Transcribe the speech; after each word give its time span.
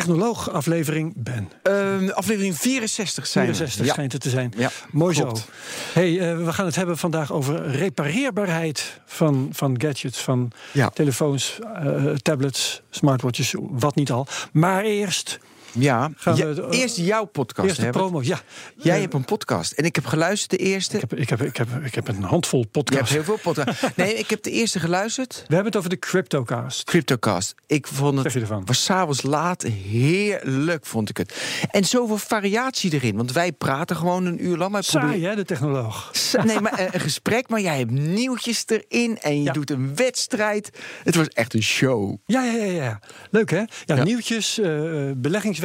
Technoloog-aflevering 0.00 1.12
Ben. 1.16 1.48
Ehm, 1.62 2.08
aflevering 2.08 2.56
64 2.58 3.26
zijn 3.26 3.46
we. 3.46 3.52
64 3.54 3.86
Ja. 3.86 3.92
schijnt 3.92 4.12
het 4.12 4.20
te 4.20 4.30
zijn. 4.30 4.52
Ja, 4.56 4.70
Mooi 4.90 5.14
klopt. 5.14 5.38
zo. 5.38 5.44
Hey, 5.92 6.18
eh, 6.30 6.44
we 6.44 6.52
gaan 6.52 6.66
het 6.66 6.74
hebben 6.76 6.98
vandaag 6.98 7.32
over 7.32 7.70
repareerbaarheid 7.70 9.00
van, 9.06 9.48
van 9.52 9.80
gadgets, 9.80 10.18
van 10.18 10.50
Ja. 10.72 10.88
telefoons, 10.90 11.58
eh, 11.74 12.04
tablets, 12.14 12.82
smartwatches, 12.90 13.54
wat 13.58 13.94
niet 13.94 14.10
al. 14.10 14.26
Maar 14.52 14.82
eerst, 14.84 15.38
Ja, 15.78 16.10
Gaan 16.16 16.36
Ja, 16.36 16.46
we 16.46 16.62
het- 16.62 16.74
eerst 16.74 16.96
jouw 16.96 17.24
podcast 17.24 17.66
eerst 17.68 17.76
de 17.78 17.84
hebben. 17.84 18.02
promo. 18.02 18.22
Ja, 18.22 18.40
Jij 18.76 18.94
Eh, 18.94 19.00
hebt 19.00 19.14
een 19.14 19.24
podcast 19.24 19.72
en 19.72 19.84
ik 19.84 19.94
heb 19.94 20.06
geluisterd 20.06 20.50
de 20.50 20.56
eerste. 20.56 20.94
ik, 20.94 21.00
heb, 21.00 21.14
ik, 21.14 21.28
heb, 21.28 21.42
ik, 21.42 21.56
heb, 21.56 21.68
ik 21.84 21.94
heb 21.94 22.08
een 22.08 22.22
handvol 22.22 22.58
Je 22.58 22.64
hebt 22.72 22.84
podcasts. 22.84 23.14
heel 23.14 23.24
veel 23.24 23.38
podcasts. 23.42 23.82
Nee, 23.96 24.14
ik 24.14 24.30
heb 24.30 24.42
de 24.42 24.50
eerste 24.50 24.80
geluisterd. 24.80 25.34
We 25.48 25.54
hebben 25.54 25.64
het 25.64 25.76
over 25.76 25.90
de 25.90 25.98
Cryptocast. 25.98 26.84
Cryptocast. 26.84 27.54
Ik 27.66 27.86
vond 27.86 28.22
het 28.22 28.32
zeg 28.32 28.48
was 28.64 28.84
s'avonds 28.84 29.22
laat 29.22 29.62
heerlijk, 29.62 30.86
vond 30.86 31.08
ik 31.08 31.16
het. 31.16 31.34
En 31.70 31.84
zoveel 31.84 32.18
variatie 32.18 32.92
erin. 32.92 33.16
Want 33.16 33.32
wij 33.32 33.52
praten 33.52 33.96
gewoon 33.96 34.26
een 34.26 34.44
uur 34.44 34.56
lang. 34.56 34.70
Proberen- 34.70 35.08
Saai, 35.08 35.24
hè, 35.24 35.34
de 35.34 35.44
technoloog. 35.44 36.10
Nee, 36.44 36.60
maar 36.60 36.80
een, 36.80 36.88
een 36.92 37.00
gesprek, 37.00 37.48
maar 37.48 37.60
jij 37.60 37.78
hebt 37.78 37.90
nieuwtjes 37.90 38.64
erin 38.66 39.18
en 39.18 39.36
je 39.38 39.42
Ja. 39.42 39.52
doet 39.52 39.70
een 39.70 39.96
wedstrijd. 39.96 40.70
Het 41.04 41.14
was 41.14 41.28
echt 41.28 41.54
een 41.54 41.62
show. 41.62 42.16
Ja, 42.26 42.42
ja, 42.44 42.52
ja, 42.64 42.72
ja. 42.82 43.00
Leuk 43.30 43.50
hè? 43.50 43.56
Ja, 43.56 43.66
Ja. 43.84 44.02
nieuwtjes, 44.02 44.58
eh, 44.58 45.10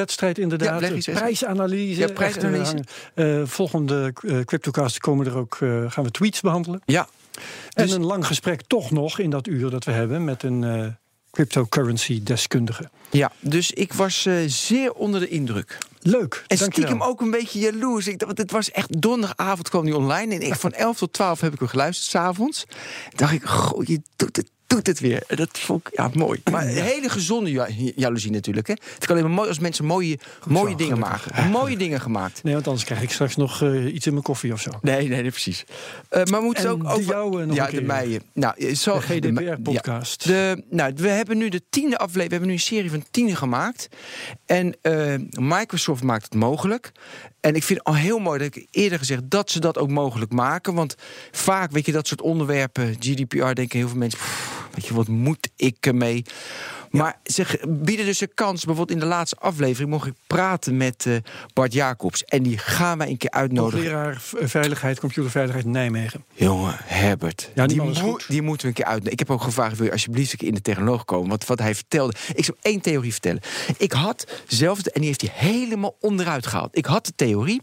beleggingswedstrijd 0.05 0.37
inderdaad, 0.37 0.81
Ja, 1.05 1.13
prijsanalyse. 1.13 1.99
Ja, 1.99 2.07
prijsanalyse. 2.07 2.83
Eh, 3.13 3.41
volgende 3.45 4.13
eh, 4.27 4.39
Cryptocast 4.39 4.99
komen 4.99 5.25
er 5.25 5.37
ook, 5.37 5.55
gaan 5.87 6.03
we 6.03 6.11
tweets 6.11 6.41
behandelen. 6.41 6.81
Ja, 6.85 7.07
En 7.73 7.85
Dus- 7.85 7.91
een 7.93 8.05
lang 8.05 8.25
gesprek 8.25 8.61
toch 8.67 8.91
nog 8.91 9.19
in 9.19 9.29
dat 9.29 9.47
uur 9.47 9.69
dat 9.69 9.83
we 9.83 9.91
hebben 9.91 10.23
met 10.23 10.43
een 10.43 10.63
eh, 10.63 10.87
cryptocurrency 11.31 12.23
deskundige. 12.23 12.89
ja. 13.09 13.31
dus 13.39 13.71
ik 13.71 13.93
was 13.93 14.27
zeer 14.45 14.93
onder 14.93 15.19
de 15.19 15.27
indruk. 15.27 15.77
Leuk. 16.03 16.33
En 16.47 16.57
dankjewel. 16.57 16.67
stiekem 16.71 17.03
ook 17.03 17.21
een 17.21 17.31
beetje 17.31 17.59
jaloers. 17.59 18.07
Ik, 18.07 18.11
dacht, 18.19 18.25
want 18.25 18.37
het 18.37 18.51
was 18.51 18.71
echt 18.71 19.01
donderdagavond 19.01 19.69
kwam 19.69 19.85
die 19.85 19.95
online. 19.95 20.35
En 20.35 20.41
ik, 20.41 20.55
van 20.55 20.71
11 20.73 20.97
tot 20.97 21.13
12 21.13 21.41
heb 21.41 21.53
ik 21.53 21.59
hem 21.59 21.67
geluisterd 21.67 22.09
s'avonds. 22.09 22.65
dacht 23.15 23.33
ik, 23.33 23.43
goh, 23.43 23.83
je 23.85 24.01
doet 24.15 24.35
het, 24.35 24.49
doet 24.75 24.87
het 24.87 24.99
weer. 24.99 25.23
Dat 25.27 25.59
vond 25.59 25.87
ik 25.87 25.97
ja, 25.97 26.09
mooi. 26.13 26.41
Maar 26.51 26.61
een 26.63 26.69
hele 26.83 27.09
gezonde 27.09 27.51
ja- 27.51 27.67
jaloezie 27.95 28.31
natuurlijk. 28.31 28.67
Hè. 28.67 28.73
Het 28.73 29.05
kan 29.05 29.09
alleen 29.15 29.23
maar 29.27 29.35
mooi 29.35 29.47
als 29.47 29.59
mensen 29.59 29.85
mooie, 29.85 30.19
mooie 30.47 30.71
zo, 30.71 30.77
dingen 30.77 30.97
gelukkig. 30.97 31.31
maken. 31.31 31.49
Mooie 31.51 31.77
dingen 31.77 32.01
gemaakt. 32.01 32.43
Nee, 32.43 32.53
want 32.53 32.65
anders 32.67 32.85
krijg 32.85 33.01
ik 33.01 33.11
straks 33.11 33.35
nog 33.35 33.61
eh, 33.61 33.93
iets 33.93 34.05
in 34.05 34.11
mijn 34.11 34.23
koffie 34.25 34.53
of 34.53 34.61
zo. 34.61 34.71
Nee, 34.81 35.07
nee, 35.07 35.21
nee 35.21 35.31
precies. 35.31 35.63
Eh, 36.09 36.23
maar 36.23 36.39
we 36.39 36.45
moeten 36.45 36.63
En 36.63 36.69
ook 36.69 36.81
de 36.81 36.87
over... 36.87 37.03
jouwe 37.03 37.45
nog 37.45 37.55
ja, 37.55 37.63
een 37.63 37.69
keer. 37.69 37.79
de 37.79 37.85
mijne. 37.85 38.21
Nou, 38.33 38.53
eh, 38.57 38.75
zo, 38.75 38.93
De 38.93 39.01
GDPR-podcast. 39.01 40.23
ja. 40.23 40.31
De, 40.31 40.63
nou, 40.69 40.93
we 40.95 41.07
hebben 41.09 41.37
nu 41.37 41.49
de 41.49 41.61
tiende 41.69 41.97
aflevering. 41.97 42.27
We 42.29 42.31
hebben 42.35 42.47
nu 42.49 42.53
een 42.55 42.59
serie 42.75 42.89
van 42.89 43.03
tien 43.11 43.35
gemaakt. 43.35 43.87
En 44.45 44.75
eh, 44.81 45.13
Microsoft 45.29 46.03
maakt 46.03 46.23
het 46.23 46.33
mogelijk. 46.33 46.91
En 47.39 47.55
ik 47.55 47.63
vind 47.63 47.83
al 47.83 47.95
heel 47.95 48.19
mooi 48.19 48.39
dat 48.39 48.55
ik 48.55 48.67
eerder 48.71 48.97
gezegd 48.99 49.21
dat 49.25 49.51
ze 49.51 49.59
dat 49.59 49.77
ook 49.77 49.89
mogelijk 49.89 50.31
maken. 50.31 50.73
Want 50.73 50.95
vaak, 51.31 51.71
weet 51.71 51.85
je, 51.85 51.91
dat 51.91 52.07
soort 52.07 52.21
onderwerpen, 52.21 52.95
GDPR, 52.99 53.53
denken 53.53 53.77
heel 53.79 53.87
veel 53.87 53.97
mensen. 53.97 54.19
"Pff, 54.19 54.60
Weet 54.73 54.85
je, 54.85 54.93
wat 54.93 55.07
moet 55.07 55.49
ik 55.55 55.77
ermee? 55.79 56.23
Maar 56.91 57.19
ze 57.23 57.59
bieden 57.67 58.05
dus 58.05 58.21
een 58.21 58.31
kans. 58.33 58.65
Bijvoorbeeld 58.65 58.97
in 58.97 59.03
de 59.03 59.09
laatste 59.09 59.35
aflevering 59.39 59.89
mocht 59.89 60.07
ik 60.07 60.13
praten 60.27 60.77
met 60.77 61.05
eh, 61.05 61.15
Bart 61.53 61.73
Jacobs. 61.73 62.23
En 62.23 62.43
die 62.43 62.57
gaan 62.57 62.97
wij 62.97 63.09
een 63.09 63.17
keer 63.17 63.29
uitnodigen. 63.31 63.79
Hoogleraar 63.79 64.21
v- 64.21 64.33
Veiligheid, 64.39 64.99
Computerveiligheid 64.99 65.65
Nijmegen. 65.65 66.23
Jongen, 66.33 66.75
Herbert. 66.83 67.49
Ja, 67.55 67.65
die 67.67 67.81
die, 67.91 68.15
die 68.27 68.41
moeten 68.41 68.61
we 68.61 68.67
een 68.67 68.83
keer 68.83 68.93
uit. 68.93 69.11
Ik 69.11 69.19
heb 69.19 69.29
ook 69.29 69.41
gevraagd: 69.41 69.77
wil 69.77 69.85
je 69.85 69.91
alsjeblieft 69.91 70.31
een 70.31 70.37
keer 70.37 70.47
in 70.47 70.53
de 70.53 70.61
technoloog 70.61 71.05
komen? 71.05 71.29
Want 71.29 71.45
wat 71.45 71.59
hij 71.59 71.75
vertelde. 71.75 72.13
Ik 72.33 72.45
zal 72.45 72.55
één 72.61 72.81
theorie 72.81 73.11
vertellen. 73.11 73.41
Ik 73.77 73.91
had 73.91 74.27
zelf, 74.47 74.79
en 74.79 74.91
die 75.01 75.05
heeft 75.09 75.21
hij 75.21 75.31
helemaal 75.33 75.95
onderuit 75.99 76.47
gehaald. 76.47 76.77
Ik 76.77 76.85
had 76.85 77.05
de 77.05 77.13
theorie. 77.15 77.61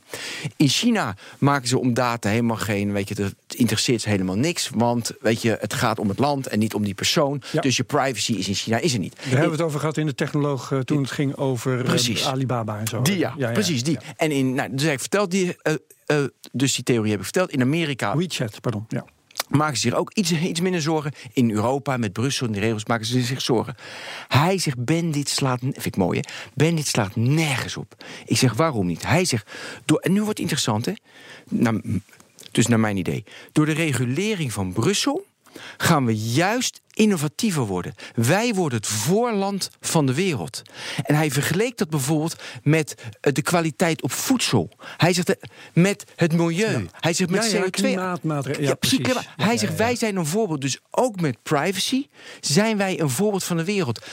In 0.57 0.69
China 0.69 1.17
maken 1.39 1.69
ze 1.69 1.79
om 1.79 1.95
data 1.95 2.29
helemaal 2.29 2.57
geen. 2.57 2.93
Weet 2.93 3.09
je, 3.09 3.15
het 3.23 3.55
interesseert 3.55 4.01
ze 4.01 4.09
helemaal 4.09 4.37
niks. 4.37 4.71
Want 4.75 5.13
weet 5.21 5.43
je, 5.43 5.57
het 5.61 5.75
gaat 5.75 5.99
om 5.99 6.09
het 6.09 6.19
land 6.19 6.47
en 6.47 6.59
niet 6.59 6.75
om 6.75 6.85
die 6.85 6.95
persoon. 6.95 7.43
Ja. 7.53 7.61
Dus 7.61 7.77
je 7.77 7.85
privacy 7.85 8.33
is 8.33 8.49
in 8.49 8.55
China 8.55 8.79
is 8.79 8.93
er 8.93 8.99
niet. 8.99 9.17
Daar 9.19 9.29
hebben 9.31 9.51
we 9.51 9.57
het 9.57 9.67
over 9.67 9.81
gehad 9.81 9.97
in 9.97 10.07
de 10.07 10.15
technoloog 10.15 10.73
eh, 10.73 10.79
toen 10.79 11.03
het 11.03 11.11
ging 11.11 11.37
over 11.37 11.79
eh, 11.79 11.85
Precies. 11.85 12.27
Alibaba 12.27 12.79
en 12.79 12.87
zo. 12.87 13.03
Die 13.03 13.19
ja, 13.19 13.35
precies 13.53 13.83
die. 13.83 13.99
En 14.17 14.31
in, 14.31 14.55
nou, 14.55 14.69
dus 14.73 14.85
ik 14.85 15.01
verteld 15.01 15.31
die, 15.31 15.57
eh, 16.07 16.25
dus 16.53 16.75
die 16.75 16.85
theorie 16.85 17.11
heb 17.11 17.19
ik 17.19 17.25
verteld. 17.25 17.51
In 17.51 17.61
Amerika 17.61 18.17
WeChat, 18.17 18.61
pardon. 18.61 18.85
Ja. 18.89 19.05
maken 19.49 19.77
ze 19.77 19.81
zich 19.81 19.95
ook 19.95 20.13
iets, 20.15 20.33
iets 20.33 20.61
minder 20.61 20.83
zorgen. 20.83 21.13
In 21.33 21.51
Europa, 21.51 21.97
met 21.97 22.13
Brussel 22.13 22.47
en 22.47 22.53
de 22.53 22.61
regels, 22.61 22.85
maken 22.85 23.07
ze 23.07 23.23
zich 23.23 23.41
zorgen. 23.41 23.75
Hij 24.29 24.59
zegt, 24.59 24.85
Ben, 24.85 25.11
dit 25.11 25.29
slaat... 25.29 25.61
Vind 25.61 25.87
ik 25.87 25.97
mooi, 25.97 26.21
hè? 26.21 26.31
Ben, 26.55 26.77
dit 26.77 26.87
slaat 26.87 27.17
nergens 27.17 27.77
op. 27.77 27.95
Ik 28.27 28.37
zeg, 28.37 28.55
waarom 28.55 28.87
niet? 28.87 29.07
Hij 29.07 29.25
zegt, 29.25 29.51
door, 29.85 29.99
en 29.99 30.13
nu 30.13 30.17
wordt 30.23 30.39
het 30.39 30.51
interessant, 30.51 30.87
hè? 30.87 30.93
Nou, 31.49 32.01
dus 32.51 32.67
naar 32.67 32.81
mijn 32.81 32.97
idee. 32.97 33.25
Door 33.53 33.67
de 33.67 33.73
regulering 33.73 34.53
van 34.53 34.73
Brussel 34.73 35.27
gaan 35.77 36.05
we 36.07 36.17
juist 36.17 36.81
innovatiever 36.99 37.63
worden. 37.63 37.95
Wij 38.15 38.55
worden 38.55 38.79
het 38.79 38.87
voorland 38.87 39.71
van 39.81 40.07
de 40.07 40.15
wereld. 40.15 40.63
En 41.03 41.15
hij 41.15 41.31
vergeleek 41.31 41.77
dat 41.77 41.91
bijvoorbeeld 41.91 42.37
met 42.63 42.95
eh, 43.21 43.33
de 43.33 43.43
kwaliteit 43.43 44.03
op 44.03 44.13
voedsel. 44.13 44.71
Hij 44.97 45.13
zegt 45.13 45.29
eh, 45.29 45.51
met 45.73 46.05
het 46.17 46.33
milieu. 46.33 46.89
Hij 47.01 47.13
zegt 47.13 47.31
met 47.31 47.51
Ja, 47.51 47.59
ja, 47.59 47.65
CO2. 47.65 47.71
klimaatmaatregelen. 47.71 48.69
Ja, 48.69 48.75
precies. 48.75 49.07
Hij 49.37 49.57
zegt, 49.57 49.77
wij 49.77 49.97
zijn 49.97 50.17
een 50.17 50.27
voorbeeld. 50.27 50.61
Dus 50.61 50.79
ook 50.91 51.21
met 51.21 51.43
privacy 51.43 52.07
zijn 52.41 52.77
wij 52.77 53.01
een 53.01 53.11
voorbeeld 53.11 53.45
van 53.45 53.57
de 53.57 53.65
wereld. 53.65 54.07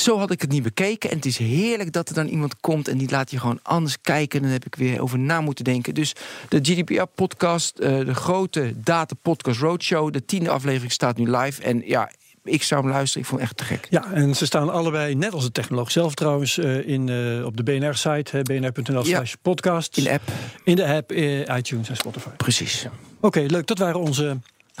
Zo 0.00 0.18
had 0.18 0.30
ik 0.30 0.40
het 0.40 0.50
niet 0.50 0.62
bekeken. 0.62 1.10
En 1.10 1.16
het 1.16 1.26
is 1.26 1.38
heerlijk 1.38 1.92
dat 1.92 2.08
er 2.08 2.14
dan 2.14 2.26
iemand 2.26 2.60
komt 2.60 2.88
en 2.88 2.98
die 2.98 3.10
laat 3.10 3.30
je 3.30 3.38
gewoon 3.38 3.58
anders 3.62 4.00
kijken. 4.00 4.38
En 4.38 4.44
dan 4.44 4.52
heb 4.52 4.66
ik 4.66 4.74
weer 4.74 5.00
over 5.00 5.18
na 5.18 5.40
moeten 5.40 5.64
denken. 5.64 5.94
Dus 5.94 6.14
de 6.48 6.58
GDPR-podcast, 6.62 7.78
eh, 7.78 7.98
de 7.98 8.14
grote 8.14 8.72
data-podcast 8.76 9.60
Roadshow, 9.60 10.12
de 10.12 10.24
tiende 10.24 10.50
aflevering 10.50 10.92
staat 10.92 11.16
nu 11.16 11.30
live. 11.36 11.62
En 11.62 11.82
ja, 11.84 12.10
ik 12.44 12.62
zou 12.62 12.80
hem 12.80 12.90
luisteren. 12.90 13.22
Ik 13.22 13.28
vond 13.28 13.40
het 13.40 13.50
echt 13.50 13.58
te 13.58 13.74
gek. 13.74 13.86
Ja, 13.90 14.12
en 14.12 14.34
ze 14.36 14.46
staan 14.46 14.70
allebei, 14.70 15.14
net 15.14 15.32
als 15.32 15.44
de 15.44 15.52
technoloog 15.52 15.90
zelf 15.90 16.14
trouwens, 16.14 16.58
eh, 16.58 16.88
in, 16.88 17.08
eh, 17.08 17.44
op 17.44 17.56
de 17.56 17.62
BNR-site, 17.62 18.42
bnr.nl 18.42 19.04
slash 19.04 19.34
podcast. 19.42 19.96
In 19.96 20.04
de 20.04 20.10
app. 20.10 20.22
In 20.64 20.76
de 20.76 20.86
app, 20.86 21.12
iTunes 21.58 21.88
en 21.88 21.96
Spotify. 21.96 22.28
Precies. 22.36 22.86
Oké, 23.20 23.40
leuk. 23.40 23.66
Dat 23.66 23.78
waren 23.78 24.00
onze, 24.00 24.38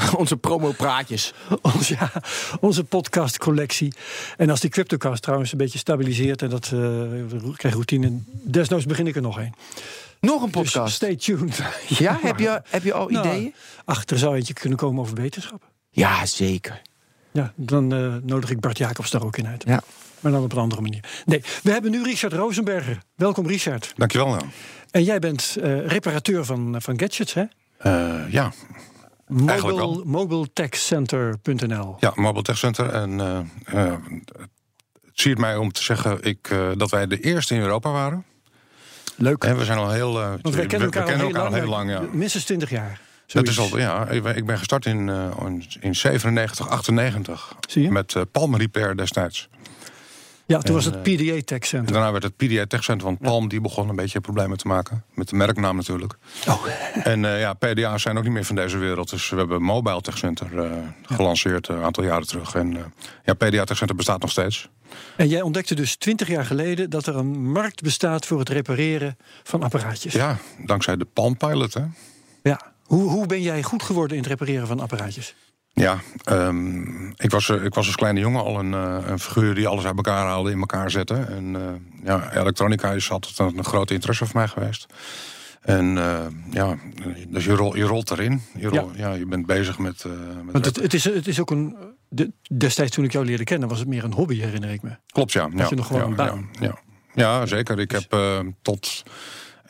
Onze 0.16 0.36
promo-praatjes. 0.36 1.32
onze, 1.62 1.94
ja, 1.98 2.12
onze 2.60 2.84
podcastcollectie. 2.84 3.94
En 4.36 4.50
als 4.50 4.60
die 4.60 4.70
CryptoCast 4.70 5.22
trouwens 5.22 5.52
een 5.52 5.58
beetje 5.58 5.78
stabiliseert... 5.78 6.42
en 6.42 6.50
dat 6.50 6.64
eh, 6.64 6.70
we 6.70 7.52
krijgen 7.56 7.70
routine, 7.70 8.18
desnoods 8.30 8.86
begin 8.86 9.06
ik 9.06 9.16
er 9.16 9.22
nog 9.22 9.38
een. 9.38 9.54
Nog 10.20 10.42
een 10.42 10.50
Dus 10.50 10.62
podcast. 10.62 10.94
stay 10.94 11.16
tuned. 11.16 11.62
ja, 11.98 12.18
heb 12.22 12.38
je, 12.38 12.62
heb 12.68 12.82
je 12.82 12.92
al 12.92 13.08
Nou, 13.08 13.26
ideeën? 13.28 13.54
Ach, 13.84 14.02
er 14.06 14.18
zou 14.18 14.36
eentje 14.36 14.52
kunnen 14.54 14.78
komen 14.78 15.02
over 15.02 15.14
wetenschap. 15.14 15.62
Ja, 15.90 16.26
zeker. 16.26 16.82
Ja, 17.32 17.52
dan 17.56 17.94
eh, 17.94 18.14
nodig 18.22 18.50
ik 18.50 18.60
Bart 18.60 18.78
Jacobs 18.78 19.10
daar 19.10 19.24
ook 19.24 19.36
in 19.36 19.46
uit. 19.46 19.64
Ja. 19.66 19.82
Maar 20.20 20.32
dan 20.32 20.42
op 20.42 20.52
een 20.52 20.58
andere 20.58 20.80
manier. 20.80 21.04
Nee, 21.24 21.42
we 21.62 21.70
hebben 21.70 21.90
nu 21.90 22.02
Richard 22.02 22.32
Rosenberger. 22.32 22.98
Welkom 23.14 23.46
Richard. 23.46 23.92
Dankjewel. 23.96 24.28
Nou. 24.28 24.42
En 24.90 25.04
jij 25.04 25.18
bent 25.18 25.56
eh, 25.60 25.86
reparateur 25.86 26.44
van, 26.44 26.76
van 26.78 26.98
gadgets, 26.98 27.34
hè? 27.34 27.44
Eh, 27.78 28.32
ja. 28.32 28.52
Mobile, 29.30 30.02
mobiletechcenter.nl. 30.04 31.96
ja, 32.00 32.12
Mobile 32.14 32.42
Tech 32.42 32.58
Center. 32.58 32.88
En 32.88 33.20
eh, 33.20 33.38
eh, 33.64 33.92
het 35.02 35.12
siert 35.12 35.38
mij 35.38 35.56
om 35.56 35.72
te 35.72 35.82
zeggen 35.82 36.22
ik, 36.22 36.48
eh, 36.50 36.68
dat 36.76 36.90
wij 36.90 37.06
de 37.06 37.20
eerste 37.20 37.54
in 37.54 37.60
Europa 37.60 37.90
waren. 37.90 38.24
Leuk. 39.16 39.44
En 39.44 39.56
we 39.56 39.64
zijn 39.64 39.78
al 39.78 39.90
heel. 39.90 40.12
Want 40.12 40.54
wij 40.54 40.66
kennen 40.66 40.92
elkaar, 40.92 41.06
we 41.06 41.08
kennen 41.10 41.26
al, 41.26 41.32
heel 41.32 41.42
elkaar 41.42 41.42
al 41.42 41.50
lang, 41.50 41.88
heel 41.88 41.98
lang. 41.98 42.12
Ja. 42.12 42.18
Minstens 42.18 42.44
20 42.44 42.70
jaar. 42.70 43.00
Dat 43.32 43.48
is 43.48 43.58
al, 43.58 43.78
ja, 43.78 44.08
ik 44.08 44.46
ben- 44.46 44.58
gestart 44.58 44.86
in, 44.86 45.08
eh, 45.08 45.30
in, 45.46 45.64
in 45.80 45.94
97, 45.94 46.68
98. 46.68 47.54
Zie 47.68 47.82
je? 47.82 47.90
Met 47.90 48.14
eh, 48.14 48.22
Palm 48.32 48.56
Repair 48.56 48.96
destijds. 48.96 49.48
Ja, 50.50 50.58
toen 50.58 50.74
was 50.74 50.84
het 50.84 51.02
PDA 51.02 51.40
Tech 51.44 51.58
En 51.58 51.66
Center. 51.66 51.92
daarna 51.92 52.10
werd 52.12 52.22
het 52.22 52.36
PDA 52.36 52.66
Tech 52.66 52.84
Center, 52.84 53.06
want 53.06 53.18
Palm 53.18 53.48
die 53.48 53.60
begon 53.60 53.88
een 53.88 53.96
beetje 53.96 54.20
problemen 54.20 54.58
te 54.58 54.66
maken. 54.66 55.04
Met 55.14 55.28
de 55.28 55.36
merknaam 55.36 55.76
natuurlijk. 55.76 56.14
Oh. 56.48 56.66
En 57.04 57.24
eh, 57.24 57.40
ja, 57.40 57.52
PDA's 57.54 58.02
zijn 58.02 58.18
ook 58.18 58.24
niet 58.24 58.32
meer 58.32 58.44
van 58.44 58.56
deze 58.56 58.78
wereld. 58.78 59.10
Dus 59.10 59.28
we 59.30 59.36
hebben 59.36 59.62
Mobile 59.62 60.00
Tech 60.00 60.18
Center 60.18 60.58
eh, 60.58 60.72
gelanceerd 61.02 61.68
eh, 61.68 61.76
een 61.76 61.82
aantal 61.82 62.04
jaren 62.04 62.26
terug. 62.26 62.54
En 62.54 62.76
eh, 62.76 62.82
ja, 63.24 63.34
PDA 63.34 63.64
Tech 63.64 63.76
Center 63.76 63.96
bestaat 63.96 64.20
nog 64.20 64.30
steeds. 64.30 64.68
En 65.16 65.28
jij 65.28 65.42
ontdekte 65.42 65.74
dus 65.74 65.96
20 65.96 66.28
jaar 66.28 66.44
geleden 66.46 66.90
dat 66.90 67.06
er 67.06 67.16
een 67.16 67.50
markt 67.52 67.82
bestaat 67.82 68.26
voor 68.26 68.38
het 68.38 68.48
repareren 68.48 69.16
van 69.42 69.62
apparaatjes. 69.62 70.12
Ja, 70.12 70.36
dankzij 70.66 70.96
de 70.96 71.04
Palm 71.04 71.36
Pilot. 71.36 71.74
Hè? 71.74 71.82
Ja. 72.42 72.60
Hoe, 72.84 73.10
hoe 73.10 73.26
ben 73.26 73.42
jij 73.42 73.62
goed 73.62 73.82
geworden 73.82 74.16
in 74.16 74.22
het 74.22 74.32
repareren 74.32 74.66
van 74.66 74.80
apparaatjes? 74.80 75.34
Ja, 75.72 75.98
ehm, 76.24 77.08
ik, 77.16 77.30
was, 77.30 77.48
eh, 77.48 77.64
ik 77.64 77.74
was 77.74 77.86
als 77.86 77.96
kleine 77.96 78.20
jongen 78.20 78.42
al 78.42 78.58
een, 78.58 78.74
eh, 78.74 78.96
een 79.06 79.18
figuur 79.18 79.54
die 79.54 79.66
alles 79.66 79.84
uit 79.84 79.96
elkaar 79.96 80.26
haalde, 80.26 80.50
in 80.50 80.58
elkaar 80.58 80.90
zette. 80.90 81.14
En 81.14 81.56
eh, 81.56 81.62
ja, 82.04 82.32
elektronica 82.32 82.92
is 82.92 83.10
altijd 83.10 83.38
een, 83.38 83.58
een 83.58 83.64
grote 83.64 83.94
interesse 83.94 84.26
voor 84.26 84.36
mij 84.36 84.48
geweest. 84.48 84.86
En 85.60 85.98
ja, 86.50 86.76
dus 87.28 87.44
je, 87.44 87.52
rol, 87.52 87.76
je 87.76 87.84
rolt 87.84 88.10
erin. 88.10 88.42
Je, 88.58 88.68
rol, 88.68 88.90
ja. 88.94 89.12
je 89.12 89.26
bent 89.26 89.46
bezig 89.46 89.78
met... 89.78 90.04
met 90.44 90.52
Want 90.52 90.64
het, 90.64 90.76
het, 90.76 90.94
is, 90.94 91.04
het 91.04 91.26
is 91.26 91.40
ook 91.40 91.50
een. 91.50 91.76
De, 92.08 92.32
destijds 92.56 92.94
toen 92.94 93.04
ik 93.04 93.12
jou 93.12 93.24
leerde 93.24 93.44
kennen, 93.44 93.68
was 93.68 93.78
het 93.78 93.88
meer 93.88 94.04
een 94.04 94.12
hobby, 94.12 94.40
herinner 94.40 94.70
ik 94.70 94.82
me. 94.82 94.90
Klopt, 95.06 95.32
ja. 95.32 95.48
ja 95.54 95.66
je 95.68 95.74
nog 95.74 95.86
gewoon 95.86 96.02
ja, 96.02 96.08
een 96.08 96.14
baan. 96.14 96.48
Ja, 96.52 96.66
ja. 96.66 96.78
Ja, 97.14 97.46
zeker. 97.46 97.78
Ik 97.78 97.90
heb 97.90 98.12
eh, 98.12 98.38
tot, 98.62 99.02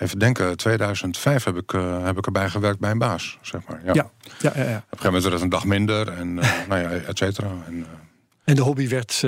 even 0.00 0.18
denken, 0.18 0.56
2005 0.56 1.44
heb 1.44 1.56
ik, 1.56 1.72
eh, 1.72 2.04
heb 2.04 2.18
ik 2.18 2.26
erbij 2.26 2.50
gewerkt 2.50 2.78
bij 2.78 2.90
een 2.90 2.98
baas, 2.98 3.38
zeg 3.40 3.60
maar. 3.68 3.80
Ja. 3.84 3.92
Ja, 3.94 4.10
ja, 4.38 4.52
ja, 4.54 4.62
ja. 4.62 4.76
Op 4.76 4.92
een 4.92 4.98
gegeven 4.98 5.04
moment 5.04 5.22
werd 5.22 5.34
het 5.34 5.42
een 5.42 5.48
dag 5.48 5.64
minder 5.64 6.08
en 6.08 6.38
eh, 6.38 6.50
nou 6.68 6.80
ja, 6.80 6.90
et 6.90 7.18
cetera. 7.18 7.48
En, 7.66 7.74
eh, 7.80 7.88
En 8.44 8.54
de 8.54 8.62
hobby 8.62 8.88
werd, 8.88 9.20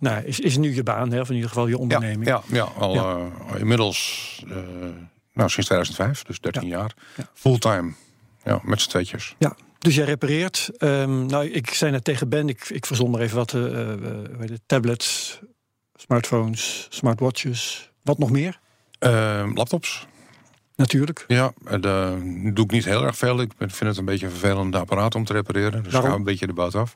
nou, 0.00 0.24
is, 0.24 0.40
is 0.40 0.56
nu 0.56 0.74
je 0.74 0.82
baan, 0.82 1.12
hè, 1.12 1.20
of 1.20 1.28
in 1.28 1.34
ieder 1.34 1.48
geval 1.48 1.66
je 1.66 1.78
onderneming. 1.78 2.26
ja, 2.26 2.42
ja, 2.46 2.62
al 2.62 3.30
inmiddels, 3.56 4.44
nou, 5.32 5.50
sinds 5.50 5.66
2005, 5.66 6.22
dus 6.22 6.40
13 6.40 6.68
jaar. 6.68 6.94
Ja. 7.16 7.28
Fulltime, 7.34 7.92
ja, 8.44 8.60
met 8.62 8.80
z'n 8.80 8.88
tweetjes. 8.88 9.34
Ja, 9.38 9.56
dus 9.78 9.94
jij 9.94 10.04
repareert. 10.04 10.70
Ehm, 10.76 11.26
nou, 11.26 11.46
ik 11.46 11.70
zei 11.70 11.90
net 11.90 12.04
tegen 12.04 12.28
Ben, 12.28 12.48
ik, 12.48 12.68
ik 12.68 12.86
verzon 12.86 13.10
maar 13.10 13.20
even 13.20 13.36
wat 13.36 13.52
heet 13.52 14.50
het, 14.50 14.62
tablets, 14.66 15.40
smartphones, 15.94 16.86
smartwatches. 16.90 17.90
Wat 18.02 18.18
nog 18.18 18.30
meer? 18.30 18.58
Eh, 18.98 19.46
laptops, 19.54 20.06
Natuurlijk. 20.76 21.24
ja, 21.28 21.52
eh, 21.64 21.80
de, 21.80 22.18
doe 22.54 22.64
ik 22.64 22.70
niet 22.70 22.84
heel 22.84 23.04
erg 23.04 23.16
veel. 23.16 23.40
Ik 23.40 23.52
vind 23.58 23.80
het 23.80 23.96
een 23.96 24.04
beetje 24.04 24.26
een 24.26 24.32
vervelend 24.32 24.74
apparaat 24.74 25.14
om 25.14 25.24
te 25.24 25.32
repareren. 25.32 25.82
Dus 25.82 25.92
Waarom? 25.92 26.10
ga 26.10 26.16
een 26.16 26.24
beetje 26.24 26.46
de 26.46 26.52
bout 26.52 26.74
af. 26.74 26.94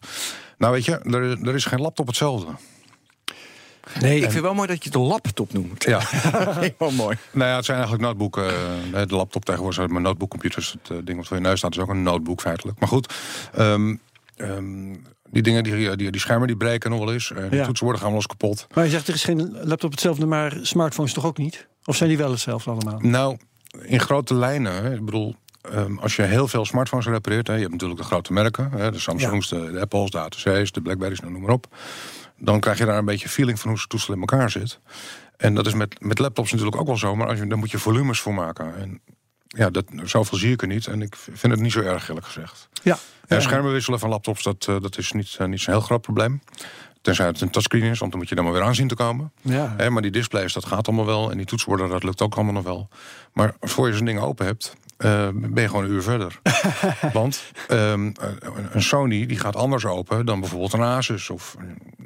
Nou 0.59 0.73
weet 0.73 0.85
je, 0.85 0.99
er, 0.99 1.47
er 1.49 1.55
is 1.55 1.65
geen 1.65 1.81
laptop 1.81 2.07
hetzelfde. 2.07 2.51
Nee, 4.01 4.21
Ik 4.21 4.31
vind 4.31 4.43
wel 4.43 4.55
mooi 4.55 4.69
dat 4.69 4.77
je 4.83 4.85
het 4.85 4.95
een 4.99 5.05
laptop 5.07 5.53
noemt. 5.53 5.85
Ja, 5.85 6.01
Heel 6.79 6.91
mooi. 6.91 7.17
nou 7.33 7.51
ja, 7.51 7.57
het 7.57 7.65
zijn 7.65 7.77
eigenlijk 7.79 8.07
noteboeken. 8.09 8.47
eh, 8.93 9.07
de 9.07 9.15
laptop 9.17 9.45
tegenwoordig, 9.45 9.79
zijn 9.79 9.91
mijn 9.93 10.03
notebookcomputers. 10.03 10.73
Het 10.83 10.91
eh, 10.91 10.97
ding 11.05 11.19
wat 11.19 11.27
voor 11.27 11.37
je 11.37 11.43
neus 11.43 11.59
staat 11.59 11.73
is 11.77 11.79
ook 11.79 11.89
een 11.89 12.03
notebook 12.03 12.41
feitelijk. 12.41 12.79
Maar 12.79 12.89
goed, 12.89 13.15
ehm, 13.55 13.97
ehm, 14.37 14.95
die 15.31 15.43
dingen, 15.43 15.63
die, 15.63 15.97
die, 15.97 16.11
die 16.11 16.21
schermen 16.21 16.47
die 16.47 16.57
breken 16.57 16.91
nog 16.91 16.99
wel 16.99 17.13
eens. 17.13 17.33
En 17.33 17.49
die 17.49 17.59
Ja. 17.59 17.65
toetsenborden 17.65 18.03
gaan 18.03 18.11
wel 18.13 18.21
eens 18.23 18.27
kapot. 18.37 18.67
maar 18.75 18.85
je 18.85 18.91
zegt 18.91 19.09
er 19.09 19.15
is 19.15 19.25
geen 19.25 19.57
laptop 19.63 19.91
hetzelfde, 19.91 20.27
maar 20.27 20.59
smartphones 20.63 21.13
toch 21.13 21.27
ook 21.27 21.39
niet? 21.39 21.67
Of 21.85 21.97
zijn 21.97 22.09
die 22.09 22.19
wel 22.19 22.31
hetzelfde 22.31 22.71
allemaal? 22.71 22.99
Nou, 23.01 23.37
in 23.83 24.01
grote 24.01 24.35
lijnen. 24.35 24.73
Hè, 24.73 24.95
ik 24.95 25.05
bedoel, 25.05 25.37
ehm, 25.63 25.99
als 25.99 26.17
je 26.17 26.23
heel 26.23 26.49
veel 26.49 26.65
smartphones 26.65 27.07
repareert... 27.07 27.47
Hè, 27.47 27.55
je 27.55 27.61
hebt 27.61 27.73
natuurlijk 27.73 28.01
de 28.01 28.07
grote 28.07 28.33
merken. 28.33 28.71
Hè, 28.71 28.91
de 28.91 28.99
Samsungs, 28.99 29.49
de, 29.49 29.71
de 29.71 29.81
Apples, 29.81 30.11
de 30.11 30.19
ATC's, 30.19 30.73
de 30.73 30.81
Blackberries, 30.83 31.21
nou, 31.21 31.33
noem 31.33 31.43
maar 31.43 31.51
op. 31.51 31.67
Dan 32.39 32.61
krijg 32.61 32.79
je 32.79 32.85
daar 32.85 32.99
een 32.99 33.05
beetje 33.05 33.29
feeling 33.29 33.59
van 33.61 33.71
hoe 33.71 33.79
het 33.79 33.89
toestel 33.89 34.15
in 34.15 34.21
elkaar 34.21 34.51
zit. 34.51 34.81
En 35.37 35.55
dat 35.55 35.67
is 35.67 35.75
met, 35.75 36.01
met 36.01 36.19
laptops 36.19 36.51
natuurlijk 36.51 36.77
ook 36.77 36.87
wel 36.87 36.97
zo. 36.97 37.17
Maar 37.17 37.27
als 37.27 37.39
je, 37.39 37.47
daar 37.47 37.59
moet 37.59 37.71
je 37.71 37.79
volumes 37.79 38.21
voor 38.21 38.35
maken. 38.35 38.77
En 38.77 39.01
ja, 39.47 39.71
dat, 39.71 39.85
zoveel 40.03 40.39
zie 40.39 40.53
ik 40.53 40.63
er 40.63 40.69
niet. 40.69 40.87
En 40.87 41.03
ik 41.03 41.17
vind 41.17 41.53
het 41.53 41.61
niet 41.61 41.73
zo 41.73 41.81
erg, 41.81 42.09
eerlijk 42.09 42.27
gezegd. 42.27 42.69
Ja. 42.83 42.99
Ja, 43.29 43.41
schermen 43.41 43.73
wisselen 43.73 43.99
van 43.99 44.09
laptops, 44.09 44.43
dat, 44.43 44.67
eh, 44.69 44.81
dat 44.81 44.99
is 44.99 45.13
niet, 45.13 45.37
eh, 45.39 45.47
niet 45.47 45.61
zo'n 45.61 45.75
heel 45.75 45.83
groot 45.83 46.01
probleem. 46.01 46.43
Tenzij 47.03 47.27
het 47.27 47.41
een 47.41 47.51
touchscreen 47.51 47.83
is, 47.83 47.99
want 47.99 48.11
dan 48.11 48.21
moet 48.21 48.29
je 48.29 48.35
dan 48.35 48.45
maar 48.45 48.53
weer 48.53 48.63
aan 48.63 48.75
zien 48.75 48.89
te 48.89 48.95
komen. 48.95 49.33
Ja. 49.41 49.75
Maar 49.91 50.03
die 50.03 50.11
displays, 50.11 50.53
dat 50.53 50.67
gaat 50.67 50.87
allemaal 50.87 51.07
wel. 51.07 51.31
En 51.31 51.37
die 51.37 51.47
toetsenborden, 51.47 51.89
dat 51.89 52.03
lukt 52.03 52.21
ook 52.23 52.35
allemaal 52.35 52.53
nog 52.53 52.65
wel. 52.65 52.89
Maar 53.33 53.55
voor 53.61 53.89
je 53.89 53.95
zo'n 53.97 54.05
ding 54.05 54.21
open 54.21 54.47
hebt, 54.47 54.77
eh, 54.97 55.29
ben 55.35 55.63
je 55.63 55.69
gewoon 55.69 55.85
een 55.85 55.91
uur 55.91 56.03
verder. 56.03 56.41
Want 57.13 57.43
ehm, 57.69 58.11
een 58.73 58.83
Sony 58.83 59.27
die 59.27 59.39
gaat 59.39 59.57
anders 59.57 59.85
open 59.85 60.27
dan 60.27 60.41
bijvoorbeeld 60.41 60.73
een 60.73 60.83
Asus. 60.83 61.31
Of, 61.31 61.57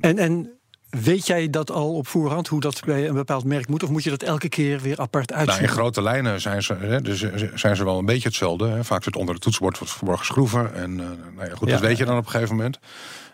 En, 0.00 0.18
en 0.18 0.50
weet 0.90 1.26
jij 1.26 1.50
dat 1.50 1.70
al 1.70 1.94
op 1.94 2.06
voorhand, 2.08 2.48
hoe 2.48 2.60
dat 2.60 2.84
bij 2.84 3.08
een 3.08 3.14
bepaald 3.14 3.44
merk 3.44 3.68
moet? 3.68 3.82
Of 3.82 3.90
moet 3.90 4.04
je 4.04 4.10
dat 4.10 4.22
elke 4.22 4.48
keer 4.48 4.80
weer 4.80 4.98
apart 5.00 5.28
nou, 5.30 5.42
in 5.42 5.48
uitzoeken? 5.48 5.76
grote 5.76 6.02
lijnen 6.02 6.40
zijn 6.40 6.62
ze, 6.62 6.74
hè, 6.74 7.00
dus 7.00 7.24
zijn 7.54 7.76
ze 7.76 7.84
wel 7.84 7.98
een 7.98 8.04
beetje 8.04 8.28
hetzelfde. 8.28 8.68
Hè. 8.68 8.84
Vaak 8.84 9.04
zit 9.04 9.16
onder 9.16 9.34
het 9.34 9.42
toetsenbord 9.42 9.78
wat 9.78 9.90
verborgen 9.90 10.26
schroeven. 10.26 10.74
En 10.74 11.00
eh, 11.00 11.06
nou 11.36 11.48
ja, 11.48 11.54
goed, 11.54 11.68
Ja. 11.68 11.74
dat 11.74 11.82
weet 11.82 11.98
je 11.98 12.04
dan 12.04 12.16
op 12.18 12.24
een 12.24 12.30
gegeven 12.30 12.56
moment. 12.56 12.78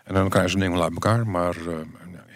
En 0.03 0.13
dan 0.13 0.29
krijg 0.29 0.45
je 0.45 0.51
zo'n 0.51 0.59
ding 0.59 0.73
wel 0.73 0.83
uit 0.83 0.93
elkaar. 0.93 1.27
Maar 1.27 1.55
eh, 1.55 1.75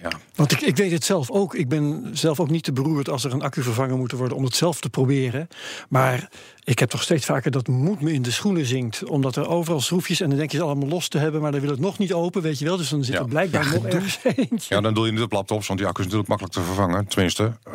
ja, 0.02 0.10
Want 0.36 0.52
ik, 0.52 0.62
ik 0.62 0.78
weet 0.78 0.92
het 0.92 1.04
zelf 1.04 1.32
ook. 1.32 1.56
Ik 1.56 1.70
ben 1.70 2.10
zelf 2.14 2.40
ook 2.40 2.50
niet 2.50 2.64
te 2.64 2.74
beroerd 2.74 3.10
als 3.10 3.24
er 3.24 3.34
een 3.34 3.42
accu 3.42 3.62
vervangen 3.62 3.98
moet 3.98 4.12
worden 4.12 4.38
om 4.38 4.44
het 4.44 4.56
zelf 4.56 4.80
te 4.80 4.90
proberen. 4.90 5.48
Maar 5.90 6.30
ik 6.68 6.80
heb 6.80 6.90
toch 6.90 7.02
steeds 7.02 7.26
vaker 7.26 7.52
dat 7.52 7.68
moed 7.68 8.02
me 8.02 8.14
in 8.14 8.22
de 8.22 8.32
schoenen 8.32 8.66
zinkt. 8.66 9.04
Omdat 9.04 9.36
er 9.36 9.48
overal 9.50 9.82
schroefjes 9.82 10.22
en 10.22 10.30
dan 10.30 10.38
denk 10.38 10.52
je 10.52 10.58
ze 10.58 10.64
allemaal 10.64 10.88
los 10.88 11.08
te 11.08 11.18
hebben, 11.18 11.42
maar 11.42 11.52
dan 11.52 11.62
wil 11.62 11.70
het 11.70 11.80
nog 11.80 11.98
niet 11.98 12.14
open, 12.14 12.42
weet 12.42 12.60
je 12.60 12.66
wel. 12.66 12.78
Dus 12.78 12.90
dan 12.90 13.04
zit 13.04 13.14
Ja. 13.14 13.20
er 13.20 13.28
blijkbaar 13.28 13.72
nog 13.74 13.86
ergens 13.86 14.20
eentje. 14.24 14.76
Ja, 14.76 14.82
dan 14.82 14.94
doe 14.94 15.06
je 15.06 15.12
niet 15.12 15.22
op 15.22 15.32
laptops, 15.32 15.68
want 15.68 15.80
die 15.80 15.88
accu 15.88 16.00
is 16.02 16.06
natuurlijk 16.06 16.30
makkelijk 16.30 16.56
te 16.58 16.74
vervangen. 16.74 17.08
Tenminste, 17.08 17.44
eh, 17.44 17.74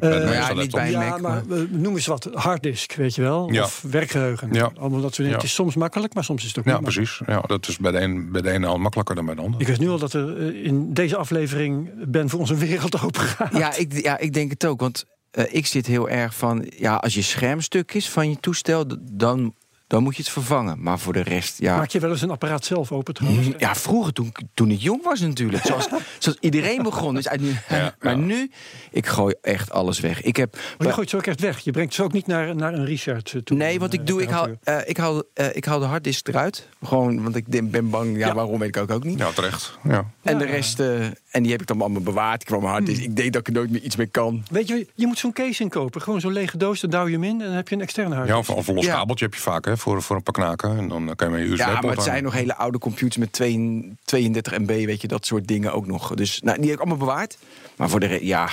bij 0.00 0.10
de 0.20 0.32
ja, 0.32 0.52
niet 0.52 0.70
bij- 0.70 0.90
Ja, 0.90 1.08
Mac, 1.08 1.20
maar 1.20 1.42
eh, 1.50 1.58
noem 1.70 1.94
eens 1.94 2.06
wat. 2.06 2.28
Harddisk, 2.32 2.92
weet 2.94 3.14
je 3.14 3.22
wel. 3.22 3.52
Ja. 3.52 3.62
Of 3.62 3.84
werkgeheugen. 3.90 4.48
Ja. 4.52 4.70
Allemaal 4.78 4.90
dat 4.90 5.02
soort 5.02 5.16
dingen. 5.16 5.30
Ja. 5.30 5.36
Het 5.36 5.44
is 5.46 5.54
soms 5.54 5.74
makkelijk, 5.74 6.14
maar 6.14 6.24
soms 6.24 6.42
is 6.42 6.48
het 6.48 6.58
ook 6.58 6.64
Ja, 6.64 6.72
niet 6.72 6.80
makkelijk. 6.80 7.08
precies. 7.16 7.34
Ja, 7.34 7.40
dat 7.46 7.68
is 7.68 7.78
bij 7.78 7.90
de 7.92 7.98
een, 8.00 8.32
bij 8.32 8.40
de 8.42 8.50
ene 8.50 8.66
al 8.66 8.78
makkelijker 8.78 9.14
dan 9.14 9.26
bij 9.26 9.34
de 9.34 9.40
ander. 9.40 9.60
Ik 9.60 9.66
weet 9.66 9.78
nu 9.78 9.88
al 9.88 9.98
dat 9.98 10.12
er 10.12 10.54
in 10.64 10.92
deze 10.94 11.16
aflevering 11.16 11.90
Ben 12.08 12.28
voor 12.28 12.40
ons 12.40 12.50
een 12.50 12.58
wereld 12.58 13.02
open 13.02 13.20
gaat. 13.20 13.56
Ja, 13.56 13.76
ik, 13.76 14.02
ja, 14.02 14.18
ik 14.18 14.32
denk 14.32 14.50
het 14.50 14.64
ook. 14.66 14.80
Want 14.80 15.04
eh, 15.34 15.44
ik 15.54 15.66
zit 15.66 15.86
heel 15.86 16.08
erg 16.08 16.34
van... 16.34 16.66
Ja, 16.76 16.94
als 16.94 17.14
je 17.14 17.22
schermstuk 17.22 17.94
is 17.94 18.08
van 18.08 18.30
je 18.30 18.36
toestel... 18.40 18.84
dan, 19.12 19.54
dan 19.86 20.02
moet 20.02 20.16
je 20.16 20.22
het 20.22 20.30
vervangen. 20.30 20.82
Maar 20.82 20.98
voor 20.98 21.12
de 21.12 21.20
rest, 21.22 21.58
ja... 21.58 21.76
Maak 21.76 21.90
je 21.90 21.98
wel 22.00 22.10
eens 22.10 22.22
een 22.22 22.30
apparaat 22.30 22.64
zelf 22.64 22.92
open 22.92 23.14
trouwens? 23.14 23.48
Ja, 23.58 23.74
vroeger 23.74 24.12
toen, 24.12 24.32
toen 24.54 24.70
ik 24.70 24.80
jong 24.80 25.02
was 25.04 25.20
natuurlijk. 25.20 25.64
Zoals, 25.64 25.88
zoals 26.18 26.38
iedereen 26.40 26.82
begon. 26.82 27.14
Dus 27.14 27.28
uit 27.28 27.40
nu, 27.40 27.56
Ja, 27.68 27.94
maar 28.00 28.12
ja. 28.12 28.18
nu, 28.18 28.50
ik 28.90 29.06
gooi 29.06 29.34
echt 29.42 29.70
alles 29.70 30.00
weg. 30.00 30.22
Ik 30.22 30.36
heb, 30.36 30.56
Maar 30.78 30.86
je 30.86 30.92
gooit 30.92 31.10
ze 31.10 31.16
ook 31.16 31.26
echt 31.26 31.40
weg. 31.40 31.58
Je 31.58 31.70
brengt 31.70 31.94
ze 31.94 32.02
ook 32.02 32.12
niet 32.12 32.26
naar, 32.26 32.56
naar 32.56 32.74
een 32.74 32.84
research 32.84 33.34
eh, 33.34 33.40
toe. 33.40 33.56
nee, 33.56 33.78
wat 33.78 33.92
ik 33.92 34.06
doe, 34.06 34.22
ik 34.22 34.28
haal, 34.28 34.46
eh, 34.62 34.78
ik, 34.84 34.96
haal, 34.96 35.22
eh, 35.34 35.56
ik 35.56 35.64
haal 35.64 35.78
de 35.78 35.84
harddisk 35.84 36.28
eruit. 36.28 36.68
Gewoon, 36.82 37.22
want 37.22 37.36
ik 37.36 37.70
ben 37.70 37.90
bang. 37.90 38.18
Ja, 38.18 38.26
Ja. 38.26 38.34
waarom 38.34 38.58
weet 38.58 38.68
ik 38.68 38.76
ook, 38.82 38.90
ook 38.90 39.04
niet. 39.04 39.18
Ja, 39.18 39.30
terecht. 39.30 39.78
Ja. 39.88 40.10
En 40.22 40.38
de 40.38 40.44
rest, 40.44 40.80
eh, 40.80 41.06
en 41.34 41.42
die 41.42 41.52
heb 41.52 41.60
ik 41.60 41.66
dan 41.66 41.80
allemaal 41.80 42.02
bewaard. 42.02 42.40
Ik 42.40 42.46
kwam 42.46 42.60
mijn 42.60 42.72
harddisk. 42.72 43.00
Ik 43.02 43.16
denk 43.16 43.32
dat 43.32 43.40
ik 43.40 43.46
er 43.46 43.52
nooit 43.52 43.70
meer 43.70 43.80
iets 43.82 43.96
mee 43.96 44.06
kan. 44.06 44.42
Weet 44.50 44.68
je, 44.68 44.86
je 44.94 45.06
moet 45.06 45.18
zo'n 45.18 45.32
case 45.32 45.62
inkopen. 45.62 46.02
Gewoon 46.02 46.20
zo'n 46.20 46.32
lege 46.32 46.56
doos, 46.56 46.80
dan 46.80 46.90
douw 46.90 47.06
je 47.06 47.12
hem 47.12 47.24
in 47.24 47.40
en 47.40 47.46
dan 47.46 47.54
heb 47.56 47.68
je 47.68 47.74
een 47.74 47.80
externe 47.80 48.14
hard. 48.14 48.28
Ja, 48.28 48.38
of, 48.38 48.50
of 48.50 48.68
een 48.68 48.74
los 48.74 48.84
Ja. 48.84 48.94
kabeltje 48.94 49.24
heb 49.24 49.34
je 49.34 49.40
vaak 49.40 49.64
hè, 49.64 49.76
voor, 49.76 50.02
voor 50.02 50.16
een 50.16 50.22
paar 50.22 50.34
knaken. 50.34 50.76
En 50.78 50.88
dan 50.88 51.12
kan 51.16 51.28
je 51.28 51.34
met 51.34 51.42
je 51.42 51.48
USB 51.52 51.58
Ja, 51.58 51.80
maar 51.80 51.90
het 51.94 52.02
zijn 52.02 52.22
nog 52.22 52.32
hele 52.32 52.56
oude 52.56 52.78
computers 52.78 53.16
met 53.16 53.32
2 53.32 53.92
32 54.04 54.58
MB, 54.58 54.66
weet 54.66 55.00
je, 55.00 55.08
dat 55.08 55.26
soort 55.26 55.46
dingen 55.46 55.72
ook 55.72 55.86
nog. 55.86 56.14
Dus 56.14 56.40
nou, 56.42 56.56
die 56.56 56.64
heb 56.70 56.74
ik 56.74 56.80
allemaal 56.80 57.06
bewaard. 57.06 57.38
Maar 57.76 57.88
voor 57.90 58.00
de 58.00 58.06
re- 58.06 58.18
ja, 58.24 58.48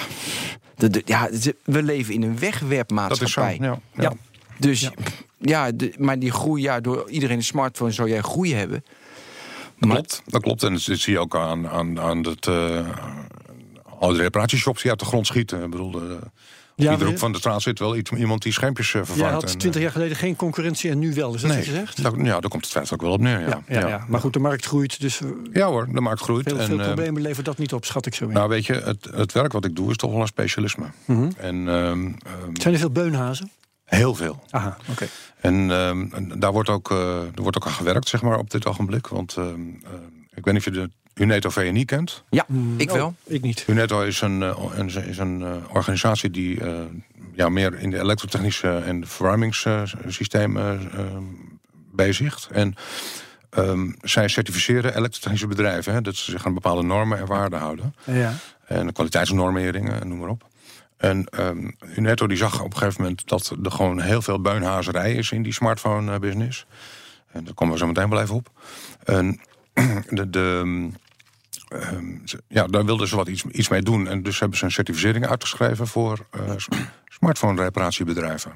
de, 0.76 0.90
de- 0.90 1.02
ja, 1.06 1.30
we 1.64 1.84
leven 1.84 2.14
in 2.14 2.22
een 2.24 2.30
Dat 2.36 2.42
is 2.44 2.50
zo. 2.50 2.60
wegwerpmaatschappij. 2.60 3.58
Ja, 3.62 3.66
ja. 3.66 4.02
Ja. 4.02 4.14
Dus 4.60 4.82
Ja. 4.82 4.92
ja, 5.38 5.72
de, 5.72 5.94
maar 5.98 6.20
die 6.20 6.32
groei, 6.32 6.62
ja, 6.62 6.80
door 6.80 7.10
iedereen 7.10 7.38
een 7.38 7.44
smartphone 7.44 7.92
zou 7.92 8.10
jij 8.10 8.22
groei 8.22 8.54
hebben. 8.54 8.84
Dat 9.82 9.90
Maar- 9.90 9.98
klopt. 9.98 10.22
Dat 10.26 10.42
klopt. 10.42 10.64
En 10.64 10.72
dat 10.74 10.82
zie 10.82 11.14
je 11.14 11.20
ook 11.20 11.36
aan, 11.36 11.68
aan, 11.70 12.00
aan 12.00 12.24
het, 12.26 12.48
eh 12.48 12.88
al 14.00 14.10
die 14.12 14.22
reparatieshops 14.22 14.82
die 14.82 14.92
uit 14.92 15.00
de 15.00 15.06
grond 15.06 15.28
schieten. 15.28 15.64
Ik 15.64 15.70
bedoel, 15.70 15.92
de, 15.92 16.00
Ja, 16.00 16.84
iedere 16.84 16.98
maar- 16.98 17.08
hoek 17.08 17.18
van 17.18 17.32
de 17.32 17.38
straat 17.38 17.62
zit 17.62 17.80
wel 17.80 17.96
iets, 17.96 18.12
iemand 18.12 18.42
die 18.42 18.54
schermpjes 18.54 18.94
eh, 18.94 19.02
vervangt. 19.04 19.32
had 19.34 19.44
En, 19.44 19.50
eh, 19.50 19.56
20 19.56 19.82
jaar 19.82 19.92
geleden 19.92 20.18
geen 20.18 20.36
concurrentie 20.36 20.90
en 20.92 21.00
nu 21.00 21.14
wel. 21.14 21.34
Is 21.34 21.42
dat 21.42 21.50
nee, 21.50 21.60
wat 21.60 21.68
je 21.68 21.74
zegt? 21.74 22.04
daar- 22.04 22.18
ja, 22.18 22.40
daar 22.40 22.50
komt 22.50 22.64
het 22.64 22.72
feit 22.72 22.94
ook 22.94 23.02
wel 23.02 23.12
op 23.12 23.20
neer. 23.20 23.40
Ja, 23.40 23.48
ja, 23.68 23.80
ja, 23.80 23.88
ja. 23.88 24.06
Maar 24.08 24.20
goed, 24.20 24.34
de 24.34 24.40
markt 24.40 24.66
groeit, 24.66 25.00
dus 25.02 25.22
eh, 25.22 25.28
Ja 25.54 25.68
hoor, 25.68 25.88
de 25.94 26.02
markt 26.02 26.22
groeit. 26.22 26.48
veel, 26.50 26.58
en, 26.60 26.66
veel 26.66 26.80
eh, 26.80 26.86
problemen 26.86 27.22
levert 27.22 27.46
dat 27.46 27.58
niet 27.58 27.74
op, 27.74 27.86
schat 27.86 28.06
ik 28.06 28.16
zo 28.16 28.28
in. 28.28 28.34
nou 28.34 28.50
weet 28.50 28.66
je, 28.66 28.74
het, 28.74 29.08
het 29.16 29.32
werk 29.32 29.52
wat 29.52 29.66
ik 29.66 29.76
doe 29.76 29.90
is 29.90 29.96
toch 29.98 30.12
wel 30.12 30.22
een 30.22 30.28
specialisme. 30.28 30.86
Mhm. 31.06 31.30
En 31.38 31.56
ehm, 31.68 32.06
ehm, 32.06 32.14
Zijn 32.54 32.74
er 32.74 32.80
veel 32.80 32.92
beunhazen? 32.92 33.52
Heel 33.98 34.16
veel. 34.16 34.44
Aha, 34.50 34.78
oké. 34.90 35.08
En 35.40 35.72
ehm, 35.72 36.40
daar 36.40 36.52
wordt 36.52 36.70
ook, 36.70 36.92
eh, 36.92 37.22
er 37.36 37.42
wordt 37.42 37.58
ook 37.58 37.66
aan 37.66 37.72
gewerkt, 37.72 38.08
zeg 38.10 38.22
maar, 38.22 38.38
op 38.38 38.50
dit 38.50 38.66
ogenblik. 38.66 39.08
Want 39.08 39.36
ehm, 39.38 39.50
ehm, 39.50 39.96
ik 40.34 40.46
weet 40.46 40.54
niet 40.54 40.68
of 40.68 40.74
je 40.74 40.80
de 40.82 40.90
Uneto 41.14 41.50
VNI 41.50 41.86
kent. 41.86 42.24
Ja, 42.30 42.46
Mm, 42.48 42.80
ik 42.80 42.90
oh, 42.90 42.96
wel. 42.96 43.16
ik 43.24 43.42
niet. 43.42 43.64
Uneto 43.68 44.02
is 44.02 44.22
een, 44.22 44.44
eh, 44.44 44.64
een- 44.76 45.06
is 45.08 45.18
een 45.18 45.42
eh, 45.42 45.56
organisatie 45.74 46.30
die 46.32 46.62
eh, 46.62 46.74
ja, 47.34 47.50
meer 47.50 47.80
in 47.80 47.90
de 47.90 48.00
elektrotechnische 48.00 48.78
en 48.78 49.08
verwarmingssystemen 49.08 50.92
eh, 50.98 51.06
bezigt. 51.92 52.48
En 52.52 52.76
ehm, 53.50 53.92
zij 54.02 54.28
certificeren 54.28 54.96
elektrotechnische 54.98 55.48
bedrijven. 55.48 55.94
Hè, 55.94 56.02
dat 56.02 56.16
ze 56.16 56.32
zich 56.32 56.46
aan 56.46 56.54
bepaalde 56.54 56.82
normen 56.84 57.18
en 57.20 57.26
waarden 57.26 57.60
houden. 57.60 57.96
Ja. 58.04 58.34
En 58.68 58.86
de 58.88 58.94
kwaliteitsnormeringen, 58.94 60.02
en 60.02 60.08
noem 60.08 60.18
maar 60.20 60.30
op. 60.30 60.50
En 61.02 61.26
ehm 61.26 61.70
Uneto 61.98 62.28
die 62.28 62.38
zag 62.38 62.60
op 62.62 62.72
een 62.74 62.78
gegeven 62.78 63.02
moment 63.02 63.28
dat 63.28 63.56
er 63.64 63.72
gewoon 63.72 64.00
heel 64.02 64.22
veel 64.22 64.42
beunhazerij 64.42 65.14
is 65.14 65.32
in 65.32 65.44
die 65.44 65.54
smartphone 65.54 66.14
eh, 66.14 66.20
business. 66.20 66.66
En 67.32 67.44
daar 67.44 67.54
komen 67.54 67.74
we 67.74 67.80
zo 67.80 67.88
meteen 67.88 68.10
wel 68.10 68.22
even 68.22 68.36
op. 68.36 68.52
En 69.04 69.40
de, 70.10 70.30
de, 70.30 70.62
ehm, 71.70 72.18
ze- 72.26 72.44
ja, 72.48 72.68
daar 72.68 72.86
wilden 72.86 73.08
ze 73.08 73.16
wat 73.16 73.28
iets, 73.28 73.44
iets 73.46 73.70
mee 73.70 73.82
doen. 73.82 74.08
En 74.08 74.24
dus 74.24 74.40
hebben 74.40 74.58
ze 74.58 74.64
een 74.66 74.72
certificering 74.72 75.28
uitgeschreven 75.28 75.88
voor 75.88 76.26
s- 76.58 76.68
smartphone 77.08 77.62
reparatiebedrijven. 77.62 78.52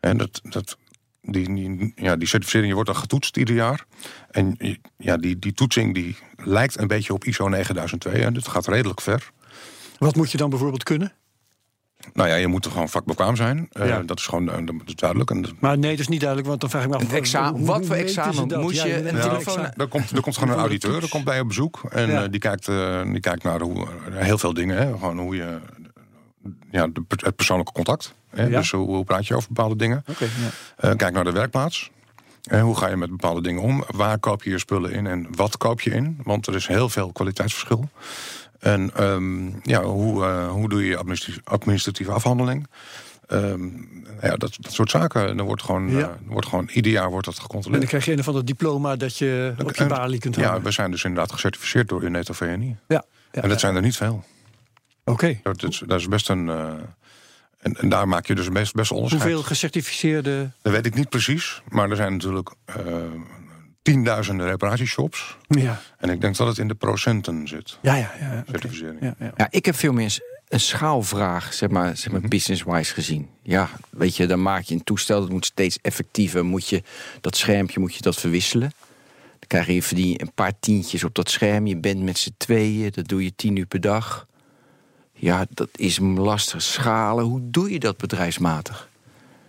En 0.00 0.16
dat, 0.16 0.40
dat 0.42 0.76
die, 1.22 1.54
die, 1.54 1.92
ja, 1.96 2.16
die 2.16 2.28
certificering 2.28 2.72
wordt 2.74 2.88
dan 2.88 2.98
getoetst 2.98 3.36
ieder 3.36 3.54
jaar. 3.54 3.84
En 4.30 4.56
ja, 4.96 5.16
die, 5.16 5.38
die 5.38 5.52
toetsing 5.52 5.94
die 5.94 6.16
lijkt 6.36 6.78
een 6.78 6.86
beetje 6.88 7.12
op 7.12 7.24
ISO 7.24 7.48
9002. 7.48 8.24
En 8.24 8.34
dat 8.34 8.48
gaat 8.48 8.66
redelijk 8.66 9.00
ver. 9.00 9.30
Wat 9.98 10.16
moet 10.16 10.30
je 10.30 10.36
dan 10.38 10.50
bijvoorbeeld 10.50 10.82
kunnen? 10.82 11.12
Nou 12.12 12.28
ja, 12.28 12.34
je 12.34 12.46
moet 12.46 12.64
er 12.64 12.70
gewoon 12.70 12.88
vakbekwaam 12.88 13.36
zijn. 13.36 13.68
Eh, 13.72 13.86
Ja. 13.88 14.00
dat 14.02 14.18
is 14.18 14.26
gewoon 14.26 14.50
eh, 14.50 14.66
dat 14.66 14.74
is 14.84 14.94
duidelijk. 14.94 15.30
En 15.30 15.42
dat- 15.42 15.52
Maar 15.58 15.78
nee, 15.78 15.90
dat 15.90 16.00
is 16.00 16.08
niet 16.08 16.18
duidelijk, 16.20 16.48
want 16.48 16.60
dan 16.60 16.70
vraag 16.70 16.82
ik 16.82 16.88
me 16.88 16.94
af... 16.96 17.02
Een 17.02 17.10
exa- 17.10 17.48
hoe- 17.50 17.58
hoe 17.58 17.66
wat 17.66 17.86
voor 17.86 17.96
examen 17.96 18.60
moet 18.60 18.80
je 18.80 18.96
een 18.98 19.08
een 19.08 19.16
Ja, 19.16 19.22
telefoon... 19.22 19.66
er 19.76 19.88
komt, 19.88 20.10
er 20.10 20.20
komt 20.20 20.36
gewoon 20.38 20.54
een 20.54 20.60
auditeur, 20.60 21.02
er 21.02 21.08
komt 21.08 21.24
bij 21.24 21.34
je 21.34 21.40
op 21.42 21.48
bezoek. 21.48 21.80
En 21.90 22.10
Ja. 22.10 22.22
eh, 22.24 22.30
die, 22.30 22.40
kijkt, 22.40 22.68
eh, 22.68 23.02
die 23.02 23.20
kijkt 23.20 23.42
naar 23.42 23.60
hoe, 23.60 23.86
heel 24.10 24.38
veel 24.38 24.54
dingen. 24.54 24.76
Hè. 24.76 24.92
Gewoon 24.92 25.18
hoe 25.18 25.36
je, 25.36 25.58
ja, 26.70 26.86
de, 26.86 27.02
het 27.08 27.36
persoonlijke 27.36 27.72
contact. 27.72 28.14
Hè. 28.30 28.42
Ja. 28.46 28.58
Dus 28.58 28.70
hoe, 28.70 28.86
hoe 28.86 29.04
praat 29.04 29.26
je 29.26 29.34
over 29.36 29.48
bepaalde 29.48 29.76
dingen. 29.76 30.04
Eh, 30.76 30.90
kijk 30.96 31.12
naar 31.14 31.24
de 31.24 31.32
werkplaats. 31.32 31.90
En 32.44 32.60
hoe 32.60 32.76
ga 32.76 32.88
je 32.88 32.96
met 32.96 33.10
bepaalde 33.10 33.40
dingen 33.42 33.62
om? 33.62 33.84
Waar 33.86 34.18
koop 34.18 34.42
je 34.42 34.50
je 34.50 34.58
spullen 34.58 34.92
in 34.92 35.06
en 35.06 35.26
wat 35.30 35.56
koop 35.56 35.80
je 35.80 35.90
in? 35.90 36.18
Want 36.22 36.46
er 36.46 36.54
is 36.54 36.66
heel 36.66 36.88
veel 36.88 37.12
kwaliteitsverschil. 37.12 37.88
En 38.64 38.90
ehm, 38.94 39.46
ja, 39.62 39.82
hoe, 39.82 40.24
eh, 40.24 40.50
hoe 40.50 40.68
doe 40.68 40.84
je 40.86 40.96
administratieve, 41.44 42.10
afhandeling? 42.12 42.66
Ehm, 43.26 43.64
ja, 44.22 44.36
dat, 44.36 44.56
dat 44.60 44.72
soort 44.72 44.90
zaken. 44.90 45.28
En 45.28 45.38
er 45.38 45.44
wordt 45.44 45.62
gewoon, 45.62 45.90
Ja. 45.90 45.98
eh, 46.00 46.08
wordt 46.26 46.46
gewoon 46.46 46.68
ieder 46.72 46.92
jaar 46.92 47.10
wordt 47.10 47.26
dat 47.26 47.34
En 47.34 47.40
gecontroleerd. 47.42 47.80
dan 47.80 47.90
krijg 47.90 48.04
je 48.04 48.12
een 48.12 48.18
of 48.18 48.28
ander 48.28 48.44
diploma 48.44 48.96
dat 48.96 49.18
je 49.18 49.54
op 49.58 49.74
je 49.74 49.82
en- 49.82 49.88
balie 49.88 50.18
kunt 50.18 50.34
Ja, 50.34 50.42
houden. 50.42 50.64
we 50.64 50.70
zijn 50.70 50.90
dus 50.90 51.04
inderdaad 51.04 51.32
gecertificeerd 51.32 51.88
door 51.88 52.02
UNETO 52.02 52.32
VNI. 52.32 52.76
Ja, 52.88 53.04
ja, 53.32 53.42
En 53.42 53.48
dat 53.48 53.60
zijn 53.60 53.74
er 53.76 53.82
niet 53.82 53.96
veel. 53.96 54.24
Oké. 55.04 55.40
Dat 55.42 55.62
is, 55.62 55.82
dat 55.86 56.00
is 56.00 56.08
best 56.08 56.28
een. 56.28 56.48
eh, 56.48 56.72
en, 57.60 57.72
en 57.80 57.88
daar 57.88 58.08
maak 58.08 58.26
je 58.26 58.34
dus 58.34 58.50
best, 58.50 58.74
best 58.74 58.90
onderscheid. 58.90 59.22
Hoeveel 59.22 59.42
gecertificeerde... 59.42 60.50
Dat 60.62 60.72
weet 60.72 60.86
ik 60.86 60.94
niet 60.94 61.08
precies. 61.08 61.62
Maar 61.68 61.90
er 61.90 61.96
zijn 61.96 62.12
natuurlijk 62.12 62.50
tienduizenden 63.84 64.46
reparatieshops. 64.46 65.36
Ja, 65.48 65.80
En 65.98 66.10
ik 66.10 66.20
denk 66.20 66.36
dat 66.36 66.46
het 66.46 66.58
in 66.58 66.68
de 66.68 66.74
procenten 66.74 67.48
zit. 67.48 67.78
ja, 67.82 67.94
ja. 67.96 68.10
ja. 68.20 68.44
Certificering. 68.50 68.98
ja, 69.00 69.14
ja. 69.18 69.32
Ja, 69.36 69.46
ik 69.50 69.64
heb 69.66 69.74
veel 69.76 69.92
meer 69.92 70.18
een 70.48 70.60
schaalvraag, 70.60 71.52
zeg 71.54 71.68
maar, 71.68 71.96
zeg 71.96 72.10
maar 72.12 72.20
Mhm. 72.20 72.28
business-wise 72.28 72.92
gezien. 72.94 73.28
Ja, 73.42 73.68
weet 73.90 74.16
je, 74.16 74.26
dan 74.26 74.42
maak 74.42 74.62
je 74.62 74.74
een 74.74 74.84
toestel, 74.84 75.20
dat 75.20 75.30
moet 75.30 75.44
steeds 75.46 75.78
effectiever. 75.82 76.44
Moet 76.44 76.68
je 76.68 76.82
dat 77.20 77.36
schermpje 77.36 77.80
moet 77.80 77.94
je 77.94 78.02
dat 78.02 78.16
verwisselen. 78.16 78.72
Dan 79.38 79.48
krijg 79.62 79.66
je 79.66 79.82
verdien 79.82 80.20
een 80.20 80.32
paar 80.34 80.52
tientjes 80.60 81.04
op 81.04 81.14
dat 81.14 81.30
scherm. 81.30 81.66
Je 81.66 81.76
bent 81.76 82.02
met 82.02 82.18
z'n 82.18 82.34
tweeën, 82.36 82.90
dat 82.94 83.08
doe 83.08 83.24
je 83.24 83.32
tien 83.36 83.56
uur 83.56 83.66
per 83.66 83.80
dag. 83.80 84.26
Ja, 85.12 85.46
dat 85.50 85.68
is 85.76 85.98
lastig. 85.98 86.62
Schalen, 86.62 87.24
hoe 87.24 87.40
doe 87.42 87.70
je 87.72 87.78
dat 87.78 87.96
bedrijfsmatig? 87.96 88.88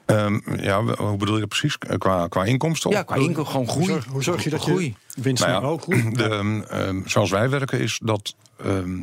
Ehm, 0.06 0.40
ja, 0.62 0.84
hoe 0.84 1.18
bedoel 1.18 1.34
je 1.34 1.40
dat 1.40 1.50
precies? 1.50 1.78
Eh, 1.80 1.98
Qua, 1.98 2.28
qua 2.28 2.44
inkomsten? 2.44 2.92
Ja, 2.92 3.04
qua 3.04 3.16
inkomen 3.16 3.52
gewoon 3.52 3.66
Hoe 3.66 3.74
groei. 3.74 3.88
zorg, 3.88 4.06
hoe 4.06 4.24
zorg 4.24 4.44
je 4.44 4.50
dat 4.50 4.62
groei. 4.62 4.96
je 5.16 5.22
winst 5.22 5.42
Nou 5.44 5.54
ja, 5.54 5.60
naar 5.60 5.70
hoog 5.70 5.82
groeit? 5.82 6.16
De, 6.18 6.24
ehm, 6.24 6.62
ehm, 6.62 7.02
zoals 7.06 7.30
wij 7.30 7.50
werken 7.50 7.80
is 7.80 8.00
dat 8.04 8.36
ehm, 8.64 9.00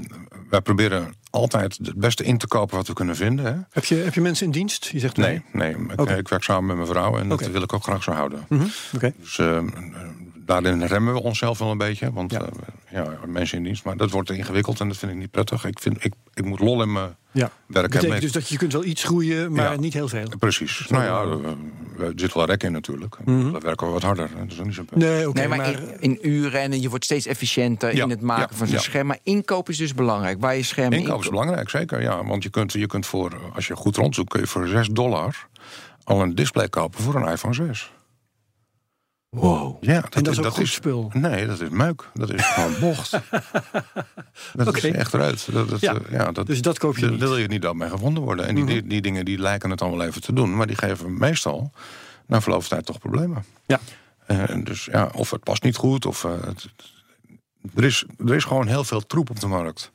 wij 0.51 0.61
proberen 0.61 1.15
altijd 1.31 1.79
het 1.83 1.95
beste 1.97 2.25
in 2.25 2.39
te 2.39 2.47
kopen 2.47 2.77
wat 2.77 2.87
we 2.87 2.93
kunnen 2.93 3.17
vinden. 3.17 3.45
Hè? 3.45 3.55
Heb 3.71 3.85
je, 3.85 3.95
heb 3.95 4.15
je 4.15 4.21
mensen 4.21 4.47
in 4.47 4.53
dienst? 4.53 4.85
Je 4.87 4.99
zegt 4.99 5.17
Nee, 5.17 5.43
nee 5.53 5.77
ik, 6.17 6.29
werk 6.29 6.43
samen 6.43 6.67
met 6.67 6.77
mijn 6.77 6.89
vrouw 6.89 7.19
en 7.19 7.29
dat 7.29 7.47
wil 7.47 7.63
ik 7.63 7.73
ook 7.73 7.83
graag 7.83 8.03
zo 8.03 8.11
houden. 8.13 8.47
Oké. 8.95 9.13
Dus 9.21 9.39
daarin 10.61 10.85
remmen 10.87 11.15
we 11.15 11.23
onszelf 11.23 11.59
wel 11.59 11.71
een 11.71 11.79
beetje. 11.79 12.13
Want 12.13 12.33
Ja. 12.33 12.47
ja, 12.91 13.19
mensen 13.27 13.59
in 13.59 13.65
dienst. 13.65 13.85
Maar 13.85 13.97
dat 13.97 14.11
wordt 14.11 14.31
ingewikkeld 14.31 14.81
en 14.81 14.89
dat 14.89 14.97
vind 14.97 15.13
ik 15.13 15.19
niet 15.19 15.31
prettig. 15.31 15.65
Ik, 15.65 15.79
vind, 15.81 16.05
ik, 16.05 16.13
ik 16.35 16.45
moet 16.45 16.61
lol 16.61 16.83
in 16.83 16.93
mijn 16.93 17.17
Ja. 17.31 17.41
werk 17.41 17.51
betekent 17.67 18.03
hebben. 18.03 18.21
dus 18.21 18.33
dat 18.33 18.49
je 18.49 18.57
kunt 18.57 18.73
wel 18.73 18.85
iets 18.85 19.05
groeien, 19.05 19.53
maar 19.53 19.73
Ja. 19.73 19.79
niet 19.81 19.93
heel 19.93 20.09
veel. 20.09 20.29
Precies. 20.39 20.87
Nou 20.89 21.05
ja, 21.05 21.21
er, 21.21 21.57
er 22.07 22.13
zit 22.17 22.35
wel 22.35 22.45
rek 22.45 22.63
in 22.63 22.73
natuurlijk. 22.73 23.17
Mhm. 23.25 23.53
Dan 23.53 23.61
werken 23.61 23.87
we 23.87 23.93
wat 23.93 24.03
harder. 24.03 24.31
Dat 24.39 24.51
is 24.53 24.59
ook 24.59 24.65
niet 24.67 24.75
zo 24.75 24.85
Nee, 24.91 25.29
oké, 25.29 25.39
Nee, 25.39 25.49
maar, 25.49 25.59
maar, 25.59 25.83
in, 25.83 26.01
in 26.01 26.19
uren 26.31 26.61
en 26.61 26.81
je 26.81 26.89
wordt 26.89 27.05
steeds 27.05 27.27
efficiënter 27.27 27.95
Ja, 27.97 28.03
in 28.03 28.11
het 28.11 28.21
maken 28.21 28.49
ja, 28.51 28.57
van 28.57 28.67
zo'n 28.67 28.77
ja. 28.77 28.83
scherm. 28.83 29.07
Maar 29.07 29.19
inkoop 29.23 29.69
is 29.69 29.77
dus 29.77 29.95
belangrijk. 29.95 30.41
Waar 30.41 30.57
je 30.57 30.63
scherm 30.63 30.93
Inkoop 30.93 31.21
is 31.21 31.29
belangrijk, 31.29 31.69
zeker. 31.71 32.03
Ja, 32.03 32.25
want 32.25 32.43
je 32.43 32.51
kunt, 32.51 32.73
je 32.73 32.87
kunt 32.87 33.07
voor, 33.07 33.33
als 33.55 33.67
je 33.67 33.77
goed 33.77 33.97
rondzoekt, 33.97 34.29
kun 34.31 34.41
je 34.41 34.47
voor 34.47 34.67
6 34.67 34.89
dollar 34.89 35.47
al 36.05 36.23
een 36.23 36.35
display 36.35 36.69
kopen 36.69 37.01
voor 37.03 37.15
een 37.15 37.29
iPhone 37.33 37.55
6. 37.55 37.93
Wow. 39.37 39.77
Ja, 39.85 40.01
dat, 40.01 40.15
en 40.15 40.23
dat 40.23 40.33
is 40.39 40.45
ook 40.45 40.53
goed 40.55 40.69
spul. 40.69 41.11
Nee, 41.15 41.47
dat 41.47 41.61
is 41.61 41.69
meuk. 41.69 42.09
Dat 42.15 42.33
is 42.33 42.45
gewoon 42.47 42.75
bocht. 42.81 43.11
dat 44.53 44.77
is 44.77 44.85
echt 44.85 45.15
eruit. 45.15 45.53
Dat, 45.53 45.69
dat, 45.69 45.81
Ja, 45.81 45.95
eh, 45.95 46.01
ja, 46.11 46.33
dat, 46.33 46.47
Dus 46.47 46.63
dat 46.63 46.79
koop 46.79 46.95
je 46.95 47.01
daar 47.01 47.11
niet. 47.11 47.21
wil 47.21 47.37
je 47.37 47.47
niet 47.47 47.63
dat 47.63 47.75
mee 47.75 47.89
gevonden 47.89 48.23
worden. 48.23 48.47
En 48.47 48.55
die, 48.55 48.65
Mhm. 48.65 48.73
die, 48.73 48.87
die 48.87 49.01
dingen 49.03 49.25
die 49.25 49.39
lijken 49.39 49.71
het 49.71 49.79
dan 49.79 49.91
wel 49.91 50.03
even 50.07 50.23
te 50.23 50.33
doen, 50.33 50.57
maar 50.57 50.67
die 50.67 50.77
geven 50.77 51.19
meestal 51.19 51.73
na 52.27 52.41
verloop 52.41 52.61
van 52.61 52.69
tijd 52.71 52.87
toch 52.87 52.99
problemen. 52.99 53.45
Ja. 53.67 53.81
Eh, 54.27 54.45
dus 54.65 54.85
ja, 54.85 55.11
of 55.15 55.31
het 55.31 55.43
past 55.43 55.63
niet 55.63 55.77
goed, 55.77 56.07
of 56.07 56.25
eh, 56.25 56.31
het- 56.45 56.69
er, 57.75 57.85
is, 57.85 58.05
er 58.27 58.35
is 58.35 58.45
gewoon 58.45 58.67
heel 58.67 58.85
veel 58.85 59.01
troep 59.07 59.31
op 59.31 59.41
de 59.41 59.47
markt. 59.47 59.93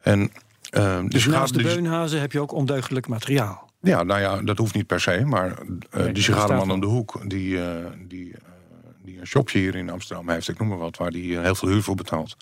En, 0.00 0.30
eh, 0.70 1.00
Dus 1.06 1.26
naast 1.26 1.54
de 1.54 1.62
beunhazen 1.62 2.20
heb 2.20 2.32
je 2.32 2.40
ook 2.40 2.52
ondeugdelijk 2.52 3.08
materiaal. 3.08 3.70
ja, 3.80 4.02
nou 4.02 4.20
ja, 4.20 4.42
dat 4.42 4.58
hoeft 4.58 4.74
niet 4.74 4.86
per 4.86 5.00
se. 5.00 5.24
Maar 5.24 5.50
eh 5.50 6.04
dat 6.04 6.14
die 6.14 6.22
sigarenman 6.22 6.70
om 6.70 6.80
de 6.80 6.86
hoek, 6.86 7.20
die, 7.30 7.62
eh, 7.62 7.76
die, 8.08 8.34
die 9.04 9.20
een 9.20 9.26
shopje 9.26 9.58
hier 9.58 9.74
in 9.74 9.90
Amsterdam 9.90 10.28
heeft, 10.28 10.48
ik 10.48 10.58
noem 10.58 10.68
maar 10.68 10.78
wat, 10.78 10.96
waar 10.96 11.10
die 11.10 11.36
eh, 11.36 11.42
heel 11.42 11.54
veel 11.54 11.68
huur 11.68 11.82
voor 11.82 11.94
betaalt. 11.94 12.36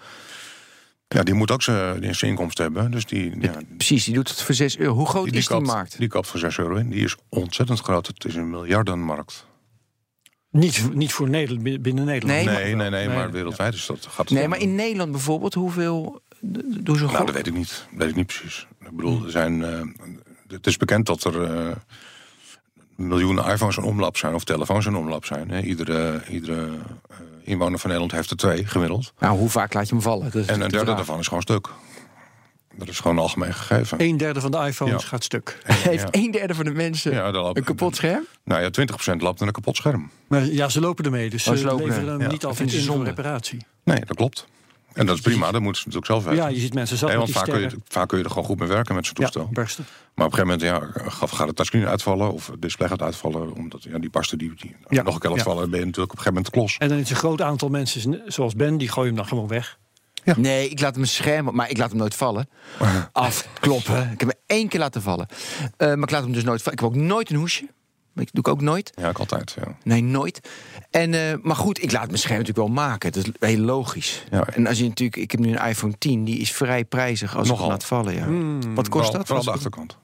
Ja, 1.08 1.22
die 1.22 1.34
moet 1.34 1.50
ook 1.50 1.62
zijn 1.62 2.14
zijn 2.14 2.30
inkomsten 2.30 2.64
hebben. 2.64 2.90
Dus 2.90 3.06
die, 3.06 3.40
ja, 3.40 3.60
Precies, 3.76 4.04
die 4.04 4.14
doet 4.14 4.28
het 4.28 4.42
voor 4.42 4.54
6 4.54 4.78
euro. 4.78 4.94
Hoe 4.94 5.06
groot 5.08 5.24
die, 5.24 5.34
is 5.38 5.46
die 5.46 5.60
markt? 5.60 5.98
die 5.98 6.08
koopt 6.08 6.26
voor 6.26 6.40
6 6.40 6.58
euro 6.58 6.74
in. 6.74 6.90
Die 6.90 7.04
is 7.04 7.16
ontzettend 7.28 7.80
groot. 7.80 8.06
Het 8.06 8.24
is 8.24 8.34
een 8.34 8.50
miljardenmarkt. 8.50 9.46
Niet, 10.50 10.94
niet 10.94 11.12
voor 11.12 11.28
Nederland, 11.28 11.82
binnen 11.82 12.04
Nederland. 12.04 12.44
Nee, 12.44 12.44
maar- 12.44 12.62
Nee, 12.62 12.74
nee, 12.74 12.90
nee, 12.90 13.08
maar 13.08 13.16
ja. 13.26 13.30
wereldwijd 13.30 13.74
is 13.74 13.86
dat. 13.86 14.06
Gaat 14.06 14.16
het 14.16 14.30
Nee, 14.30 14.42
om- 14.44 14.50
maar 14.50 14.58
in 14.60 14.74
Nederland 14.74 15.10
bijvoorbeeld, 15.10 15.54
hoeveel 15.54 16.20
doen 16.40 16.96
ze 16.96 17.04
Nou, 17.04 17.26
dat 17.26 17.34
weet 17.34 17.46
ik 17.46 17.54
niet. 17.54 17.86
Dat 17.90 17.98
weet 17.98 18.08
ik 18.08 18.14
niet 18.16 18.26
precies. 18.26 18.66
Ik 18.80 18.96
bedoel, 18.96 19.24
er 19.24 19.30
zijn. 19.30 19.64
eh, 19.64 19.80
het 20.48 20.66
is 20.66 20.76
bekend 20.76 21.06
dat 21.06 21.24
er 21.24 21.42
eh, 21.42 21.76
miljoenen 23.06 23.44
iPhones 23.46 23.76
in 23.76 23.82
omloop 23.82 24.16
zijn 24.16 24.34
of 24.34 24.44
telefoons 24.44 24.86
in 24.86 24.94
omloop 24.96 25.24
zijn. 25.24 25.50
Hè. 25.50 25.60
Iedere, 25.60 26.22
iedere 26.28 26.66
eh, 27.10 27.16
inwoner 27.44 27.78
van 27.78 27.90
Nederland 27.90 28.12
heeft 28.12 28.30
er 28.30 28.36
twee 28.36 28.66
gemiddeld. 28.66 29.12
Nou, 29.18 29.38
hoe 29.38 29.48
vaak 29.48 29.74
laat 29.74 29.88
je 29.88 29.94
hem 29.94 30.02
vallen? 30.02 30.24
Dat 30.24 30.34
is 30.34 30.46
En 30.46 30.54
een 30.54 30.60
de 30.60 30.68
derde 30.76 30.94
daarvan 30.94 31.18
is 31.18 31.26
gewoon 31.26 31.42
stuk. 31.42 31.68
Dat 32.74 32.88
is 32.88 33.00
gewoon 33.00 33.16
een 33.16 33.22
algemeen 33.22 33.54
gegeven. 33.54 34.00
Een 34.02 34.16
derde 34.16 34.40
van 34.40 34.50
de 34.50 34.56
iPhones 34.58 35.02
Ja. 35.02 35.08
gaat 35.08 35.24
stuk. 35.24 35.58
Heeft 35.66 36.02
Ja. 36.02 36.08
een 36.10 36.30
derde 36.30 36.54
van 36.54 36.64
de 36.64 36.70
mensen 36.70 37.12
Ja, 37.12 37.30
dan 37.30 37.42
loopt- 37.42 37.56
een 37.58 37.64
kapot 37.64 37.96
scherm? 37.96 38.26
Nou 38.44 38.62
ja, 38.62 38.70
20% 38.70 39.22
loopt 39.22 39.40
in 39.40 39.46
een 39.46 39.52
kapot 39.52 39.76
scherm. 39.76 40.10
Maar 40.26 40.44
ja, 40.44 40.68
ze 40.68 40.80
lopen 40.80 41.04
ermee, 41.04 41.30
dus 41.30 41.48
Oh, 41.48 41.54
ze 41.56 41.64
lopen 41.64 41.84
leveren 41.86 42.04
er. 42.06 42.10
hem 42.12 42.20
Ja, 42.20 42.26
niet 42.28 42.40
vinden 42.40 42.64
in 42.64 42.70
voor 42.70 42.80
zonde. 42.94 43.04
reparatie. 43.04 43.66
Nee, 43.84 44.00
dat 44.04 44.16
klopt. 44.16 44.46
En 44.94 45.06
dat 45.06 45.16
is 45.16 45.20
prima, 45.22 45.50
dat 45.50 45.60
moeten 45.60 45.82
ze 45.82 45.88
natuurlijk 45.88 46.06
zelf 46.06 46.24
weten. 46.24 46.48
Ja, 46.48 46.54
je 46.54 46.60
ziet 46.60 46.74
mensen 46.74 46.96
zat 46.96 47.08
Nee, 47.08 47.18
met 47.18 47.32
want 47.32 47.46
die 47.46 47.54
vaak 47.54 47.62
kun, 47.70 47.78
je, 47.78 47.84
vaak 47.88 48.08
kun 48.08 48.18
je 48.18 48.24
er 48.24 48.30
gewoon 48.30 48.44
goed 48.44 48.58
mee 48.58 48.68
werken 48.68 48.94
met 48.94 49.06
zo'n 49.06 49.14
Ja, 49.18 49.22
toestel. 49.24 49.48
barsten. 49.52 49.84
Maar 50.14 50.26
op 50.26 50.32
een 50.32 50.38
gegeven 50.38 50.68
moment 50.70 50.94
ja, 50.94 51.10
gaat, 51.10 51.46
het 51.46 51.56
touchscreen 51.56 51.86
uitvallen 51.86 52.32
of 52.32 52.46
het 52.46 52.62
display 52.62 52.88
gaat 52.88 53.02
uitvallen. 53.02 53.54
Omdat 53.54 53.82
ja, 53.82 53.98
die 53.98 54.10
barsten 54.10 54.38
die, 54.38 54.52
die 54.56 54.76
Ja, 54.88 55.02
nog 55.02 55.14
een 55.14 55.20
keer 55.20 55.30
laat 55.30 55.38
ja. 55.38 55.44
vallen, 55.44 55.70
ben 55.70 55.78
je 55.80 55.86
natuurlijk 55.86 56.12
op 56.12 56.18
een 56.18 56.24
gegeven 56.24 56.32
moment 56.34 56.50
klos. 56.50 56.76
En 56.78 56.88
dan 56.88 56.98
is 56.98 57.10
een 57.10 57.16
groot 57.16 57.40
aantal 57.42 57.68
mensen, 57.68 58.22
zoals 58.26 58.54
Ben, 58.54 58.78
die 58.78 58.88
gooien 58.88 59.08
hem 59.08 59.16
dan 59.16 59.26
gewoon 59.26 59.48
weg. 59.48 59.78
Nee, 60.36 60.68
ik 60.68 60.80
laat 60.80 60.92
hem 60.94 61.02
een 61.02 61.08
scherm, 61.08 61.54
maar 61.54 61.70
ik 61.70 61.76
laat 61.78 61.88
hem 61.90 61.98
nooit 61.98 62.14
vallen. 62.14 62.48
Afkloppen. 63.12 64.10
Ik 64.12 64.20
heb 64.20 64.28
hem 64.28 64.38
één 64.46 64.68
keer 64.68 64.80
laten 64.80 65.02
vallen. 65.02 65.26
Eh, 65.76 65.88
maar 65.88 66.02
ik 66.02 66.10
laat 66.10 66.22
hem 66.22 66.32
dus 66.32 66.44
nooit 66.44 66.62
vallen. 66.62 66.78
Ik 66.78 66.84
heb 66.84 66.94
ook 66.94 67.06
nooit 67.06 67.30
een 67.30 67.36
hoesje. 67.36 67.68
Dat 68.14 68.28
doe 68.32 68.40
ik 68.44 68.48
ook 68.48 68.60
nooit. 68.60 68.92
Ja, 68.94 69.08
ik 69.08 69.18
altijd. 69.18 69.56
Ja. 69.60 69.76
Nee, 69.82 70.02
nooit. 70.02 70.48
En, 70.90 71.14
eh, 71.14 71.34
maar 71.42 71.56
goed, 71.56 71.82
ik 71.82 71.92
laat 71.92 72.06
mijn 72.06 72.18
scherm 72.18 72.38
natuurlijk 72.38 72.66
wel 72.66 72.76
maken. 72.76 73.12
Dat 73.12 73.24
is 73.24 73.30
heel 73.48 73.58
logisch. 73.58 74.24
Ja. 74.30 74.46
En 74.46 74.66
als 74.66 74.78
je 74.78 74.88
natuurlijk, 74.88 75.16
ik 75.16 75.30
heb 75.30 75.40
nu 75.40 75.56
een 75.56 75.68
iPhone 75.68 75.94
10, 75.98 76.24
die 76.24 76.38
is 76.38 76.52
vrij 76.52 76.84
prijzig 76.84 77.36
als 77.36 77.46
je 77.46 77.52
Nogal. 77.52 77.66
hem 77.66 77.74
laat 77.74 77.84
vallen. 77.84 78.14
Ja. 78.14 78.24
Hmm. 78.24 78.74
Wat 78.74 78.88
kost 78.88 79.12
dat? 79.12 79.26
vooral 79.26 79.44
de 79.44 79.50
achterkant. 79.50 79.98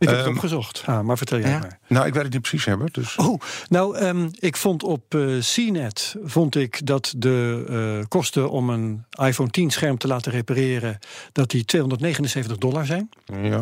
Ik 0.00 0.08
heb 0.08 0.16
het 0.16 0.26
Ehm, 0.26 0.34
opgezocht. 0.34 0.82
Ah, 0.86 1.00
maar 1.00 1.16
vertel 1.16 1.38
jij 1.38 1.50
ja? 1.50 1.58
maar. 1.58 1.78
Nou, 1.86 2.06
ik 2.06 2.12
weet 2.14 2.22
het 2.22 2.32
niet 2.32 2.40
precies 2.42 2.64
hebben. 2.64 2.88
Dus 2.92 3.16
Oh, 3.16 3.40
nou, 3.68 3.96
ehm, 3.96 4.28
ik 4.38 4.56
vond 4.56 4.82
op 4.82 5.14
eh 5.14 5.38
CNET 5.40 6.16
vond 6.24 6.54
ik 6.56 6.86
dat 6.86 7.14
de 7.16 7.64
eh, 8.00 8.04
kosten 8.08 8.50
om 8.50 8.70
een 8.70 9.04
iPhone 9.24 9.50
10 9.50 9.70
scherm 9.70 9.98
te 9.98 10.06
laten 10.06 10.32
repareren, 10.32 10.98
dat 11.32 11.50
die 11.50 11.64
279 11.64 12.56
dollar 12.58 12.86
zijn. 12.86 13.08
ja, 13.42 13.60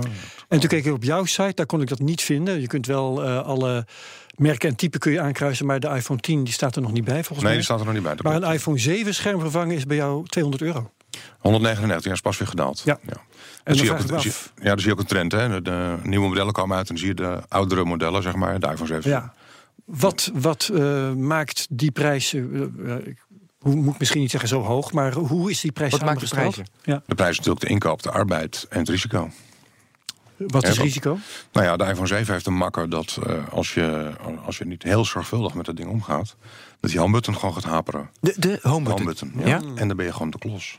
En 0.48 0.60
toen 0.60 0.68
keek 0.68 0.84
ik 0.84 0.92
op 0.92 1.04
jouw 1.04 1.24
site, 1.24 1.52
daar 1.54 1.66
kon 1.66 1.80
ik 1.80 1.88
dat 1.88 1.98
niet 1.98 2.22
vinden. 2.22 2.60
Je 2.60 2.66
kunt 2.66 2.86
wel 2.86 3.24
eh, 3.24 3.42
alle 3.42 3.86
merken 4.36 4.68
en 4.68 4.76
typen 4.76 5.00
kun 5.00 5.12
je 5.12 5.20
aankruisen, 5.20 5.66
maar 5.66 5.80
de 5.80 5.88
iPhone 5.88 6.20
10 6.20 6.44
die 6.44 6.52
staat 6.52 6.76
er 6.76 6.82
nog 6.82 6.92
niet 6.92 7.04
bij 7.04 7.14
volgens 7.24 7.36
nee, 7.38 7.42
mij. 7.46 7.54
die 7.54 7.64
staat 7.64 7.78
er 7.78 7.84
nog 7.84 7.94
niet 7.94 8.02
bij. 8.02 8.14
Maar 8.22 8.42
een 8.42 8.52
iPhone 8.54 8.78
7 8.78 9.14
scherm 9.14 9.40
vervangen 9.40 9.76
is 9.76 9.86
bij 9.86 9.96
jou 9.96 10.26
200 10.26 10.64
euro. 10.64 10.90
199 11.38 12.04
ja, 12.06 12.12
is 12.12 12.20
pas 12.20 12.38
weer 12.38 12.48
gedaald. 12.48 12.82
Ja. 12.84 12.98
ja. 13.06 13.16
En 13.64 13.74
Dan 13.76 13.76
dan 13.76 13.76
zie 13.76 13.84
je 13.84 14.02
vraag 14.02 14.16
ook, 14.16 14.22
zie- 14.22 14.32
ja, 14.62 14.68
dan 14.68 14.78
zie 14.78 14.86
je 14.86 14.92
ook 14.92 14.98
een 15.00 15.06
trend. 15.06 15.32
Hè. 15.32 15.48
De, 15.48 15.62
de 15.62 15.96
nieuwe 16.02 16.28
modellen 16.28 16.52
komen 16.52 16.76
uit 16.76 16.88
en 16.88 16.94
dan 16.94 17.04
zie 17.04 17.08
je 17.14 17.14
de 17.22 17.40
oudere 17.48 17.84
modellen, 17.84 18.22
zeg 18.22 18.34
maar, 18.34 18.60
de 18.60 18.66
iPhone 18.68 18.86
7. 18.86 19.10
Ja. 19.10 19.32
Wat, 19.84 20.30
wat 20.34 20.70
eh, 20.74 21.12
maakt 21.12 21.66
die 21.70 21.90
prijs, 21.90 22.34
eh, 22.34 22.42
eh, 22.42 23.06
ik 23.06 23.26
hoe, 23.58 23.74
moet 23.74 23.92
ik 23.94 23.98
misschien 23.98 24.20
niet 24.20 24.30
zeggen 24.30 24.48
zo 24.48 24.60
hoog, 24.62 24.92
maar 24.92 25.12
hoe 25.12 25.50
is 25.50 25.60
die 25.60 25.72
prijs 25.72 25.90
Wat 25.92 26.04
maakt 26.04 26.20
de 26.20 26.28
prijs? 26.28 26.56
Ja. 26.82 27.02
De 27.06 27.14
prijs 27.14 27.30
is 27.30 27.36
natuurlijk 27.36 27.64
de 27.64 27.70
inkoop, 27.72 28.02
de 28.02 28.10
arbeid 28.10 28.66
en 28.70 28.78
het 28.78 28.88
risico. 28.88 29.30
Wat 30.36 30.62
Ja, 30.62 30.68
is 30.68 30.76
wat- 30.76 30.84
risico? 30.86 31.18
Nou 31.52 31.66
ja, 31.66 31.76
de 31.76 31.84
iPhone 31.84 32.06
7 32.06 32.32
heeft 32.32 32.46
een 32.46 32.56
makker 32.56 32.90
dat 32.90 33.18
eh, 33.26 33.48
als, 33.52 33.74
je, 33.74 34.10
als 34.44 34.58
je 34.58 34.64
niet 34.66 34.82
heel 34.82 35.04
zorgvuldig 35.04 35.54
met 35.54 35.66
dat 35.66 35.76
ding 35.76 35.88
omgaat, 35.88 36.36
dat 36.80 36.90
die 36.90 37.00
homebutton 37.00 37.34
gewoon 37.36 37.54
gaat 37.54 37.64
haperen. 37.64 38.10
De, 38.20 38.34
de 38.36 38.58
homebutton, 38.62 39.32
ja. 39.38 39.46
Ja? 39.46 39.60
En 39.74 39.88
dan 39.88 39.96
ben 39.96 40.06
je 40.06 40.12
gewoon 40.12 40.30
de 40.30 40.38
klos. 40.38 40.78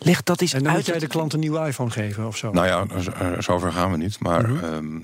Leg 0.00 0.22
dat 0.22 0.40
eens 0.40 0.52
En 0.52 0.58
dan 0.62 0.68
moet 0.68 0.76
uit. 0.76 0.86
jij 0.86 0.98
de 0.98 1.06
klant 1.06 1.32
een 1.32 1.40
nieuwe 1.40 1.66
iPhone 1.66 1.90
geven 1.90 2.26
of 2.26 2.36
zo? 2.36 2.50
Nou 2.50 2.66
ja, 2.66 2.86
eh, 3.12 3.32
zover 3.38 3.72
gaan 3.72 3.90
we 3.90 3.96
niet. 3.96 4.20
Maar 4.20 4.48
Mhm. 4.48 4.64
ehm, 4.64 4.96
eh, 4.96 5.02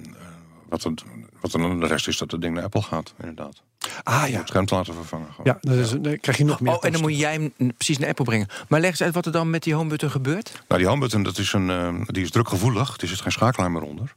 wat, 0.68 0.82
het, 0.82 1.02
wat 1.40 1.50
dan 1.50 1.80
de 1.80 1.87
rest 1.87 2.09
is 2.09 2.18
dat 2.18 2.30
het 2.30 2.40
ding 2.40 2.54
naar 2.54 2.64
Apple 2.64 2.82
gaat, 2.82 3.14
inderdaad. 3.20 3.62
ah 4.02 4.25
ja. 4.28 4.38
het 4.38 4.49
scherm 4.49 4.66
te 4.66 4.75
laten 4.75 4.94
vervangen. 4.94 5.26
Gewoon. 5.35 5.47
Ja, 5.62 5.70
dat 5.70 5.76
is, 5.85 5.90
dan 5.90 6.18
krijg 6.20 6.38
je 6.38 6.44
nog 6.44 6.61
meer 6.61 6.73
Oh, 6.73 6.85
en 6.85 6.92
dan 6.92 7.00
moet 7.00 7.18
jij 7.18 7.32
hem 7.32 7.73
precies 7.76 7.99
naar 7.99 8.09
Apple 8.09 8.25
brengen. 8.25 8.47
Maar 8.68 8.80
leg 8.80 8.90
eens 8.90 9.02
uit 9.02 9.14
wat 9.14 9.26
er 9.26 9.32
dan 9.32 9.50
met 9.50 9.62
die 9.62 9.75
homebutton 9.75 10.11
gebeurt. 10.11 10.62
Nou, 10.68 10.80
die 10.80 10.90
homebutton 10.90 11.23
dat 11.23 11.38
is 11.38 11.52
een, 11.52 11.70
ehm, 11.70 12.02
die 12.06 12.23
is 12.23 12.30
drukgevoelig. 12.30 12.97
Er 13.00 13.09
zit 13.09 13.20
geen 13.20 13.32
schakelaar 13.32 13.70
meer 13.70 13.82
onder. 13.82 14.14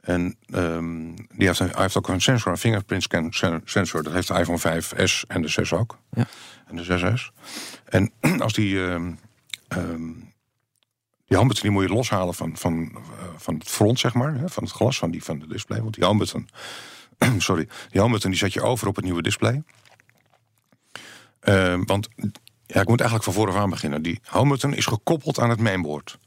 En 0.00 0.36
ehm, 0.50 1.14
die 1.14 1.46
heeft, 1.46 1.60
een- 1.60 1.70
hij 1.72 1.82
heeft 1.82 1.96
ook 1.96 2.08
een 2.08 2.20
sensor, 2.20 2.52
een 2.52 2.58
fingerprint 2.58 3.02
scan 3.02 3.32
sen- 3.32 3.62
sensor. 3.64 4.02
Dat 4.02 4.12
heeft 4.12 4.28
de 4.28 4.34
iPhone 4.38 4.58
5S 4.58 5.24
en 5.28 5.42
de 5.42 5.48
6 5.48 5.72
ook. 5.72 5.98
Ja. 6.10 6.26
En 6.66 6.76
de 6.76 6.84
6S. 6.84 7.30
En 7.84 8.12
als 8.44 8.52
die, 8.52 8.86
ehm, 8.86 9.10
ehm, 9.68 10.12
die 11.26 11.36
homebutton 11.36 11.62
die 11.62 11.70
moet 11.70 11.88
je 11.88 11.94
loshalen 11.94 12.34
van, 12.34 12.56
van, 12.56 12.90
eh, 12.94 13.24
van 13.36 13.54
het 13.54 13.68
front, 13.68 13.98
zeg 13.98 14.14
maar. 14.14 14.34
Hè, 14.34 14.48
van 14.48 14.62
het 14.62 14.72
glas 14.72 14.98
van, 14.98 15.10
die, 15.10 15.24
van 15.24 15.38
de 15.38 15.46
display. 15.46 15.82
Want 15.82 15.94
die 15.94 16.04
homebutton, 16.04 16.48
sorry, 17.38 17.68
die 17.88 18.00
homebutton 18.00 18.30
die 18.30 18.38
zet 18.38 18.52
je 18.52 18.62
over 18.62 18.88
op 18.88 18.96
het 18.96 19.04
nieuwe 19.04 19.22
display. 19.22 19.62
Ehm, 21.40 21.84
want 21.84 22.08
ja, 22.66 22.80
ik 22.80 22.88
moet 22.88 23.00
eigenlijk 23.00 23.22
van 23.22 23.32
vooraf 23.32 23.54
aan 23.54 23.70
beginnen. 23.70 24.02
Die 24.02 24.20
homebutton 24.24 24.74
is 24.74 24.86
gekoppeld 24.86 25.38
aan 25.38 25.50
het 25.50 25.60
mainboard. 25.60 26.18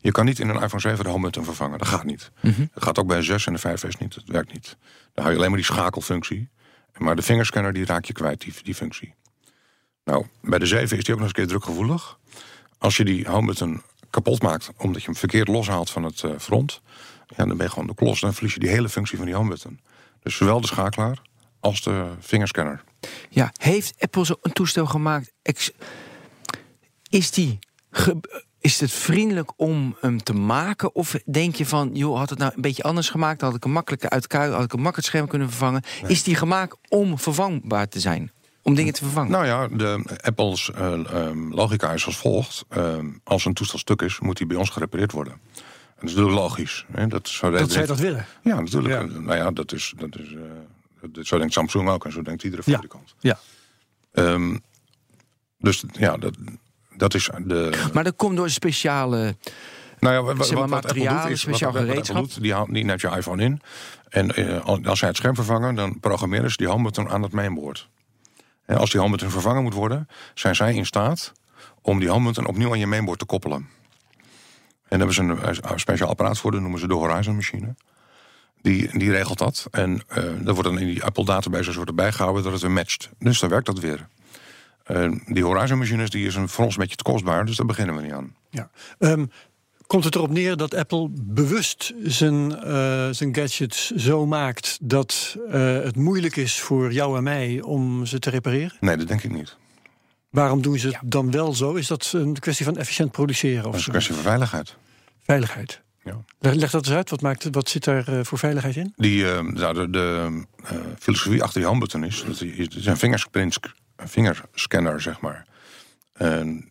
Je 0.00 0.10
kan 0.10 0.24
niet 0.24 0.38
in 0.38 0.48
een 0.48 0.62
iPhone 0.62 0.80
7 0.80 1.04
de 1.04 1.10
homebutton 1.10 1.44
vervangen. 1.44 1.78
Dat 1.78 1.88
gaat 1.88 2.04
niet. 2.04 2.30
Dat 2.74 2.82
gaat 2.82 2.98
ook 2.98 3.06
bij 3.06 3.16
een 3.16 3.22
6 3.22 3.46
en 3.46 3.52
de 3.52 3.58
5S 3.58 3.98
niet. 3.98 4.14
Dat 4.14 4.24
werkt 4.26 4.52
niet. 4.52 4.76
Dan 5.12 5.24
hou 5.24 5.30
je 5.30 5.36
alleen 5.36 5.50
maar 5.50 5.60
die 5.60 5.72
schakelfunctie. 5.72 6.48
Maar 6.96 7.16
de 7.16 7.22
vingerscanner 7.22 7.72
die 7.72 7.84
raak 7.84 8.04
je 8.04 8.12
kwijt, 8.12 8.40
die, 8.40 8.54
die 8.62 8.74
functie. 8.74 9.14
Nou, 10.04 10.26
bij 10.42 10.58
de 10.58 10.66
7 10.66 10.98
is 10.98 11.04
die 11.04 11.14
ook 11.14 11.20
nog 11.20 11.28
eens 11.28 11.38
een 11.38 11.46
keer 11.46 11.46
drukgevoelig. 11.46 12.18
Als 12.80 12.96
je 12.96 13.04
die 13.04 13.28
homebutton 13.28 13.82
kapot 14.10 14.42
maakt 14.42 14.70
omdat 14.76 15.00
je 15.00 15.06
hem 15.06 15.16
verkeerd 15.16 15.48
loshaalt 15.48 15.90
van 15.90 16.02
het 16.02 16.22
eh, 16.22 16.30
front, 16.38 16.80
ja, 17.36 17.44
dan 17.44 17.56
ben 17.56 17.66
je 17.66 17.72
gewoon 17.72 17.86
de 17.86 17.94
klos. 17.94 18.20
Dan 18.20 18.34
verlies 18.34 18.54
je 18.54 18.60
die 18.60 18.68
hele 18.68 18.88
functie 18.88 19.16
van 19.16 19.26
die 19.26 19.34
homebutton. 19.34 19.80
Dus 20.22 20.36
zowel 20.36 20.60
de 20.60 20.66
schakelaar 20.66 21.22
als 21.60 21.82
de 21.82 22.06
vingerscanner. 22.20 22.84
Ja, 23.28 23.52
heeft 23.56 23.94
Apple 23.98 24.24
zo 24.24 24.34
een 24.42 24.52
toestel 24.52 24.86
gemaakt? 24.86 25.32
Is 27.08 27.30
die 27.30 27.58
ge- 27.90 28.20
is 28.60 28.80
het 28.80 28.92
vriendelijk 28.92 29.52
om 29.56 29.96
hem 30.00 30.22
te 30.22 30.32
maken? 30.32 30.94
Of 30.94 31.14
denk 31.26 31.54
je 31.54 31.66
van, 31.66 31.90
joh, 31.94 32.18
had 32.18 32.30
het 32.30 32.38
nou 32.38 32.52
een 32.54 32.60
beetje 32.62 32.82
anders 32.82 33.08
gemaakt? 33.10 33.38
Dan 33.40 33.48
had 33.48 33.56
ik 33.56 33.62
hem 33.64 33.72
makkelijker 33.72 34.10
uit 34.10 34.22
elkaar, 34.22 34.50
had 34.50 34.64
ik 34.64 34.72
een 34.72 34.80
makkelijk 34.80 35.08
scherm 35.08 35.26
kunnen 35.28 35.48
vervangen. 35.48 35.82
Is 36.06 36.22
die 36.22 36.34
gemaakt 36.34 36.76
om 36.88 37.18
vervangbaar 37.18 37.88
te 37.88 38.00
zijn? 38.00 38.32
Om 38.62 38.74
dingen 38.74 38.92
te 38.92 39.02
vervangen? 39.04 39.30
Nou 39.30 39.46
ja, 39.46 39.68
de 39.68 40.02
Apple's 40.20 40.70
eh, 40.70 40.92
ehm, 40.92 41.52
logica 41.52 41.92
is 41.92 42.06
als 42.06 42.16
volgt. 42.16 42.64
Ehm, 42.68 43.06
als 43.24 43.44
een 43.44 43.54
toestel 43.54 43.78
stuk 43.78 44.02
is, 44.02 44.18
moet 44.20 44.36
die 44.36 44.46
bij 44.46 44.56
ons 44.56 44.70
gerepareerd 44.70 45.12
worden. 45.12 45.32
En 45.32 45.40
dat 46.06 46.08
is 46.08 46.14
natuurlijk 46.14 46.38
logisch. 46.42 46.86
Hè? 46.92 47.06
Dat, 47.06 47.26
is 47.26 47.34
zo 47.36 47.50
dat 47.50 47.72
zij 47.72 47.86
dat 47.86 47.98
willen. 47.98 48.26
Ja, 48.42 48.60
natuurlijk. 48.60 48.94
Ja. 49.12 49.18
Nou 49.20 49.36
ja, 49.36 49.50
dat 49.50 49.72
is, 49.72 49.92
dat 49.98 50.18
is, 50.18 50.32
eh, 50.34 50.40
dat- 51.12 51.26
zo 51.26 51.38
denkt 51.38 51.52
Samsung 51.52 51.88
ook 51.88 52.04
en 52.04 52.12
zo 52.12 52.22
denkt 52.22 52.42
iedere 52.42 52.62
Ja. 52.64 52.72
fabrikant. 52.72 53.14
Ja. 53.20 53.38
Ehm, 54.12 54.56
dus 55.58 55.84
ja, 55.92 56.16
dat, 56.16 56.34
dat 56.96 57.14
is 57.14 57.30
de. 57.44 57.88
Maar 57.92 58.04
dat 58.04 58.16
komt 58.16 58.36
door 58.36 58.44
een 58.44 58.50
speciale... 58.50 59.36
Nou 60.00 60.14
ja, 60.14 60.22
wat, 60.22 60.46
Zeg 60.46 60.58
maar, 60.58 60.68
wat 60.68 60.74
Apple 60.84 60.88
materialen, 60.88 61.22
doet 61.22 61.30
is, 61.30 61.40
speciaal 61.40 61.72
wat, 61.72 61.80
wat 61.80 61.88
Apple 61.96 62.04
gereedschap? 62.04 62.34
doet, 62.34 62.42
die, 62.42 62.54
haalt, 62.54 62.72
die 62.74 62.84
neemt 62.84 63.00
je 63.00 63.08
iPhone 63.16 63.42
in. 63.42 63.60
En 64.08 64.34
eh, 64.34 64.64
al- 64.64 64.80
als 64.84 64.98
zij 64.98 65.08
het 65.08 65.16
scherm 65.16 65.34
vervangen, 65.34 65.74
dan 65.74 66.00
programmeren 66.00 66.50
ze 66.50 66.56
die 66.56 66.68
homebutton 66.68 67.08
aan 67.08 67.22
het 67.22 67.32
mainboard. 67.32 67.88
Als 68.76 68.90
die 68.90 69.00
homebutton 69.00 69.30
vervangen 69.30 69.62
moet 69.62 69.74
worden, 69.74 70.08
zijn 70.34 70.54
zij 70.54 70.74
in 70.74 70.86
staat 70.86 71.32
om 71.82 71.98
die 71.98 72.08
homebutton 72.08 72.46
opnieuw 72.46 72.70
aan 72.70 72.78
je 72.78 72.86
mainboard 72.86 73.18
te 73.18 73.24
koppelen. 73.24 73.68
En 74.88 74.98
daar 74.98 75.08
hebben 75.08 75.14
ze 75.14 75.22
een, 75.22 75.70
een 75.72 75.80
speciaal 75.80 76.08
apparaat 76.08 76.38
voor, 76.38 76.50
dat 76.50 76.60
noemen 76.60 76.80
ze 76.80 76.86
de 76.86 76.94
Horizon 76.94 77.34
machine. 77.34 77.74
Die, 78.62 78.98
die 78.98 79.10
regelt 79.10 79.38
dat. 79.38 79.66
En 79.70 80.02
eh 80.06 80.24
dat 80.38 80.54
wordt 80.54 80.68
dan 80.70 80.78
in 80.78 80.86
die 80.86 81.04
Apple 81.04 81.24
database 81.24 81.74
wordt 81.74 81.88
erbij 81.88 82.12
gehouden 82.12 82.42
dat 82.42 82.52
het 82.52 82.60
weer 82.62 82.70
matcht. 82.70 83.10
Dus 83.18 83.40
dan 83.40 83.48
werkt 83.48 83.66
dat 83.66 83.78
weer. 83.78 84.08
Eh, 84.84 85.10
die 85.26 85.44
Horizon 85.44 85.78
machines 85.78 86.10
die 86.10 86.26
is 86.26 86.34
een, 86.34 86.48
voor 86.48 86.64
ons 86.64 86.74
een 86.74 86.80
beetje 86.80 86.96
te 86.96 87.02
kostbaar, 87.02 87.44
dus 87.44 87.56
daar 87.56 87.66
beginnen 87.66 87.96
we 87.96 88.02
niet 88.02 88.12
aan. 88.12 88.34
Ja. 88.50 88.70
Ehm, 88.98 89.26
komt 89.90 90.04
het 90.04 90.14
erop 90.14 90.30
neer 90.30 90.56
dat 90.56 90.74
Apple 90.74 91.08
bewust 91.22 91.92
zijn, 92.02 92.56
eh, 92.56 93.08
zijn 93.10 93.34
gadgets 93.34 93.90
zo 93.90 94.26
maakt 94.26 94.78
dat 94.82 95.36
eh, 95.50 95.82
het 95.82 95.96
moeilijk 95.96 96.36
is 96.36 96.60
voor 96.60 96.92
jou 96.92 97.16
en 97.16 97.22
mij 97.22 97.60
om 97.62 98.06
ze 98.06 98.18
te 98.18 98.30
repareren? 98.30 98.72
Nee, 98.80 98.96
dat 98.96 99.08
denk 99.08 99.22
ik 99.22 99.30
niet. 99.32 99.56
Waarom 100.30 100.62
doen 100.62 100.78
ze 100.78 100.86
het 100.88 100.98
dan 101.04 101.30
wel 101.30 101.54
zo? 101.54 101.74
Is 101.74 101.86
dat 101.86 102.10
een 102.14 102.38
kwestie 102.38 102.64
van 102.64 102.76
efficiënt 102.76 103.10
produceren 103.10 103.62
Dat 103.62 103.72
of 103.72 103.78
is 103.78 103.84
een 103.86 103.92
kwestie 103.92 104.14
van 104.14 104.22
veiligheid. 104.22 104.76
veiligheid? 105.22 105.80
Ja. 106.04 106.24
Leg, 106.38 106.54
leg 106.54 106.70
dat 106.70 106.86
eens 106.86 106.94
uit. 106.96 107.10
Wat, 107.10 107.20
maakt, 107.20 107.48
wat 107.50 107.68
zit 107.68 107.84
daar 107.84 108.08
eh, 108.08 108.20
voor 108.24 108.38
veiligheid 108.38 108.76
in? 108.76 108.92
Die, 108.96 109.30
eh, 109.32 109.40
nou, 109.42 109.74
de 109.74 109.90
de 109.90 110.42
eh, 110.64 110.76
filosofie 110.98 111.42
achter 111.42 111.58
die 111.60 111.68
handbutton 111.68 112.04
is... 112.04 112.24
dat 112.26 112.38
die- 112.38 112.62
het 112.62 112.74
is 112.74 112.86
een 112.86 112.96
vingerscanner, 113.96 115.00
zeg 115.00 115.20
maar. 115.20 115.46
En 116.12 116.70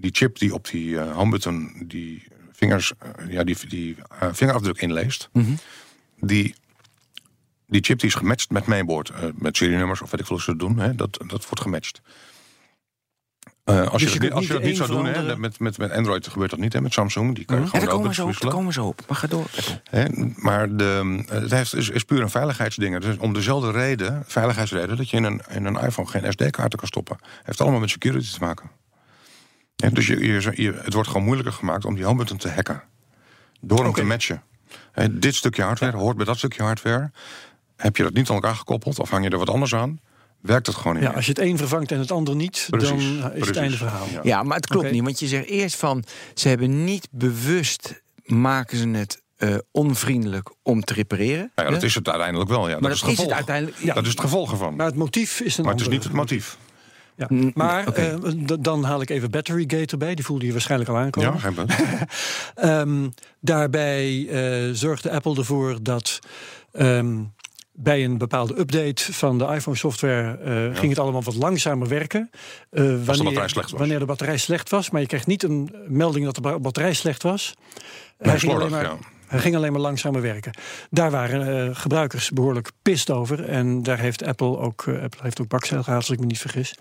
die 0.00 0.10
chip 0.14 0.38
die 0.38 0.54
op 0.54 0.68
die 0.70 0.98
eh 1.00 1.14
handbutton 1.14 1.84
die, 1.86 2.22
vingers, 2.60 2.92
eh, 2.98 3.32
ja, 3.32 3.44
die, 3.44 3.56
die 3.68 3.96
eh, 4.20 4.28
vingerafdruk 4.32 4.80
inleest... 4.80 5.28
die, 6.20 6.54
die 7.66 7.82
chip 7.84 7.98
die 7.98 8.08
is 8.08 8.14
gematcht 8.14 8.50
met 8.50 8.66
mainboard. 8.66 9.08
eh, 9.10 9.22
met 9.34 9.56
serienummers 9.56 10.00
of 10.02 10.10
weet 10.10 10.20
ik 10.20 10.26
veel 10.26 10.36
hoe 10.36 10.44
ze 10.44 10.50
dat 10.56 10.60
doen. 10.68 10.78
Hè, 10.78 10.94
dat, 10.94 11.12
dat 11.26 11.44
wordt 11.44 11.60
gematcht. 11.60 12.00
Eh, 13.64 13.88
als, 13.88 14.02
Dus 14.02 14.12
je 14.12 14.18
niet- 14.20 14.32
als 14.32 14.46
je 14.46 14.52
dat 14.52 14.62
niet 14.62 14.76
zou 14.76 14.88
doen, 14.90 15.04
hè, 15.04 15.36
met, 15.36 15.58
met, 15.58 15.78
met 15.78 15.90
Android 15.90 16.28
gebeurt 16.28 16.50
dat 16.50 16.58
niet, 16.58 16.72
hè, 16.72 16.80
met 16.80 16.92
Samsung. 16.92 17.34
Die 17.34 17.44
kan 17.44 17.56
je 17.56 17.62
Ja, 17.62 17.68
gewoon 17.68 17.84
daar 17.86 17.94
komen 17.94 18.24
op. 18.24 18.40
Daar 18.40 18.50
komen 18.50 18.72
zo 18.72 18.86
op. 18.86 19.02
Maar 19.08 19.16
ga 19.16 19.26
door. 19.26 19.46
Hè, 19.90 20.04
maar 20.36 20.76
de, 20.76 21.22
het 21.28 21.50
heeft, 21.50 21.74
is, 21.74 21.88
is 21.88 22.04
puur 22.04 22.20
een 22.20 22.30
veiligheidsding. 22.30 22.98
Dus 23.00 23.16
om 23.16 23.32
dezelfde 23.32 23.70
reden, 23.70 24.22
veiligheidsreden, 24.26 24.96
dat 24.96 25.10
je 25.10 25.16
in 25.16 25.24
een, 25.24 25.40
in 25.50 25.64
een 25.64 25.76
iPhone 25.80 26.08
geen 26.08 26.32
SD-kaarten 26.32 26.78
kan 26.78 26.88
stoppen. 26.88 27.18
Heeft 27.42 27.60
allemaal 27.60 27.80
met 27.80 27.90
security 27.90 28.32
te 28.32 28.38
maken. 28.40 28.70
Dus 29.92 30.06
je, 30.06 30.18
je, 30.26 30.52
je- 30.54 30.80
het 30.82 30.92
wordt 30.92 31.08
gewoon 31.08 31.24
moeilijker 31.24 31.52
gemaakt 31.54 31.84
om 31.84 31.94
die 31.94 32.04
homebutton 32.04 32.36
te 32.36 32.48
hacken. 32.50 32.82
Door 33.60 33.82
hem 33.84 33.92
te 33.92 34.04
matchen. 34.04 34.42
Dit 35.10 35.34
stukje 35.34 35.62
hardware 35.62 35.96
hoort 35.96 36.16
bij 36.16 36.24
dat 36.24 36.38
stukje 36.38 36.62
hardware. 36.62 37.10
Heb 37.76 37.96
je 37.96 38.02
dat 38.02 38.12
niet 38.12 38.28
aan 38.28 38.34
elkaar 38.34 38.54
gekoppeld 38.56 38.98
of 38.98 39.10
hang 39.10 39.24
je 39.24 39.30
er 39.30 39.38
wat 39.38 39.50
anders 39.50 39.74
aan, 39.74 40.00
werkt 40.40 40.66
het 40.66 40.76
gewoon 40.76 40.94
niet 40.94 41.02
Ja, 41.04 41.10
als 41.10 41.24
je 41.26 41.30
het 41.32 41.40
een 41.40 41.56
vervangt 41.58 41.92
en 41.92 41.98
het 41.98 42.10
ander 42.10 42.34
niet, 42.36 42.66
Precies, 42.70 42.88
dan 42.88 42.98
is 42.98 43.18
precies. 43.30 43.46
het 43.46 43.56
einde 43.56 43.76
verhaal. 43.76 44.06
Ja. 44.12 44.20
Ja, 44.22 44.42
maar 44.42 44.56
het 44.56 44.66
klopt 44.66 44.90
niet. 44.90 45.02
Want 45.02 45.18
je 45.18 45.26
zegt 45.26 45.46
eerst 45.46 45.76
van... 45.76 46.04
ze 46.34 46.48
hebben 46.48 46.84
niet 46.84 47.08
bewust... 47.10 48.02
maken 48.24 48.78
ze 48.78 48.88
het 48.88 49.22
eh, 49.36 49.54
onvriendelijk 49.70 50.50
om 50.62 50.80
te 50.84 50.94
repareren. 50.94 51.52
Ja, 51.54 51.70
dat 51.70 51.82
is 51.82 51.94
het 51.94 52.08
uiteindelijk 52.08 52.50
wel. 52.50 52.68
Ja. 52.68 52.72
maar 52.80 52.82
dat 52.82 52.90
is 52.92 53.00
het 53.00 53.10
is 53.10 53.16
het 53.16 53.26
gevolg. 53.26 53.36
uiteindelijk... 53.36 53.78
Ja, 53.84 53.94
Dat 53.94 54.04
is 54.04 54.10
het 54.10 54.20
gevolg 54.20 54.50
ervan. 54.50 54.76
Maar 54.76 54.86
het 54.86 54.94
motief 54.96 55.40
is 55.40 55.56
een 55.58 55.64
Maar 55.64 55.72
het 55.72 55.82
is 55.82 55.88
niet 55.88 56.04
het 56.04 56.12
motief. 56.12 56.56
Ja. 57.20 57.26
Mm, 57.28 57.50
Maar 57.54 57.88
oké. 57.88 58.00
eh, 58.24 58.56
dan 58.60 58.84
haal 58.84 59.00
ik 59.00 59.10
even 59.10 59.30
Batterygate 59.30 59.92
erbij. 59.92 60.14
Die 60.14 60.24
voelde 60.24 60.46
je 60.46 60.52
waarschijnlijk 60.52 60.90
al 60.90 60.96
aankomen. 60.96 61.32
Ja, 61.32 61.38
geen 61.38 61.54
punt. 61.54 61.74
Ehm, 62.54 63.08
daarbij 63.40 64.26
eh, 64.28 64.70
zorgde 64.74 65.10
Apple 65.10 65.36
ervoor 65.36 65.78
dat 65.82 66.18
ehm, 66.72 67.16
bij 67.72 68.04
een 68.04 68.18
bepaalde 68.18 68.58
update 68.58 69.12
van 69.12 69.38
de 69.38 69.44
iPhone-software 69.44 70.38
eh, 70.38 70.76
ging 70.78 70.88
het 70.90 70.98
allemaal 70.98 71.22
wat 71.22 71.34
langzamer 71.34 71.88
werken. 71.88 72.30
Wanneer, 72.70 73.04
was. 73.54 73.70
Wanneer 73.78 73.98
de 73.98 74.04
batterij 74.04 74.36
slecht 74.36 74.70
was. 74.70 74.90
Maar 74.90 75.00
je 75.00 75.06
kreeg 75.06 75.26
niet 75.26 75.42
een 75.42 75.74
melding 75.88 76.24
dat 76.24 76.34
de 76.34 76.40
ba- 76.40 76.58
batterij 76.58 76.92
slecht 76.94 77.22
was. 77.22 77.54
Nee, 78.18 78.38
slordig, 78.38 78.70
maar, 78.70 78.82
ja. 78.84 78.96
Hij 79.30 79.40
ging 79.40 79.56
alleen 79.56 79.72
maar 79.72 79.80
langzamer 79.80 80.20
werken. 80.20 80.52
Daar 80.90 81.10
waren 81.10 81.68
eh, 81.68 81.76
gebruikers 81.76 82.30
behoorlijk 82.30 82.70
pist 82.82 83.10
over. 83.10 83.44
En 83.44 83.82
daar 83.82 83.98
heeft 83.98 84.24
Apple 84.24 84.58
ook, 84.58 84.86
eh, 84.86 85.02
Apple 85.02 85.30
ook 85.40 85.48
bakzeil 85.48 85.82
gehad, 85.82 85.98
als 85.98 86.10
ik 86.10 86.20
me 86.20 86.26
niet 86.26 86.38
vergis. 86.38 86.74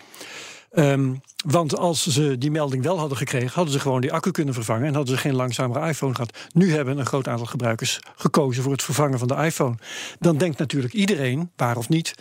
Ehm, 0.72 1.14
want 1.46 1.78
als 1.78 2.08
ze 2.08 2.38
die 2.38 2.52
melding 2.52 2.84
wel 2.84 3.00
hadden 3.00 3.18
gekregen, 3.18 3.52
hadden 3.52 3.74
ze 3.74 3.80
gewoon 3.80 4.02
die 4.02 4.14
accu 4.14 4.32
kunnen 4.32 4.54
vervangen 4.54 4.88
en 4.88 4.94
hadden 4.94 5.16
ze 5.16 5.22
geen 5.22 5.36
langzamere 5.36 5.88
iPhone 5.88 6.16
gehad. 6.16 6.38
Nu 6.54 6.74
hebben 6.74 6.98
een 6.98 7.06
groot 7.06 7.28
aantal 7.28 7.46
gebruikers 7.46 8.00
gekozen 8.16 8.64
voor 8.64 8.72
het 8.72 8.84
vervangen 8.84 9.20
van 9.20 9.28
de 9.28 9.36
iPhone. 9.36 9.76
Dan 10.20 10.38
denkt 10.38 10.58
natuurlijk 10.58 10.94
iedereen, 10.94 11.52
waar 11.56 11.78
of 11.78 11.90
niet, 11.90 12.14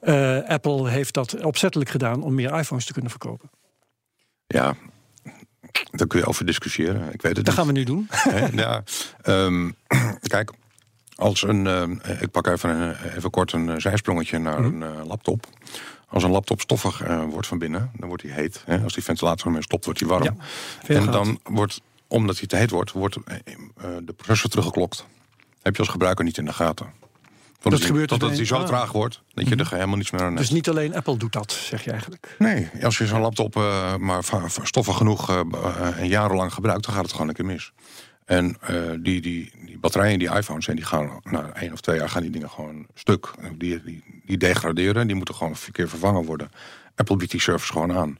eh, 0.00 0.38
Apple 0.48 0.88
heeft 0.88 1.14
dat 1.14 1.44
opzettelijk 1.44 1.90
gedaan 1.90 2.22
om 2.22 2.34
meer 2.34 2.58
iPhones 2.58 2.84
te 2.84 2.92
kunnen 2.92 3.10
verkopen. 3.10 3.50
Ja, 4.46 4.76
daar 5.90 6.06
kun 6.06 6.18
je 6.18 6.26
over 6.26 6.46
discussiëren. 6.46 7.12
Ik 7.12 7.22
weet 7.22 7.36
het 7.36 7.44
Dat 7.44 7.44
niet. 7.46 7.54
gaan 7.54 7.66
we 7.66 7.72
nu 7.72 7.84
doen. 7.84 8.08
Ja, 8.62 8.82
ehm, 9.22 9.70
kijk, 10.22 10.52
als 11.14 11.42
een. 11.42 11.66
ehm, 11.66 11.92
ik 12.20 12.30
pak 12.30 12.46
even, 12.46 12.70
een, 12.80 12.96
even 13.16 13.30
kort 13.30 13.52
een 13.52 13.68
eh, 13.70 13.74
zijsprongetje 13.78 14.38
naar 14.38 14.60
Mhm. 14.60 14.82
een 14.82 14.96
eh, 14.98 15.06
laptop. 15.06 15.46
Als 16.08 16.22
een 16.22 16.30
laptop 16.30 16.60
stoffig 16.60 17.02
eh, 17.02 17.24
wordt 17.24 17.46
van 17.46 17.58
binnen, 17.58 17.90
dan 17.96 18.08
wordt 18.08 18.22
hij 18.22 18.32
heet. 18.32 18.62
Hè? 18.66 18.78
Als 18.82 18.92
die 18.94 19.02
ventilator 19.02 19.46
ermee 19.46 19.62
stopt, 19.62 19.84
wordt 19.84 20.00
hij 20.00 20.08
warm. 20.08 20.22
Ja, 20.24 20.34
en 20.86 21.06
dan 21.10 21.40
wordt, 21.44 21.80
omdat 22.08 22.38
hij 22.38 22.46
te 22.46 22.56
heet 22.56 22.70
wordt, 22.70 22.92
wordt 22.92 23.16
eh, 23.24 23.34
eh, 23.36 23.44
de 24.02 24.12
processor 24.12 24.50
teruggeklokt. 24.50 25.04
heb 25.62 25.72
je 25.74 25.80
als 25.82 25.88
gebruiker 25.90 26.24
niet 26.24 26.38
in 26.38 26.44
de 26.44 26.52
gaten. 26.52 26.86
Dat 27.60 27.72
die- 27.72 27.86
gebeurt 27.86 28.08
Totdat 28.08 28.28
bij- 28.28 28.36
hij 28.38 28.46
zo 28.46 28.64
traag 28.64 28.92
wordt, 28.92 29.22
dat 29.34 29.48
je 29.48 29.56
er 29.56 29.70
helemaal 29.70 29.96
niets 29.96 30.10
meer 30.10 30.20
aan 30.20 30.26
hebt. 30.26 30.38
Dus 30.38 30.50
niet 30.50 30.68
alleen 30.68 30.94
Apple 30.94 31.16
doet 31.16 31.32
dat, 31.32 31.52
zeg 31.52 31.84
je 31.84 31.90
eigenlijk. 31.90 32.34
Nee, 32.38 32.68
als 32.82 32.98
je 32.98 33.06
zo'n 33.06 33.20
laptop 33.20 33.56
eh, 33.56 33.96
maar 33.96 34.24
stoffig 34.62 34.96
genoeg 34.96 35.30
eh, 35.30 35.40
b- 35.40 35.54
eh, 35.54 35.98
en 35.98 36.08
jarenlang 36.08 36.52
gebruikt, 36.54 36.84
dan 36.84 36.94
gaat 36.94 37.02
het 37.02 37.12
gewoon 37.12 37.28
een 37.28 37.34
keer 37.34 37.44
mis. 37.44 37.72
En 38.24 38.56
eh, 38.60 38.76
die, 38.98 39.20
die, 39.20 39.52
die 39.64 39.78
batterijen, 39.78 40.18
die 40.18 40.34
iPhones, 40.36 40.68
en 40.68 40.76
die 40.76 40.84
gaan 40.84 41.20
na 41.22 41.52
één 41.52 41.72
of 41.72 41.80
twee 41.80 41.98
jaar 41.98 42.08
gaan 42.08 42.22
die 42.22 42.30
dingen 42.30 42.50
gewoon 42.50 42.86
stuk. 42.94 43.30
Die, 43.58 43.82
die, 43.84 44.04
die 44.24 44.36
degraderen, 44.36 45.06
die 45.06 45.16
moeten 45.16 45.34
gewoon 45.34 45.52
een 45.66 45.72
keer 45.72 45.88
vervangen 45.88 46.24
worden. 46.24 46.50
Apple 46.96 47.16
biedt 47.16 47.30
die 47.30 47.40
service 47.40 47.72
gewoon 47.72 47.92
aan. 47.92 48.18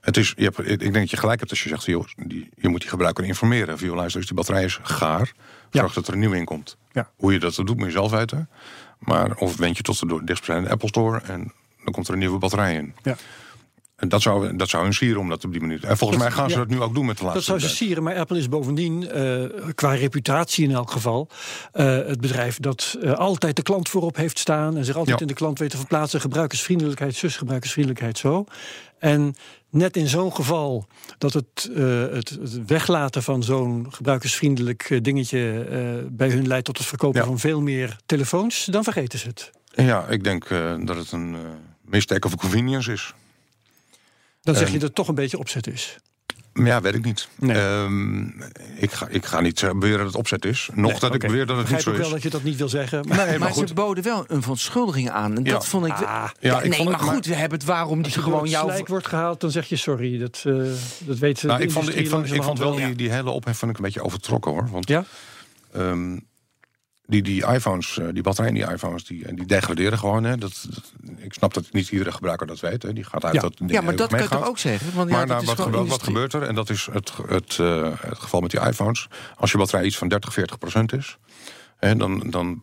Het 0.00 0.16
is, 0.16 0.32
je 0.36 0.44
hebt, 0.44 0.58
ik 0.70 0.78
denk 0.78 0.94
dat 0.94 1.10
je 1.10 1.16
gelijk 1.16 1.38
hebt 1.38 1.50
als 1.50 1.62
je 1.62 1.68
zegt, 1.68 1.84
joh, 1.84 2.04
die, 2.16 2.48
je 2.56 2.68
moet 2.68 2.80
die 2.80 2.88
gebruiker 2.90 3.24
informeren. 3.24 3.76
Joh, 3.76 3.94
luister, 3.94 4.18
dus 4.18 4.28
die 4.28 4.36
batterij 4.36 4.64
is 4.64 4.78
gaar. 4.82 5.32
Zorg 5.70 5.92
dat 5.92 6.06
er 6.06 6.12
een 6.12 6.18
nieuw 6.18 6.32
in 6.32 6.44
komt. 6.44 6.76
Ja. 6.92 7.10
Hoe 7.16 7.32
je 7.32 7.38
dat 7.38 7.54
doet, 7.54 7.76
moet 7.76 7.86
je 7.86 7.90
zelf 7.92 8.10
weten. 8.10 8.48
Maar 8.98 9.36
of 9.36 9.56
wend 9.56 9.76
je 9.76 9.82
tot 9.82 9.98
de 10.00 10.06
dichtstbijzijnde 10.24 10.70
Apple 10.70 10.88
Store 10.88 11.20
en 11.20 11.52
dan 11.84 11.92
komt 11.92 12.06
er 12.06 12.12
een 12.12 12.18
nieuwe 12.18 12.38
batterij 12.38 12.74
in. 12.74 12.94
Ja. 13.02 13.16
En 13.96 14.08
dat 14.08 14.22
zou, 14.22 14.56
dat 14.56 14.68
zou 14.68 14.82
hun 14.84 14.92
sieren 14.94 15.20
om 15.20 15.28
dat 15.28 15.44
op 15.44 15.52
die 15.52 15.60
manier. 15.60 15.84
En 15.84 15.96
volgens 15.98 16.18
Dat- 16.20 16.28
mij 16.28 16.36
gaan 16.38 16.50
ze 16.50 16.56
ja. 16.56 16.62
dat 16.64 16.70
nu 16.70 16.80
ook 16.80 16.94
doen 16.94 17.06
met 17.06 17.18
de 17.18 17.24
laatste. 17.24 17.50
Dat 17.50 17.60
zou 17.60 17.70
ze 17.70 17.76
sieren, 17.76 18.02
maar 18.02 18.16
Apple 18.16 18.38
is 18.38 18.48
bovendien, 18.48 19.10
eh, 19.10 19.44
qua 19.74 19.92
reputatie 19.94 20.64
in 20.64 20.72
elk 20.74 20.90
geval, 20.90 21.28
eh, 21.72 21.84
het 21.86 22.20
bedrijf 22.20 22.58
dat 22.58 22.96
eh, 23.02 23.12
altijd 23.12 23.56
de 23.56 23.62
klant 23.62 23.88
voorop 23.88 24.16
heeft 24.16 24.38
staan 24.38 24.76
en 24.76 24.84
zich 24.84 24.96
altijd 24.96 25.16
Ja. 25.16 25.22
in 25.22 25.28
de 25.28 25.34
klant 25.34 25.58
weet 25.58 25.70
te 25.70 25.76
verplaatsen. 25.76 26.20
Gebruikersvriendelijkheid, 26.20 27.14
zus, 27.14 27.36
gebruikersvriendelijkheid, 27.36 28.18
zo. 28.18 28.44
En 28.98 29.34
net 29.70 29.96
in 29.96 30.08
zo'n 30.08 30.34
geval 30.34 30.86
dat 31.18 31.32
het, 31.32 31.70
eh, 31.74 32.00
het, 32.10 32.28
het 32.28 32.66
weglaten 32.66 33.22
van 33.22 33.42
zo'n 33.42 33.86
gebruikersvriendelijk 33.90 34.90
eh, 34.90 35.02
dingetje 35.02 35.64
eh, 35.64 36.06
bij 36.10 36.28
hun 36.30 36.46
leidt 36.46 36.64
tot 36.64 36.78
het 36.78 36.86
verkopen 36.86 37.20
Ja. 37.20 37.26
van 37.26 37.38
veel 37.38 37.60
meer 37.60 37.96
telefoons, 38.06 38.64
dan 38.64 38.84
vergeten 38.84 39.18
ze 39.18 39.26
het. 39.26 39.50
Ja, 39.74 40.06
ik 40.06 40.24
denk 40.24 40.48
dat 40.86 40.96
het 40.96 41.12
een 41.12 41.36
mistake 41.80 42.26
of 42.26 42.36
convenience 42.36 42.92
is. 42.92 43.14
Dan 44.42 44.54
zeg 44.54 44.66
je 44.66 44.72
dat 44.72 44.82
het 44.82 44.94
toch 44.94 45.08
een 45.08 45.14
beetje 45.14 45.38
opzet 45.38 45.66
is. 45.66 45.98
Ja, 46.64 46.80
weet 46.80 46.94
ik 46.94 47.04
niet. 47.04 47.28
Nee. 47.38 47.56
Ehm, 47.56 48.22
ik, 48.76 48.92
ga, 48.92 49.06
ik 49.08 49.26
ga 49.26 49.40
niet 49.40 49.62
eh, 49.62 49.70
beweren 49.70 49.98
dat 49.98 50.06
het 50.06 50.16
opzet 50.16 50.44
is. 50.44 50.68
Nog 50.74 50.90
Nee, 50.90 51.00
dat 51.00 51.14
ik 51.14 51.20
beweer 51.20 51.46
dat 51.46 51.56
het 51.56 51.66
Ik 51.66 51.72
niet 51.72 51.82
zo 51.82 51.90
is. 51.90 51.98
wel 51.98 52.10
dat 52.10 52.22
je 52.22 52.30
dat 52.30 52.42
niet 52.42 52.56
wil 52.56 52.68
zeggen. 52.68 53.04
Maar, 53.08 53.16
Nee, 53.16 53.26
maar, 53.26 53.38
Maar, 53.38 53.50
goed. 53.50 53.68
ze 53.68 53.74
boden 53.74 54.04
wel 54.04 54.24
een 54.28 54.40
verontschuldiging 54.40 55.10
aan. 55.10 55.36
En 55.36 55.44
Ja. 55.44 55.52
dat 55.52 55.66
vond 55.66 55.86
ik. 55.86 55.92
Ah. 55.92 56.00
ja, 56.00 56.32
Ja, 56.40 56.56
ik 56.62 56.68
nee, 56.68 56.78
vond 56.78 56.88
het- 56.90 57.00
maar 57.00 57.14
goed, 57.14 57.26
we 57.26 57.34
hebben 57.34 57.58
het 57.58 57.66
waarom 57.66 57.94
die 57.96 58.04
Als 58.04 58.14
je 58.14 58.20
gewoon 58.20 58.34
gewoon 58.38 58.50
jou. 58.52 58.70
slijk 58.70 58.88
wordt 58.88 59.06
gehaald, 59.06 59.40
dan 59.40 59.50
zeg 59.50 59.66
je 59.68 59.76
sorry. 59.76 60.18
Dat, 60.18 60.42
eh 60.46 60.54
dat 60.98 61.18
weet 61.18 61.42
Nou, 61.42 61.62
ik, 61.62 61.70
vond, 61.70 61.96
ik, 61.96 62.08
vond, 62.08 62.32
ik 62.32 62.42
vond 62.42 62.58
wel 62.58 62.74
die, 62.76 62.94
die 62.94 63.10
hele 63.10 63.30
ophef 63.30 63.58
vond 63.58 63.70
ik 63.70 63.76
een 63.78 63.84
beetje 63.84 64.02
overtrokken 64.02 64.50
hoor. 64.52 64.68
Want 64.70 64.88
Ja? 64.88 65.04
ehm, 65.72 66.18
die, 67.08 67.22
die 67.22 67.46
iPhones, 67.46 67.98
eh, 67.98 68.06
die 68.12 68.22
batterijen 68.22 68.54
die 68.54 68.70
iPhones, 68.72 69.04
die, 69.04 69.34
die 69.34 69.46
degraderen 69.46 69.98
gewoon. 69.98 70.24
Hè. 70.24 70.36
Dat, 70.36 70.66
dat- 70.70 70.92
ik 71.16 71.32
snap 71.32 71.54
dat 71.54 71.72
niet 71.72 71.88
iedere 71.90 72.12
gebruiker 72.12 72.46
dat 72.46 72.60
weet. 72.60 72.82
Hè. 72.82 72.92
Die 72.92 73.04
gaat 73.04 73.24
uit 73.24 73.34
Ja. 73.34 73.40
dat 73.40 73.56
ding 73.58 73.70
Ja, 73.70 73.80
maar 73.80 73.96
dat 73.96 74.08
kan 74.08 74.38
je 74.38 74.44
ook 74.46 74.58
zeggen? 74.58 74.94
Want 74.94 75.10
ja, 75.10 75.16
maar 75.16 75.26
dat 75.26 75.44
nou, 75.44 75.58
is 75.58 75.64
wat, 75.76 75.88
wat 75.88 76.02
gebeurt 76.02 76.32
er? 76.32 76.42
En 76.42 76.54
dat 76.54 76.70
is 76.70 76.88
het, 76.92 77.12
het, 77.28 77.56
eh, 77.60 77.92
het 78.00 78.18
geval 78.18 78.40
met 78.40 78.50
die 78.50 78.60
iPhones. 78.60 79.08
Als 79.36 79.52
je 79.52 79.58
batterij 79.58 79.84
iets 79.84 79.98
van 79.98 80.08
30, 80.08 80.32
40 80.32 80.58
procent 80.58 80.92
is... 80.92 81.18
Hè, 81.76 81.96
dan, 81.96 82.22
dan 82.30 82.62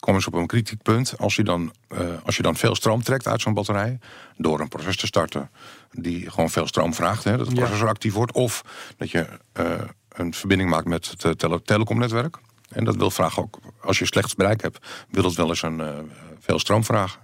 komen 0.00 0.22
ze 0.22 0.28
op 0.28 0.34
een 0.34 0.46
kritiek 0.46 0.82
punt. 0.82 1.14
Als 1.18 1.34
je 1.36 1.42
dan, 1.42 1.72
eh, 1.88 1.98
als 2.24 2.36
je 2.36 2.42
dan 2.42 2.56
veel 2.56 2.74
stroom 2.74 3.02
trekt 3.02 3.26
uit 3.26 3.40
zo'n 3.40 3.54
batterij... 3.54 3.98
door 4.36 4.60
een 4.60 4.68
proces 4.68 4.96
te 4.96 5.06
starten 5.06 5.50
die 5.90 6.30
gewoon 6.30 6.50
veel 6.50 6.66
stroom 6.66 6.94
vraagt... 6.94 7.24
Hè, 7.24 7.36
dat 7.36 7.48
Ja. 7.48 7.54
processor 7.54 7.88
actief 7.88 8.12
wordt... 8.12 8.32
of 8.32 8.62
dat 8.96 9.10
je 9.10 9.26
eh, 9.52 9.66
een 10.08 10.34
verbinding 10.34 10.70
maakt 10.70 10.86
met 10.86 11.10
het 11.10 11.24
eh, 11.24 11.30
tele 11.30 11.62
telecomnetwerk... 11.62 12.36
En 12.74 12.84
dat 12.84 12.96
wil 12.96 13.10
vragen 13.10 13.42
ook, 13.42 13.58
als 13.80 13.98
je 13.98 14.06
slecht 14.06 14.36
bereik 14.36 14.62
hebt, 14.62 14.86
wil 15.10 15.24
het 15.24 15.34
wel 15.34 15.48
eens 15.48 15.62
een, 15.62 15.80
eh, 15.80 15.88
veel 16.40 16.58
stroom 16.58 16.84
vragen. 16.84 17.20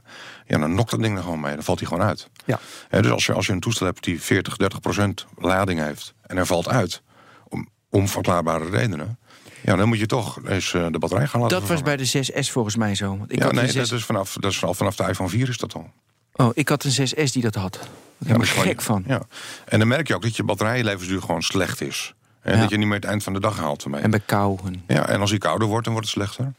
Ja, 0.46 0.58
dan 0.58 0.74
nokt 0.74 0.90
dat 0.90 1.00
ding 1.02 1.16
er 1.16 1.22
gewoon 1.22 1.40
mee, 1.40 1.54
dan 1.54 1.62
valt 1.64 1.78
hij 1.78 1.88
gewoon 1.88 2.04
uit. 2.04 2.28
Ja. 2.44 2.58
Dus 2.90 3.10
als 3.10 3.26
je, 3.26 3.32
als 3.32 3.46
je 3.46 3.52
een 3.52 3.60
toestel 3.60 3.86
hebt 3.86 4.04
die 4.04 4.22
40, 4.22 4.56
30 4.56 4.80
procent 4.80 5.26
lading 5.36 5.80
heeft 5.80 6.14
en 6.22 6.36
er 6.36 6.46
valt 6.46 6.68
uit, 6.68 7.02
om 7.48 7.68
onverklaarbare 7.90 8.70
redenen, 8.70 9.18
ja, 9.62 9.76
dan 9.76 9.88
moet 9.88 9.98
je 9.98 10.06
toch 10.06 10.38
eens 10.46 10.74
eh, 10.74 10.86
de 10.90 10.98
batterij 10.98 11.26
gaan 11.26 11.40
laten 11.40 11.58
Dat 11.60 11.68
was 11.68 11.82
bij 11.82 11.96
de 11.96 12.06
6S 12.06 12.50
volgens 12.50 12.76
mij 12.76 12.94
zo. 12.94 13.18
Ik 13.28 13.38
Ja, 13.38 13.44
had 13.44 13.52
nee, 13.52 13.62
een 13.64 13.70
6... 13.70 13.88
dat 13.88 13.98
is, 13.98 14.04
vanaf, 14.04 14.36
dat 14.40 14.50
is 14.50 14.64
al 14.64 14.74
vanaf 14.74 14.96
de 14.96 15.08
iPhone 15.08 15.28
4 15.28 15.48
is 15.48 15.56
dat 15.56 15.74
al. 15.74 15.90
Oh, 16.32 16.50
ik 16.54 16.68
had 16.68 16.84
een 16.84 17.08
6S 17.08 17.32
die 17.32 17.42
dat 17.42 17.54
had. 17.54 17.72
Daar 17.72 17.82
Ja, 18.18 18.26
ben 18.26 18.38
dat 18.38 18.48
ik 18.48 18.54
gek 18.54 18.80
van. 18.82 19.04
Ja. 19.06 19.22
En 19.66 19.78
dan 19.78 19.88
merk 19.88 20.08
je 20.08 20.14
ook 20.14 20.22
dat 20.22 20.36
je 20.36 20.44
batterijlevensduur 20.44 21.20
gewoon 21.20 21.42
slecht 21.42 21.80
is. 21.80 22.14
En 22.40 22.54
Ja. 22.54 22.60
dat 22.60 22.70
je 22.70 22.76
niet 22.76 22.86
meer 22.86 22.96
het 22.96 23.04
eind 23.04 23.22
van 23.22 23.32
de 23.32 23.40
dag 23.40 23.58
haalt 23.58 23.84
ermee. 23.84 24.00
En 24.00 24.10
bij 24.10 24.20
kou. 24.26 24.58
Ja, 24.86 25.08
en 25.08 25.20
als 25.20 25.30
hij 25.30 25.38
kouder 25.38 25.68
wordt, 25.68 25.84
dan 25.84 25.92
wordt 25.92 26.08
het 26.08 26.16
slechter. 26.18 26.52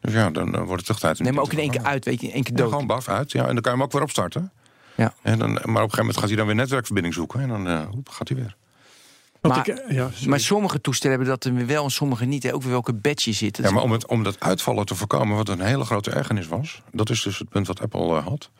Dus 0.00 0.12
ja, 0.12 0.30
dan 0.30 0.54
eh, 0.54 0.58
wordt 0.62 0.76
het 0.76 0.86
toch 0.86 0.98
tijd 0.98 1.18
om 1.18 1.24
Nee, 1.24 1.32
maar 1.34 1.42
ook 1.44 1.52
in 1.52 1.58
één 1.58 1.70
keer 1.70 1.82
uit, 1.82 2.04
weet 2.04 2.20
je, 2.20 2.26
in 2.26 2.32
één 2.32 2.42
keer 2.42 2.52
Ja, 2.52 2.58
dood. 2.62 2.70
gewoon 2.70 2.86
baf 2.86 3.08
uit. 3.08 3.32
Ja, 3.32 3.40
en 3.46 3.52
dan 3.52 3.62
kan 3.62 3.72
je 3.72 3.78
hem 3.78 3.82
ook 3.86 3.92
weer 3.92 4.02
opstarten. 4.02 4.52
Ja. 4.96 5.14
En 5.22 5.38
dan, 5.38 5.52
maar 5.52 5.60
op 5.62 5.66
een 5.68 5.74
gegeven 5.74 5.98
moment 5.98 6.16
gaat 6.16 6.28
hij 6.28 6.36
dan 6.36 6.46
weer 6.46 6.54
netwerkverbinding 6.54 7.14
zoeken. 7.14 7.40
En 7.40 7.48
dan 7.48 7.68
eh, 7.68 7.82
hoep, 7.90 8.08
gaat 8.08 8.28
hij 8.28 8.36
weer. 8.36 8.56
Want 9.40 9.56
Maar- 9.56 9.68
ik, 9.68 9.78
eh, 9.78 9.96
ja. 9.96 10.10
Maar 10.26 10.40
sommige 10.40 10.80
toestellen 10.80 11.16
hebben 11.16 11.34
dat 11.34 11.44
er 11.44 11.54
weer 11.54 11.66
wel 11.66 11.84
en 11.84 11.90
sommige 11.90 12.24
niet. 12.24 12.42
hè. 12.42 12.54
Ook 12.54 12.62
weer 12.62 12.70
welke 12.70 12.92
badge 12.92 13.32
zit. 13.32 13.56
Ja, 13.56 13.70
maar 13.70 13.82
om, 13.82 13.92
het, 13.92 14.06
om 14.06 14.22
dat 14.22 14.40
uitvallen 14.40 14.86
te 14.86 14.94
voorkomen, 14.94 15.36
wat 15.36 15.48
een 15.48 15.60
hele 15.60 15.84
grote 15.84 16.10
ergernis 16.10 16.46
was. 16.46 16.82
Dat 16.92 17.10
is 17.10 17.22
dus 17.22 17.38
het 17.38 17.48
punt 17.48 17.66
wat 17.66 17.80
Apple 17.80 18.20
had. 18.20 18.50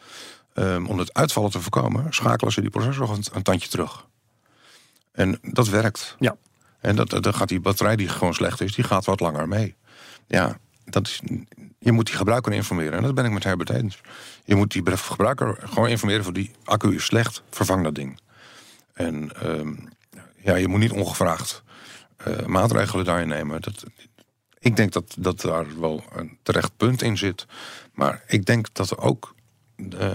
Ehm, 0.54 0.86
om 0.86 0.98
het 0.98 1.14
uitvallen 1.14 1.50
te 1.50 1.60
voorkomen, 1.60 2.06
schakelen 2.10 2.52
ze 2.52 2.60
die 2.60 2.70
processor 2.70 3.10
een, 3.10 3.24
een 3.32 3.42
tandje 3.42 3.68
terug. 3.68 4.06
En 5.12 5.38
dat 5.42 5.68
werkt. 5.68 6.16
Ja. 6.18 6.36
En 6.84 6.96
dat, 6.96 7.10
dan 7.10 7.34
gaat 7.34 7.48
die 7.48 7.60
batterij 7.60 7.96
die 7.96 8.08
gewoon 8.08 8.34
slecht 8.34 8.60
is, 8.60 8.74
die 8.74 8.84
gaat 8.84 9.04
wat 9.04 9.20
langer 9.20 9.48
mee. 9.48 9.74
Ja, 10.26 10.58
dat 10.84 11.06
is, 11.06 11.20
je 11.78 11.92
moet 11.92 12.06
die 12.06 12.14
gebruiker 12.14 12.52
informeren. 12.52 12.92
En 12.92 13.02
dat 13.02 13.14
ben 13.14 13.24
ik 13.24 13.32
met 13.32 13.44
Herbert 13.44 13.70
eens. 13.70 14.00
Je 14.44 14.54
moet 14.54 14.72
die 14.72 14.96
gebruiker 14.96 15.58
gewoon 15.64 15.88
informeren 15.88 16.24
van 16.24 16.32
die 16.32 16.50
accu 16.64 16.94
is 16.94 17.04
slecht, 17.04 17.42
vervang 17.50 17.84
dat 17.84 17.94
ding. 17.94 18.20
En 18.92 19.32
ehm, 19.42 19.74
ja, 20.36 20.54
je 20.54 20.68
moet 20.68 20.80
niet 20.80 20.90
ongevraagd 20.90 21.62
eh, 22.16 22.46
maatregelen 22.46 23.04
daarin 23.04 23.28
nemen. 23.28 23.60
Dat, 23.60 23.84
ik 24.58 24.76
denk 24.76 24.92
dat, 24.92 25.14
dat 25.18 25.40
daar 25.40 25.80
wel 25.80 26.04
een 26.12 26.38
terecht 26.42 26.76
punt 26.76 27.02
in 27.02 27.18
zit. 27.18 27.46
Maar 27.92 28.22
ik 28.26 28.44
denk 28.44 28.66
dat 28.72 28.90
er 28.90 28.98
ook 28.98 29.33
eh, 29.98 30.08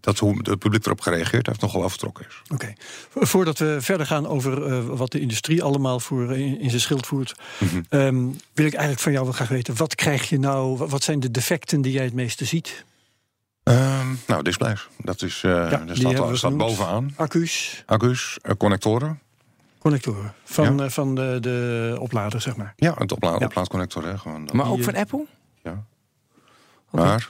dat 0.00 0.18
hoe 0.18 0.36
het 0.42 0.58
publiek 0.58 0.84
erop 0.86 1.00
gereageerd 1.00 1.46
heeft 1.46 1.60
nogal 1.60 1.82
afgetrokken 1.82 2.26
is. 2.28 2.42
Oké. 2.52 2.72
Vo- 3.08 3.24
Voordat 3.24 3.58
we 3.58 3.76
verder 3.80 4.06
gaan 4.06 4.26
over 4.26 4.66
eh, 4.66 4.84
wat 4.84 5.10
de 5.12 5.20
industrie 5.20 5.62
allemaal 5.62 6.00
voor 6.00 6.36
in, 6.36 6.60
in 6.60 6.68
zijn 6.68 6.80
schild 6.82 7.06
voert, 7.06 7.34
Mhm. 7.58 7.80
ehm, 7.88 8.16
wil 8.52 8.66
ik 8.66 8.72
eigenlijk 8.72 9.00
van 9.00 9.12
jou 9.12 9.24
wel 9.24 9.34
graag 9.34 9.48
weten: 9.48 9.76
wat 9.76 9.94
krijg 9.94 10.28
je 10.28 10.38
nou? 10.38 10.76
wa- 10.76 10.86
Wat 10.86 11.02
zijn 11.02 11.20
de 11.20 11.30
defecten 11.30 11.80
die 11.80 11.92
jij 11.92 12.04
het 12.04 12.14
meeste 12.14 12.44
ziet? 12.44 12.84
Ehm, 13.62 14.06
nou, 14.26 14.42
displays. 14.42 14.88
Dat 14.98 15.22
is, 15.22 15.42
eh 15.44 15.70
dat 15.86 15.96
staat, 15.96 16.36
staat 16.36 16.56
bovenaan. 16.56 17.12
Accu's, 17.16 17.82
Accu's, 17.86 18.38
eh, 18.42 18.52
connectoren. 18.58 19.20
connectoren 19.78 20.34
van, 20.44 20.76
Ja. 20.76 20.84
eh, 20.84 20.90
van 20.90 21.14
de, 21.14 21.38
de 21.40 21.96
oplader, 22.00 22.40
zeg 22.40 22.56
maar. 22.56 22.72
Ja, 22.76 22.94
het 22.98 23.12
opla 23.12 23.30
Ja. 23.38 23.44
oplaadconnector. 23.46 24.04
Hè, 24.06 24.18
gewoon 24.18 24.44
dat. 24.44 24.54
Maar 24.54 24.68
ook 24.70 24.82
van 24.82 24.94
Apple? 24.96 25.26
ja. 25.62 25.84
Maar 26.90 27.28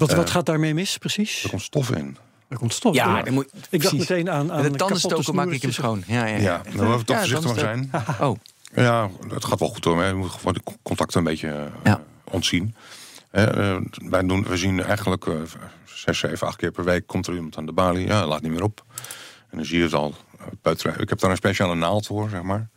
Wat, 0.00 0.10
Eh, 0.10 0.16
wat 0.16 0.30
gaat 0.30 0.46
daarmee 0.46 0.74
mis, 0.74 0.98
precies? 0.98 1.42
er 1.44 1.50
komt 1.50 1.62
stof 1.62 1.90
in. 1.90 2.16
Er 2.48 2.56
komt 2.56 2.72
stof. 2.74 2.94
Ja, 2.94 3.22
dan 3.22 3.34
moet, 3.34 3.48
ik 3.70 3.82
dacht 3.82 3.94
meteen 3.98 4.30
aan, 4.30 4.52
aan 4.52 4.62
Met 4.62 4.72
de 4.72 4.78
tandenstoker 4.78 5.34
maak 5.34 5.48
ik 5.50 5.62
hem 5.62 5.72
schoon. 5.72 6.02
Ja, 6.06 6.26
ja, 6.26 6.36
Ja, 6.36 6.42
ja. 6.42 6.62
dan 6.76 6.86
moeten 6.88 6.98
we 6.98 7.04
toch 7.04 7.16
Ja, 7.16 7.20
voorzichtig 7.22 7.50
mee 7.54 7.58
zijn. 7.60 7.90
Oh, 8.28 8.36
Ja, 8.74 9.10
het 9.28 9.44
gaat 9.44 9.58
wel 9.58 9.68
goed 9.68 9.84
hoor. 9.84 10.04
Je 10.04 10.14
moet 10.14 10.30
gewoon 10.30 10.52
de 10.54 10.62
contacten 10.82 11.18
een 11.18 11.24
beetje 11.24 11.48
eh, 11.48 11.62
Ja. 11.84 12.00
ontzien. 12.30 12.74
Eh, 13.30 13.72
eh, 13.74 13.82
wij 13.92 14.22
doen, 14.26 14.42
we 14.44 14.56
zien 14.56 14.82
eigenlijk 14.82 15.26
eh, 15.26 15.34
zes, 15.84 16.18
zeven, 16.18 16.46
acht 16.46 16.56
keer 16.56 16.70
per 16.70 16.84
week 16.84 17.06
komt 17.06 17.26
er 17.26 17.34
iemand 17.34 17.56
aan 17.56 17.66
de 17.66 17.72
balie. 17.72 18.06
Ja, 18.06 18.26
laat 18.26 18.42
niet 18.42 18.52
meer 18.52 18.62
op. 18.62 18.84
En 19.50 19.56
dan 19.56 19.64
zie 19.66 19.78
je 19.78 19.84
het 19.84 19.94
al. 19.94 20.14
eh. 20.62 20.72
Ik 20.98 21.08
heb 21.08 21.18
daar 21.18 21.30
een 21.30 21.36
speciale 21.36 21.74
naald 21.74 22.06
voor, 22.06 22.28
zeg 22.28 22.42
maar. 22.42 22.68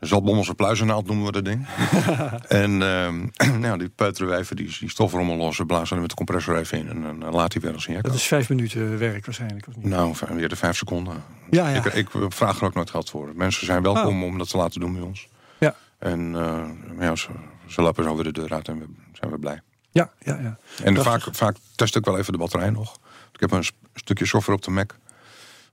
Zaltbommelse 0.00 0.54
pluizennaald 0.54 1.06
noemen 1.06 1.26
we 1.26 1.32
dat 1.32 1.44
ding. 1.44 1.66
en 2.62 2.82
ehm, 2.82 3.58
nou, 3.64 3.78
die 3.78 3.88
peuteren 3.88 4.38
even 4.38 4.56
die, 4.56 4.76
die 4.80 4.90
stofrommel 4.90 5.36
los. 5.36 5.58
We 5.58 5.66
blazen 5.66 5.94
er 5.94 6.00
met 6.00 6.10
de 6.10 6.16
compressor 6.16 6.56
even 6.56 6.78
in. 6.78 6.88
En 6.88 7.02
dan 7.02 7.24
eh, 7.24 7.32
laat 7.32 7.52
hij 7.52 7.62
weer 7.62 7.72
als 7.72 7.88
een 7.88 8.02
Dat 8.02 8.14
is 8.14 8.26
vijf 8.26 8.48
minuten 8.48 8.98
werk 8.98 9.24
waarschijnlijk, 9.24 9.66
of 9.66 9.76
niet? 9.76 9.84
Nou, 9.84 10.14
weer 10.28 10.48
de 10.48 10.56
vijf 10.56 10.76
seconden. 10.76 11.22
Ja, 11.50 11.68
ja. 11.68 11.84
Ik, 11.84 11.84
ik 11.84 12.08
vraag 12.28 12.60
er 12.60 12.64
ook 12.64 12.74
nooit 12.74 12.90
geld 12.90 13.10
voor. 13.10 13.32
Mensen 13.34 13.66
zijn 13.66 13.82
welkom 13.82 14.24
om 14.24 14.38
dat 14.38 14.50
te 14.50 14.56
laten 14.56 14.80
doen 14.80 14.92
bij 14.92 15.02
ons. 15.02 15.28
Ja. 15.58 15.74
En 15.98 16.34
eh, 16.34 16.64
ja, 17.00 17.16
ze, 17.16 17.28
ze 17.66 17.82
lappen 17.82 18.04
zo 18.04 18.14
weer 18.14 18.24
de 18.24 18.32
deur 18.32 18.52
uit 18.52 18.68
en 18.68 18.78
we 18.78 18.86
zijn 19.12 19.30
we 19.30 19.38
blij. 19.38 19.60
Ja, 19.90 20.10
ja, 20.18 20.38
ja. 20.40 20.58
En 20.84 20.94
Prachtig. 20.94 21.24
vaak, 21.24 21.34
vaak 21.34 21.56
test 21.74 21.96
ik 21.96 22.04
wel 22.04 22.18
even 22.18 22.32
de 22.32 22.38
batterij 22.38 22.70
nog. 22.70 22.96
Ik 23.32 23.40
heb 23.40 23.50
een 23.50 23.64
sp- 23.64 23.74
stukje 23.94 24.26
software 24.26 24.58
op 24.58 24.64
de 24.64 24.70
Mac 24.70 24.94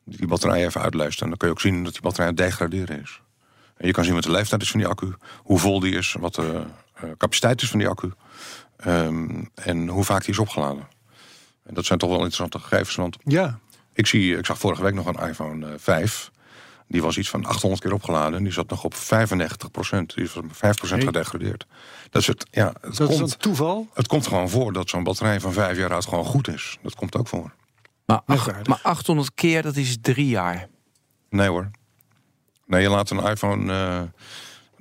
die 0.03 0.27
batterij 0.27 0.65
even 0.65 0.81
uitluistert. 0.81 1.21
En 1.21 1.29
dan 1.29 1.38
kun 1.38 1.47
je 1.47 1.53
ook 1.53 1.62
zien 1.62 1.83
dat 1.83 1.93
die 1.93 2.01
batterij 2.01 2.27
aan 2.27 2.36
degraderen 2.36 3.01
is. 3.01 3.21
En 3.77 3.88
je 3.88 3.93
kan 3.93 4.03
zien 4.03 4.13
wat 4.13 4.23
de 4.23 4.31
leeftijd 4.31 4.62
is 4.62 4.69
van 4.71 4.79
die 4.79 4.89
accu, 4.89 5.13
hoe 5.38 5.59
vol 5.59 5.79
die 5.79 5.95
is, 5.95 6.15
wat 6.19 6.36
de 6.36 6.63
eh, 6.93 7.03
capaciteit 7.17 7.62
is 7.62 7.69
van 7.69 7.79
die 7.79 7.88
accu 7.88 8.12
ehm, 8.77 9.43
en 9.55 9.88
hoe 9.88 10.03
vaak 10.03 10.21
die 10.21 10.29
is 10.33 10.39
opgeladen. 10.39 10.88
En 11.63 11.73
dat 11.73 11.86
zijn 11.86 11.99
toch 11.99 12.09
wel 12.09 12.17
interessante 12.17 12.59
gegevens, 12.59 12.95
want 12.95 13.17
Ja, 13.23 13.59
ik, 13.93 14.07
zie, 14.07 14.38
ik 14.38 14.45
zag 14.45 14.57
vorige 14.57 14.83
week 14.83 14.93
nog 14.93 15.05
een 15.05 15.27
iPhone 15.29 15.67
eh, 15.67 15.73
5. 15.77 16.31
Die 16.88 17.01
was 17.01 17.17
iets 17.17 17.29
van 17.29 17.45
800 17.45 17.81
keer 17.81 17.93
opgeladen. 17.93 18.38
En 18.38 18.43
die 18.43 18.53
zat 18.53 18.69
nog 18.69 18.83
op 18.83 18.93
95 18.95 19.71
procent. 19.71 20.15
Die 20.15 20.23
is 20.23 20.31
van 20.31 20.49
5 20.51 20.75
procent 20.77 21.03
gedegradeerd. 21.03 21.65
Dat 22.09 22.21
is 22.21 22.27
het, 22.27 22.45
ja, 22.51 22.73
het, 22.81 22.95
Dat 22.97 23.09
is 23.09 23.17
komt, 23.17 23.31
een 23.33 23.38
toeval. 23.39 23.88
het 23.93 24.07
komt 24.07 24.27
gewoon 24.27 24.49
voor 24.49 24.73
dat 24.73 24.89
zo'n 24.89 25.03
batterij 25.03 25.39
van 25.39 25.53
vijf 25.53 25.77
jaar 25.77 25.93
oud 25.93 26.05
gewoon 26.05 26.25
goed 26.25 26.47
is. 26.47 26.77
Dat 26.81 26.95
komt 26.95 27.15
ook 27.15 27.27
voor. 27.27 27.53
Maar, 28.05 28.21
ach- 28.25 28.63
maar 28.67 28.79
800 28.83 29.31
keer, 29.33 29.62
dat 29.62 29.75
is 29.75 29.97
drie 30.01 30.27
jaar. 30.27 30.67
Nee 31.29 31.47
hoor. 31.47 31.71
Nee, 32.65 32.82
je 32.82 32.89
laat 32.89 33.10
een 33.10 33.23
iPhone... 33.23 33.62
eh, 33.73 34.02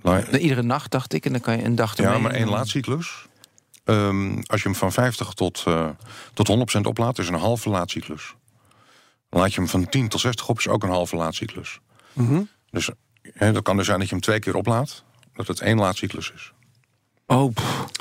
la- 0.02 0.18
Nou, 0.30 0.38
Iedere 0.38 0.62
nacht, 0.62 0.90
dacht 0.90 1.12
ik. 1.12 1.24
En 1.26 1.32
dan 1.32 1.40
kan 1.40 1.56
je 1.56 1.64
een 1.64 1.74
dag 1.74 1.96
ja, 1.96 2.04
ermee. 2.04 2.20
maar 2.20 2.30
één 2.32 2.48
laadcyclus. 2.48 3.26
Ehm, 3.84 4.40
als 4.46 4.62
je 4.62 4.68
hem 4.68 4.74
van 4.78 4.92
50 4.92 5.32
tot, 5.32 5.62
eh 5.66 5.88
tot 6.34 6.48
100% 6.48 6.86
oplaadt, 6.86 7.18
is 7.18 7.28
een 7.28 7.34
halve 7.34 7.68
laadcyclus. 7.70 8.34
Laat 9.30 9.54
je 9.54 9.60
hem 9.60 9.68
van 9.68 9.88
10 9.88 10.08
tot 10.08 10.20
60 10.20 10.48
op, 10.48 10.58
is 10.58 10.68
ook 10.68 10.82
een 10.82 10.90
halve 10.90 11.16
laadcyclus. 11.16 11.78
Mhm. 12.12 12.42
Dus 12.70 12.90
hè, 13.32 13.52
dat 13.52 13.62
kan 13.62 13.76
dus 13.76 13.86
zijn 13.86 13.98
dat 13.98 14.08
je 14.08 14.14
hem 14.14 14.22
twee 14.24 14.38
keer 14.38 14.54
oplaadt, 14.56 15.04
dat 15.34 15.46
het 15.46 15.60
één 15.60 15.78
laadcyclus 15.78 16.32
is. 16.34 16.52
Oh, 17.32 17.52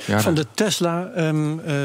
ja, 0.05 0.19
Van 0.21 0.33
dat- 0.33 0.43
de 0.43 0.49
Tesla 0.63 1.09
ehm, 1.15 1.59
eh, 1.59 1.75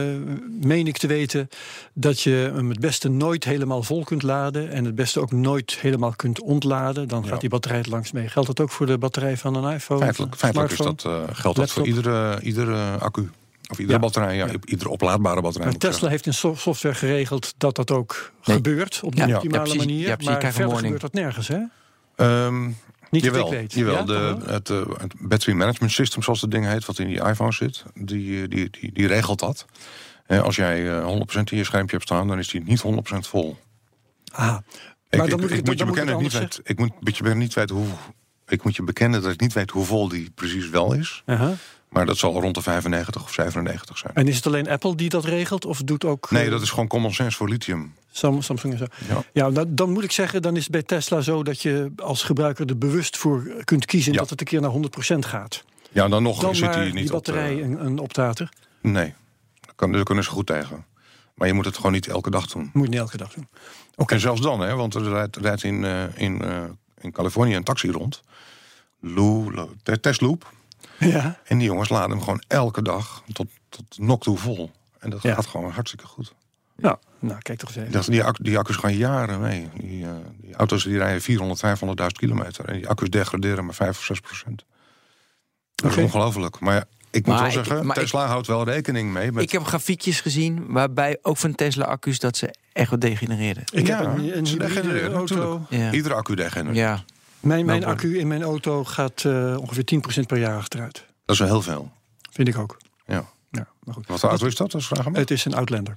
meen 0.61 0.87
ik 0.87 0.97
te 0.99 1.07
weten 1.07 1.49
dat 1.93 2.21
je 2.21 2.51
hem 2.55 2.69
het 2.69 2.81
beste 2.81 3.09
nooit 3.09 3.45
helemaal 3.45 3.83
vol 3.83 4.05
kunt 4.05 4.23
laden. 4.23 4.71
En 4.71 4.85
het 4.85 4.95
beste 4.95 5.21
ook 5.21 5.33
nooit 5.33 5.77
helemaal 5.81 6.13
kunt 6.17 6.41
ontladen. 6.41 7.09
Dan 7.09 7.27
gaat 7.27 7.41
die 7.41 7.49
batterij 7.51 7.79
er 7.79 7.89
langs 7.89 8.13
mee. 8.13 8.29
Geldt 8.29 8.49
dat 8.49 8.61
ook 8.61 8.71
voor 8.71 8.87
de 8.87 8.99
batterij 8.99 9.37
van 9.37 9.55
een 9.55 9.73
iPhone? 9.75 10.01
Feitelijk, 10.01 10.35
feitelijk 10.37 10.71
is 10.73 10.79
dat, 10.79 11.05
eh, 11.05 11.23
geldt 11.33 11.59
dat 11.59 11.71
voor 11.71 11.87
iedere, 11.87 12.41
iedere 12.41 12.99
accu. 12.99 13.31
Of 13.71 13.79
iedere 13.79 13.99
Ja. 13.99 14.05
batterij, 14.05 14.37
ja, 14.37 14.49
iedere 14.65 14.91
oplaadbare 14.91 15.41
batterij. 15.41 15.69
Maar 15.69 15.79
Tesla 15.79 16.09
heeft 16.09 16.27
in 16.27 16.35
so- 16.35 16.55
software 16.55 16.95
geregeld 16.95 17.55
dat 17.57 17.77
dat 17.77 17.91
ook 17.91 18.33
Nee. 18.45 18.57
gebeurt 18.57 19.01
op 19.05 19.17
de 19.17 19.23
optimale 19.35 19.63
precies. 19.63 19.79
manier. 19.79 20.17
Maar 20.25 20.53
verder 20.53 20.77
gebeurt 20.77 21.01
dat 21.01 21.13
nergens, 21.13 21.49
hè? 21.49 21.59
zeggen. 22.17 22.77
Niet 23.11 23.25
jawel, 23.25 23.47
ik 23.47 23.53
weet. 23.53 23.73
jawel 23.73 23.95
Ja, 23.95 24.03
de, 24.03 24.37
het, 24.47 24.71
eh, 24.71 24.81
het 24.99 25.15
battery 25.19 25.57
management 25.57 25.93
system, 25.93 26.23
zoals 26.23 26.41
het 26.41 26.51
ding 26.51 26.67
heet, 26.67 26.85
wat 26.85 26.99
in 26.99 27.07
die 27.07 27.25
iPhone 27.25 27.53
zit, 27.53 27.85
die, 27.95 28.43
eh, 28.43 28.49
die, 28.49 28.71
die, 28.71 28.93
die 28.93 29.07
regelt 29.07 29.39
dat. 29.39 29.67
Eh, 30.27 30.43
als 30.43 30.57
jij 30.57 30.99
eh, 30.99 31.05
100% 31.05 31.51
in 31.51 31.57
je 31.57 31.65
schermpje 31.65 31.97
hebt 31.97 32.09
staan, 32.09 32.29
dan 32.29 32.39
is 32.39 32.49
die 32.49 32.63
niet 32.63 32.83
100% 32.83 33.29
vol. 33.29 33.57
Ah, 34.33 34.57
Ik, 35.09 35.19
Maar 35.19 35.29
dan 35.29 35.39
ik, 35.39 35.45
moet 35.45 35.59
ik 35.59 35.65
moet 35.65 35.79
je 35.79 35.85
dan 35.85 35.87
bekennen, 35.95 36.15
ik, 36.15 36.21
niet 36.21 36.33
weet, 36.33 36.61
ik 36.63 36.79
moet 36.79 37.17
je 37.17 37.35
niet 37.35 37.55
weten 37.55 37.77
hoe. 37.77 37.87
Ik 38.49 38.65
moet 38.65 38.77
je 38.77 38.83
bekennen 38.83 39.23
dat 39.23 39.33
ik 39.33 39.41
niet 39.41 39.53
weet 39.53 39.71
hoe 39.71 39.85
vol 39.85 40.09
die 40.09 40.31
precies 40.35 40.69
wel 40.69 40.93
is. 40.93 41.23
Maar 41.89 42.07
dat 42.07 42.17
zal 42.17 42.41
rond 42.41 42.55
de 42.55 42.63
95 42.63 43.23
of 43.23 43.33
97 43.33 43.99
zijn. 43.99 44.15
En 44.15 44.29
is 44.29 44.37
het 44.37 44.47
alleen 44.47 44.69
Apple 44.69 44.95
die 44.95 45.09
dat 45.09 45.25
regelt? 45.25 45.65
Of 45.65 45.83
doet 45.83 46.05
ook 46.05 46.31
Nee, 46.31 46.51
dat 46.51 46.63
is 46.63 46.71
gewoon 46.71 46.87
common 46.87 47.15
sense 47.15 47.37
voor 47.37 47.49
lithium. 47.49 47.95
Sam- 48.17 48.43
Samsung 48.43 48.73
en 48.73 48.79
zo? 48.79 48.85
Ja. 49.09 49.23
Ja, 49.33 49.51
dan, 49.51 49.75
dan 49.75 49.91
moet 49.93 50.05
ik 50.05 50.13
zeggen, 50.13 50.43
dan 50.43 50.57
is 50.57 50.63
het 50.63 50.73
bij 50.73 50.83
Tesla 50.83 51.21
zo 51.21 51.43
dat 51.43 51.63
je 51.63 51.93
als 51.97 52.23
gebruiker 52.23 52.67
er 52.69 52.79
bewust 52.79 53.17
voor 53.17 53.47
kunt 53.65 53.85
kiezen 53.85 54.13
Ja. 54.13 54.19
dat 54.19 54.31
het 54.31 54.41
een 54.41 54.47
keer 54.47 54.61
naar 54.61 54.71
100% 54.71 55.27
gaat. 55.27 55.65
Ja, 55.93 56.09
dan 56.09 56.23
nog 56.23 56.41
Dan 56.41 56.55
zit 56.55 56.75
hij 56.75 56.85
niet 56.85 56.95
die 56.95 57.11
batterij 57.11 57.55
op. 57.55 57.61
een, 57.63 57.85
een 57.87 57.99
optater. 57.99 58.49
nee, 58.81 59.15
daar, 59.61 59.75
kan, 59.75 59.93
daar 59.93 60.03
kunnen 60.03 60.25
ze 60.25 60.31
goed 60.31 60.47
tegen. 60.47 60.85
Maar 61.35 61.49
je 61.49 61.55
moet 61.55 61.65
het 61.65 61.77
gewoon 61.77 61.93
niet 61.93 62.07
elke 62.09 62.31
dag 62.31 62.47
doen. 62.47 62.71
Moet 62.73 62.85
je 62.85 62.91
niet 62.91 62.99
elke 62.99 63.17
dag 63.17 63.33
doen. 63.35 63.49
En 64.07 64.21
zelfs 64.21 64.41
dan, 64.41 64.61
hè, 64.61 64.75
want 64.75 64.95
er 64.95 65.03
rijdt, 65.09 65.37
rijdt 65.37 65.63
in, 65.63 65.85
eh, 65.85 66.05
in, 66.15 66.43
eh, 66.43 66.63
in 67.01 67.13
Californië 67.13 67.55
een 67.55 67.65
taxi 67.65 67.91
rond. 67.91 68.23
Lou. 69.01 69.55
Ja. 70.99 71.39
En 71.45 71.59
die 71.59 71.67
jongens 71.67 71.89
laden 71.89 72.11
hem 72.11 72.21
gewoon 72.23 72.43
elke 72.47 72.83
dag 72.83 73.23
tot, 73.33 73.47
tot 73.69 73.85
nok 73.99 74.23
toe 74.23 74.39
vol. 74.39 74.71
En 74.99 75.11
dat 75.11 75.23
Ja. 75.23 75.35
gaat 75.35 75.47
gewoon 75.47 75.71
hartstikke 75.71 76.07
goed. 76.07 76.35
Nou, 76.77 76.97
nou, 77.19 77.41
kijk 77.43 77.59
toch 77.59 77.69
eens 77.69 77.79
even. 77.79 77.93
Dat, 77.93 78.05
die, 78.05 78.25
accu- 78.25 78.43
die 78.43 78.59
accu's 78.59 78.77
gaan 78.77 78.97
jaren 78.97 79.41
mee. 79.41 79.69
Die, 79.81 80.05
eh, 80.05 80.11
die 80.41 80.55
auto's 80.55 80.85
die 80.85 80.99
rijden 80.99 81.23
400, 81.23 81.61
500.000 82.01 82.07
kilometer. 82.13 82.65
En 82.65 82.75
die 82.75 82.89
accu's 82.89 83.11
degraderen 83.11 83.65
maar 83.65 83.75
5 83.75 83.99
of 83.99 84.05
6 84.05 84.21
procent. 84.21 84.65
Dat 85.75 85.91
is 85.91 85.97
ongelooflijk. 85.97 86.61
Maar 86.61 86.75
ja, 86.75 86.85
ik 87.11 87.27
moet 87.27 87.27
Maar 87.27 87.37
wel 87.37 87.47
ik- 87.47 87.53
zeggen, 87.67 87.87
ik- 87.87 87.93
Tesla 87.93 88.27
houdt 88.27 88.47
wel 88.47 88.65
rekening 88.65 89.13
mee. 89.13 89.33
Met, 89.33 89.43
Ik 89.43 89.51
heb 89.53 89.63
grafiekjes 89.65 90.21
gezien 90.21 90.67
waarbij 90.73 91.19
ook 91.23 91.37
van 91.37 91.55
Tesla-accu's 91.55 92.19
dat 92.19 92.37
ze 92.37 92.55
echt 92.73 92.91
wat 92.91 93.01
degenereeren. 93.01 93.63
Ik 93.73 93.87
Ja, 93.87 93.99
heb 93.99 94.19
een, 94.19 94.37
een 94.39 94.47
ze 94.47 94.59
degenereren, 94.59 95.13
auto. 95.13 95.35
natuurlijk. 95.37 95.71
Ja. 95.71 95.93
Iedere 95.93 96.15
accu 96.15 96.35
degenereert. 96.35 96.77
ja. 96.77 97.05
Mijn, 97.41 97.67
mijn 97.67 97.81
Nou, 97.81 97.93
accu 97.93 98.19
in 98.19 98.27
mijn 98.29 98.43
auto 98.43 98.85
gaat 98.85 99.25
eh, 99.25 99.57
ongeveer 99.61 99.85
10% 99.85 100.27
per 100.27 100.39
jaar 100.39 100.57
achteruit. 100.57 100.95
Dat 101.25 101.35
is 101.35 101.39
wel 101.39 101.49
heel 101.49 101.63
veel. 101.63 101.91
Vind 102.31 102.49
ik 102.49 102.59
ook. 102.59 102.77
Ja. 103.07 103.25
Ja, 103.51 103.67
maar 103.85 103.95
goed. 103.95 104.07
Wat 104.07 104.21
voor 104.21 104.29
auto 104.29 104.47
is 104.47 104.55
dat? 104.57 104.71
Dat 104.71 104.85
vraag. 104.85 105.05
Het 105.13 105.31
is 105.31 105.45
een 105.45 105.55
Outlander 105.55 105.97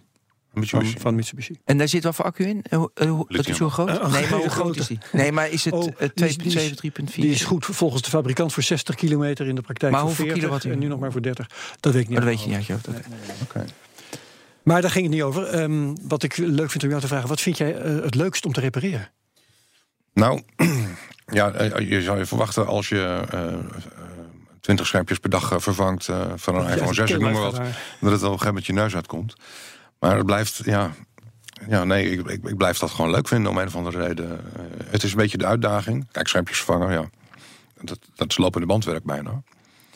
Een 0.53 0.67
van, 0.67 0.79
Mitsubishi. 0.79 0.99
van 0.99 1.15
Mitsubishi. 1.15 1.59
En 1.65 1.77
daar 1.77 1.87
zit 1.87 2.03
wat 2.03 2.15
voor 2.15 2.25
accu 2.25 2.43
in? 2.45 2.63
Eh, 2.69 2.83
eh, 2.93 3.19
dat 3.27 3.47
is 3.47 3.57
zo 3.57 3.69
groot? 3.69 3.89
Eh, 3.89 3.95
oh, 3.95 4.11
nee, 4.11 4.21
maar 4.29 4.39
hoe 4.39 4.49
groot 4.49 4.75
is 4.75 4.87
die? 4.87 4.97
Nee, 5.11 5.31
maar 5.31 5.49
is 5.49 5.65
het 5.65 5.73
Oh, 5.73 5.81
die 5.97 6.09
2.7, 6.13 6.71
is- 6.71 6.75
3.4? 6.75 7.21
Die 7.21 7.31
is 7.31 7.43
goed 7.43 7.65
volgens 7.65 8.01
de 8.01 8.09
fabrikant 8.09 8.53
voor 8.53 8.63
60 8.63 8.95
kilometer 8.95 9.47
in 9.47 9.55
de 9.55 9.61
praktijk 9.61 9.91
Maar 9.91 9.99
voor 10.01 10.09
hoeveel 10.09 10.25
40 10.25 10.43
kilowattuur? 10.43 10.73
en 10.73 10.79
nu 10.79 10.87
nog 10.87 10.99
maar 10.99 11.11
voor 11.11 11.21
30. 11.21 11.49
Dat 11.79 11.93
weet 11.93 12.01
ik 12.01 12.09
niet. 12.09 12.17
Maar 12.17 12.27
dat 12.27 12.39
uit 12.39 12.45
weet 12.45 12.55
je 12.55 12.57
niet 12.59 12.69
uit 12.69 12.83
je 12.83 12.91
hoofd. 12.91 13.41
Oké. 13.43 13.65
Maar 14.63 14.81
daar 14.81 14.91
ging 14.91 15.05
het 15.05 15.13
niet 15.13 15.23
over. 15.23 15.43
Ehm, 15.45 15.95
wat 16.07 16.23
ik 16.23 16.37
leuk 16.37 16.71
vind 16.71 16.83
om 16.83 16.89
jou 16.89 17.01
te 17.01 17.07
vragen. 17.07 17.27
Wat 17.29 17.41
vind 17.41 17.57
jij 17.57 17.71
het 18.03 18.15
leukst 18.15 18.45
om 18.45 18.53
te 18.53 18.59
repareren? 18.59 19.11
Nou, 20.13 20.41
ja, 21.39 21.63
je 21.79 22.01
zou 22.01 22.17
je 22.17 22.25
verwachten 22.25 22.67
als 22.67 22.89
je 22.89 23.25
eh, 23.31 23.47
eh, 23.47 23.53
20 24.61 24.87
schermpjes 24.87 25.17
per 25.17 25.29
dag 25.29 25.53
vervangt 25.57 26.05
van 26.35 26.55
een 26.55 26.63
Ja, 26.63 26.69
iPhone 26.73 26.93
6, 26.93 27.09
ik 27.11 27.19
noem 27.19 27.31
maar 27.31 27.41
wat, 27.41 27.55
dat 27.55 27.61
het 27.61 27.71
op 28.01 28.11
een 28.11 28.19
gegeven 28.21 28.45
moment 28.47 28.65
je 28.65 28.73
neus 28.73 28.95
uitkomt. 28.95 29.35
Maar 29.99 30.15
het 30.17 30.25
blijft, 30.25 30.61
ja, 30.65 30.91
ja 31.67 31.83
nee, 31.83 32.11
ik, 32.11 32.27
ik, 32.27 32.43
ik 32.43 32.57
blijf 32.57 32.77
dat 32.77 32.91
gewoon 32.91 33.11
leuk 33.11 33.27
vinden 33.27 33.51
om 33.51 33.57
een 33.57 33.67
of 33.67 33.75
andere 33.75 34.05
reden. 34.05 34.31
Eh, 34.31 34.61
het 34.85 35.03
is 35.03 35.11
een 35.11 35.17
beetje 35.17 35.37
de 35.37 35.45
uitdaging. 35.45 36.07
Kijk, 36.11 36.27
schermpjes 36.27 36.57
vervangen, 36.57 36.91
ja, 36.91 37.09
dat, 37.81 37.99
dat 38.15 38.29
is 38.29 38.37
lopende 38.37 38.67
bandwerk 38.67 39.03
bijna. 39.03 39.41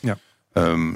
Ja. 0.00 0.18
Ehm, 0.52 0.94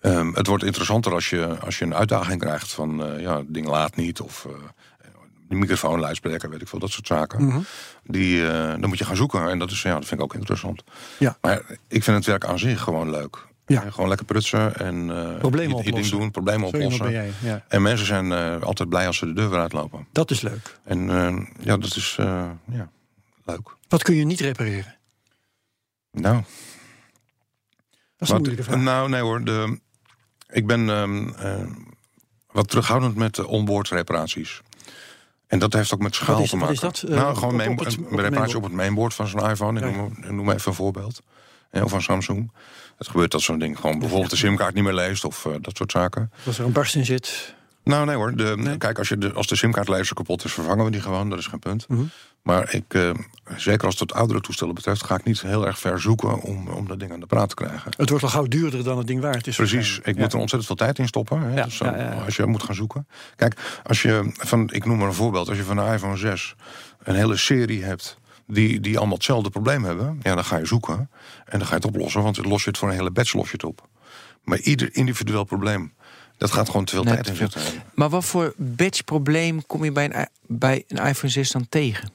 ehm, 0.00 0.32
het 0.32 0.46
wordt 0.46 0.64
interessanter 0.64 1.12
als 1.12 1.30
je, 1.30 1.58
als 1.58 1.78
je 1.78 1.84
een 1.84 1.94
uitdaging 1.94 2.40
krijgt 2.40 2.72
van, 2.72 3.04
eh, 3.04 3.20
ja, 3.20 3.36
het 3.36 3.54
ding 3.54 3.66
laat 3.66 3.96
niet 3.96 4.20
of 4.20 4.44
eh, 4.44 4.52
de 5.48 5.54
microfoon, 5.54 6.00
luidspreker, 6.00 6.50
weet 6.50 6.62
ik 6.62 6.68
veel, 6.68 6.78
dat 6.78 6.90
soort 6.90 7.06
zaken. 7.06 7.44
Mhm. 7.44 7.60
Die, 8.04 8.46
dan 8.46 8.88
moet 8.88 8.98
je 8.98 9.04
gaan 9.04 9.16
zoeken. 9.16 9.50
En 9.50 9.58
dat, 9.58 9.70
is, 9.70 9.82
ja, 9.82 9.92
dat 9.92 10.06
vind 10.06 10.20
ik 10.20 10.26
ook 10.26 10.34
interessant. 10.34 10.82
Ja. 11.18 11.38
Maar 11.40 11.62
ik 11.88 12.02
vind 12.02 12.16
het 12.16 12.26
werk 12.26 12.44
aan 12.44 12.58
zich 12.58 12.80
gewoon 12.80 13.10
leuk. 13.10 13.47
Ja. 13.68 13.90
Gewoon 13.90 14.08
lekker 14.08 14.26
prutsen 14.26 14.76
en 14.76 15.10
eh, 15.10 15.38
Problemen 15.38 15.76
je 15.76 15.82
ding 15.82 15.94
oplossen. 15.94 16.18
doen, 16.18 16.30
problemen 16.30 16.66
oplossen. 16.66 17.10
jij. 17.10 17.32
Ja. 17.42 17.64
En 17.68 17.82
mensen 17.82 18.06
zijn 18.06 18.32
eh, 18.32 18.62
altijd 18.62 18.88
blij 18.88 19.06
als 19.06 19.16
ze 19.16 19.26
de 19.26 19.32
deur 19.32 19.50
weer 19.50 19.58
uitlopen. 19.58 20.06
Dat 20.12 20.30
is 20.30 20.40
leuk. 20.40 20.78
En 20.84 21.10
eh, 21.10 21.46
ja, 21.60 21.76
dat 21.76 21.96
is 21.96 22.14
ja, 22.16 22.90
leuk. 23.44 23.76
Wat 23.88 24.02
kun 24.02 24.14
je 24.14 24.24
niet 24.24 24.40
repareren? 24.40 24.96
Nou, 26.12 26.34
Dat 26.34 26.44
is 28.18 28.28
een 28.28 28.34
wat- 28.34 28.38
moeilijke 28.38 28.62
vraag. 28.62 28.80
nou 28.82 29.08
nee 29.08 29.20
hoor. 29.20 29.44
De, 29.44 29.80
ik 30.48 30.66
ben 30.66 30.88
ehm, 30.90 31.28
eh, 31.28 31.66
wat 32.50 32.68
terughoudend 32.68 33.14
met 33.16 33.44
onboard 33.44 33.88
reparaties. 33.88 34.60
En 35.46 35.58
dat 35.58 35.72
heeft 35.72 35.94
ook 35.94 36.00
met 36.00 36.14
schaal 36.14 36.42
is- 36.42 36.50
te 36.50 36.58
wat 36.58 36.68
maken. 36.68 36.90
is 36.90 37.00
dat? 37.00 37.10
Nou, 37.10 37.34
gewoon 37.36 37.60
op- 37.60 37.68
op 37.78 37.78
het- 37.84 37.96
een 37.96 38.20
reparatie 38.20 38.56
op 38.56 38.62
het 38.62 38.72
mainboard 38.72 39.14
van 39.14 39.26
zo'n 39.26 39.50
iPhone. 39.50 39.80
Ik 39.80 39.86
Ja. 39.90 39.96
noem, 39.96 40.12
ik 40.22 40.30
noem 40.30 40.50
even 40.50 40.68
een 40.68 40.74
voorbeeld. 40.76 41.22
Of 41.72 41.90
van 41.90 42.02
Samsung. 42.02 42.52
Het 42.98 43.08
gebeurt 43.08 43.30
dat 43.30 43.40
zo'n 43.40 43.58
ding 43.58 43.78
gewoon 43.78 43.98
bijvoorbeeld 43.98 44.30
de 44.30 44.36
simkaart 44.36 44.74
niet 44.74 44.84
meer 44.84 44.94
leest 44.94 45.24
of 45.24 45.46
eh, 45.46 45.52
dat 45.60 45.76
soort 45.76 45.90
zaken. 45.90 46.30
Als 46.46 46.58
er 46.58 46.64
een 46.64 46.72
barst 46.72 46.94
in 46.94 47.04
zit. 47.04 47.54
Nou, 47.84 48.06
nee 48.06 48.16
hoor. 48.16 48.36
De, 48.36 48.54
Nee? 48.56 48.76
Kijk, 48.76 48.98
als, 48.98 49.08
je 49.08 49.18
de, 49.18 49.32
als 49.32 49.46
de 49.46 49.56
simkaartlezer 49.56 50.14
kapot 50.14 50.44
is, 50.44 50.52
vervangen 50.52 50.84
we 50.84 50.90
die 50.90 51.00
gewoon. 51.00 51.30
Dat 51.30 51.38
is 51.38 51.46
geen 51.46 51.58
punt. 51.58 51.88
Mhm. 51.88 52.02
Maar 52.42 52.74
ik, 52.74 52.94
eh, 52.94 53.10
zeker 53.56 53.86
als 53.86 53.98
het 53.98 54.12
oudere 54.12 54.40
toestellen 54.40 54.74
betreft, 54.74 55.04
ga 55.04 55.14
ik 55.14 55.24
niet 55.24 55.40
heel 55.40 55.66
erg 55.66 55.78
ver 55.78 56.00
zoeken 56.00 56.40
om, 56.40 56.68
om 56.68 56.88
dat 56.88 56.98
ding 56.98 57.12
aan 57.12 57.20
de 57.20 57.26
praat 57.26 57.48
te 57.48 57.54
krijgen. 57.54 57.90
Het 57.96 58.08
wordt 58.08 58.24
al 58.24 58.30
gauw 58.30 58.44
duurder 58.46 58.84
dan 58.84 58.98
het 58.98 59.06
ding 59.06 59.20
waard 59.20 59.46
is. 59.46 59.56
Precies, 59.56 59.98
ik 60.02 60.16
moet 60.16 60.32
er 60.32 60.38
ontzettend 60.38 60.66
veel 60.66 60.86
tijd 60.86 60.98
in 60.98 61.06
stoppen. 61.06 61.40
Hè? 61.40 61.54
Ja, 61.54 61.64
Dus, 61.64 61.78
ja, 61.78 61.94
eh, 61.94 62.04
ja, 62.04 62.12
ja. 62.12 62.24
Als 62.24 62.36
je 62.36 62.46
moet 62.46 62.62
gaan 62.62 62.74
zoeken. 62.74 63.06
Kijk, 63.36 63.80
als 63.82 64.02
je 64.02 64.30
van, 64.32 64.70
ik 64.72 64.84
noem 64.84 64.98
maar 64.98 65.08
een 65.08 65.14
voorbeeld. 65.14 65.48
Als 65.48 65.56
je 65.56 65.64
van 65.64 65.76
de 65.76 65.92
iPhone 65.92 66.16
6 66.16 66.54
een 67.02 67.14
hele 67.14 67.36
serie 67.36 67.84
hebt 67.84 68.18
die, 68.48 68.80
die 68.80 68.96
allemaal 68.98 69.16
hetzelfde 69.16 69.50
probleem 69.50 69.84
hebben, 69.84 70.20
ja, 70.22 70.34
dan 70.34 70.44
ga 70.44 70.56
je 70.56 70.66
zoeken 70.66 71.10
en 71.44 71.58
dan 71.58 71.60
ga 71.60 71.68
je 71.68 71.74
het 71.74 71.84
oplossen. 71.84 72.22
Want 72.22 72.44
los 72.44 72.62
je 72.64 72.68
het 72.68 72.78
voor 72.78 72.88
een 72.88 72.94
hele 72.94 73.10
batch 73.10 73.32
los 73.34 73.46
je 73.46 73.52
het 73.52 73.64
op. 73.64 73.88
Maar 74.44 74.58
ieder 74.58 74.88
individueel 74.92 75.44
probleem, 75.44 75.92
dat 76.36 76.50
gaat 76.50 76.66
gewoon 76.66 76.84
te 76.84 76.94
veel 76.94 77.04
tijd 77.04 77.28
in 77.28 77.36
zitten. 77.36 77.60
Maar 77.94 78.08
wat 78.08 78.24
voor 78.24 78.54
batch-probleem 78.56 79.66
kom 79.66 79.84
je 79.84 79.92
bij 79.92 80.04
een, 80.14 80.26
bij 80.46 80.84
een 80.88 81.06
iPhone 81.06 81.32
6 81.32 81.50
dan 81.50 81.66
tegen? 81.68 82.10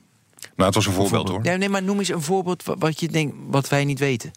Nou, 0.55 0.65
het 0.65 0.75
was 0.75 0.85
een 0.85 0.93
voorbeeld 0.93 1.29
hoor. 1.29 1.39
Ja, 1.43 1.55
nee, 1.55 1.69
maar 1.69 1.83
noem 1.83 1.99
eens 1.99 2.09
een 2.09 2.21
voorbeeld 2.21 2.63
wa- 2.63 2.77
wat 2.77 2.99
je 2.99 3.07
denkt, 3.07 3.35
wat 3.47 3.69
wij 3.69 3.85
niet 3.85 3.99
weten. 3.99 4.31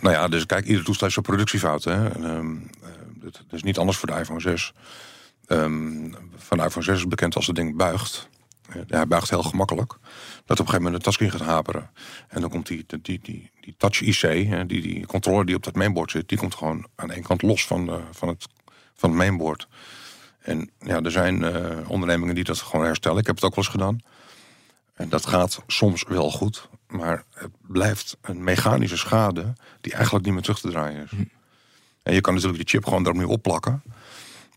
Nou 0.00 0.14
ja, 0.14 0.28
dus 0.28 0.46
kijk, 0.46 0.64
ieder 0.66 0.84
toestel 0.84 1.02
heeft 1.08 1.12
zijn 1.12 1.24
productiefouten. 1.26 1.98
Hè. 1.98 2.08
En, 2.10 2.24
ehm, 2.24 2.56
eh, 2.82 2.90
dat, 3.14 3.32
dat 3.32 3.42
is 3.50 3.62
niet 3.62 3.78
anders 3.78 3.98
voor 3.98 4.08
de 4.08 4.14
iPhone 4.18 4.40
6. 4.40 4.72
Ehm, 5.46 6.12
van 6.36 6.58
de 6.58 6.64
iPhone 6.64 6.84
6 6.84 6.96
is 6.96 7.06
bekend 7.08 7.34
als 7.36 7.46
het 7.46 7.56
ding 7.56 7.76
buigt. 7.76 8.28
Eh, 8.68 8.76
hij 8.86 9.06
buigt 9.06 9.30
heel 9.30 9.42
gemakkelijk. 9.42 9.98
Dat 10.46 10.60
op 10.60 10.66
een 10.66 10.72
gegeven 10.72 10.92
moment 10.92 10.94
de 10.94 11.02
touchscreen 11.02 11.30
gaat 11.30 11.54
haperen. 11.54 11.90
En 12.28 12.40
dan 12.40 12.50
komt 12.50 12.66
die, 12.66 12.84
die, 12.86 13.00
die, 13.02 13.20
die, 13.22 13.50
die 13.60 13.74
touch 13.78 14.00
IC, 14.00 14.48
hè, 14.48 14.66
die, 14.66 14.82
die 14.82 15.06
controller 15.06 15.46
die 15.46 15.54
op 15.54 15.62
dat 15.62 15.74
mainboard 15.74 16.10
zit, 16.10 16.28
die 16.28 16.38
komt 16.38 16.54
gewoon 16.54 16.86
aan 16.94 17.10
één 17.10 17.22
kant 17.22 17.42
los 17.42 17.66
van, 17.66 17.86
de, 17.86 18.00
van, 18.10 18.28
het, 18.28 18.46
van 18.94 19.08
het 19.08 19.18
mainboard. 19.18 19.68
En 20.38 20.70
ja, 20.78 21.00
er 21.02 21.10
zijn 21.10 21.44
eh, 21.44 21.90
ondernemingen 21.90 22.34
die 22.34 22.44
dat 22.44 22.58
gewoon 22.58 22.86
herstellen. 22.86 23.18
Ik 23.18 23.26
heb 23.26 23.34
het 23.34 23.44
ook 23.44 23.54
wel 23.54 23.64
eens 23.64 23.72
gedaan. 23.72 24.00
En 24.94 25.08
dat 25.08 25.26
gaat 25.26 25.62
soms 25.66 26.04
wel 26.08 26.30
goed, 26.30 26.68
maar 26.88 27.24
het 27.34 27.50
blijft 27.60 28.16
een 28.20 28.44
mechanische 28.44 28.96
schade 28.96 29.52
die 29.80 29.92
eigenlijk 29.92 30.24
niet 30.24 30.34
meer 30.34 30.42
terug 30.42 30.60
te 30.60 30.70
draaien 30.70 31.02
is. 31.02 31.10
En 32.02 32.14
je 32.14 32.20
kan 32.20 32.34
natuurlijk 32.34 32.60
die 32.60 32.68
chip 32.68 32.84
gewoon 32.84 33.16
nu 33.16 33.24
opplakken. 33.24 33.82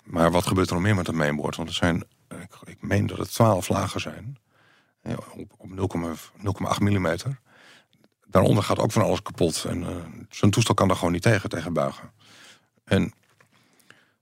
Maar 0.03 0.31
wat 0.31 0.47
gebeurt 0.47 0.67
er 0.67 0.73
nog 0.73 0.83
meer 0.83 0.95
met 0.95 1.05
dat 1.05 1.15
mainboard? 1.15 1.55
Want 1.55 1.69
er 1.69 1.75
zijn, 1.75 2.03
ik, 2.27 2.49
ik 2.63 2.77
meen 2.81 3.07
dat 3.07 3.17
het 3.17 3.33
12 3.33 3.69
lagen 3.69 4.01
zijn. 4.01 4.37
Op, 5.03 5.53
op 5.57 5.69
0,8 5.69 6.79
mm. 6.79 7.15
Daaronder 8.25 8.63
gaat 8.63 8.79
ook 8.79 8.91
van 8.91 9.01
alles 9.01 9.21
kapot. 9.21 9.65
En 9.65 9.83
eh, 9.83 9.95
zo'n 10.29 10.49
toestel 10.49 10.73
kan 10.73 10.87
daar 10.87 10.97
gewoon 10.97 11.11
niet 11.11 11.21
tegen, 11.21 11.49
tegen 11.49 11.73
buigen. 11.73 12.11
En 12.83 13.13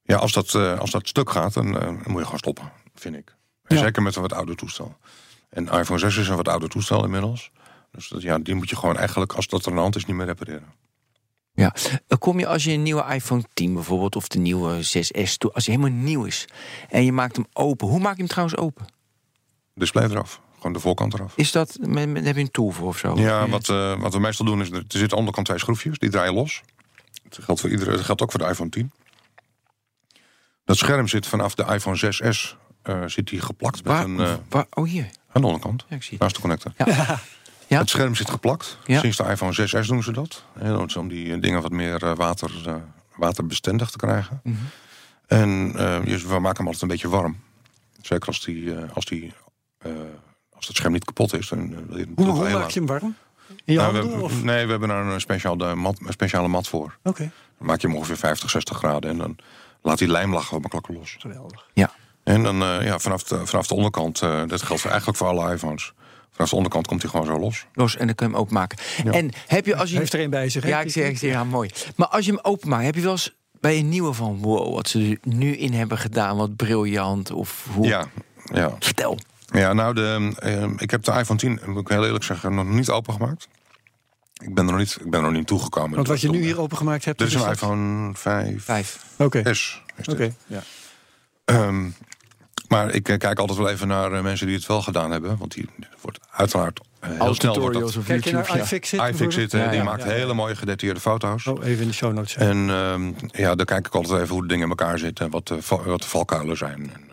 ja, 0.03 0.15
als 0.15 0.31
dat, 0.31 0.55
eh, 0.55 0.79
als 0.79 0.91
dat 0.91 1.07
stuk 1.07 1.29
gaat, 1.29 1.53
dan, 1.53 1.79
eh, 1.79 1.85
dan 1.85 1.93
moet 1.93 2.19
je 2.19 2.23
gewoon 2.23 2.39
stoppen, 2.39 2.71
vind 2.95 3.15
ik. 3.15 3.35
Ja. 3.67 3.77
Zeker 3.77 4.01
met 4.01 4.15
een 4.15 4.21
wat 4.21 4.33
ouder 4.33 4.55
toestel. 4.55 4.97
En 5.49 5.67
iPhone 5.67 5.99
6 5.99 6.17
is 6.17 6.27
een 6.27 6.35
wat 6.35 6.47
ouder 6.47 6.69
toestel 6.69 7.03
inmiddels. 7.03 7.51
Dus 7.91 8.07
dat, 8.07 8.21
ja, 8.21 8.37
die 8.39 8.55
moet 8.55 8.69
je 8.69 8.75
gewoon 8.75 8.97
eigenlijk, 8.97 9.33
als 9.33 9.47
dat 9.47 9.61
er 9.61 9.69
aan 9.69 9.75
de 9.75 9.81
hand 9.81 9.95
is, 9.95 10.05
niet 10.05 10.15
meer 10.15 10.25
repareren. 10.25 10.73
Ja. 11.53 11.73
Kom 12.19 12.39
je 12.39 12.47
als 12.47 12.63
je 12.63 12.71
een 12.71 12.83
nieuwe 12.83 13.13
iPhone 13.13 13.43
10 13.53 13.73
bijvoorbeeld, 13.73 14.15
of 14.15 14.27
de 14.27 14.39
nieuwe 14.39 14.83
6S, 14.83 15.37
toe- 15.37 15.51
als 15.51 15.65
hij 15.65 15.75
helemaal 15.75 15.99
nieuw 15.99 16.23
is 16.23 16.47
en 16.89 17.05
je 17.05 17.11
maakt 17.11 17.35
hem 17.35 17.45
open. 17.53 17.87
Hoe 17.87 17.99
maak 17.99 18.13
je 18.13 18.19
hem 18.19 18.27
trouwens 18.27 18.57
open? 18.57 18.85
Display 19.73 20.09
eraf. 20.09 20.41
Gewoon 20.67 20.81
de 20.81 20.87
voorkant 20.87 21.13
eraf. 21.13 21.33
Is 21.35 21.51
dat, 21.51 21.77
met, 21.81 22.09
met- 22.09 22.25
heb 22.25 22.35
je 22.35 22.41
een 22.41 22.51
tool 22.51 22.69
voor 22.71 22.87
of 22.87 22.97
zo? 22.97 23.15
Ja, 23.19 23.47
wat, 23.47 23.69
eh, 23.69 23.99
wat 24.01 24.13
we 24.13 24.19
meestal 24.19 24.45
doen 24.45 24.61
is, 24.61 24.69
er 24.69 24.75
zitten 24.87 25.01
aan 25.01 25.07
de 25.07 25.15
onderkant 25.15 25.45
twee 25.45 25.59
schroefjes, 25.59 25.97
die 25.99 26.09
draaien 26.09 26.33
los. 26.33 26.61
Dat 27.29 27.43
geldt, 27.43 27.61
voor 27.61 27.69
iedere, 27.69 27.91
dat 27.91 27.99
geldt 28.05 28.21
ook 28.21 28.31
voor 28.31 28.39
de 28.39 28.45
iPhone 28.47 28.69
10. 28.69 28.91
Dat 30.65 30.77
scherm 30.77 31.07
zit 31.07 31.27
vanaf 31.27 31.55
de 31.55 31.63
iPhone 31.73 31.97
6S 31.97 32.55
eh, 32.81 33.03
zit 33.05 33.27
die 33.27 33.41
geplakt 33.41 33.75
met 33.75 33.85
Waar, 33.85 34.03
een, 34.03 34.19
eh, 34.19 34.33
waar- 34.49 34.65
oh 34.73 34.85
hier, 34.87 35.09
aan 35.31 35.41
de 35.41 35.47
onderkant, 35.47 35.85
ja, 35.89 35.95
ik 35.95 36.01
zie 36.03 36.11
het. 36.11 36.19
naast 36.21 36.35
de 36.35 36.41
connector. 36.41 36.71
Ja. 36.77 37.19
Ja. 37.67 37.79
Het 37.79 37.89
scherm 37.89 38.15
zit 38.15 38.29
geplakt. 38.29 38.77
Ja. 38.85 38.99
Sinds 38.99 39.17
de 39.17 39.23
iPhone 39.23 39.53
6S 39.53 39.87
doen 39.87 40.03
ze 40.03 40.11
dat. 40.11 40.43
Om 40.97 41.07
die 41.07 41.39
dingen 41.39 41.61
wat 41.61 41.71
meer 41.71 42.15
water, 42.15 42.51
waterbestendig 43.15 43.89
te 43.89 43.97
krijgen. 43.97 44.39
Mhm. 44.43 44.55
En 45.27 45.71
eh, 45.75 46.05
je- 46.05 46.27
we 46.27 46.39
maken 46.39 46.57
hem 46.57 46.65
altijd 46.65 46.81
een 46.81 46.87
beetje 46.87 47.09
warm. 47.09 47.39
Zeker 48.01 48.27
als, 48.27 48.43
die, 48.45 48.75
eh, 48.75 48.91
als, 48.93 49.05
die, 49.05 49.33
eh, 49.77 49.91
als 50.57 50.67
het 50.67 50.75
scherm 50.75 50.93
niet 50.93 51.05
kapot 51.05 51.33
is. 51.33 51.47
Dan 51.49 51.59
eh, 51.59 51.77
wil 51.87 51.97
je 51.97 52.05
het 52.15 52.25
Hoe, 52.25 52.49
maak 52.49 52.69
je 52.69 52.79
hem 52.79 52.87
warm? 52.87 53.15
In 53.65 53.73
je 53.73 53.79
Nou, 53.79 53.97
handen? 53.97 54.21
of? 54.21 54.43
nee, 54.43 54.65
we 54.65 54.71
hebben 54.71 54.89
daar 54.89 55.05
een, 55.05 55.21
speciaal, 55.21 55.57
de 55.57 55.75
mat, 55.75 55.99
een 56.05 56.13
speciale 56.13 56.47
mat 56.47 56.67
voor. 56.67 56.97
Oké, 57.03 57.31
Dan 57.57 57.67
maak 57.67 57.81
je 57.81 57.87
hem 57.87 57.95
ongeveer 57.95 58.17
50, 58.17 58.49
60 58.49 58.77
graden. 58.77 59.09
En 59.09 59.17
dan 59.17 59.35
laat 59.81 59.97
die 59.97 60.07
lijmlaag 60.07 60.49
wel 60.49 60.59
makkelijk 60.59 60.87
los. 60.87 61.15
geweldig. 61.19 61.65
En 62.23 62.43
dan 62.43 62.61
eh, 62.61 62.85
ja, 62.85 62.99
vanaf, 62.99 63.23
de, 63.23 63.45
vanaf 63.45 63.67
de 63.67 63.73
onderkant, 63.75 64.21
eh, 64.21 64.41
dat 64.47 64.61
geldt 64.61 64.81
voor 64.81 64.89
eigenlijk 64.91 65.19
voor 65.19 65.27
alle 65.27 65.53
iPhones. 65.53 65.93
Vanaf 66.31 66.49
de 66.49 66.55
onderkant 66.55 66.87
komt 66.87 67.01
hij 67.01 67.11
gewoon 67.11 67.25
zo 67.25 67.39
los. 67.39 67.65
Los 67.73 67.97
en 67.97 68.05
dan 68.05 68.15
kun 68.15 68.27
je 68.27 68.31
hem 68.33 68.41
openmaken. 68.41 68.77
Ja. 69.03 69.11
En 69.11 69.31
heb 69.47 69.65
je 69.65 69.75
als 69.75 69.89
je. 69.91 69.97
Heeft 69.97 70.13
er 70.13 70.19
een 70.19 70.29
bij 70.29 70.49
zich, 70.49 70.63
hè? 70.63 70.69
Ja, 70.69 70.81
ik 70.81 70.91
zeg, 70.91 71.07
ik 71.07 71.17
zeg 71.17 71.31
ja, 71.31 71.43
mooi. 71.43 71.69
Maar 71.95 72.07
als 72.07 72.25
je 72.25 72.31
hem 72.31 72.39
openmaakt, 72.43 72.83
heb 72.85 72.95
je 72.95 73.01
wel 73.01 73.11
eens 73.11 73.35
bij 73.59 73.77
een 73.77 73.89
nieuwe 73.89 74.13
van 74.13 74.37
wow, 74.41 74.73
wat 74.73 74.87
ze 74.89 74.99
er 75.21 75.29
nu 75.33 75.55
in 75.55 75.73
hebben 75.73 75.97
gedaan, 75.97 76.37
wat 76.37 76.55
briljant 76.55 77.31
of 77.31 77.67
hoe? 77.73 77.85
Ja, 77.87 78.05
ja. 78.53 78.75
Vertel. 78.79 79.17
Ja 79.53 79.73
nou, 79.73 79.93
de, 79.93 80.33
eh, 80.39 80.69
ik 80.77 80.91
heb 80.91 81.03
de 81.03 81.11
iPhone 81.11 81.39
10, 81.39 81.59
moet 81.65 81.81
ik 81.81 81.87
heel 81.87 82.05
eerlijk 82.05 82.23
zeggen, 82.23 82.55
nog 82.55 82.67
niet 82.67 82.89
opengemaakt. 82.89 83.47
Ik 84.37 84.53
ben 84.53 84.65
er 84.65 84.71
nog 84.71 84.79
niet, 84.79 84.97
ik 84.99 85.09
ben 85.09 85.19
er 85.19 85.25
nog 85.25 85.35
niet 85.35 85.47
toegekomen. 85.47 85.95
Want 85.95 86.07
wat 86.07 86.21
je 86.21 86.29
nu 86.29 86.41
hier 86.41 86.59
opengemaakt 86.59 87.05
hebt... 87.05 87.17
Dit 87.17 87.27
is 87.27 87.33
een 87.33 87.39
dat? 87.39 87.51
iPhone 87.51 88.13
5 88.13 88.63
Vijf. 88.63 89.05
Oké, 89.17 89.53
S. 89.53 89.81
oké. 90.05 90.33
Ja. 90.47 90.63
Ehm, 91.45 91.85
maar 92.67 92.93
ik 92.93 93.09
eh, 93.09 93.17
kijk 93.17 93.39
altijd 93.39 93.57
wel 93.57 93.69
even 93.69 93.87
naar 93.87 94.13
eh, 94.13 94.23
mensen 94.23 94.47
die 94.47 94.55
het 94.55 94.65
wel 94.65 94.81
gedaan 94.81 95.11
hebben. 95.11 95.37
Want 95.37 95.53
die 95.53 95.69
wordt 96.01 96.19
uiteraard 96.31 96.79
eh, 96.99 97.09
heel 97.09 97.19
Alle 97.19 97.33
snel 97.33 97.59
wordt 97.59 97.79
dat 97.79 97.97
Kijk 98.05 98.23
je 98.23 98.31
naar 98.31 98.57
ja. 98.57 98.63
iFixit 98.63 99.01
iFixit. 99.01 99.51
Ja, 99.51 99.67
die 99.67 99.77
ja, 99.77 99.83
maakt 99.83 100.03
ja, 100.03 100.09
ja. 100.09 100.15
hele 100.15 100.33
mooie 100.33 100.55
gedetailleerde 100.55 101.01
foto's. 101.01 101.47
Oh, 101.47 101.65
even 101.65 101.81
in 101.81 101.87
de 101.87 101.93
show 101.93 102.13
notes. 102.13 102.35
En 102.35 102.69
ehm, 102.69 103.11
ja, 103.31 103.55
dan 103.55 103.65
kijk 103.65 103.87
ik 103.87 103.95
altijd 103.95 104.21
even 104.21 104.33
hoe 104.33 104.41
de 104.41 104.47
dingen 104.47 104.63
in 104.63 104.69
elkaar 104.69 104.99
zitten. 104.99 105.25
En 105.25 105.31
wat 105.31 105.47
de, 105.47 105.57
wat 105.85 106.01
de 106.01 106.07
valkuilen 106.07 106.57
zijn. 106.57 106.91
En, 106.93 107.06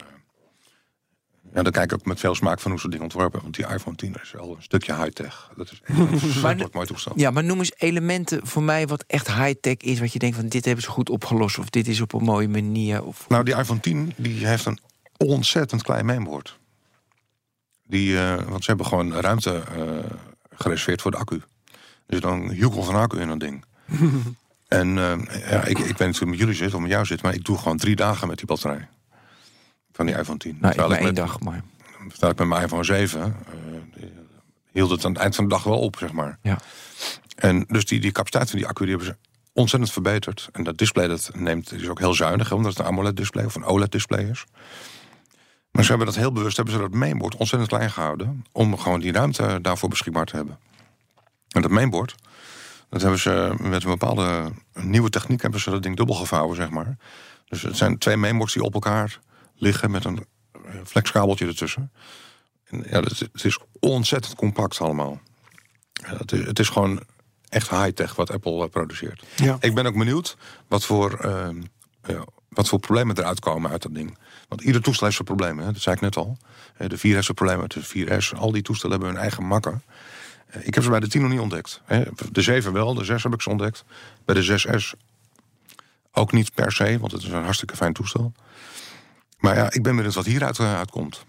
ja, 1.54 1.62
dan 1.62 1.72
kijk 1.72 1.92
ik 1.92 1.98
ook 1.98 2.06
met 2.06 2.20
veel 2.20 2.34
smaak 2.34 2.60
van 2.60 2.70
hoe 2.70 2.80
ze 2.80 2.88
dingen 2.88 3.04
ontworpen. 3.04 3.42
Want 3.42 3.54
die 3.54 3.66
iPhone 3.66 3.96
10 3.96 4.16
is 4.22 4.32
wel 4.32 4.54
een 4.56 4.62
stukje 4.62 4.94
high-tech. 4.94 5.50
Dat 5.56 5.70
is 5.72 5.80
echt 5.84 5.98
een 6.60 6.68
mooi 6.72 6.86
toestel. 6.86 7.12
Ja, 7.16 7.30
maar 7.30 7.44
noem 7.44 7.58
eens 7.58 7.72
elementen 7.76 8.46
voor 8.46 8.62
mij 8.62 8.86
wat 8.86 9.04
echt 9.06 9.32
high-tech 9.32 9.76
is. 9.76 10.00
Wat 10.00 10.12
je 10.12 10.18
denkt 10.18 10.36
van 10.36 10.48
dit 10.48 10.64
hebben 10.64 10.84
ze 10.84 10.90
goed 10.90 11.10
opgelost. 11.10 11.58
Of 11.58 11.70
dit 11.70 11.88
is 11.88 12.00
op 12.00 12.12
een 12.12 12.24
mooie 12.24 12.48
manier. 12.48 13.04
Of... 13.04 13.28
Nou, 13.28 13.44
die 13.44 13.56
iPhone 13.56 13.80
10 13.80 14.12
die 14.16 14.46
heeft 14.46 14.66
een 14.66 14.78
ontzettend 15.16 15.82
klein 15.82 16.06
mainboard. 16.06 16.58
Die, 17.86 18.18
eh, 18.18 18.34
want 18.34 18.64
ze 18.64 18.68
hebben 18.70 18.86
gewoon 18.86 19.12
ruimte 19.12 19.62
eh, 19.76 20.10
gereserveerd 20.50 21.02
voor 21.02 21.10
de 21.10 21.16
accu. 21.16 21.42
Dus 22.06 22.20
dan 22.20 22.50
joekel 22.54 22.82
van 22.82 22.94
accu 22.94 23.20
in 23.20 23.28
dat 23.28 23.40
ding. 23.40 23.64
en 24.68 24.98
eh, 24.98 25.50
ja, 25.50 25.64
ik, 25.64 25.78
ik 25.78 25.98
weet 25.98 25.98
niet 25.98 25.98
hoe 25.98 26.08
het 26.08 26.24
met 26.24 26.38
jullie 26.38 26.54
zit 26.54 26.74
of 26.74 26.80
met 26.80 26.90
jou 26.90 27.04
zit, 27.04 27.22
maar 27.22 27.34
ik 27.34 27.44
doe 27.44 27.58
gewoon 27.58 27.76
drie 27.76 27.96
dagen 27.96 28.28
met 28.28 28.36
die 28.36 28.46
batterij. 28.46 28.88
Van 29.94 30.07
die 30.07 30.18
iPhone 30.18 30.38
10. 30.38 30.59
Nou, 30.61 30.72
ik 30.72 30.88
maar 30.88 30.98
één 30.98 31.14
dag, 31.14 31.40
maar... 31.40 31.62
terwijl 32.09 32.33
ik 32.33 32.38
met 32.38 32.48
mijn 32.48 32.62
iPhone 32.62 32.85
7 32.85 33.22
eh, 33.22 34.02
hield 34.72 34.90
het 34.90 35.04
aan 35.04 35.12
het 35.12 35.20
eind 35.20 35.35
van 35.35 35.44
de 35.44 35.50
dag 35.50 35.64
wel 35.64 35.78
op, 35.78 35.96
zeg 35.98 36.12
maar. 36.12 36.38
Ja. 36.42 36.59
En 37.37 37.64
dus 37.68 37.85
die, 37.85 38.00
die 38.00 38.12
capaciteit 38.12 38.50
van 38.50 38.59
die 38.59 38.68
accu 38.68 38.85
die 38.85 38.96
hebben 38.96 39.14
ze 39.14 39.30
ontzettend 39.52 39.92
verbeterd. 39.92 40.48
En 40.52 40.64
dat 40.64 40.78
display 40.78 41.07
dat 41.07 41.30
neemt, 41.35 41.72
is 41.72 41.88
ook 41.88 41.98
heel 41.98 42.14
zuinig, 42.14 42.48
hè, 42.48 42.54
omdat 42.54 42.70
het 42.70 42.80
een 42.80 42.87
AMOLED-display 42.87 43.44
of 43.44 43.54
een 43.54 43.64
OLED-display 43.64 44.24
is. 44.24 44.44
Maar 45.70 45.83
ze 45.83 45.88
hebben 45.88 46.07
dat 46.07 46.16
heel 46.16 46.33
bewust, 46.33 46.57
hebben 46.57 46.74
ze 46.74 46.80
dat 46.80 46.94
mainboard 46.94 47.37
ontzettend 47.37 47.70
klein 47.70 47.90
gehouden. 47.90 48.44
Om 48.52 48.78
gewoon 48.78 49.00
die 49.00 49.12
ruimte 49.12 49.59
daarvoor 49.62 49.88
beschikbaar 49.88 50.26
te 50.26 50.37
hebben. 50.37 50.59
En 51.48 51.62
dat 51.62 51.70
mainboard, 51.70 52.14
dat 52.88 53.00
hebben 53.00 53.20
ze 53.20 53.54
met 53.61 53.85
een 53.85 53.90
bepaalde 53.90 54.52
nieuwe 54.72 55.11
techniek 55.11 55.42
hebben 55.42 55.61
ze 55.61 55.70
dat 55.70 55.83
ding 55.83 55.96
dubbel 55.96 56.14
gevouwen, 56.14 56.57
zeg 56.57 56.70
maar. 56.70 56.96
Dus 57.48 57.62
het 57.62 57.76
zijn 57.76 57.98
twee 57.98 58.16
mainboards 58.16 58.52
die 58.52 58.62
op 58.62 58.74
elkaar 58.74 59.20
liggen 59.56 59.90
met 59.90 60.04
een 60.04 60.26
eh, 60.52 60.60
flexkabeltje 60.84 61.46
ertussen. 61.46 61.92
En 62.64 62.84
ja, 62.88 63.00
het, 63.00 63.18
het 63.18 63.44
is 63.44 63.58
ontzettend 63.80 64.34
compact 64.34 64.80
allemaal. 64.80 65.20
Het, 66.02 66.32
is, 66.32 66.44
het 66.46 66.58
is 66.58 66.68
gewoon 66.68 67.02
echt 67.48 67.70
high-tech 67.70 68.14
wat 68.14 68.30
Apple 68.30 68.62
eh, 68.64 68.68
produceert. 68.70 69.24
Ja. 69.36 69.56
Ik 69.60 69.74
ben 69.74 69.86
ook 69.86 69.98
benieuwd 69.98 70.36
wat 70.68 70.84
voor, 70.84 71.12
ehm, 71.18 71.62
ja, 72.06 72.24
wat 72.48 72.68
voor 72.68 72.78
problemen 72.78 73.18
eruit 73.18 73.40
komen 73.40 73.70
uit 73.70 73.82
dat 73.82 73.94
ding. 73.94 74.18
Want 74.48 74.60
ieder 74.60 74.82
toestel 74.82 75.04
heeft 75.04 75.16
zijn 75.16 75.28
problemen, 75.28 75.64
hè? 75.64 75.72
dat 75.72 75.82
zei 75.82 75.94
ik 75.94 76.00
net 76.00 76.16
al. 76.16 76.36
Eh, 76.76 76.88
De 76.88 76.98
4 76.98 77.14
heeft 77.14 77.34
problemen, 77.34 77.68
de 77.68 77.82
4S, 77.82 78.32
al 78.34 78.52
die 78.52 78.62
toestellen 78.62 78.96
hebben 78.96 79.14
hun 79.14 79.22
eigen 79.22 79.44
makken. 79.46 79.82
Eh, 80.46 80.66
Ik 80.66 80.74
heb 80.74 80.82
ze 80.84 80.90
bij 80.90 81.00
de 81.00 81.08
10 81.08 81.22
nog 81.22 81.30
niet 81.30 81.40
ontdekt. 81.40 81.80
hè. 81.84 82.02
De 82.32 82.42
7 82.42 82.72
wel, 82.72 82.94
de 82.94 83.04
6 83.04 83.22
heb 83.22 83.34
ik 83.34 83.42
ze 83.42 83.50
ontdekt. 83.50 83.84
Bij 84.24 84.34
de 84.34 84.42
6S 84.42 84.94
ook 86.12 86.32
niet 86.32 86.54
per 86.54 86.72
se, 86.72 86.98
want 86.98 87.12
het 87.12 87.22
is 87.22 87.28
een 87.28 87.42
hartstikke 87.42 87.76
fijn 87.76 87.92
toestel. 87.92 88.32
Maar 89.44 89.57
ja, 89.57 89.72
ik 89.72 89.83
ben 89.83 89.96
benieuwd 89.96 90.14
wat 90.14 90.26
hieruit 90.26 90.59
uh, 90.59 90.76
uitkomt. 90.76 91.24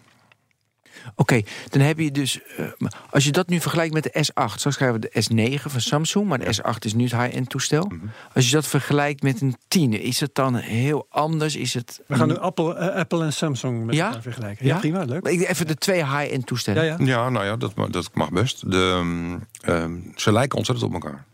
Oké, 1.16 1.42
dan 1.70 1.82
heb 1.82 2.00
je 2.00 2.12
dus... 2.12 2.40
eh, 2.58 2.66
als 3.10 3.24
je 3.26 3.32
dat 3.32 3.48
nu 3.48 3.60
vergelijkt 3.60 3.94
met 3.94 4.04
de 4.04 4.26
S8... 4.28 4.54
straks 4.56 4.76
krijgen 4.76 5.00
we 5.02 5.10
de 5.12 5.24
S9 5.58 5.62
van 5.62 5.82
Samsung... 5.82 6.28
maar 6.28 6.40
de 6.40 6.56
S8 6.56 6.78
is 6.80 6.94
nu 6.94 7.04
het 7.04 7.16
high-end 7.16 7.50
toestel. 7.50 7.86
Mhm. 7.86 8.06
Als 8.34 8.46
je 8.46 8.52
dat 8.52 8.68
vergelijkt 8.68 9.24
met 9.24 9.42
een 9.42 9.56
10... 9.68 10.02
is 10.02 10.20
het 10.20 10.36
dan 10.36 10.56
heel 10.56 11.06
anders? 11.10 11.56
Is 11.56 11.74
het... 11.74 12.02
We 12.08 12.16
gaan 12.16 12.28
nu 12.28 12.38
Apple, 12.38 12.76
eh, 12.76 12.96
Apple 12.96 13.24
en 13.24 13.34
Samsung 13.34 13.86
met 13.86 13.96
Ja? 13.96 14.06
elkaar 14.08 14.22
vergelijken. 14.22 14.66
Ja, 14.66 14.74
Ja? 14.74 14.80
prima, 14.80 15.04
leuk. 15.04 15.28
Even 15.28 15.68
de 15.68 15.76
twee 15.76 16.06
high-end 16.06 16.46
toestellen. 16.46 16.86
Ja, 16.86 16.96
ja. 17.00 17.06
Ja, 17.06 17.30
nou 17.30 17.46
ja, 17.46 17.56
dat, 17.56 17.74
dat 17.90 18.10
mag 18.14 18.30
best. 18.32 18.72
De, 18.72 18.92
ehm, 18.98 19.38
ehm, 19.76 19.94
ze 20.16 20.32
lijken 20.32 20.58
ontzettend 20.58 20.88
op 20.88 20.94
elkaar. 21.04 21.26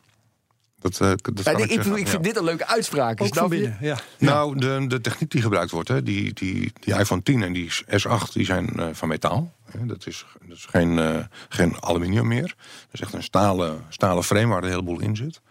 Dat, 0.81 0.93
eh, 1.01 1.07
dat 1.21 1.43
Ja, 1.43 1.51
kan 1.51 1.61
ik, 1.61 1.69
ik, 1.69 1.77
ik 1.85 1.85
vind 1.85 2.11
ja. 2.11 2.17
dit 2.17 2.37
een 2.37 2.43
leuke 2.43 2.67
uitspraak. 2.67 3.21
Ook 3.21 3.35
van 3.35 3.49
binnen, 3.49 3.77
ja. 3.81 3.97
Nou, 4.19 4.57
de, 4.59 4.85
de 4.87 5.01
techniek 5.01 5.31
die 5.31 5.41
gebruikt 5.41 5.71
wordt, 5.71 5.89
hè, 5.89 6.03
die, 6.03 6.33
die, 6.33 6.73
die 6.79 6.93
iPhone 6.99 7.23
10 7.23 7.43
en 7.43 7.53
die 7.53 7.71
S8, 7.73 8.31
die 8.33 8.45
zijn 8.45 8.79
eh, 8.79 8.87
van 8.91 9.07
metaal. 9.07 9.53
Hè, 9.71 9.85
dat 9.85 10.07
is, 10.07 10.25
dat 10.47 10.57
is 10.57 10.65
geen, 10.69 10.99
eh, 10.99 11.17
geen 11.49 11.75
aluminium 11.83 12.27
meer. 12.27 12.55
Dat 12.57 12.87
is 12.91 13.01
echt 13.01 13.13
een 13.13 13.23
stalen, 13.23 13.85
stalen 13.89 14.23
frame 14.23 14.47
waar 14.53 14.63
een 14.63 14.69
heleboel 14.69 14.99
in 15.01 15.15
zit. 15.15 15.41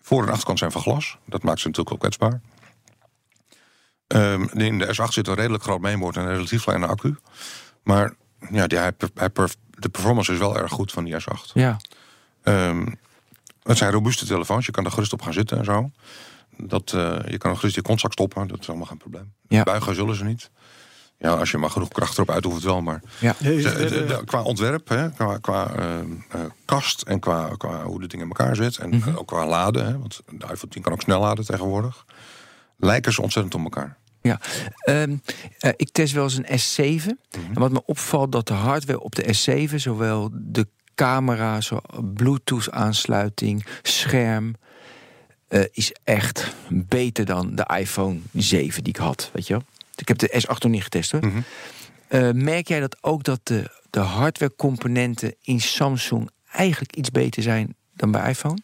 Voor- 0.00 0.22
en 0.22 0.28
achterkant 0.30 0.58
zijn 0.58 0.72
van 0.72 0.80
glas. 0.82 1.16
Dat 1.24 1.42
maakt 1.42 1.60
ze 1.60 1.66
natuurlijk 1.66 1.94
ook 1.94 2.00
kwetsbaar. 2.00 2.40
Ehm, 4.06 4.42
in 4.52 4.78
de 4.78 4.86
S8 4.94 5.12
zit 5.12 5.28
een 5.28 5.34
redelijk 5.34 5.62
groot 5.62 5.80
mainboard 5.80 6.16
en 6.16 6.22
een 6.22 6.32
relatief 6.32 6.62
kleine 6.62 6.86
accu. 6.86 7.16
Maar 7.82 8.14
ja, 8.50 8.66
die, 8.66 8.78
hij, 8.78 8.92
hij 9.14 9.30
perf- 9.30 9.56
de 9.70 9.88
performance 9.88 10.32
is 10.32 10.38
wel 10.38 10.56
erg 10.58 10.72
goed 10.72 10.92
van 10.92 11.04
die 11.04 11.14
S8. 11.14 11.52
Ja. 11.54 11.76
Ehm, 12.42 12.86
het 13.68 13.78
zijn 13.78 13.92
robuuste 13.92 14.26
telefoons. 14.26 14.66
Je 14.66 14.72
kan 14.72 14.84
er 14.84 14.90
gerust 14.90 15.12
op 15.12 15.22
gaan 15.22 15.32
zitten 15.32 15.58
en 15.58 15.64
zo. 15.64 15.90
Dat, 16.56 16.92
eh, 16.92 17.16
je 17.28 17.38
kan 17.38 17.50
er 17.50 17.56
gerust 17.56 17.74
je 17.74 17.82
kontzak 17.82 18.12
stoppen. 18.12 18.48
Dat 18.48 18.60
is 18.60 18.68
allemaal 18.68 18.86
geen 18.86 18.96
probleem. 18.98 19.32
Ja. 19.48 19.62
Buigen 19.62 19.94
zullen 19.94 20.14
ze 20.16 20.24
niet. 20.24 20.50
Ja, 21.18 21.30
als 21.34 21.50
je 21.50 21.58
maar 21.58 21.70
genoeg 21.70 21.88
kracht 21.88 22.14
erop 22.14 22.30
uitoefent 22.30 22.62
wel. 22.62 22.80
Maar 22.82 23.02
Ja. 23.20 23.34
Eh, 23.38 23.44
de- 23.44 24.04
de- 24.06 24.22
qua 24.24 24.42
ontwerp, 24.42 24.88
hè, 24.88 25.10
qua, 25.10 25.38
qua 25.38 25.74
eh, 25.74 26.40
kast 26.64 27.02
en 27.02 27.20
qua, 27.20 27.48
qua 27.56 27.82
hoe 27.84 28.00
de 28.00 28.06
dingen 28.06 28.26
in 28.30 28.32
elkaar 28.36 28.56
zit. 28.56 28.76
En 28.78 28.88
Mhm. 28.88 29.16
ook 29.16 29.26
qua 29.26 29.46
laden. 29.46 29.86
Hè, 29.86 29.98
want 29.98 30.20
de 30.26 30.44
iPhone 30.50 30.68
10 30.72 30.82
kan 30.82 30.92
ook 30.92 31.02
snel 31.02 31.20
laden 31.20 31.44
tegenwoordig. 31.44 32.04
Lijken 32.76 33.12
ze 33.12 33.22
ontzettend 33.22 33.54
op 33.54 33.62
elkaar. 33.62 33.96
Ja, 34.22 34.40
Ehm, 34.78 35.16
eh, 35.58 35.70
ik 35.76 35.88
test 35.92 36.12
wel 36.12 36.22
eens 36.24 36.38
een 36.42 36.58
S7. 36.58 37.04
Mhm. 37.38 37.52
En 37.54 37.60
wat 37.60 37.70
me 37.72 37.84
opvalt, 37.84 38.32
dat 38.32 38.46
de 38.46 38.54
hardware 38.54 39.00
op 39.00 39.14
de 39.14 39.34
S7, 39.34 39.74
zowel 39.80 40.30
de 40.32 40.68
camera, 40.98 41.60
zo 41.60 41.80
Bluetooth-aansluiting, 42.14 43.64
scherm, 43.82 44.54
eh, 45.48 45.62
is 45.72 45.92
echt 46.04 46.54
beter 46.68 47.24
dan 47.24 47.54
de 47.54 47.70
iPhone 47.78 48.18
7 48.32 48.84
die 48.84 48.92
ik 48.92 49.00
had. 49.00 49.30
Weet 49.32 49.46
je 49.46 49.52
wel? 49.52 49.62
Ik 49.96 50.08
heb 50.08 50.18
de 50.18 50.42
S8 50.42 50.62
nog 50.62 50.72
niet 50.72 50.82
getest 50.82 51.10
hoor. 51.10 51.26
Mhm. 51.26 51.38
Eh, 52.08 52.30
merk 52.30 52.68
jij 52.68 52.80
dat 52.80 52.96
ook 53.00 53.24
dat 53.24 53.40
de, 53.42 53.70
de 53.90 54.00
hardware-componenten 54.00 55.34
in 55.42 55.60
Samsung 55.60 56.30
eigenlijk 56.52 56.96
iets 56.96 57.10
beter 57.10 57.42
zijn 57.42 57.74
dan 57.94 58.10
bij 58.10 58.28
iPhone? 58.28 58.58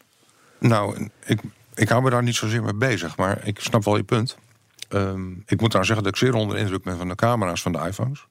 Nou, 0.59 1.09
ik, 1.25 1.39
ik 1.73 1.89
hou 1.89 2.03
me 2.03 2.09
daar 2.09 2.23
niet 2.23 2.35
zozeer 2.35 2.63
mee 2.63 2.73
bezig, 2.73 3.17
maar 3.17 3.47
ik 3.47 3.59
snap 3.59 3.83
wel 3.83 3.97
je 3.97 4.03
punt. 4.03 4.37
Ehm, 4.89 5.31
ik 5.45 5.61
moet 5.61 5.71
daar 5.71 5.85
zeggen 5.85 6.03
dat 6.03 6.13
ik 6.13 6.19
zeer 6.19 6.33
onder 6.33 6.55
de 6.55 6.61
indruk 6.61 6.83
ben 6.83 6.97
van 6.97 7.07
de 7.07 7.15
camera's 7.15 7.61
van 7.61 7.71
de 7.71 7.79
iPhones. 7.79 8.25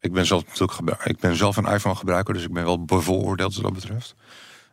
Ik 0.00 0.12
ben 0.12 0.26
zelf, 0.26 0.44
natuurlijk 0.46 1.04
ik 1.04 1.18
ben 1.18 1.36
zelf 1.36 1.56
een 1.56 1.66
iPhone-gebruiker, 1.66 2.34
dus 2.34 2.42
ik 2.44 2.52
ben 2.52 2.64
wel 2.64 2.84
bevooroordeeld 2.84 3.54
wat 3.54 3.62
dat 3.64 3.72
betreft. 3.72 4.14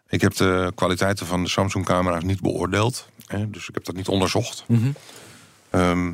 Ik 0.07 0.21
heb 0.21 0.35
de 0.35 0.71
kwaliteiten 0.75 1.25
van 1.25 1.43
de 1.43 1.49
Samsung-camera's 1.49 2.23
niet 2.23 2.41
beoordeeld, 2.41 3.07
hè, 3.25 3.49
dus 3.49 3.67
ik 3.69 3.73
heb 3.75 3.85
dat 3.85 3.95
niet 3.95 4.07
onderzocht. 4.07 4.65
Ehm, 5.69 6.11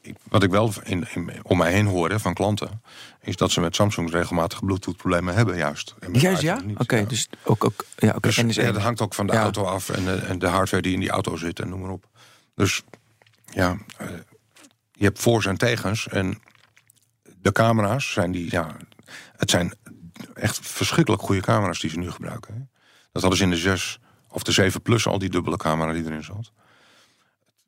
ik- 0.00 0.16
wat 0.28 0.42
ik 0.42 0.50
wel 0.50 0.72
in, 0.84 1.06
in, 1.14 1.30
om 1.42 1.58
mij 1.58 1.72
heen 1.72 1.86
hoor 1.86 2.10
hè, 2.10 2.20
van 2.20 2.34
klanten, 2.34 2.82
is 3.22 3.36
dat 3.36 3.50
ze 3.50 3.60
met 3.60 3.74
Samsung 3.76 4.10
regelmatig 4.10 4.64
Bluetooth-problemen 4.64 5.34
hebben, 5.34 5.56
juist. 5.56 5.94
Juist 6.12 6.42
ja? 6.42 6.60
Oké, 6.76 7.06
dus 7.06 7.28
ook. 7.44 7.64
ook 7.64 7.84
ja, 7.96 8.08
oké. 8.08 8.20
dus 8.20 8.36
dus 8.36 8.56
ja, 8.56 8.72
dat 8.72 8.82
hangt 8.82 9.00
ook 9.00 9.14
van 9.14 9.26
de 9.26 9.32
Ja. 9.32 9.40
auto 9.42 9.64
af 9.64 9.88
en 9.88 10.04
de, 10.04 10.12
en 10.14 10.38
de 10.38 10.46
hardware 10.46 10.82
die 10.82 10.92
in 10.94 11.00
die 11.00 11.10
auto 11.10 11.36
zit 11.36 11.60
en 11.60 11.68
noem 11.68 11.80
maar 11.80 11.90
op. 11.90 12.04
Dus 12.54 12.82
ja, 13.52 13.76
eh, 13.96 14.06
je 14.92 15.04
hebt 15.04 15.18
voor's 15.20 15.46
en 15.46 15.56
tegens. 15.58 16.08
En 16.08 16.40
de 17.46 17.52
camera's 17.52 18.12
zijn 18.12 18.32
die, 18.32 18.50
ja, 18.50 18.76
het 19.36 19.50
zijn 19.50 19.74
echt 20.34 20.58
verschrikkelijk 20.62 21.22
goede 21.22 21.40
camera's 21.40 21.80
die 21.80 21.90
ze 21.90 21.98
nu 21.98 22.10
gebruiken. 22.10 22.54
Hè. 22.54 22.60
Dat 23.12 23.22
hadden 23.22 23.38
ze 23.38 23.44
in 23.44 23.50
de 23.50 23.56
6 23.56 23.98
of 24.28 24.42
de 24.42 24.52
7 24.52 24.82
Plus 24.82 25.06
al, 25.06 25.18
die 25.18 25.30
dubbele 25.30 25.56
camera 25.56 25.92
die 25.92 26.04
erin 26.04 26.24
zat. 26.24 26.52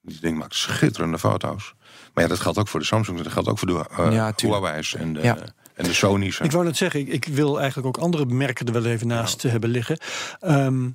Die 0.03 0.21
ding 0.21 0.39
maakt 0.39 0.55
schitterende 0.55 1.19
foto's. 1.19 1.75
Maar 2.15 2.25
ja, 2.25 2.31
dat 2.31 2.41
geldt 2.41 2.59
ook 2.59 2.69
voor 2.69 2.81
de 2.81 2.87
Samsung, 2.87 3.23
dat 3.23 3.33
geldt 3.33 3.49
ook 3.49 3.59
voor 3.59 3.69
de 3.69 3.85
eh 3.97 4.13
Ja. 4.13 4.33
Huawei's 4.37 4.95
en 4.95 5.13
de, 5.13 5.23
Ja. 5.23 5.37
en 5.75 5.85
de 5.85 5.95
Sony's. 5.95 6.41
Ik 6.41 6.53
wou 6.53 6.65
net 6.65 6.77
zeggen, 6.77 7.01
ik, 7.01 7.09
ik 7.09 7.25
wil 7.25 7.59
eigenlijk 7.59 7.87
ook 7.97 8.05
andere 8.05 8.27
merken 8.27 8.67
er 8.67 8.73
wel 8.73 8.85
even 8.85 9.07
naast 9.07 9.43
hebben 9.43 9.71
liggen. 9.71 9.99
Ehm, 10.41 10.89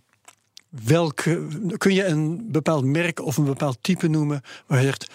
welke, 0.70 1.48
kun 1.78 1.94
je 1.94 2.06
een 2.06 2.48
bepaald 2.52 2.86
merk 2.86 3.20
of 3.20 3.38
een 3.38 3.46
bepaald 3.46 3.78
type 3.82 4.08
noemen 4.08 4.42
waar 4.68 4.80
je 4.80 4.86
zegt, 4.86 5.12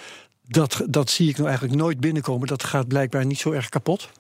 dat, 0.49 0.83
dat 0.89 1.11
zie 1.11 1.29
ik 1.29 1.37
nou 1.37 1.49
eigenlijk 1.49 1.79
nooit 1.79 2.01
binnenkomen. 2.01 2.47
Dat 2.49 2.65
gaat 2.65 2.89
blijkbaar 2.89 3.27
niet 3.27 3.39
zo 3.39 3.53
erg 3.53 3.69
kapot. 3.69 4.11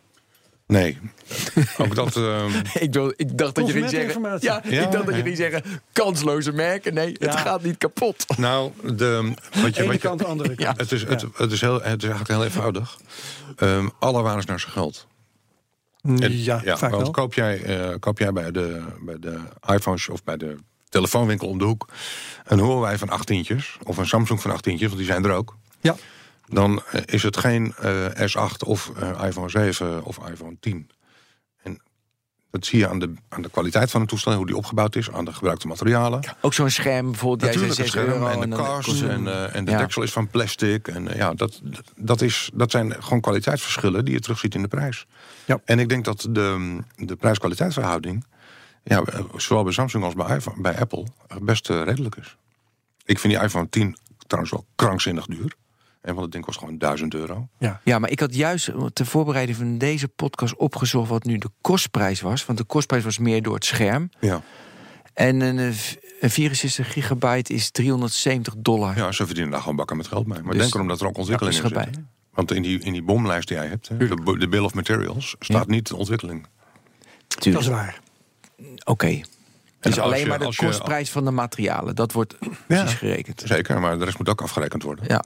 Nee, 0.66 0.98
ook 1.78 1.94
dat... 1.94 2.16
ehm, 2.16 2.50
Ik, 2.84 2.92
wil, 2.92 3.12
ik 3.16 3.38
dacht 3.38 3.54
dat 3.54 3.66
je 3.66 3.72
ging 3.72 3.90
zeggen. 3.90 4.22
Ja, 4.22 4.38
Ja, 4.40 4.62
ik 4.84 4.92
dacht 4.92 5.06
dat 5.06 5.14
je 5.16 5.22
ging 5.22 5.36
zeggen. 5.36 5.62
Kansloze 5.92 6.52
merken. 6.52 6.94
Nee, 6.94 7.12
het 7.12 7.22
Ja. 7.32 7.36
gaat 7.38 7.62
niet 7.62 7.78
kapot. 7.78 8.24
Nou, 8.38 8.72
de, 8.94 9.34
wat 9.62 9.74
je, 9.74 9.80
Ene 9.82 9.92
wat 9.92 10.02
je, 10.02 10.08
kant, 10.08 10.18
de 10.18 10.24
andere 10.24 10.48
kant. 10.54 10.60
Ja. 10.60 10.74
het, 10.76 10.92
is, 10.92 11.02
het, 11.04 11.24
het, 11.34 11.52
is 11.52 11.60
heel, 11.60 11.74
het 11.74 12.02
is 12.02 12.08
eigenlijk 12.08 12.28
heel 12.28 12.44
eenvoudig. 12.44 12.98
Ehm 13.56 13.88
alle 13.98 14.22
waren 14.22 14.46
naar 14.46 14.60
zijn 14.60 14.72
geld. 14.72 15.06
En- 16.02 16.42
ja, 16.42 16.60
vaak 16.64 16.90
want 16.90 17.02
wel. 17.02 17.10
Koop 17.10 17.34
jij, 17.34 17.62
eh, 17.62 17.94
koop 18.00 18.18
jij 18.18 18.32
bij, 18.32 18.50
de, 18.50 18.82
bij 19.00 19.18
de 19.18 19.38
iPhones 19.66 20.08
of 20.08 20.24
bij 20.24 20.36
de 20.36 20.56
telefoonwinkel 20.88 21.48
om 21.48 21.58
de 21.58 21.64
hoek... 21.64 21.88
een 22.44 22.58
Huawei 22.58 22.98
van 22.98 23.10
18'tjes 23.10 23.82
of 23.82 23.96
een 23.96 24.06
Samsung 24.06 24.42
van 24.42 24.50
18'tjes, 24.56 24.78
want 24.80 24.96
die 24.96 25.04
zijn 25.06 25.24
er 25.24 25.32
ook... 25.32 25.56
Ja. 25.80 25.96
Dan 26.48 26.82
eh, 26.90 27.00
is 27.04 27.22
het 27.22 27.36
geen 27.36 27.74
eh, 27.74 28.06
S8 28.06 28.66
of 28.66 28.90
eh, 28.96 29.24
iPhone 29.26 29.48
7 29.48 30.04
of 30.04 30.28
iPhone 30.28 30.56
10. 30.60 30.90
En 31.62 31.80
dat 32.50 32.66
zie 32.66 32.78
je 32.78 32.88
aan 32.88 32.98
de, 32.98 33.14
aan 33.28 33.42
de 33.42 33.50
kwaliteit 33.50 33.90
van 33.90 34.00
het 34.00 34.08
toestel... 34.08 34.34
hoe 34.34 34.46
die 34.46 34.56
opgebouwd 34.56 34.96
is, 34.96 35.10
aan 35.10 35.24
de 35.24 35.32
gebruikte 35.32 35.66
materialen... 35.66 36.36
Ook 36.40 36.54
zo'n 36.54 36.70
scherm 36.70 37.10
bijvoorbeeld. 37.10 37.54
jij 37.54 37.62
Natuurlijk, 37.62 37.78
het 37.78 37.90
6 37.92 38.02
scherm 38.02 38.22
euro 38.22 38.42
en 38.42 38.50
de 38.50 38.56
kast 38.56 39.02
en, 39.02 39.26
eh, 39.26 39.54
en 39.54 39.64
de 39.64 39.70
Ja. 39.70 39.78
deksel 39.78 40.02
is 40.02 40.12
van 40.12 40.28
plastic. 40.28 40.88
En 40.88 41.08
ja, 41.14 41.34
dat, 41.34 41.60
dat, 41.96 42.20
is, 42.20 42.50
dat 42.54 42.70
zijn 42.70 43.02
gewoon 43.02 43.20
kwaliteitsverschillen 43.20 44.04
die 44.04 44.14
je 44.14 44.20
terugziet 44.20 44.54
in 44.54 44.62
de 44.62 44.68
prijs. 44.68 45.06
Ja. 45.44 45.60
En 45.64 45.78
ik 45.78 45.88
denk 45.88 46.04
dat 46.04 46.26
de, 46.30 46.78
de 46.96 47.16
prijs-kwaliteitsverhouding, 47.16 48.24
ja, 48.82 49.04
zowel 49.36 49.62
bij 49.62 49.72
Samsung 49.72 50.04
als 50.04 50.14
bij, 50.14 50.36
iPhone, 50.36 50.60
bij 50.60 50.80
Apple, 50.80 51.06
best 51.40 51.68
redelijk 51.68 52.16
is. 52.16 52.36
Ik 53.04 53.18
vind 53.18 53.32
die 53.32 53.42
iPhone 53.42 53.68
10 53.68 53.96
trouwens 54.26 54.52
wel 54.54 54.66
krankzinnig 54.74 55.26
duur. 55.26 55.54
En 56.00 56.10
want 56.12 56.20
het 56.20 56.32
ding 56.32 56.44
kost 56.44 56.58
gewoon 56.58 56.78
1000 56.78 57.14
euro. 57.14 57.48
Ja, 57.84 57.98
maar 57.98 58.10
ik 58.10 58.20
had 58.20 58.34
juist 58.34 58.70
ter 58.92 59.06
voorbereiding 59.06 59.58
van 59.58 59.78
deze 59.78 60.08
podcast 60.08 60.56
opgezocht 60.56 61.08
wat 61.08 61.24
nu 61.24 61.38
de 61.38 61.50
kostprijs 61.60 62.20
was. 62.20 62.46
Want 62.46 62.58
de 62.58 62.64
kostprijs 62.64 63.04
was 63.04 63.18
meer 63.18 63.42
door 63.42 63.54
het 63.54 63.64
scherm. 63.64 64.10
Ja, 64.20 64.42
En 65.14 65.40
een, 65.40 65.58
eh, 65.58 65.70
v- 65.72 65.94
een 66.20 66.30
64 66.30 66.92
gigabyte 66.92 67.52
is 67.54 67.70
370 67.70 68.54
dollar. 68.58 68.96
ja 68.96 69.12
ze 69.12 69.24
verdienen 69.26 69.52
daar 69.52 69.60
gewoon 69.60 69.76
bakken 69.76 69.96
met 69.96 70.06
geld 70.06 70.26
mee. 70.26 70.42
Maar 70.42 70.52
Dus- 70.52 70.62
denk 70.62 70.74
erom 70.74 70.88
dat 70.88 71.00
er 71.00 71.06
ook 71.06 71.16
ontwikkeling 71.18 71.56
Ja, 71.56 71.62
in 71.62 71.66
is 71.70 71.76
erbij. 71.76 72.02
Want 72.32 72.50
in 72.52 72.62
die, 72.62 72.80
in 72.80 72.92
die 72.92 73.02
bomlijst 73.02 73.48
die 73.48 73.56
jij 73.56 73.66
hebt, 73.66 73.88
hè, 73.88 73.96
de, 73.96 74.48
Bill 74.48 74.62
of 74.64 74.74
Materials, 74.74 75.36
staat 75.38 75.64
Ja. 75.66 75.72
niet 75.74 75.92
ontwikkeling. 75.92 76.46
Dat 77.28 77.40
Tuurlijk. 77.40 77.64
is 77.64 77.70
waar. 77.70 78.00
Oké. 78.84 79.06
Het 79.06 79.22
is 79.80 79.98
als 79.98 79.98
alleen 79.98 80.20
je- 80.20 80.26
maar 80.26 80.38
de 80.38 80.44
je- 80.50 80.56
kostprijs 80.56 81.10
van 81.10 81.24
de 81.24 81.30
materialen. 81.30 81.94
Dat 81.94 82.12
wordt 82.12 82.36
precies 82.66 82.94
gerekend. 82.94 83.42
Zeker, 83.46 83.80
maar 83.80 83.98
de 83.98 84.04
rest 84.04 84.18
moet 84.18 84.28
ook 84.28 84.42
afgerekend 84.42 84.82
worden. 84.82 85.04
Ja. 85.08 85.24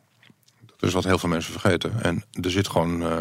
Dat 0.83 0.91
is 0.91 0.97
wat 0.97 1.05
heel 1.05 1.19
veel 1.19 1.29
mensen 1.29 1.53
vergeten. 1.53 1.93
En 2.03 2.25
er 2.41 2.51
zit 2.51 2.69
gewoon, 2.69 3.03
eh 3.03 3.21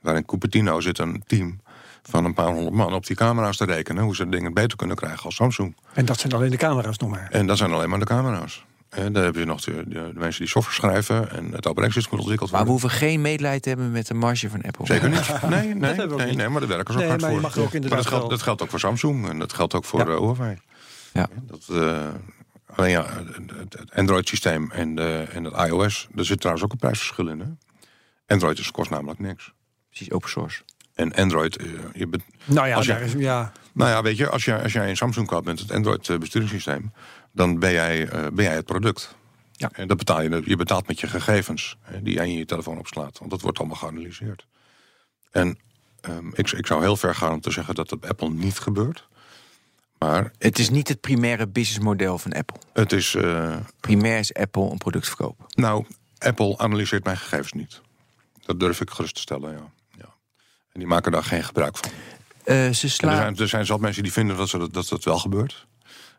waar 0.00 0.16
in 0.16 0.24
Cupertino 0.26 0.80
zit 0.80 0.98
een 0.98 1.22
team 1.26 1.60
van 2.02 2.24
een 2.24 2.34
paar 2.34 2.46
honderd 2.52 2.74
man 2.74 2.92
op 2.94 3.06
die 3.06 3.16
camera's 3.16 3.56
te 3.56 3.64
rekenen. 3.64 4.02
Hoe 4.04 4.14
ze 4.16 4.28
dingen 4.28 4.54
beter 4.54 4.76
kunnen 4.76 4.96
krijgen 4.96 5.24
als 5.24 5.34
Samsung. 5.34 5.76
En 5.94 6.04
dat 6.04 6.18
zijn 6.20 6.32
alleen 6.32 6.50
de 6.50 6.56
camera's 6.56 6.96
nog 6.98 7.10
maar. 7.10 7.28
En 7.30 7.46
dat 7.46 7.58
zijn 7.58 7.72
alleen 7.72 7.88
maar 7.88 7.98
de 7.98 8.04
camera's. 8.04 8.64
En 8.88 9.12
daar 9.12 9.24
heb 9.24 9.34
je 9.34 9.44
nog 9.44 9.60
de, 9.60 9.72
de, 9.72 9.84
de 9.88 10.12
mensen 10.14 10.40
die 10.40 10.48
software 10.50 10.76
schrijven 10.78 11.30
en 11.30 11.44
het 11.52 11.66
operatingsysteem 11.66 12.10
moet 12.12 12.20
ontwikkeld 12.20 12.50
Maar 12.50 12.60
we 12.64 12.66
worden. 12.66 12.82
hoeven 12.88 13.06
geen 13.08 13.20
medelijden 13.20 13.60
te 13.62 13.68
hebben 13.68 13.90
met 13.90 14.06
de 14.06 14.14
marge 14.14 14.50
van 14.50 14.62
Apple. 14.62 14.86
Zeker 14.86 15.08
niet. 15.08 15.28
Nee, 15.48 15.74
nee, 15.74 15.90
hebben 15.90 16.06
we 16.08 16.12
ook 16.12 16.18
nee, 16.18 16.26
niet. 16.28 16.36
nee, 16.36 16.48
maar 16.48 16.60
daar 16.60 16.68
werken 16.68 16.92
ze 16.94 16.98
ook 16.98 17.04
Nee, 17.04 17.08
hard 17.08 17.20
maar 17.20 17.30
voor. 17.30 17.40
mag 17.40 17.58
ook 17.58 17.72
maar 17.72 17.80
dat 17.80 17.90
geldt, 18.06 18.10
wel- 18.10 18.28
dat 18.28 18.42
geldt 18.42 18.62
ook 18.62 18.70
voor 18.70 18.80
Samsung 18.80 19.28
en 19.28 19.38
dat 19.38 19.52
geldt 19.52 19.74
ook 19.74 19.84
voor 19.84 20.00
Ja. 20.00 20.06
eh, 20.06 20.16
Huawei. 20.18 20.58
Ja. 21.12 21.28
Dat, 21.46 21.62
eh, 21.70 22.06
alleen 22.76 22.90
ja, 22.90 23.06
het, 23.56 23.94
Android-systeem 23.94 24.70
en, 24.70 24.94
de, 24.94 25.26
en 25.32 25.44
het 25.44 25.54
iOS, 25.68 26.08
er 26.16 26.24
zit 26.24 26.38
trouwens 26.38 26.64
ook 26.64 26.72
een 26.72 26.78
prijsverschil 26.78 27.28
in. 27.28 27.40
Hè? 27.40 27.46
Android 28.26 28.58
is, 28.58 28.70
kost 28.70 28.90
namelijk 28.90 29.18
niks. 29.18 29.52
Precies, 29.88 30.10
open 30.10 30.30
source. 30.30 30.62
En 30.94 31.14
Android, 31.14 31.56
eh, 31.56 31.66
je 31.92 32.06
bet- 32.06 32.22
Nou 32.44 32.68
ja, 32.68 32.76
Als 32.76 32.86
je- 32.86 32.92
daar 32.92 33.02
is, 33.02 33.12
ja, 33.12 33.52
nou 33.72 33.90
ja, 33.90 34.02
weet 34.02 34.16
je, 34.16 34.28
als, 34.28 34.44
je, 34.44 34.62
als 34.62 34.72
jij 34.72 34.88
een 34.88 34.96
Samsung 34.96 35.26
koopt 35.26 35.44
met 35.46 35.58
het 35.58 35.70
Android 35.70 36.08
eh, 36.08 36.18
besturingssysteem, 36.18 36.92
dan 37.32 37.58
ben 37.58 37.72
jij, 37.72 38.08
eh, 38.08 38.26
ben 38.32 38.44
jij 38.44 38.54
het 38.54 38.64
product. 38.64 39.14
Ja. 39.52 39.70
En 39.72 39.88
dat 39.88 39.96
betaal 39.96 40.22
je, 40.22 40.42
je 40.44 40.56
betaalt 40.56 40.86
met 40.86 41.00
je 41.00 41.06
gegevens 41.06 41.76
hè, 41.80 42.02
die 42.02 42.14
jij 42.14 42.26
in 42.28 42.36
je 42.36 42.44
telefoon 42.44 42.78
opslaat. 42.78 43.18
Want 43.18 43.30
dat 43.30 43.40
wordt 43.40 43.58
allemaal 43.58 43.76
geanalyseerd. 43.76 44.46
En 45.30 45.58
ehm, 46.00 46.28
ik, 46.34 46.50
ik 46.50 46.66
zou 46.66 46.80
heel 46.82 46.96
ver 46.96 47.14
gaan 47.14 47.32
om 47.32 47.40
te 47.40 47.50
zeggen 47.50 47.74
dat 47.74 47.88
dat 47.88 48.00
bij 48.00 48.10
Apple 48.10 48.30
niet 48.30 48.58
gebeurt. 48.58 49.08
Maar 50.02 50.32
Het 50.38 50.58
is 50.58 50.70
niet 50.70 50.88
het 50.88 51.00
primaire 51.00 51.48
businessmodel 51.48 52.18
van 52.18 52.32
Apple. 52.32 52.56
het 52.72 52.92
is, 52.92 53.14
eh, 53.14 53.56
Primair 53.80 54.18
is 54.18 54.34
Apple 54.34 54.70
een 54.70 54.78
product 54.78 55.06
verkopen. 55.06 55.44
nou, 55.54 55.86
Apple 56.18 56.58
analyseert 56.58 57.04
mijn 57.04 57.16
gegevens 57.16 57.52
niet. 57.52 57.80
Dat 58.44 58.60
durf 58.60 58.80
ik 58.80 58.90
gerust 58.90 59.14
te 59.14 59.20
stellen, 59.20 59.52
ja. 59.52 59.70
ja. 59.98 60.14
En 60.72 60.80
die 60.80 60.86
maken 60.86 61.12
daar 61.12 61.24
geen 61.24 61.44
gebruik 61.44 61.76
van. 61.76 61.90
Eh, 62.44 62.70
ze 62.70 62.86
er, 62.86 62.90
zijn, 62.90 63.36
er 63.36 63.48
zijn 63.48 63.66
zat 63.66 63.80
mensen 63.80 64.02
die 64.02 64.12
vinden 64.12 64.36
dat 64.36 64.48
ze 64.48 64.58
dat, 64.58 64.72
dat, 64.72 64.88
dat 64.88 65.04
wel 65.04 65.18
gebeurt. 65.18 65.66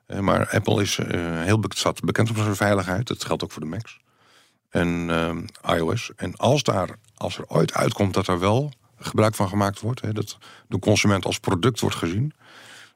Eh, 0.06 0.20
maar 0.20 0.50
Apple 0.50 0.82
is 0.82 0.98
heel 1.44 1.64
staat 1.68 2.00
bekend 2.00 2.30
op 2.30 2.36
zijn 2.36 2.56
veiligheid. 2.56 3.08
Dat 3.08 3.26
geldt 3.26 3.44
ook 3.44 3.52
voor 3.52 3.62
de 3.62 3.68
Macs. 3.68 4.00
En 4.70 5.10
iOS. 5.66 6.12
En 6.16 6.36
als, 6.36 6.64
daar, 6.64 6.90
als 7.16 7.38
er 7.38 7.46
ooit 7.48 7.74
uitkomt 7.74 8.14
dat 8.14 8.28
er 8.28 8.40
wel 8.40 8.72
gebruik 8.98 9.36
van 9.36 9.50
gemaakt 9.50 9.80
wordt... 9.80 10.02
Hè, 10.02 10.14
dat 10.14 10.38
de 10.68 10.80
consument 10.80 11.26
als 11.26 11.40
product 11.40 11.80
wordt 11.80 11.96
gezien... 11.96 12.34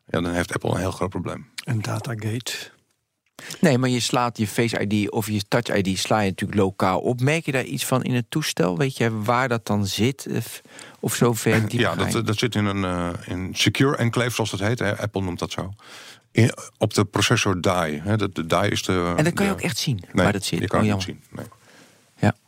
Ja, 0.07 0.21
dan 0.21 0.33
heeft 0.33 0.53
Apple 0.53 0.69
een 0.71 0.77
heel 0.77 0.91
groot 0.91 1.09
probleem. 1.09 1.47
een 1.63 1.81
datagate. 1.81 2.53
Nee, 3.59 3.77
maar 3.77 3.89
je 3.89 3.99
slaat 3.99 4.37
je 4.37 4.47
Face 4.47 4.79
ID 4.87 5.09
of 5.11 5.27
je 5.27 5.41
Touch 5.47 5.75
ID 5.75 5.97
sla 5.99 6.19
je 6.19 6.29
natuurlijk 6.29 6.59
lokaal 6.59 6.99
op. 6.99 7.21
Merk 7.21 7.45
je 7.45 7.51
daar 7.51 7.63
iets 7.63 7.85
van 7.85 8.03
in 8.03 8.13
het 8.13 8.25
toestel? 8.29 8.77
Weet 8.77 8.97
je 8.97 9.21
waar 9.21 9.47
dat 9.47 9.65
dan 9.65 9.85
zit? 9.85 10.27
Of, 10.31 10.61
of 10.99 11.15
zo 11.15 11.33
ver 11.33 11.61
diep 11.69 11.79
ja, 11.79 11.95
dat, 11.95 12.25
dat 12.25 12.37
zit 12.37 12.55
in 12.55 12.65
een 12.65 12.83
eh, 12.83 13.09
in 13.25 13.49
secure 13.53 13.95
enclave, 13.97 14.29
zoals 14.31 14.51
dat 14.51 14.59
heet. 14.59 14.79
Hè. 14.79 14.97
Apple 14.97 15.21
noemt 15.21 15.39
dat 15.39 15.51
zo. 15.51 15.73
In, 16.31 16.51
op 16.77 16.93
de 16.93 17.05
processor 17.05 17.61
die. 17.61 17.71
Hè. 18.01 18.17
De, 18.17 18.29
de 18.33 18.45
die 18.45 18.69
is 18.69 18.83
de... 18.83 19.13
En 19.17 19.23
dan 19.23 19.33
kan 19.33 19.45
je 19.45 19.51
ook 19.51 19.61
echt 19.61 19.77
zien 19.77 19.99
Nee, 20.11 20.23
waar 20.23 20.33
dat 20.33 20.43
zit. 20.43 20.59
je 20.59 20.67
kan 20.67 20.79
Oh, 20.81 20.85
het 20.87 20.95
niet 20.95 21.03
zien. 21.03 21.23
Nee. 21.31 21.45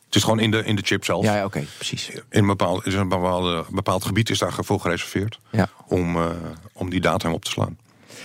Het 0.10 0.18
is 0.18 0.24
gewoon 0.24 0.40
in 0.40 0.52
de, 0.52 0.64
in 0.64 0.76
de 0.76 0.82
chip 0.86 1.06
zelf. 1.06 1.24
Ja, 1.24 1.36
ja 1.36 1.46
oké, 1.46 1.66
precies. 1.76 2.10
In 2.10 2.22
een 2.30 2.48
bepaald, 2.48 2.86
een 2.86 3.10
bepaalde, 3.10 3.66
bepaald 3.70 4.06
gebied 4.06 4.30
is 4.30 4.40
daarvoor 4.40 4.80
gereserveerd 4.80 5.40
Ja. 5.52 5.70
om, 5.88 6.16
eh, 6.16 6.30
om 6.74 6.90
die 6.90 7.02
data 7.02 7.32
op 7.32 7.46
te 7.46 7.52
slaan. 7.52 7.78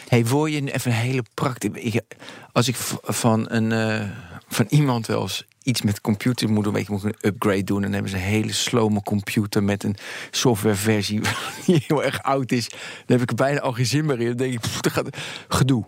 Hey, 0.09 0.25
wil 0.27 0.47
je 0.47 0.73
even 0.73 0.91
een 0.91 0.97
hele 0.97 1.25
praktische... 1.35 2.05
Als 2.53 2.69
ik 2.69 2.77
van, 3.03 3.45
een, 3.51 3.73
eh, 3.73 4.09
van 4.49 4.67
iemand 4.69 5.07
wel 5.07 5.23
eens 5.23 5.45
iets 5.63 5.83
met 5.83 6.01
computer 6.01 6.49
moet 6.51 6.65
doen. 6.65 6.73
Weet 6.73 6.87
je, 6.87 6.93
moet 6.93 7.05
ik 7.05 7.15
een 7.21 7.29
upgrade 7.31 7.65
doen. 7.65 7.77
En 7.77 7.83
dan 7.83 7.93
hebben 7.93 8.11
ze 8.11 8.17
een 8.17 8.23
hele 8.23 8.53
slome 8.53 9.03
computer 9.03 9.63
met 9.63 9.85
een 9.85 9.97
softwareversie 10.31 11.21
die 11.67 11.85
heel 11.87 12.05
erg 12.05 12.23
oud 12.23 12.53
is. 12.53 12.69
Dan 12.69 12.79
heb 13.07 13.21
ik 13.21 13.31
er 13.31 13.37
bijna 13.37 13.61
al 13.61 13.73
geen 13.73 13.87
zin 13.87 14.05
meer 14.07 14.21
in. 14.21 14.27
Dan 14.27 14.37
denk 14.37 14.53
ik, 14.53 14.61
pff, 14.61 14.81
dat 14.81 14.93
gaat 14.93 15.17
gedoe. 15.49 15.85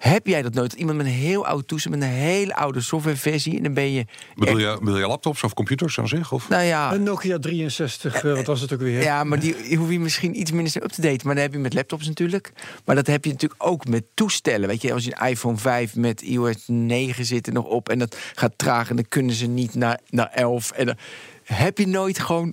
Heb 0.00 0.26
jij 0.26 0.42
dat 0.42 0.54
nooit? 0.54 0.72
Iemand 0.72 0.96
met 0.96 1.06
een 1.06 1.12
heel 1.12 1.46
oud 1.46 1.68
toestel, 1.68 1.90
met 1.90 2.00
een 2.02 2.08
hele 2.08 2.54
oude 2.54 2.80
softwareversie. 2.80 3.56
En 3.56 3.62
dan 3.62 3.74
ben 3.74 3.92
je. 3.92 4.06
Bedoel 4.34 4.58
je, 4.58 4.76
bedoel 4.78 4.98
je 4.98 5.06
laptops 5.06 5.42
of 5.42 5.54
computers 5.54 5.98
aan 5.98 6.08
zich? 6.08 6.32
Of? 6.32 6.48
Nou 6.48 6.62
ja, 6.62 6.92
Een 6.94 7.02
Nokia 7.02 7.38
63, 7.38 8.14
eh, 8.24 8.34
wat 8.34 8.46
was 8.46 8.60
het 8.60 8.72
ook 8.72 8.80
weer? 8.80 9.02
Ja, 9.02 9.24
maar 9.24 9.40
die 9.40 9.56
die 9.62 9.76
hoef 9.76 9.90
je 9.90 10.00
misschien 10.00 10.40
iets 10.40 10.50
minder 10.50 10.82
up 10.82 10.90
te 10.90 11.00
daten. 11.00 11.26
Maar 11.26 11.34
dat 11.34 11.44
heb 11.44 11.52
je 11.52 11.58
met 11.58 11.74
laptops 11.74 12.06
natuurlijk. 12.06 12.52
Maar 12.84 12.94
dat 12.96 13.06
heb 13.06 13.24
je 13.24 13.30
natuurlijk 13.30 13.64
ook 13.64 13.86
met 13.88 14.04
toestellen. 14.14 14.68
Weet 14.68 14.82
je, 14.82 14.92
als 14.92 15.04
je 15.04 15.12
een 15.20 15.28
iPhone 15.28 15.56
5 15.56 15.96
met 15.96 16.20
iOS 16.22 16.56
9 16.66 17.24
zit 17.24 17.46
er 17.46 17.52
nog 17.52 17.64
op 17.64 17.88
en 17.88 17.98
dat 17.98 18.16
gaat 18.34 18.52
traag 18.56 18.90
en 18.90 18.96
dan 18.96 19.08
kunnen 19.08 19.34
ze 19.34 19.46
niet 19.46 19.74
naar, 19.74 19.98
naar 20.10 20.30
11. 20.32 20.70
En 20.70 20.86
dan 20.86 20.96
heb 21.44 21.78
je 21.78 21.86
nooit 21.86 22.18
gewoon 22.18 22.52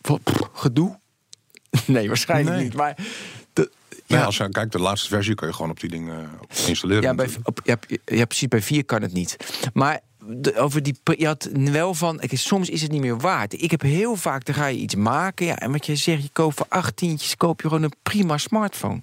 pff, 0.00 0.18
gedoe. 0.52 0.98
Nee, 1.86 2.08
waarschijnlijk 2.08 2.56
Nee. 2.56 2.64
niet. 2.64 2.74
Maar 2.74 2.96
Ja. 4.18 4.24
als 4.24 4.36
je 4.36 4.48
kijkt, 4.48 4.72
de 4.72 4.78
laatste 4.78 5.08
versie 5.08 5.34
kun 5.34 5.46
je 5.46 5.52
gewoon 5.54 5.70
op 5.70 5.80
die 5.80 5.90
dingen 5.90 6.28
installeren. 6.66 7.02
ja, 7.02 7.14
bij, 7.14 7.28
op, 7.42 7.60
ja, 7.64 7.76
ja, 8.04 8.24
precies. 8.24 8.48
Bij 8.48 8.62
4 8.62 8.84
kan 8.84 9.02
het 9.02 9.12
niet. 9.12 9.36
Maar 9.72 10.00
de- 10.24 10.56
over 10.56 10.82
die, 10.82 10.96
je 11.16 11.26
had 11.26 11.48
wel 11.52 11.94
van, 11.94 12.20
soms 12.32 12.68
is 12.68 12.82
het 12.82 12.90
niet 12.90 13.00
meer 13.00 13.18
waard. 13.18 13.62
Ik 13.62 13.70
heb 13.70 13.80
heel 13.80 14.16
vaak, 14.16 14.44
dan 14.44 14.54
ga 14.54 14.66
je 14.66 14.78
iets 14.78 14.94
maken. 14.94 15.46
Ja, 15.46 15.58
en 15.58 15.72
wat 15.72 15.86
je 15.86 15.96
zegt, 15.96 16.22
je 16.22 16.28
koopt 16.32 16.56
voor 16.56 16.66
acht 16.68 16.96
tientjes, 16.96 17.36
koop 17.36 17.60
je 17.60 17.68
gewoon 17.68 17.82
een 17.82 17.92
prima 18.02 18.38
smartphone. 18.38 19.00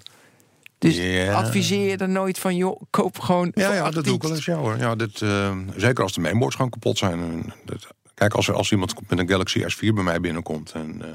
Dus 0.78 0.98
adviseer 1.30 1.88
je 1.90 1.96
er 1.96 2.08
nooit 2.08 2.38
van, 2.38 2.56
joh, 2.56 2.82
koop 2.90 3.18
gewoon. 3.18 3.50
Ja, 3.54 3.72
ja 3.74 3.90
dat 3.90 4.04
doe 4.04 4.14
ik 4.14 4.22
wel 4.22 4.34
eens. 4.34 4.44
Ja, 4.44 4.54
hoor. 4.56 4.76
Ja, 4.78 4.94
dit, 4.94 5.22
eh, 5.22 5.56
zeker 5.76 6.02
als 6.02 6.12
de 6.12 6.20
mainboards 6.20 6.56
gewoon 6.56 6.70
kapot 6.70 6.98
zijn. 6.98 7.20
En 7.20 7.52
dat, 7.64 7.86
kijk, 8.14 8.34
als, 8.34 8.48
er, 8.48 8.54
als 8.54 8.70
iemand 8.72 8.94
met 9.08 9.18
een 9.18 9.28
Galaxy 9.28 9.62
S4 9.62 9.78
bij 9.94 10.02
mij 10.02 10.20
binnenkomt... 10.20 10.72
en 10.72 11.02
eh, 11.02 11.08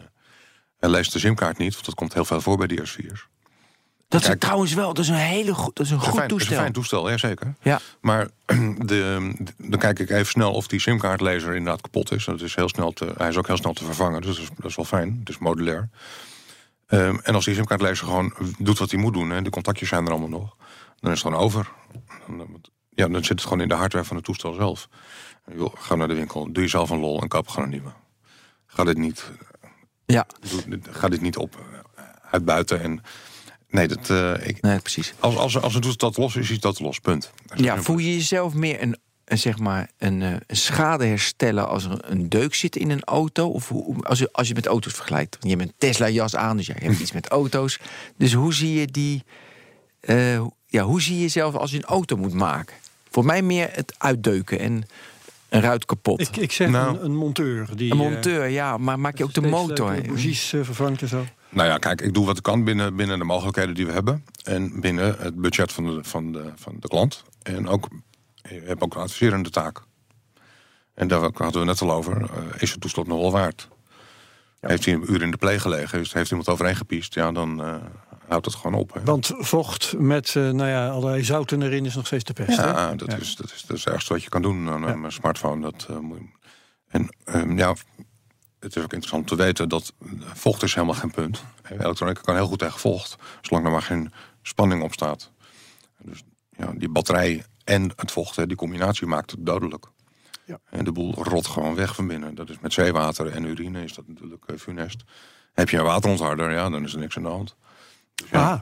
hij 0.80 0.90
leest 0.90 1.14
de 1.14 1.20
simkaart 1.20 1.58
niet, 1.58 1.74
want 1.74 1.86
dat 1.86 1.96
komt 1.96 2.14
heel 2.14 2.26
veel 2.26 2.42
voor 2.42 2.58
bij 2.58 2.68
die 2.68 2.80
S4's. 2.82 3.28
Dat 4.08 4.22
is 4.28 4.36
trouwens 4.40 4.74
wel, 4.74 4.94
dat 4.94 5.04
is 5.04 5.10
een 5.10 5.16
hele 5.16 5.54
goed, 5.54 5.76
dat 5.76 5.86
is 5.86 5.92
een 5.92 6.00
goed 6.00 6.14
fijn, 6.16 6.28
dat 6.28 6.28
is 6.28 6.32
een 6.32 6.38
toestel. 6.38 6.58
fijn 6.58 6.74
toestel, 6.74 7.10
ja 7.10 7.18
zeker. 7.18 7.54
Ja. 7.62 7.80
Maar 8.02 8.28
de, 8.86 9.34
dan 9.58 9.80
kijk 9.80 10.00
ik 10.00 10.10
even 10.10 10.26
snel 10.26 10.54
of 10.54 10.68
die 10.68 10.80
simkaartlezer 10.80 11.56
inderdaad 11.56 11.82
kapot 11.82 12.12
is. 12.12 12.26
Dat 12.26 12.42
is 12.42 12.56
heel 12.56 12.70
snel 12.70 12.92
te, 12.92 13.14
hij 13.18 13.30
is 13.30 13.38
ook 13.38 13.48
heel 13.48 13.58
snel 13.58 13.74
te 13.74 13.86
vervangen, 13.86 14.22
dus 14.22 14.36
dat 14.36 14.44
is, 14.44 14.50
dat 14.56 14.66
is 14.70 14.76
wel 14.76 14.86
fijn. 14.86 15.18
Het 15.20 15.30
is 15.30 15.38
modulair. 15.38 15.90
Ehm, 16.88 17.18
en 17.24 17.36
als 17.36 17.46
die 17.46 17.56
simkaartlezer 17.56 18.06
gewoon 18.08 18.34
doet 18.58 18.78
wat 18.80 18.92
hij 18.92 19.00
moet 19.00 19.14
doen... 19.14 19.32
en 19.32 19.44
de 19.44 19.50
contactjes 19.50 19.90
zijn 19.90 20.06
er 20.06 20.12
allemaal 20.12 20.30
nog, 20.40 20.56
dan 21.00 21.12
is 21.12 21.22
het 21.22 21.28
gewoon 21.28 21.46
over. 21.46 21.72
Ja, 22.90 23.08
dan 23.08 23.20
zit 23.24 23.30
het 23.30 23.42
gewoon 23.42 23.62
in 23.62 23.68
de 23.68 23.76
hardware 23.76 24.06
van 24.06 24.16
het 24.16 24.26
toestel 24.26 24.54
zelf. 24.54 24.88
Ga 25.74 25.96
naar 25.96 26.08
de 26.08 26.14
winkel, 26.14 26.44
doe 26.52 26.64
jezelf 26.64 26.90
een 26.90 27.00
lol 27.00 27.22
en 27.22 27.28
koop 27.28 27.48
gewoon 27.48 27.64
een 27.66 27.70
nieuwe. 27.72 27.92
Ga 28.66 28.84
dit 28.84 28.98
niet, 28.98 29.32
Ja, 30.06 30.26
doe- 30.68 30.80
ga 30.90 31.10
dit 31.10 31.22
niet 31.22 31.38
op 31.38 31.56
eh, 31.96 32.04
uitbuiten. 32.32 32.82
En, 32.82 33.02
nee, 33.74 33.88
dat, 33.88 34.10
eh, 34.10 34.48
ik, 34.48 34.62
nee, 34.62 34.80
precies. 34.80 35.14
als, 35.20 35.36
als, 35.36 35.58
als 35.62 35.76
een 35.76 35.82
toestel 35.82 36.12
te 36.12 36.22
los 36.22 36.36
is, 36.36 36.50
is 36.50 36.60
dat 36.60 36.80
los, 36.80 37.00
punt. 37.00 37.32
Dat 37.46 37.60
Ja, 37.60 37.82
voel 37.82 37.98
je 37.98 38.14
jezelf 38.14 38.54
meer 38.54 38.82
een, 38.82 38.98
een, 39.26 39.38
zeg 39.38 39.58
maar, 39.60 39.90
een, 39.98 40.22
eh, 40.22 40.32
een 40.48 40.56
schade 40.58 41.06
herstellen 41.06 41.68
als 41.68 41.84
er 41.84 41.98
een 42.12 42.30
deuk 42.30 42.54
zit 42.56 42.76
in 42.76 42.90
een 42.90 43.04
auto? 43.04 43.48
Of 43.48 43.70
hoe, 43.70 44.04
als, 44.04 44.20
je, 44.20 44.30
als 44.32 44.48
je 44.48 44.54
met 44.54 44.66
auto's 44.66 44.94
vergelijkt. 44.94 45.38
Want 45.40 45.52
je 45.54 45.58
hebt 45.60 45.70
een 45.70 45.76
Tesla-jas 45.78 46.36
aan, 46.36 46.58
dus 46.58 46.66
ja, 46.66 46.74
je 46.80 46.86
hebt 46.86 47.00
iets 47.00 47.12
met 47.12 47.28
auto's. 47.28 47.80
Dus 48.18 48.34
hoe 48.34 48.54
zie 48.54 48.80
je 48.80 48.88
die. 48.88 49.24
eh, 50.00 50.42
ja, 50.68 50.84
hoe 50.84 51.02
zie 51.02 51.16
je 51.16 51.22
jezelf 51.22 51.56
als 51.56 51.72
je 51.72 51.78
een 51.78 51.84
auto 51.86 52.16
moet 52.18 52.34
maken? 52.34 52.76
Voor 53.10 53.26
mij 53.26 53.42
meer 53.42 53.70
het 53.72 53.96
uitdeuken 53.98 54.60
en 54.60 54.84
een 55.50 55.62
ruit 55.62 55.86
kapot. 55.86 56.20
Ik, 56.22 56.38
ik 56.38 56.52
zeg 56.52 56.70
Nou. 56.70 56.98
een, 56.98 57.06
een 57.06 57.16
monteur. 57.16 57.68
Die, 57.76 57.92
een 57.92 57.98
monteur, 57.98 58.48
ja, 58.48 58.78
maar 58.78 59.00
maak 59.00 59.18
je 59.18 59.24
ook 59.24 59.34
de 59.34 59.42
motor? 59.42 59.92
eh, 60.54 60.64
vervangt 60.64 61.02
en 61.02 61.08
zo. 61.08 61.26
Nou 61.54 61.68
ja, 61.68 61.78
kijk, 61.78 62.02
ik 62.02 62.14
doe 62.14 62.26
wat 62.26 62.38
ik 62.38 62.44
kan 62.44 62.64
binnen, 62.64 62.96
binnen 62.96 63.18
de 63.20 63.26
mogelijkheden 63.26 63.76
die 63.76 63.86
we 63.86 63.92
hebben. 63.92 64.26
En 64.44 64.80
binnen 64.82 65.16
het 65.20 65.36
budget 65.36 65.72
van 65.72 65.84
de, 65.86 66.00
van 66.04 66.32
de, 66.32 66.52
van 66.56 66.76
de 66.80 66.88
klant. 66.88 67.24
En 67.44 67.68
ook, 67.68 67.88
je 68.50 68.62
hebt 68.66 68.82
ook 68.82 68.96
een 68.96 69.02
adviserende 69.02 69.50
taak. 69.50 69.82
En 70.94 71.08
daar 71.08 71.20
hadden 71.34 71.60
we 71.62 71.66
net 71.68 71.82
al 71.82 71.92
over. 71.92 72.22
eh, 72.22 72.28
is 72.62 72.72
het 72.72 72.82
toestel 72.82 73.04
nog 73.04 73.20
wel 73.20 73.32
waard? 73.32 73.68
Heeft 74.60 74.86
hij 74.86 74.94
een 74.94 75.12
uur 75.12 75.22
in 75.22 75.32
de 75.32 75.38
pleeg 75.38 75.62
gelegen? 75.62 75.98
Dus 75.98 76.14
heeft 76.14 76.30
iemand 76.30 76.50
overheen 76.50 76.76
gepiest? 76.76 77.14
Ja, 77.14 77.32
dan 77.32 77.64
eh, 77.64 77.76
houdt 78.28 78.46
het 78.46 78.56
gewoon 78.56 78.80
op. 78.80 78.94
Hè. 78.94 79.04
Want 79.04 79.32
vocht 79.38 79.94
met 79.98 80.28
eh, 80.36 80.50
nou 80.50 80.70
ja, 80.70 80.90
allerlei 80.90 81.24
zouten 81.24 81.62
erin 81.62 81.86
is 81.86 81.96
nog 81.96 82.06
steeds 82.06 82.24
de 82.24 82.34
pest. 82.34 82.58
hè? 82.58 82.64
Ja, 82.70 82.96
dat, 82.96 83.12
Ja. 83.12 83.18
Is, 83.18 83.36
dat, 83.36 83.52
is, 83.52 83.62
dat 83.68 83.78
is 83.78 83.84
het 83.84 83.94
ergste 83.94 84.14
wat 84.14 84.24
je 84.24 84.30
kan 84.30 84.42
doen 84.42 84.70
aan 84.70 84.84
een 85.04 85.12
smartphone. 85.12 85.62
Dat, 85.62 86.02
moet 86.02 86.18
je- 86.18 86.42
en 86.88 87.16
ehm, 87.26 87.58
ja, 87.58 87.76
het 88.64 88.76
is 88.76 88.84
ook 88.84 88.94
interessant 88.94 89.28
te 89.28 89.36
weten 89.36 89.70
dat 89.70 89.94
vocht 90.34 90.64
is 90.64 90.74
helemaal 90.74 90.96
geen 90.96 91.12
punt. 91.12 91.44
Elektronica 91.70 92.22
kan 92.22 92.36
heel 92.36 92.48
goed 92.48 92.60
tegen 92.60 92.80
vocht, 92.80 93.16
zolang 93.42 93.66
er 93.66 93.72
maar 93.72 93.82
geen 93.82 94.14
spanning 94.42 94.84
op 94.84 94.94
staat. 94.94 95.32
Dus 95.98 96.24
ja, 96.50 96.72
die 96.76 96.90
batterij 96.90 97.46
en 97.64 97.92
het 97.96 98.12
vocht, 98.12 98.48
die 98.48 98.58
combinatie 98.58 99.08
maakt 99.08 99.32
het 99.32 99.46
dodelijk. 99.46 99.86
Ja. 100.46 100.60
En 100.70 100.84
de 100.84 100.92
boel 100.92 101.14
rot 101.14 101.48
gewoon 101.48 101.76
weg 101.76 101.96
van 101.96 102.08
binnen. 102.08 102.36
Dat 102.36 102.50
is 102.50 102.60
met 102.60 102.74
zeewater 102.74 103.28
en 103.28 103.44
urine 103.44 103.84
is 103.84 103.94
dat 103.94 104.08
natuurlijk 104.08 104.46
eh, 104.46 104.58
funest. 104.58 105.04
Heb 105.54 105.70
je 105.70 105.78
een 105.78 105.84
waterontharder, 105.84 106.52
ja, 106.52 106.70
dan 106.70 106.84
is 106.84 106.94
er 106.94 107.00
niks 107.00 107.18
aan 107.18 107.24
de 107.24 107.30
hand. 107.30 107.56
Dus 108.16 108.30
ja, 108.30 108.52
Ah, 108.52 108.60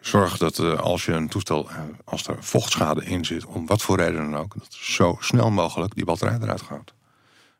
Zorg 0.00 0.36
dat 0.36 0.58
eh, 0.58 0.78
als 0.80 1.04
je 1.04 1.12
een 1.12 1.28
toestel, 1.28 1.70
eh, 1.70 1.80
als 2.04 2.26
er 2.26 2.36
vochtschade 2.44 3.04
in 3.04 3.24
zit, 3.24 3.44
om 3.44 3.66
wat 3.66 3.82
voor 3.82 3.96
reden 3.96 4.30
dan 4.30 4.40
ook, 4.40 4.54
dat 4.58 4.72
zo 4.72 5.16
snel 5.20 5.50
mogelijk 5.50 5.94
die 5.94 6.04
batterij 6.04 6.38
eruit 6.40 6.62
gaat. 6.62 6.94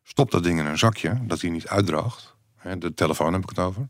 Stop 0.08 0.30
dat 0.30 0.42
ding 0.42 0.58
in 0.58 0.66
een 0.66 0.78
zakje, 0.78 1.18
dat 1.22 1.40
hij 1.40 1.50
niet 1.50 1.66
uitdroogt. 1.68 2.34
Hè, 2.56 2.78
de 2.78 2.94
telefoon 2.94 3.32
heb 3.32 3.42
ik 3.42 3.48
het 3.48 3.58
over. 3.58 3.88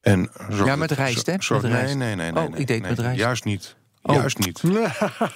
En 0.00 0.30
zorg 0.50 0.64
Ja, 0.66 0.76
met 0.76 0.90
rijst, 0.90 1.26
hè? 1.26 1.34
Zorg, 1.38 1.62
Met 1.62 1.70
nee, 1.70 1.80
rijst. 1.80 1.96
nee, 1.96 2.14
nee, 2.14 2.32
nee. 2.32 2.42
Oh, 2.42 2.50
nee, 2.50 2.60
ik 2.60 2.66
deed 2.66 2.80
nee, 2.80 2.90
met 2.90 2.98
rijst. 2.98 3.18
Juist 3.18 3.44
niet. 3.44 3.76
Oh. 4.02 4.14
Juist 4.14 4.38
niet. 4.38 4.62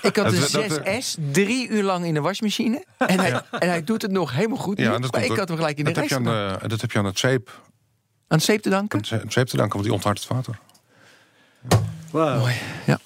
Ik 0.03 0.17
had 0.17 0.33
een 0.33 0.41
dat- 0.41 0.51
dat- 0.51 0.81
6S 0.85 1.17
drie 1.33 1.69
uur 1.69 1.83
lang 1.83 2.05
in 2.05 2.15
de 2.15 2.21
wasmachine. 2.21 2.85
En 2.99 3.21
hij, 3.21 3.33
en 3.51 3.69
hij 3.69 3.85
doet 3.85 4.03
het 4.03 4.11
nog 4.11 4.33
helemaal 4.33 4.57
goed. 4.57 4.79
Ja, 4.79 4.93
nu, 4.97 5.01
dat 5.01 5.13
maar 5.13 5.25
ik 5.25 5.37
had 5.37 5.49
hem 5.49 5.57
gelijk 5.57 5.79
in 5.79 5.85
de 5.85 5.93
dat 5.93 6.03
heb, 6.03 6.11
rest 6.11 6.23
je 6.25 6.29
aan, 6.31 6.35
gedaan. 6.47 6.59
de- 6.63 6.69
dat 6.69 6.81
heb 6.81 6.93
je 6.93 6.99
aan 6.99 7.05
het 7.05 7.19
zeep, 7.19 7.61
Aan 8.29 8.41
zeep 8.41 8.63
te 8.63 8.71
danken? 8.71 9.05
aan 9.11 9.19
het 9.19 9.33
zeep 9.33 9.47
te 9.47 9.57
danken, 9.57 9.73
want 9.73 9.85
die 9.85 9.93
onthardt 9.93 10.19
het 10.21 10.29
water. 10.29 10.59
wauw. 12.11 12.39
Mooi. 12.39 12.55
Ja. 12.87 12.99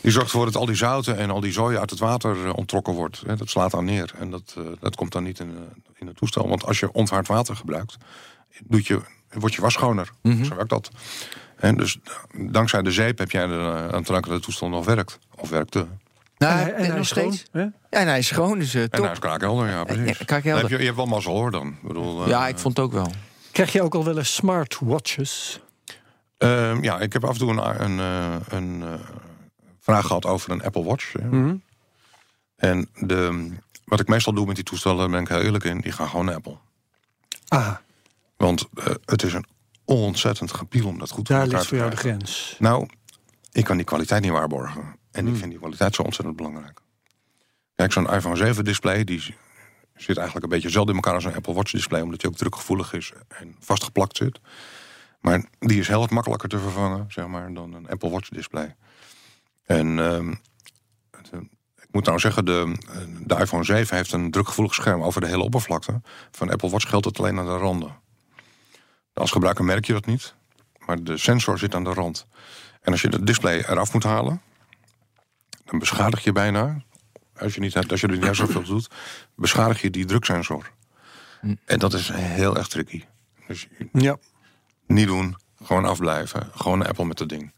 Die 0.00 0.10
zorgt 0.10 0.26
ervoor 0.30 0.44
dat 0.44 0.56
al 0.56 0.66
die 0.66 0.74
zouten 0.74 1.16
en 1.18 1.30
al 1.30 1.40
die 1.40 1.52
zooi 1.52 1.78
uit 1.78 1.90
het 1.90 1.98
water 1.98 2.46
eh, 2.46 2.52
onttrokken 2.54 2.94
wordt. 2.94 3.22
Hè, 3.26 3.36
dat 3.36 3.48
slaat 3.50 3.74
aan 3.74 3.84
neer. 3.84 4.10
En 4.18 4.30
dat, 4.30 4.54
eh, 4.58 4.64
dat 4.80 4.96
komt 4.96 5.12
dan 5.12 5.22
niet 5.22 5.38
in, 5.38 5.48
eh, 5.56 5.90
in 5.98 6.06
het 6.06 6.16
toestel. 6.16 6.48
Want 6.48 6.64
als 6.66 6.80
je 6.80 6.92
onthard 6.92 7.26
water 7.28 7.56
gebruikt, 7.56 7.96
doet 8.64 8.86
je, 8.86 9.00
wordt 9.30 9.54
je 9.54 9.60
was 9.60 9.72
schoner. 9.72 10.10
Mhm. 10.22 10.44
Zo 10.44 10.54
werkt 10.54 10.70
dat. 10.70 10.90
En 11.56 11.76
dus 11.76 11.98
dankzij 12.36 12.82
de 12.82 12.90
zeep 12.92 13.18
heb 13.18 13.30
jij 13.30 13.42
aan 13.92 14.02
te 14.02 14.12
danken 14.12 14.22
dat 14.30 14.32
het 14.32 14.42
toestel 14.42 14.68
nog 14.68 14.84
werkt. 14.84 15.18
Of 15.36 15.48
werkte. 15.48 15.86
Nou, 16.38 16.52
En 16.52 16.58
hij- 16.58 16.64
hij- 16.64 16.72
en 16.74 16.80
hij 16.84 16.88
nog 16.88 16.98
is 16.98 17.08
schoon, 17.08 17.32
steeds. 17.32 17.48
hè? 17.52 17.60
Ja, 17.60 17.70
en 17.90 18.06
hij 18.06 18.18
is 18.18 18.26
schoon, 18.26 18.58
dus 18.58 18.74
En 18.74 18.88
hij 18.90 19.12
is 19.12 19.18
kraakhelder, 19.18 19.68
ja 19.68 19.84
precies. 19.84 20.18
Ja, 20.18 20.24
kraakhelder. 20.24 20.60
Dan 20.62 20.70
Heb 20.70 20.70
je, 20.70 20.78
je 20.78 20.84
hebt 20.84 20.96
wel 20.96 21.06
mazzel 21.06 21.32
hoor 21.34 21.50
dan. 21.50 21.66
Ik 21.68 21.82
bedoel, 21.88 22.28
ja, 22.28 22.48
ik 22.48 22.58
vond 22.58 22.76
het 22.76 22.86
ook 22.86 22.92
wel. 22.92 23.12
Krijg 23.52 23.72
je 23.72 23.82
ook 23.82 23.94
al 23.94 24.04
wel 24.04 24.18
eens 24.18 24.34
smartwatches? 24.34 25.60
ehm, 26.38 26.82
ja, 26.82 27.00
ik 27.00 27.12
heb 27.12 27.24
af 27.24 27.32
en 27.32 27.38
toe 27.38 27.50
een, 27.50 27.82
een, 27.84 27.98
een 28.48 28.84
vraag 29.90 30.06
gehad 30.06 30.26
over 30.26 30.50
een 30.50 30.62
Apple 30.62 30.84
Watch. 30.84 31.14
Mhm. 31.14 31.54
En 32.56 32.88
de, 32.94 33.50
wat 33.84 34.00
ik 34.00 34.08
meestal 34.08 34.32
doe 34.32 34.46
met 34.46 34.54
die 34.54 34.64
toestellen, 34.64 34.98
daar 34.98 35.08
ben 35.08 35.20
ik 35.20 35.28
heel 35.28 35.40
eerlijk 35.40 35.64
in, 35.64 35.80
die 35.80 35.92
gaan 35.92 36.08
gewoon 36.08 36.24
naar 36.24 36.34
Apple. 36.34 36.56
Ah, 37.48 37.74
Want 38.36 38.68
eh, 38.74 38.94
het 39.04 39.22
is 39.22 39.32
een 39.32 39.46
ontzettend 39.84 40.52
gepiel 40.52 40.86
om 40.86 40.98
dat 40.98 41.10
goed 41.10 41.26
voor 41.26 41.36
daar 41.36 41.44
elkaar 41.44 41.58
ligt 41.58 41.62
te 41.62 41.68
voor 41.68 41.78
jou 41.78 41.90
de 41.90 41.96
grens. 41.96 42.56
Nou, 42.58 42.88
ik 43.52 43.64
kan 43.64 43.76
die 43.76 43.86
kwaliteit 43.86 44.22
niet 44.22 44.30
waarborgen. 44.30 44.98
En 45.10 45.26
ik 45.26 45.36
vind 45.36 45.50
die 45.50 45.58
kwaliteit 45.58 45.94
zo 45.94 46.02
ontzettend 46.02 46.36
belangrijk. 46.36 46.80
Kijk, 47.74 47.92
zo'n 47.92 48.10
iPhone 48.10 48.36
7 48.36 48.64
display, 48.64 49.04
die 49.04 49.34
zit 49.94 50.16
eigenlijk 50.16 50.44
een 50.44 50.50
beetje 50.50 50.66
hetzelfde 50.66 50.90
in 50.90 50.96
elkaar 50.96 51.14
als 51.14 51.24
een 51.24 51.34
Apple 51.34 51.54
Watch 51.54 51.72
display, 51.72 52.00
omdat 52.00 52.20
die 52.20 52.30
ook 52.30 52.36
drukgevoelig 52.36 52.92
is 52.92 53.12
en 53.28 53.56
vastgeplakt 53.60 54.16
zit. 54.16 54.40
Maar 55.20 55.44
die 55.58 55.78
is 55.78 55.88
heel 55.88 55.98
wat 55.98 56.10
makkelijker 56.10 56.48
te 56.48 56.58
vervangen, 56.58 57.04
zeg 57.08 57.26
maar, 57.26 57.54
dan 57.54 57.72
een 57.72 57.88
Apple 57.88 58.10
Watch 58.10 58.28
display. 58.28 58.76
En 59.70 59.98
ehm, 59.98 60.34
eh, 61.10 61.40
ik 61.76 61.88
moet 61.90 62.04
nou 62.04 62.18
zeggen, 62.18 62.44
de, 62.44 62.76
de 63.26 63.36
iPhone 63.36 63.64
7 63.64 63.96
heeft 63.96 64.12
een 64.12 64.30
drukgevoelig 64.30 64.74
scherm 64.74 65.02
over 65.02 65.20
de 65.20 65.26
hele 65.26 65.42
oppervlakte. 65.42 66.00
Van 66.30 66.50
Apple 66.50 66.70
Watch 66.70 66.88
geldt 66.88 67.04
het 67.04 67.18
alleen 67.18 67.38
aan 67.38 67.46
de 67.46 67.56
randen. 67.56 67.94
Als 69.14 69.30
gebruiker 69.30 69.64
merk 69.64 69.84
je 69.84 69.92
dat 69.92 70.06
niet, 70.06 70.34
maar 70.86 71.02
de 71.02 71.16
sensor 71.18 71.58
zit 71.58 71.74
aan 71.74 71.84
de 71.84 71.92
rand. 71.92 72.26
En 72.80 72.92
als 72.92 73.02
je 73.02 73.08
het 73.08 73.26
display 73.26 73.58
eraf 73.58 73.92
moet 73.92 74.02
halen, 74.02 74.42
dan 75.64 75.78
beschadig 75.78 76.24
je 76.24 76.32
bijna, 76.32 76.82
als 77.36 77.54
je, 77.54 77.60
niet, 77.60 77.90
als 77.90 78.00
je 78.00 78.06
er 78.06 78.18
niet 78.18 78.36
zoveel 78.36 78.62
doet, 78.62 78.90
beschadig 79.34 79.82
je 79.82 79.90
die 79.90 80.04
druksensor. 80.04 80.70
En 81.64 81.78
dat 81.78 81.92
is 81.92 82.10
heel 82.12 82.56
erg 82.56 82.68
tricky. 82.68 83.04
Dus 83.46 83.68
Ja. 83.92 84.16
niet 84.86 85.06
doen, 85.06 85.36
gewoon 85.62 85.84
afblijven. 85.84 86.50
Gewoon 86.54 86.86
Apple 86.86 87.04
met 87.04 87.18
dat 87.18 87.28
ding. 87.28 87.52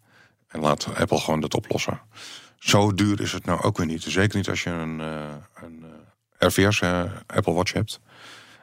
En 0.52 0.60
laat 0.60 0.88
Apple 0.96 1.18
gewoon 1.20 1.40
dat 1.40 1.54
oplossen. 1.54 2.00
Zo 2.58 2.94
duur 2.94 3.20
is 3.20 3.32
het 3.32 3.44
nou 3.44 3.62
ook 3.62 3.76
weer 3.76 3.86
niet. 3.86 4.02
Zeker 4.02 4.36
niet 4.36 4.48
als 4.48 4.62
je 4.62 4.70
een, 4.70 5.00
eh, 5.00 5.24
een 5.62 5.84
RVS 6.38 6.80
eh, 6.80 7.02
Apple 7.26 7.52
Watch 7.52 7.72
hebt. 7.72 8.00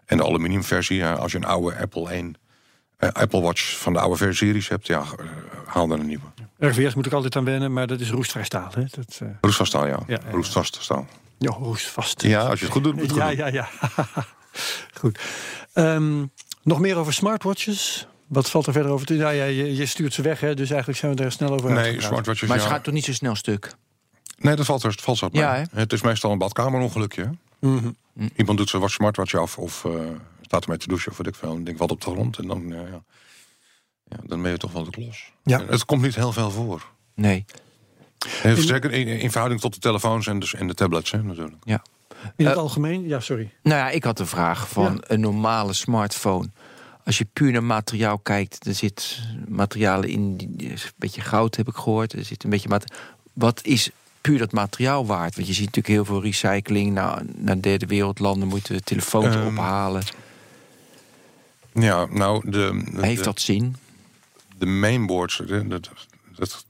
En 0.06 0.18
de 0.18 0.24
aluminiumversie, 0.24 1.06
als 1.06 1.32
je 1.32 1.38
een 1.38 1.46
oude 1.46 1.78
Apple 1.78 2.12
1 2.14 2.36
eh, 2.98 3.10
Apple 3.10 3.42
Watch 3.42 3.78
van 3.78 3.94
de 3.94 4.00
oude 4.00 4.16
versie 4.18 4.48
series 4.48 4.68
hebt, 4.68 4.88
ja, 4.88 5.00
eh, 5.20 5.26
haal 5.66 5.88
dan 5.88 6.00
een 6.00 6.06
nieuwe. 6.06 6.24
RVS 6.60 6.94
moet 6.96 7.06
ik 7.06 7.12
altijd 7.14 7.36
aan 7.36 7.46
wennen, 7.46 7.74
maar 7.74 7.88
dat 7.88 8.00
is 8.00 8.10
roestvrij 8.10 8.44
staal. 8.44 8.70
Hè? 8.74 8.84
Dat, 8.92 9.20
eh, 9.22 9.28
Roestvast 9.42 9.72
staal, 9.72 9.88
ja. 9.88 10.00
Ja. 10.08 10.20
Roestvast 10.32 10.78
staal. 10.82 11.08
ja, 11.38 11.52
roestvast. 11.52 12.22
Ja, 12.22 12.42
als 12.42 12.60
je 12.60 12.66
het 12.66 12.74
goed 12.74 12.84
doet, 12.84 12.96
moet 12.96 13.16
Ja, 13.16 13.28
doen. 13.28 13.36
ja, 13.38 13.48
ja. 13.48 13.70
Goed. 15.00 15.20
Ehm, 15.74 16.26
nog 16.64 16.80
meer 16.80 16.96
over 16.98 17.14
smartwatches. 17.14 18.08
Wat 18.30 18.50
valt 18.50 18.68
er 18.68 18.74
verder 18.74 18.92
over 18.92 19.06
te 19.06 19.14
Ja, 19.16 19.30
ja, 19.30 19.44
je, 19.44 19.76
je 19.76 19.86
stuurt 19.86 20.14
ze 20.14 20.22
weg, 20.22 20.40
hè, 20.40 20.54
dus 20.56 20.70
eigenlijk 20.70 21.00
zijn 21.00 21.12
we 21.16 21.22
daar 21.22 21.32
snel 21.32 21.52
over 21.54 21.72
Nee, 21.72 22.02
smartwatches, 22.02 22.50
Maar 22.50 22.58
het 22.58 22.68
gaat 22.68 22.84
toch 22.84 22.94
niet 22.94 23.06
zo 23.06 23.14
snel 23.14 23.36
stuk? 23.36 23.74
Nee, 24.38 24.56
dat 24.56 24.66
valt 24.66 24.84
er 24.84 24.96
valt 25.02 25.22
mee. 25.22 25.42
Ja, 25.42 25.56
hè? 25.56 25.64
Het 25.80 25.94
is 25.94 26.02
meestal 26.02 26.32
een 26.32 26.38
badkamerongelukje. 26.38 27.30
Mhm. 27.60 27.90
Iemand 28.36 28.58
doet 28.58 28.70
zijn 28.70 28.82
watch- 28.82 28.94
smartwatch 28.94 29.34
af 29.36 29.58
of 29.58 29.86
eh, 29.86 29.92
staat 30.42 30.64
ermee 30.64 30.78
te 30.78 30.88
douchen 30.88 31.12
of 31.12 31.18
wat 31.18 31.28
ik 31.28 31.36
veel. 31.36 31.56
En 31.56 31.64
denkt 31.64 31.80
wat 31.80 31.92
op 31.92 32.02
de 32.02 32.12
grond. 32.12 32.38
En 32.38 32.48
dan, 32.48 32.68
ja, 32.68 32.76
ja. 32.82 33.04
Ja, 34.04 34.18
dan 34.24 34.42
ben 34.42 34.52
je 34.52 34.58
toch 34.58 34.72
wel 34.72 34.84
de 34.84 34.90
klos. 34.90 35.32
Ja. 35.44 35.60
En 35.60 35.68
Het 35.68 35.86
komt 35.86 36.02
niet 36.02 36.16
heel 36.16 36.32
veel 36.32 36.52
voor. 36.52 36.86
Nee. 37.16 37.46
En 38.44 38.58
Zeker 38.62 38.92
in, 38.92 39.08
in 39.08 39.30
verhouding 39.32 39.62
tot 39.62 39.74
de 39.74 39.80
telefoons 39.80 40.28
en, 40.28 40.40
dus, 40.40 40.54
en 40.54 40.68
de 40.68 40.74
tablets 40.74 41.12
hè, 41.12 41.24
natuurlijk. 41.24 41.58
Ja. 41.64 41.82
In 42.36 42.46
het 42.46 42.56
Eh, 42.56 42.62
algemeen? 42.62 43.08
Ja, 43.08 43.20
sorry. 43.20 43.52
Nou 43.64 43.78
ja, 43.78 43.90
ik 43.90 44.04
had 44.04 44.20
een 44.20 44.28
vraag 44.28 44.70
van 44.70 44.84
Ja. 44.94 45.00
een 45.02 45.20
normale 45.20 45.74
smartphone. 45.74 46.50
Als 47.10 47.18
je 47.18 47.26
puur 47.34 47.52
naar 47.52 47.64
materiaal 47.64 48.18
kijkt, 48.18 48.66
er 48.68 48.74
zit 48.76 49.20
materialen 49.48 50.10
in, 50.10 50.38
die- 50.38 50.70
een 50.72 50.78
beetje 50.96 51.22
goud 51.22 51.56
heb 51.56 51.68
ik 51.68 51.76
gehoord. 51.76 52.14
Er 52.14 52.26
zit 52.26 52.44
een 52.44 52.50
beetje 52.50 52.80
Wat 53.34 53.64
is 53.64 53.90
puur 54.22 54.38
dat 54.38 54.52
materiaal 54.52 55.06
waard? 55.06 55.36
Want 55.36 55.48
je 55.48 55.54
ziet 55.54 55.66
natuurlijk 55.66 55.94
heel 55.96 56.06
veel 56.06 56.22
recycling. 56.22 56.94
Nou, 56.94 57.26
naar 57.36 57.62
derde 57.62 57.86
wereldlanden 57.86 58.48
moeten 58.48 58.76
we 58.76 58.82
telefoons 58.82 59.36
Ehm, 59.36 59.48
ophalen. 59.48 60.04
Ja, 61.74 62.06
nou, 62.06 62.50
de, 62.50 62.84
de, 62.94 63.06
Heeft 63.06 63.24
dat 63.24 63.42
zin? 63.42 63.76
de 64.58 64.66
mainboards, 64.66 65.42
dat, 65.48 65.70
dat, 66.36 66.66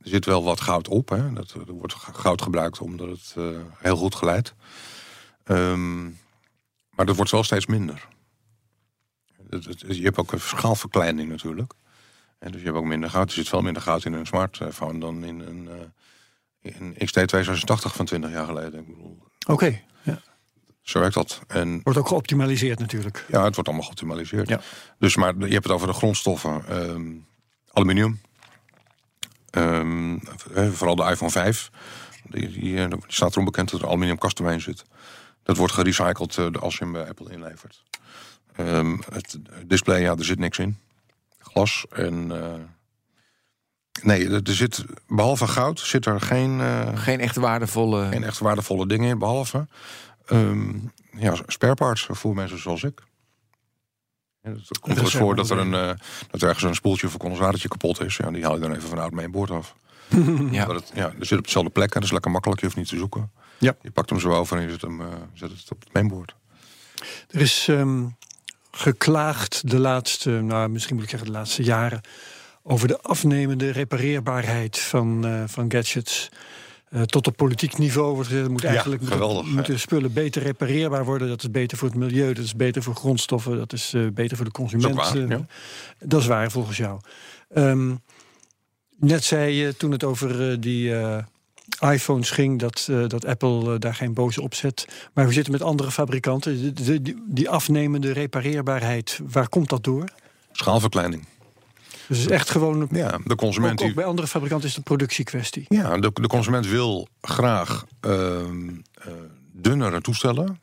er 0.00 0.08
zit 0.08 0.24
wel 0.24 0.44
wat 0.44 0.60
goud 0.60 0.88
op. 0.88 1.08
Hè. 1.08 1.32
Dat, 1.32 1.50
er 1.66 1.72
wordt 1.72 1.94
goud 1.94 2.42
gebruikt 2.42 2.78
omdat 2.78 3.08
het 3.08 3.34
eh, 3.36 3.44
heel 3.78 3.96
goed 3.96 4.14
geleidt. 4.14 4.54
Ehm, 5.44 6.02
maar 6.90 7.06
dat 7.06 7.16
wordt 7.16 7.30
wel 7.30 7.44
steeds 7.44 7.66
minder. 7.66 8.08
Het- 9.50 9.64
het- 9.64 9.96
je 9.96 10.02
hebt 10.02 10.18
ook 10.18 10.32
een 10.32 10.40
schaalverkleining 10.40 11.28
natuurlijk. 11.28 11.72
En 12.38 12.50
dus 12.52 12.60
je 12.60 12.66
hebt 12.66 12.78
ook 12.78 12.84
minder 12.84 13.10
goud. 13.10 13.28
Er 13.28 13.34
zit 13.34 13.48
veel 13.48 13.62
minder 13.62 13.82
goud 13.82 14.04
in 14.04 14.12
een 14.12 14.26
smartphone 14.26 14.98
dan 14.98 15.24
in 15.24 15.40
een, 15.40 15.68
eh 15.68 16.72
in 16.76 16.94
XT286 16.94 17.92
van 17.94 18.04
20 18.06 18.30
jaar 18.30 18.46
geleden. 18.46 18.86
Oké. 19.46 19.80
Ja. 20.02 20.20
zo 20.82 20.98
werkt 21.00 21.14
dat. 21.14 21.40
En 21.46 21.80
Wordt 21.82 21.98
ook 21.98 22.08
geoptimaliseerd 22.08 22.78
natuurlijk. 22.78 23.24
ja, 23.28 23.44
het 23.44 23.54
wordt 23.54 23.68
allemaal 23.68 23.86
geoptimaliseerd. 23.86 24.48
Ja. 24.48 24.60
Dus 24.98 25.16
maar 25.16 25.34
je 25.38 25.52
hebt 25.52 25.64
het 25.64 25.72
over 25.72 25.86
de 25.86 25.92
grondstoffen. 25.92 26.66
ehm, 26.68 27.12
aluminium. 27.72 28.20
Ehm, 29.50 30.18
eh, 30.54 30.68
vooral 30.70 30.96
de 30.96 31.02
iPhone 31.10 31.30
5. 31.30 31.70
Die, 32.28 32.48
die, 32.48 32.78
eh, 32.78 32.88
die 32.90 32.98
staat 33.06 33.32
erom 33.32 33.44
bekend 33.44 33.70
dat 33.70 33.80
er 33.80 33.86
aluminiumkast 33.86 34.40
omheen 34.40 34.60
zit. 34.60 34.82
Dat 35.42 35.56
wordt 35.56 35.72
gerecycled 35.72 36.58
als 36.60 36.76
je 36.76 36.84
hem 36.84 36.92
bij 36.92 37.08
Apple 37.08 37.32
inlevert. 37.32 37.82
Ehm, 38.66 38.96
het 39.12 39.38
display, 39.66 40.00
ja, 40.00 40.16
er 40.16 40.24
zit 40.24 40.38
niks 40.38 40.58
in. 40.58 40.78
Glas 41.38 41.86
en... 41.90 42.42
eh, 42.42 42.54
nee, 44.02 44.28
er 44.28 44.42
er 44.42 44.54
zit, 44.54 44.84
behalve 45.06 45.46
goud 45.46 45.80
zit 45.80 46.06
er 46.06 46.20
geen, 46.20 46.60
eh, 46.60 46.88
Geen 46.94 47.20
echt 47.20 47.36
waardevolle... 47.36 48.08
geen 48.08 48.24
echt 48.24 48.38
waardevolle 48.38 48.86
dingen 48.86 49.08
in. 49.08 49.18
Behalve 49.18 49.66
ehm, 50.26 50.70
ja, 51.18 51.34
spare 51.46 51.74
parts 51.74 52.06
voor 52.10 52.34
mensen 52.34 52.58
zoals 52.58 52.82
ik. 52.82 53.02
Ja, 54.42 54.50
het 54.50 54.78
komt 54.78 54.94
wel 54.94 55.04
eens 55.04 55.14
voor 55.16 55.36
dat 55.36 55.50
er, 55.50 55.58
een, 55.58 55.74
eh, 55.74 55.92
dat 56.30 56.42
er 56.42 56.48
ergens 56.48 56.64
een 56.64 56.74
spoeltje 56.74 57.06
of 57.06 57.12
een 57.12 57.18
condensatortje 57.18 57.68
kapot 57.68 58.00
is. 58.00 58.16
Ja, 58.16 58.30
die 58.30 58.44
haal 58.44 58.54
je 58.54 58.60
dan 58.60 58.74
even 58.74 58.88
vanuit 58.88 59.12
mijn 59.12 59.30
boord 59.30 59.50
af. 59.50 59.74
ja. 60.50 60.66
Maar 60.66 60.74
het, 60.74 60.90
ja, 60.94 61.12
er 61.18 61.26
zit 61.26 61.38
op 61.38 61.44
dezelfde 61.44 61.70
plek 61.70 61.88
en 61.88 61.94
dat 61.94 62.02
is 62.02 62.12
lekker 62.12 62.30
makkelijk. 62.30 62.60
Je 62.60 62.66
hoeft 62.66 62.78
niet 62.78 62.88
te 62.88 62.96
zoeken. 62.96 63.30
Ja. 63.58 63.76
Je 63.82 63.90
pakt 63.90 64.10
hem 64.10 64.20
zo 64.20 64.32
over 64.32 64.56
en 64.56 64.62
je 64.62 64.70
zet, 64.70 64.80
hem, 64.80 65.00
eh, 65.00 65.06
zet 65.34 65.50
het 65.50 65.70
op 65.70 65.80
het 65.80 65.92
mainboard. 65.92 66.34
Er 67.28 67.40
is 67.40 67.68
ehm, 67.68 68.06
geklaagd 68.70 69.70
de 69.70 69.78
laatste, 69.78 70.30
nou 70.30 70.68
misschien 70.68 70.94
moet 70.94 71.04
ik 71.04 71.10
zeggen 71.10 71.28
de 71.28 71.34
laatste 71.34 71.62
jaren, 71.62 72.00
over 72.62 72.88
de 72.88 73.00
afnemende 73.00 73.70
repareerbaarheid 73.70 74.78
van, 74.78 75.26
eh, 75.26 75.42
van 75.46 75.70
gadgets. 75.70 76.28
Eh, 76.88 77.02
tot 77.02 77.26
op 77.26 77.36
politiek 77.36 77.78
niveau 77.78 78.14
wordt 78.14 78.28
gezegd, 78.28 78.48
moet 78.48 78.64
eigenlijk 78.64 79.00
moeten- 79.00 79.18
geweldig, 79.18 79.46
moeten 79.46 79.80
spullen 79.80 80.12
beter 80.12 80.42
repareerbaar 80.42 81.04
worden. 81.04 81.28
Dat 81.28 81.42
is 81.42 81.50
beter 81.50 81.78
voor 81.78 81.88
het 81.88 81.96
milieu, 81.96 82.32
dat 82.32 82.44
is 82.44 82.54
beter 82.54 82.82
voor 82.82 82.94
grondstoffen, 82.94 83.56
dat 83.56 83.72
is 83.72 83.92
eh, 83.94 84.06
beter 84.12 84.36
voor 84.36 84.46
de 84.46 84.52
consument. 84.52 84.96
Dat 84.96 85.06
is 85.06 85.12
waar, 85.12 85.28
ja. 85.28 85.46
Dat 85.98 86.20
is 86.20 86.26
waar 86.26 86.50
volgens 86.50 86.76
jou. 86.76 87.00
Ehm, 87.54 87.94
net 88.96 89.24
zei 89.24 89.54
je 89.54 89.76
toen 89.76 89.90
het 89.90 90.04
over 90.04 90.60
die 90.60 90.94
iPhones 91.80 92.30
ging 92.30 92.58
dat, 92.58 92.86
eh, 92.90 93.06
dat 93.06 93.24
Apple 93.26 93.72
eh, 93.72 93.78
daar 93.78 93.94
geen 93.94 94.14
boze 94.14 94.42
opzet. 94.42 94.86
Maar 95.12 95.24
hoe 95.24 95.32
zit 95.32 95.42
het 95.42 95.52
met 95.52 95.62
andere 95.62 95.90
fabrikanten? 95.90 96.62
De- 96.74 96.82
de- 96.84 97.02
die, 97.02 97.22
die 97.26 97.48
afnemende 97.50 98.12
repareerbaarheid, 98.12 99.20
waar 99.30 99.48
komt 99.48 99.68
dat 99.68 99.84
door? 99.84 100.04
Schaalverkleining. 100.52 101.26
Dus 102.08 102.18
het 102.18 102.26
is 102.30 102.34
echt 102.34 102.50
gewoon. 102.50 102.88
Ja, 102.90 103.18
de 103.24 103.34
consument, 103.34 103.82
ook 103.82 103.94
bij 103.94 104.04
andere 104.04 104.26
fabrikanten 104.28 104.68
is 104.68 104.74
het 104.76 104.78
een 104.86 104.96
productiekwestie. 104.96 105.64
ja, 105.68 105.98
de, 105.98 106.10
de 106.14 106.26
consument 106.28 106.66
wil 106.66 107.08
graag 107.20 107.84
ehm, 108.00 108.68
eh, 108.94 109.06
dunnere 109.52 110.00
toestellen. 110.00 110.60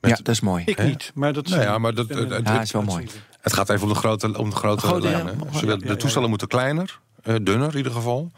ja, 0.00 0.08
dat 0.16 0.28
is 0.28 0.40
mooi. 0.40 0.62
Ik 0.66 0.76
Hè? 0.78 0.84
niet, 0.86 1.10
maar 1.14 1.32
dat 1.32 1.48
Nou 1.48 1.62
ja, 1.62 1.78
maar 1.78 1.94
dat, 1.94 2.08
het, 2.08 2.30
het- 2.30 2.46
Ja, 2.48 2.60
is 2.60 2.70
wel 2.72 2.82
mooi. 2.82 3.06
Het 3.40 3.52
gaat 3.52 3.70
even 3.70 3.82
om 3.82 3.88
de 3.92 3.98
grote, 3.98 4.38
om 4.38 4.50
de 4.50 4.56
grote. 4.56 5.08
Ja, 5.08 5.18
ja, 5.62 5.76
de 5.76 5.96
toestellen 5.96 6.28
moeten 6.28 6.48
kleiner, 6.48 7.00
eh, 7.22 7.34
dunner 7.42 7.70
in 7.70 7.76
ieder 7.76 7.92
geval. 7.92 8.32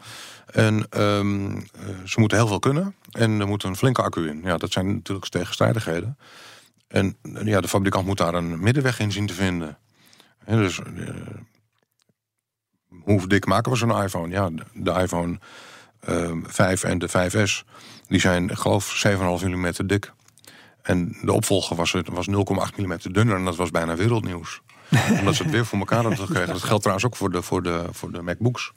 En 0.53 0.85
ehm, 0.89 1.55
eh, 1.55 1.61
ze 2.05 2.19
moeten 2.19 2.37
heel 2.37 2.47
veel 2.47 2.59
kunnen. 2.59 2.95
En 3.11 3.39
er 3.39 3.47
moet 3.47 3.63
een 3.63 3.75
flinke 3.75 4.01
accu 4.01 4.27
in. 4.29 4.41
Ja, 4.43 4.57
dat 4.57 4.71
zijn 4.71 4.93
natuurlijk 4.93 5.29
tegenstrijdigheden. 5.29 6.17
En 6.87 7.17
eh, 7.33 7.45
ja, 7.45 7.61
de 7.61 7.67
fabrikant 7.67 8.05
moet 8.05 8.17
daar 8.17 8.33
een 8.33 8.59
middenweg 8.59 8.99
in 8.99 9.11
zien 9.11 9.27
te 9.27 9.33
vinden. 9.33 9.77
Dus 10.45 10.79
eh, 10.79 10.85
hoe 13.03 13.27
dik 13.27 13.45
maken 13.45 13.71
we 13.71 13.77
zo'n 13.77 14.03
iPhone? 14.03 14.29
Ja, 14.33 14.49
de, 14.49 14.63
de 14.73 14.91
iPhone 14.91 15.39
ehm 15.99 16.39
5 16.45 16.83
en 16.83 16.97
de 16.99 17.09
5S, 17.09 17.63
die 18.07 18.19
zijn 18.19 18.49
ik 18.49 18.57
geloof 18.57 19.03
7,5 19.07 19.45
mm 19.47 19.71
dik. 19.85 20.13
En 20.81 21.17
de 21.21 21.31
opvolger 21.33 21.75
was, 21.75 21.91
het- 21.91 22.07
was 22.07 22.27
0,8 22.27 22.33
mm 22.77 22.97
dunner 23.11 23.35
en 23.35 23.45
dat 23.45 23.55
was 23.55 23.71
bijna 23.71 23.95
wereldnieuws. 23.95 24.61
Omdat 25.19 25.35
ze 25.35 25.43
het 25.43 25.51
weer 25.51 25.65
voor 25.65 25.79
elkaar 25.79 26.01
hadden 26.01 26.25
gekregen. 26.25 26.47
Dat 26.53 26.63
geldt 26.63 26.81
trouwens 26.81 27.07
ook 27.07 27.15
voor 27.15 27.31
de, 27.31 27.41
voor 27.41 27.63
de, 27.63 27.85
voor 27.91 28.11
de 28.11 28.21
MacBooks. 28.21 28.71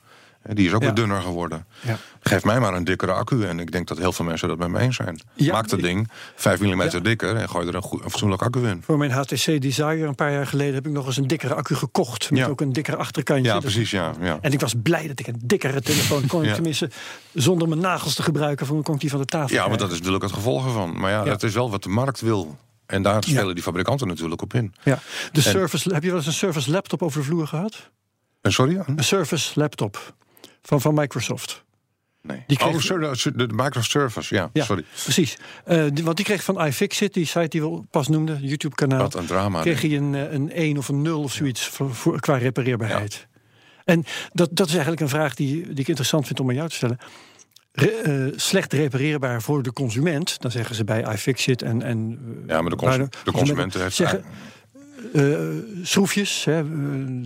Die 0.55 0.67
is 0.67 0.73
ook 0.73 0.81
Ja. 0.81 0.87
weer 0.87 0.95
dunner 0.95 1.21
geworden. 1.23 1.67
Ja. 1.81 1.97
Geef 2.21 2.45
mij 2.45 2.61
maar 2.61 2.75
een 2.75 2.85
dikkere 2.85 3.13
accu. 3.13 3.45
En 3.47 3.59
ik 3.61 3.73
denk 3.73 3.89
dat 3.89 3.99
heel 3.99 4.13
veel 4.13 4.25
mensen 4.25 4.49
dat 4.49 4.59
met 4.59 4.69
me 4.69 4.79
eens 4.79 4.97
zijn. 4.97 5.21
Ja, 5.35 5.53
Maak 5.53 5.69
dat 5.69 5.81
ding 5.81 6.11
5 6.35 6.61
mm 6.61 7.03
dikker 7.03 7.37
en 7.37 7.49
gooi 7.49 7.69
er 7.69 7.75
een, 7.75 7.83
goed, 7.83 8.05
een 8.05 8.11
fatsoenlijk 8.11 8.43
accu 8.43 8.69
in. 8.69 8.83
Voor 8.85 8.99
mijn 8.99 9.11
HTC 9.11 9.61
Desire 9.61 10.07
een 10.07 10.15
paar 10.15 10.33
jaar 10.33 10.47
geleden 10.47 10.75
heb 10.75 10.87
ik 10.87 10.93
nog 10.93 11.07
eens 11.07 11.17
een 11.17 11.27
dikkere 11.27 11.55
accu 11.55 11.75
gekocht. 11.75 12.31
Met 12.31 12.49
ook 12.49 12.61
een 12.61 12.73
dikkere 12.73 12.97
achterkantje. 12.97 13.45
Ja, 13.47 13.53
Dat- 13.53 13.63
precies, 13.63 13.91
ja. 13.91 14.13
ja. 14.21 14.39
En 14.41 14.53
ik 14.53 14.61
was 14.61 14.75
blij 14.83 15.07
dat 15.09 15.19
ik 15.21 15.27
een 15.27 15.41
dikkere 15.45 15.81
telefoon 15.81 16.27
kon. 16.27 16.43
Tenminste, 16.55 16.91
zonder 17.35 17.69
mijn 17.69 17.81
nagels 17.81 18.15
te 18.15 18.23
gebruiken, 18.23 18.67
van 18.67 18.83
kon 18.83 18.95
ik 18.95 19.01
die 19.01 19.11
van 19.11 19.21
de 19.21 19.27
tafel. 19.27 19.57
Ja, 19.57 19.69
maar 19.69 19.79
dat 19.79 19.91
is 19.91 19.97
natuurlijk 19.97 20.25
het 20.25 20.33
gevolg 20.33 20.65
ervan. 20.67 20.99
Maar 21.01 21.11
ja, 21.11 21.25
dat 21.25 21.43
is 21.43 21.55
wel 21.55 21.71
wat 21.71 21.83
de 21.83 21.89
markt 21.89 22.21
wil. 22.21 22.57
En 22.87 23.03
daar 23.03 23.23
spelen 23.25 23.55
die 23.55 23.63
fabrikanten 23.65 24.07
natuurlijk 24.07 24.43
op 24.43 24.55
in. 24.55 24.75
Ja. 24.83 24.99
De 25.33 25.41
Surface, 25.41 25.95
heb 25.95 26.03
je 26.03 26.09
wel 26.09 26.19
eens 26.19 26.27
een 26.27 26.33
Surface 26.33 26.71
laptop 26.71 27.03
over 27.03 27.21
de 27.21 27.27
vloer 27.27 27.47
gehad? 27.47 27.91
En 28.41 28.53
sorry? 28.53 28.83
Een 28.97 29.05
Surface 29.05 29.51
laptop 29.61 30.15
van, 30.67 30.81
van 30.81 30.95
Microsoft. 30.95 31.65
Nee. 32.23 32.43
Die 32.47 32.57
kreeg- 32.57 32.75
Oh, 32.75 32.81
sorry, 32.81 33.33
de 33.37 33.47
Microsoft 33.55 33.91
Surface, 33.91 34.35
ja, 34.35 34.51
Ja, 34.53 34.65
sorry. 34.65 34.85
precies. 35.03 35.37
Eh, 35.65 35.85
die, 35.93 36.05
want 36.05 36.17
die 36.17 36.25
kreeg 36.27 36.45
van 36.45 36.67
iFixit, 36.67 37.15
die 37.15 37.27
site 37.27 37.49
die 37.49 37.63
we 37.63 37.81
pas 37.91 38.09
noemden, 38.09 38.39
YouTube-kanaal. 38.43 38.99
Wat 38.99 39.15
een 39.15 39.27
drama. 39.27 39.61
kreeg 39.61 39.81
hij 39.81 39.97
een, 39.97 40.15
eh, 40.15 40.33
een 40.33 40.51
1 40.55 40.77
of 40.79 40.89
een 40.89 41.03
0 41.03 41.23
of 41.23 41.33
zoiets 41.33 41.67
voor, 41.67 41.95
voor- 41.95 42.21
qua 42.21 42.37
repareerbaarheid. 42.37 43.27
En 43.85 44.05
dat, 44.33 44.49
dat 44.53 44.67
is 44.67 44.73
eigenlijk 44.73 45.03
een 45.03 45.09
vraag 45.09 45.35
die, 45.35 45.63
die 45.63 45.79
ik 45.81 45.89
interessant 45.89 46.27
vind 46.27 46.41
om 46.41 46.49
aan 46.49 46.55
jou 46.55 46.69
te 46.69 46.75
stellen. 46.75 46.99
Re- 47.73 47.87
eh, 47.87 48.33
slecht 48.39 48.73
repareerbaar 48.73 49.43
voor 49.43 49.63
de 49.63 49.73
consument, 49.73 50.41
dan 50.41 50.51
zeggen 50.51 50.75
ze 50.75 50.85
bij 50.85 51.13
iFixit 51.13 51.63
en. 51.63 51.83
en 51.83 52.19
Ja, 52.47 52.61
maar 52.61 52.71
de, 52.71 52.77
cons 52.77 52.97
de 53.25 53.33
consumenten 53.33 53.81
heeft... 53.81 53.95
zeggen, 53.97 54.25
eh, 55.13 55.85
schroefjes. 55.87 56.45
Hè, 56.45 56.61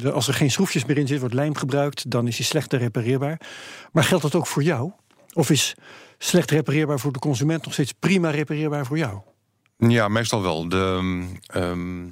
eh, 0.02 0.12
als 0.12 0.28
er 0.28 0.34
geen 0.34 0.50
schroefjes 0.50 0.84
meer 0.84 0.98
in 0.98 1.06
zit, 1.06 1.20
wordt 1.20 1.34
lijm 1.34 1.56
gebruikt, 1.56 2.10
dan 2.10 2.26
is 2.26 2.36
die 2.36 2.44
slecht 2.44 2.72
repareerbaar. 2.72 3.40
Maar 3.92 4.04
geldt 4.04 4.22
dat 4.22 4.34
ook 4.34 4.46
voor 4.46 4.62
jou? 4.62 4.92
Of 5.32 5.50
is 5.50 5.74
slecht 6.18 6.50
repareerbaar 6.50 7.00
voor 7.00 7.12
de 7.12 7.18
consument 7.18 7.64
nog 7.64 7.72
steeds 7.72 7.92
prima 7.92 8.30
repareerbaar 8.30 8.86
voor 8.86 8.98
jou? 8.98 9.20
Ja, 9.76 10.08
meestal 10.08 10.42
wel. 10.42 10.68
De, 10.68 11.24
ehm, 11.46 12.04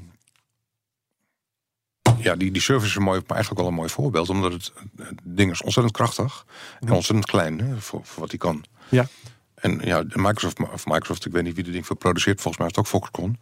ja, 2.19 2.37
die, 2.37 2.51
die 2.51 2.63
service 2.63 2.89
is 2.89 2.95
een 2.95 3.03
mooi, 3.03 3.23
eigenlijk 3.27 3.61
wel 3.61 3.69
een 3.69 3.77
mooi 3.77 3.89
voorbeeld. 3.89 4.29
Omdat 4.29 4.53
het, 4.53 4.73
het 4.97 5.21
ding 5.23 5.51
is 5.51 5.63
ontzettend 5.63 5.97
krachtig. 5.97 6.47
En 6.81 6.93
ontzettend 6.93 7.31
klein 7.31 7.61
hè, 7.61 7.77
voor, 7.77 8.01
voor 8.05 8.21
wat 8.21 8.31
hij 8.31 8.39
kan. 8.39 8.65
Ja. 8.89 9.07
En 9.55 9.81
ja, 9.85 10.05
Microsoft, 10.09 10.61
of 10.73 10.87
Microsoft, 10.87 11.27
ik 11.27 11.33
weet 11.33 11.43
niet 11.43 11.55
wie 11.55 11.65
dit 11.65 11.73
ding 11.73 11.87
voor 11.87 11.97
produceert, 11.97 12.41
volgens 12.41 12.57
mij 12.57 12.67
is 12.67 12.77
het 12.77 12.85
ook 12.85 12.91
Foxconn. 12.91 13.41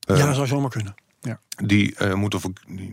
ja, 0.00 0.26
dat 0.26 0.34
zou 0.34 0.46
zomaar 0.46 0.70
kunnen. 0.70 0.94
Ja. 1.20 1.40
Die, 1.64 1.96
eh, 1.96 2.14
moet, 2.14 2.36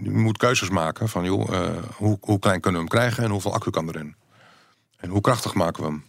moet 0.04 0.38
keuzes 0.38 0.70
maken 0.70 1.10
van 1.10 1.24
joh, 1.24 1.54
eh, 1.54 1.84
hoe, 1.96 2.18
hoe 2.22 2.40
klein 2.40 2.62
kunnen 2.62 2.82
we 2.82 2.88
hem 2.88 2.98
krijgen 2.98 3.24
en 3.24 3.30
hoeveel 3.30 3.54
accu 3.54 3.70
kan 3.70 3.88
erin. 3.88 4.16
En 4.98 5.10
hoe 5.10 5.22
krachtig 5.22 5.54
maken 5.54 5.84
we 5.84 5.90
hem. 5.90 6.06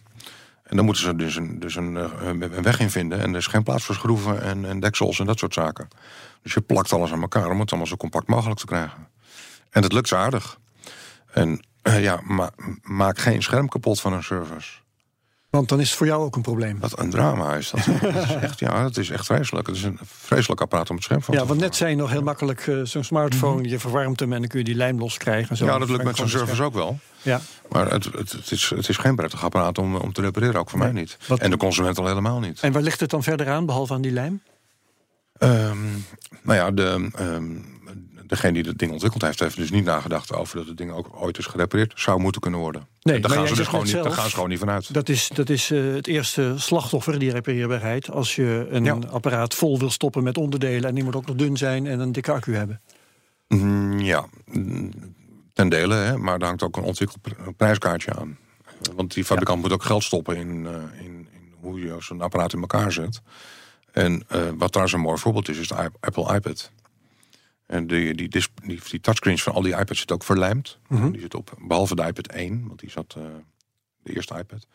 En 0.63 0.75
dan 0.75 0.85
moeten 0.85 1.03
ze 1.03 1.15
dus 1.15 1.35
een, 1.35 1.59
dus 1.59 1.75
een, 1.75 1.97
eh, 1.97 2.11
een 2.21 2.61
weg 2.61 2.79
in 2.79 2.89
vinden. 2.89 3.19
En 3.19 3.29
er 3.31 3.37
is 3.37 3.47
geen 3.47 3.63
plaats 3.63 3.83
voor 3.83 3.95
schroeven 3.95 4.41
en, 4.41 4.65
en 4.65 4.79
deksels 4.79 5.19
en 5.19 5.25
dat 5.25 5.39
soort 5.39 5.53
zaken. 5.53 5.87
Dus 6.41 6.53
je 6.53 6.61
plakt 6.61 6.93
alles 6.93 7.11
aan 7.11 7.21
elkaar 7.21 7.49
om 7.49 7.59
het 7.59 7.69
allemaal 7.69 7.87
zo 7.87 7.95
compact 7.95 8.27
mogelijk 8.27 8.59
te 8.59 8.65
krijgen. 8.65 9.07
En 9.69 9.81
dat 9.81 9.93
lukt 9.93 10.07
ze 10.07 10.15
aardig. 10.15 10.59
En 11.31 11.65
ja, 11.83 12.21
ma- 12.23 12.51
maak 12.81 13.17
geen 13.17 13.43
scherm 13.43 13.69
kapot 13.69 14.01
van 14.01 14.13
een 14.13 14.23
service. 14.23 14.71
Want 15.49 15.69
dan 15.69 15.79
is 15.79 15.87
het 15.89 15.97
voor 15.97 16.07
jou 16.07 16.23
ook 16.23 16.35
een 16.35 16.41
probleem. 16.41 16.79
Wat 16.79 16.99
een 16.99 17.09
drama 17.09 17.55
is 17.55 17.69
dat. 17.71 17.85
dat 18.13 18.23
is 18.23 18.33
echt, 18.35 18.59
ja, 18.59 18.83
het 18.83 18.97
is 18.97 19.09
echt 19.09 19.25
vreselijk. 19.25 19.67
Het 19.67 19.75
is 19.75 19.83
een 19.83 19.99
vreselijk 20.05 20.61
apparaat 20.61 20.89
om 20.89 20.95
het 20.95 21.03
scherm 21.05 21.21
van 21.21 21.33
Ja, 21.33 21.41
te 21.41 21.47
want 21.47 21.59
net 21.59 21.75
zei 21.75 21.89
je 21.89 21.95
nog 21.95 22.09
heel 22.09 22.21
makkelijk 22.21 22.67
eh, 22.67 22.79
zo'n 22.83 23.03
smartphone. 23.03 23.69
Je 23.69 23.79
verwarmt 23.79 24.19
hem 24.19 24.33
en 24.33 24.39
dan 24.39 24.47
kun 24.49 24.59
je 24.59 24.65
die 24.65 24.75
lijm 24.75 24.99
loskrijgen. 24.99 25.49
en 25.49 25.57
Zo. 25.57 25.65
Ja, 25.65 25.77
dat 25.77 25.89
lukt 25.89 26.03
met 26.03 26.15
zo'n 26.15 26.29
service 26.29 26.63
ook 26.63 26.73
wel. 26.73 26.99
Ja. 27.21 27.41
Maar 27.69 27.91
het, 27.91 28.03
het, 28.03 28.31
het, 28.31 28.51
is, 28.51 28.69
het 28.75 28.89
is 28.89 28.97
geen 28.97 29.15
prettig 29.15 29.43
apparaat 29.43 29.77
om, 29.77 29.95
om 29.95 30.13
te 30.13 30.21
repareren, 30.21 30.59
ook 30.59 30.69
voor 30.69 30.79
mij 30.79 30.91
niet. 30.91 31.17
Wat- 31.27 31.39
En 31.39 31.49
de 31.49 31.57
consument 31.57 31.97
al 31.97 32.07
helemaal 32.07 32.39
niet. 32.39 32.59
En 32.59 32.71
waar 32.71 32.81
ligt 32.81 32.99
het 32.99 33.09
dan 33.09 33.23
verder 33.23 33.49
aan, 33.49 33.65
behalve 33.65 33.93
aan 33.93 34.01
die 34.01 34.11
lijm? 34.11 34.41
Ehm, 35.37 35.77
nou 36.41 36.57
ja, 36.57 36.71
de, 36.71 37.09
ehm, 37.15 37.45
degene 38.29 38.53
die 38.53 38.63
het 38.63 38.77
ding 38.79 38.91
ontwikkeld 38.91 39.21
heeft, 39.21 39.39
heeft 39.39 39.55
dus 39.55 39.71
niet 39.71 39.83
nagedacht 39.83 40.33
over 40.33 40.57
dat 40.57 40.67
het 40.67 40.77
ding 40.77 40.91
ook 40.91 41.09
ooit 41.13 41.37
is 41.37 41.45
gerepareerd. 41.45 41.93
Zou 41.95 42.19
moeten 42.19 42.41
kunnen 42.41 42.59
worden. 42.59 42.87
Nee, 43.01 43.19
daar 43.19 43.31
gaan 43.31 43.47
ze 43.47 43.55
dus 43.55 43.67
gewoon 43.67 43.85
niet, 43.85 43.93
daar 43.93 44.11
gaan 44.11 44.29
ze 44.29 44.33
gewoon 44.33 44.49
niet 44.49 44.59
vanuit. 44.59 44.93
Dat 44.93 45.09
is, 45.09 45.29
dat 45.33 45.49
is 45.49 45.71
eh, 45.71 45.93
het 45.93 46.07
eerste 46.07 46.53
slachtoffer, 46.57 47.19
die 47.19 47.31
repareerbaarheid. 47.31 48.09
Als 48.11 48.35
je 48.35 48.67
een 48.69 48.83
Ja. 48.83 48.97
apparaat 49.09 49.55
vol 49.55 49.79
wil 49.79 49.89
stoppen 49.89 50.23
met 50.23 50.37
onderdelen... 50.37 50.89
en 50.89 50.95
die 50.95 51.03
moet 51.03 51.15
ook 51.15 51.25
nog 51.25 51.35
dun 51.35 51.57
zijn 51.57 51.87
en 51.87 51.99
een 51.99 52.11
dikke 52.11 52.31
accu 52.31 52.55
hebben. 52.55 52.81
Mm, 53.47 53.99
ja, 53.99 54.25
mm, 54.45 54.91
ten 55.53 55.69
dele, 55.69 55.95
hè, 55.95 56.17
maar 56.17 56.39
daar 56.39 56.47
hangt 56.47 56.63
ook 56.63 56.77
een 56.77 56.83
ontwikkeld 56.83 57.21
pr- 57.21 57.51
prijskaartje 57.57 58.13
aan. 58.15 58.37
Want 58.95 59.13
die 59.13 59.25
fabrikant 59.25 59.61
moet 59.61 59.71
ook 59.71 59.83
geld 59.83 60.03
stoppen 60.03 60.35
in, 60.37 60.65
eh, 60.67 61.05
in, 61.05 61.27
in 61.31 61.53
hoe 61.61 61.79
je 61.79 61.95
zo'n 61.99 62.21
apparaat 62.21 62.53
in 62.53 62.59
elkaar 62.59 62.91
zet. 62.91 63.21
En 63.91 64.23
eh, 64.27 64.41
wat 64.57 64.69
trouwens 64.69 64.93
een 64.97 65.03
mooi 65.03 65.17
voorbeeld 65.17 65.49
is, 65.49 65.57
is 65.57 65.67
de 65.67 65.91
Apple 65.99 66.35
iPad. 66.35 66.71
En 67.69 67.87
die, 67.87 68.13
die, 68.15 68.29
die, 68.29 68.79
die 68.89 69.01
touchscreens 69.01 69.43
van 69.43 69.53
al 69.53 69.61
die 69.61 69.75
iPads 69.75 69.97
zitten 69.97 70.15
ook 70.15 70.23
verlijmd. 70.23 70.77
Die 71.11 71.21
zit 71.21 71.35
op, 71.35 71.53
behalve 71.59 71.95
de 71.95 72.05
iPad 72.05 72.27
1, 72.27 72.67
want 72.67 72.79
die 72.79 72.89
zat, 72.89 73.15
eh, 73.17 73.23
de 74.03 74.15
eerste 74.15 74.37
iPad, 74.37 74.67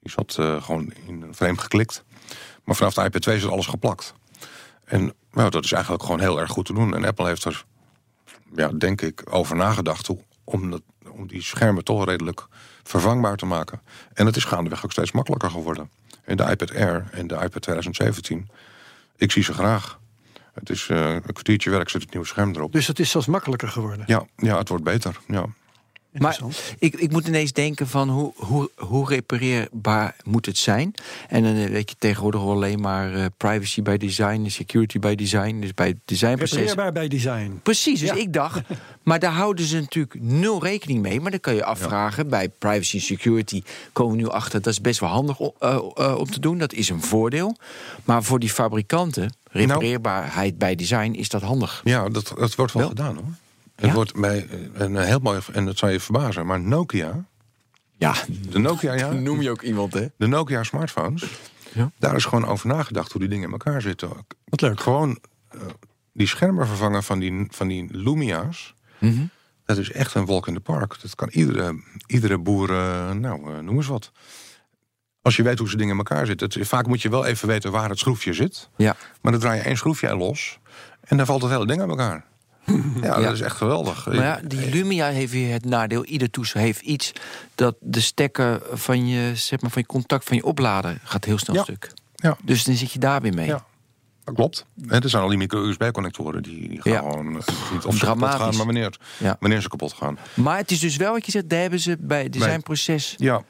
die 0.00 0.10
zat 0.10 0.36
eh, 0.38 0.62
gewoon 0.62 0.92
in 1.06 1.22
een 1.22 1.34
frame 1.34 1.58
geklikt. 1.58 2.04
Maar 2.64 2.76
vanaf 2.76 2.94
de 2.94 3.04
iPad 3.04 3.22
2 3.22 3.40
zit 3.40 3.50
alles 3.50 3.66
geplakt. 3.66 4.14
En 4.84 5.12
nou, 5.30 5.50
dat 5.50 5.64
is 5.64 5.72
eigenlijk 5.72 6.02
gewoon 6.02 6.20
heel 6.20 6.40
erg 6.40 6.50
goed 6.50 6.64
te 6.64 6.72
doen. 6.72 6.94
En 6.94 7.04
Apple 7.04 7.26
heeft 7.26 7.44
er 7.44 7.64
ja, 8.54 8.68
denk 8.68 9.00
ik, 9.00 9.22
over 9.30 9.56
nagedacht 9.56 10.06
hoe, 10.06 10.18
om, 10.44 10.70
dat, 10.70 10.82
om 11.10 11.26
die 11.26 11.42
schermen 11.42 11.84
toch 11.84 12.04
redelijk 12.04 12.46
vervangbaar 12.82 13.36
te 13.36 13.46
maken. 13.46 13.82
En 14.12 14.26
het 14.26 14.36
is 14.36 14.44
gaandeweg 14.44 14.84
ook 14.84 14.92
steeds 14.92 15.12
makkelijker 15.12 15.50
geworden. 15.50 15.90
En 16.24 16.36
de 16.36 16.50
iPad 16.50 16.74
Air 16.74 17.08
en 17.12 17.26
de 17.26 17.34
iPad 17.34 17.62
2017, 17.62 18.48
ik 19.16 19.32
zie 19.32 19.42
ze 19.42 19.52
graag. 19.52 19.98
Het 20.58 20.70
is 20.70 20.88
eh, 20.88 21.12
een 21.14 21.22
kwartiertje 21.22 21.70
werk, 21.70 21.88
zit 21.88 22.02
het 22.02 22.12
nieuwe 22.12 22.26
scherm 22.26 22.54
erop. 22.54 22.72
Dus 22.72 22.86
het 22.86 22.98
is 22.98 23.10
zelfs 23.10 23.26
makkelijker 23.26 23.68
geworden. 23.68 24.04
Ja, 24.06 24.26
ja, 24.36 24.58
het 24.58 24.68
wordt 24.68 24.84
beter. 24.84 25.18
Ja. 25.26 25.44
Maar 26.12 26.38
ik, 26.78 26.94
ik 26.94 27.10
moet 27.12 27.26
ineens 27.26 27.52
denken 27.52 27.88
van 27.88 28.08
hoe, 28.08 28.32
hoe, 28.36 28.70
hoe 28.76 29.08
repareerbaar 29.08 30.16
moet 30.24 30.46
het 30.46 30.58
zijn? 30.58 30.94
En 31.28 31.42
dan 31.42 31.54
eh, 31.56 31.66
weet 31.70 31.90
je 31.90 31.96
tegenwoordig 31.98 32.40
alleen 32.40 32.80
maar 32.80 33.14
eh, 33.14 33.24
privacy 33.36 33.82
by 33.82 33.96
design 33.96 34.44
en 34.44 34.50
security 34.50 34.98
by 34.98 35.14
design. 35.14 35.60
Dus 35.60 35.74
bij 35.74 35.86
het 35.88 35.96
designproces. 36.04 36.56
Repareerbaar 36.56 36.92
bij 36.92 37.08
design. 37.08 37.60
Precies, 37.62 38.00
dus 38.00 38.08
Ja. 38.08 38.14
ik 38.14 38.32
dacht, 38.32 38.60
maar 39.02 39.18
daar 39.18 39.32
houden 39.32 39.64
ze 39.64 39.80
natuurlijk 39.80 40.20
nul 40.20 40.62
rekening 40.62 41.02
mee. 41.02 41.20
Maar 41.20 41.30
dan 41.30 41.40
kan 41.40 41.54
je 41.54 41.64
afvragen, 41.64 42.28
bij 42.28 42.48
privacy 42.48 42.96
en 42.96 43.02
security 43.02 43.62
komen 43.92 44.16
we 44.16 44.22
nu 44.22 44.28
achter... 44.28 44.62
dat 44.62 44.72
is 44.72 44.80
best 44.80 45.00
wel 45.00 45.08
handig 45.08 45.40
o- 45.40 45.54
eh, 45.58 46.14
om 46.18 46.30
te 46.30 46.40
doen, 46.40 46.58
dat 46.58 46.72
is 46.72 46.88
een 46.88 47.02
voordeel. 47.02 47.56
Maar 48.04 48.22
voor 48.22 48.38
die 48.38 48.50
fabrikanten, 48.50 49.34
repareerbaarheid 49.50 50.58
bij 50.58 50.74
design, 50.74 51.12
is 51.12 51.28
dat 51.28 51.42
handig. 51.42 51.80
Ja, 51.84 52.08
dat, 52.08 52.32
dat 52.38 52.54
wordt 52.54 52.72
wel, 52.72 52.82
Wel? 52.82 52.88
gedaan 52.90 53.14
hoor. 53.14 53.24
Ja? 53.80 53.84
Het 53.86 53.94
wordt 53.94 54.20
bij 54.20 54.46
eh, 54.50 54.58
een 54.80 54.96
heel 54.96 55.18
mooi, 55.18 55.40
en 55.52 55.64
dat 55.64 55.78
zou 55.78 55.92
je 55.92 56.00
verbazen, 56.00 56.46
maar 56.46 56.60
Nokia, 56.60 57.24
Ja, 57.96 58.14
de 58.50 58.58
Nokia, 58.58 58.92
ja, 58.94 59.12
noem 59.28 59.40
je 59.40 59.50
ook 59.50 59.62
iemand, 59.62 59.92
hè? 59.94 60.06
de 60.16 60.26
Nokia 60.26 60.62
smartphones, 60.62 61.24
Ja. 61.72 61.90
daar 61.98 62.16
is 62.16 62.24
gewoon 62.24 62.46
over 62.46 62.68
nagedacht 62.68 63.12
hoe 63.12 63.20
die 63.20 63.30
dingen 63.30 63.44
in 63.46 63.52
elkaar 63.52 63.82
zitten. 63.82 64.08
Wat 64.44 64.60
leuk. 64.60 64.80
Gewoon 64.80 65.18
eh, 65.48 65.60
die 66.12 66.26
schermen 66.26 66.66
vervangen 66.66 67.02
van 67.02 67.18
die, 67.18 67.46
van 67.50 67.68
die 67.68 67.86
Lumia's. 67.90 68.74
Mhm. 68.98 69.24
Dat 69.64 69.78
is 69.78 69.92
echt 69.92 70.14
een 70.14 70.24
wolk 70.26 70.46
in 70.46 70.54
de 70.54 70.60
park. 70.60 71.00
Dat 71.00 71.14
kan 71.14 71.28
iedere, 71.28 71.82
iedere 72.06 72.38
boer, 72.38 72.70
eh, 72.70 73.10
nou, 73.10 73.62
noem 73.62 73.76
eens 73.76 73.86
wat. 73.86 74.12
Als 75.22 75.36
je 75.36 75.42
weet 75.42 75.58
hoe 75.58 75.68
ze 75.68 75.76
dingen 75.76 75.92
in 75.92 75.98
elkaar 75.98 76.26
zitten. 76.26 76.48
Het, 76.52 76.68
vaak 76.68 76.86
moet 76.86 77.02
je 77.02 77.08
wel 77.08 77.24
even 77.24 77.48
weten 77.48 77.70
waar 77.72 77.88
het 77.88 77.98
schroefje 77.98 78.32
zit. 78.32 78.68
Ja. 78.76 78.96
Maar 79.20 79.32
dan 79.32 79.40
draai 79.40 79.58
je 79.58 79.64
één 79.64 79.76
schroefje 79.76 80.16
los. 80.16 80.58
En 81.00 81.16
dan 81.16 81.26
valt 81.26 81.42
het 81.42 81.50
hele 81.50 81.66
ding 81.66 81.80
aan 81.82 81.88
elkaar. 81.88 82.24
Ja, 83.02 83.20
dat 83.20 83.32
is 83.32 83.40
echt 83.40 83.56
geweldig. 83.56 84.06
Maar 84.06 84.14
ja, 84.14 84.40
die 84.44 84.70
Lumia 84.70 85.06
heeft 85.06 85.32
weer 85.32 85.52
het 85.52 85.64
nadeel. 85.64 86.04
Ieder 86.04 86.30
toestel 86.30 86.60
heeft 86.60 86.80
iets 86.80 87.12
dat 87.54 87.74
de 87.80 88.00
stekker 88.00 88.60
van 88.72 89.06
je, 89.08 89.32
zeg 89.34 89.60
maar, 89.60 89.70
van 89.70 89.82
je 89.82 89.88
contact 89.88 90.24
van 90.24 90.36
je 90.36 90.44
oplader 90.44 90.98
gaat 91.04 91.24
heel 91.24 91.38
snel 91.38 91.62
stuk. 91.62 91.90
Ja. 92.14 92.36
Dus 92.42 92.64
dan 92.64 92.74
zit 92.74 92.92
je 92.92 92.98
daar 92.98 93.20
weer 93.20 93.34
mee. 93.34 93.46
Ja. 93.46 93.64
Dat 94.24 94.34
klopt. 94.34 94.66
Er 94.88 95.08
zijn 95.08 95.22
al 95.22 95.28
die 95.28 95.38
micro-USB-connectoren 95.38 96.42
die, 96.42 96.68
die 96.68 96.80
gaan 96.82 96.92
Ja. 96.92 96.98
gewoon 96.98 97.26
eh, 97.26 97.46
niet 97.72 97.84
of 97.84 97.96
ze 97.96 98.04
kapot 98.04 98.28
gaan, 98.28 98.56
maar 98.56 98.64
wanneer, 98.64 98.96
Ja. 99.18 99.36
wanneer 99.40 99.60
ze 99.60 99.68
kapot 99.68 99.92
gaan. 99.92 100.18
Maar 100.34 100.56
het 100.56 100.70
is 100.70 100.78
dus 100.80 100.96
wel 100.96 101.12
wat 101.12 101.26
je 101.26 101.32
zegt, 101.32 101.48
daar 101.48 101.60
hebben 101.60 101.80
ze 101.80 101.96
bij 102.00 102.22
het 102.22 102.32
designproces. 102.32 103.14
Ja, 103.18 103.42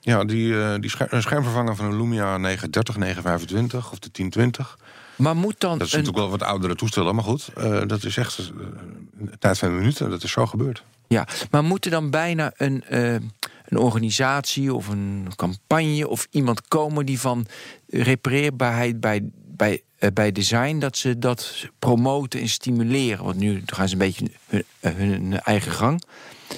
ja 0.00 0.24
die, 0.24 0.62
eh, 0.62 0.74
die 0.80 0.90
schermvervanger 0.90 1.76
van 1.76 1.84
een 1.84 1.96
Lumia 1.96 2.36
930, 2.38 2.96
925 2.96 3.92
of 3.92 3.98
de 3.98 4.10
1020. 4.10 4.78
Maar 5.22 5.36
moet 5.36 5.60
dan 5.60 5.78
Dat 5.78 5.86
is 5.86 5.92
een, 5.92 5.98
natuurlijk 5.98 6.28
wel 6.28 6.38
wat 6.38 6.48
oudere 6.48 6.74
toestellen, 6.74 7.14
maar 7.14 7.24
goed. 7.24 7.48
eh, 7.54 7.80
dat 7.86 8.04
is 8.04 8.16
echt 8.16 8.38
een 8.38 9.32
tijd 9.38 9.58
van 9.58 9.76
minuten. 9.76 10.10
Dat 10.10 10.22
is 10.22 10.30
zo 10.30 10.46
gebeurd. 10.46 10.82
ja, 11.08 11.26
maar 11.50 11.64
moet 11.64 11.84
er 11.84 11.90
dan 11.90 12.10
bijna 12.10 12.52
een, 12.56 12.84
eh, 12.84 13.12
een 13.12 13.78
organisatie 13.78 14.74
of 14.74 14.88
een 14.88 15.28
campagne 15.36 16.08
of 16.08 16.26
iemand 16.30 16.68
komen 16.68 17.06
die 17.06 17.20
van 17.20 17.46
repareerbaarheid 17.88 19.00
bij, 19.00 19.22
bij, 19.34 19.82
bij 20.12 20.32
design, 20.32 20.78
dat 20.78 20.96
ze 20.96 21.18
dat 21.18 21.66
promoten 21.78 22.40
en 22.40 22.48
stimuleren? 22.48 23.24
Want 23.24 23.36
nu 23.36 23.62
gaan 23.66 23.88
ze 23.88 23.92
een 23.94 23.98
beetje 23.98 24.26
hun, 24.46 24.64
hun 24.80 25.40
eigen 25.40 25.72
gang. 25.72 26.02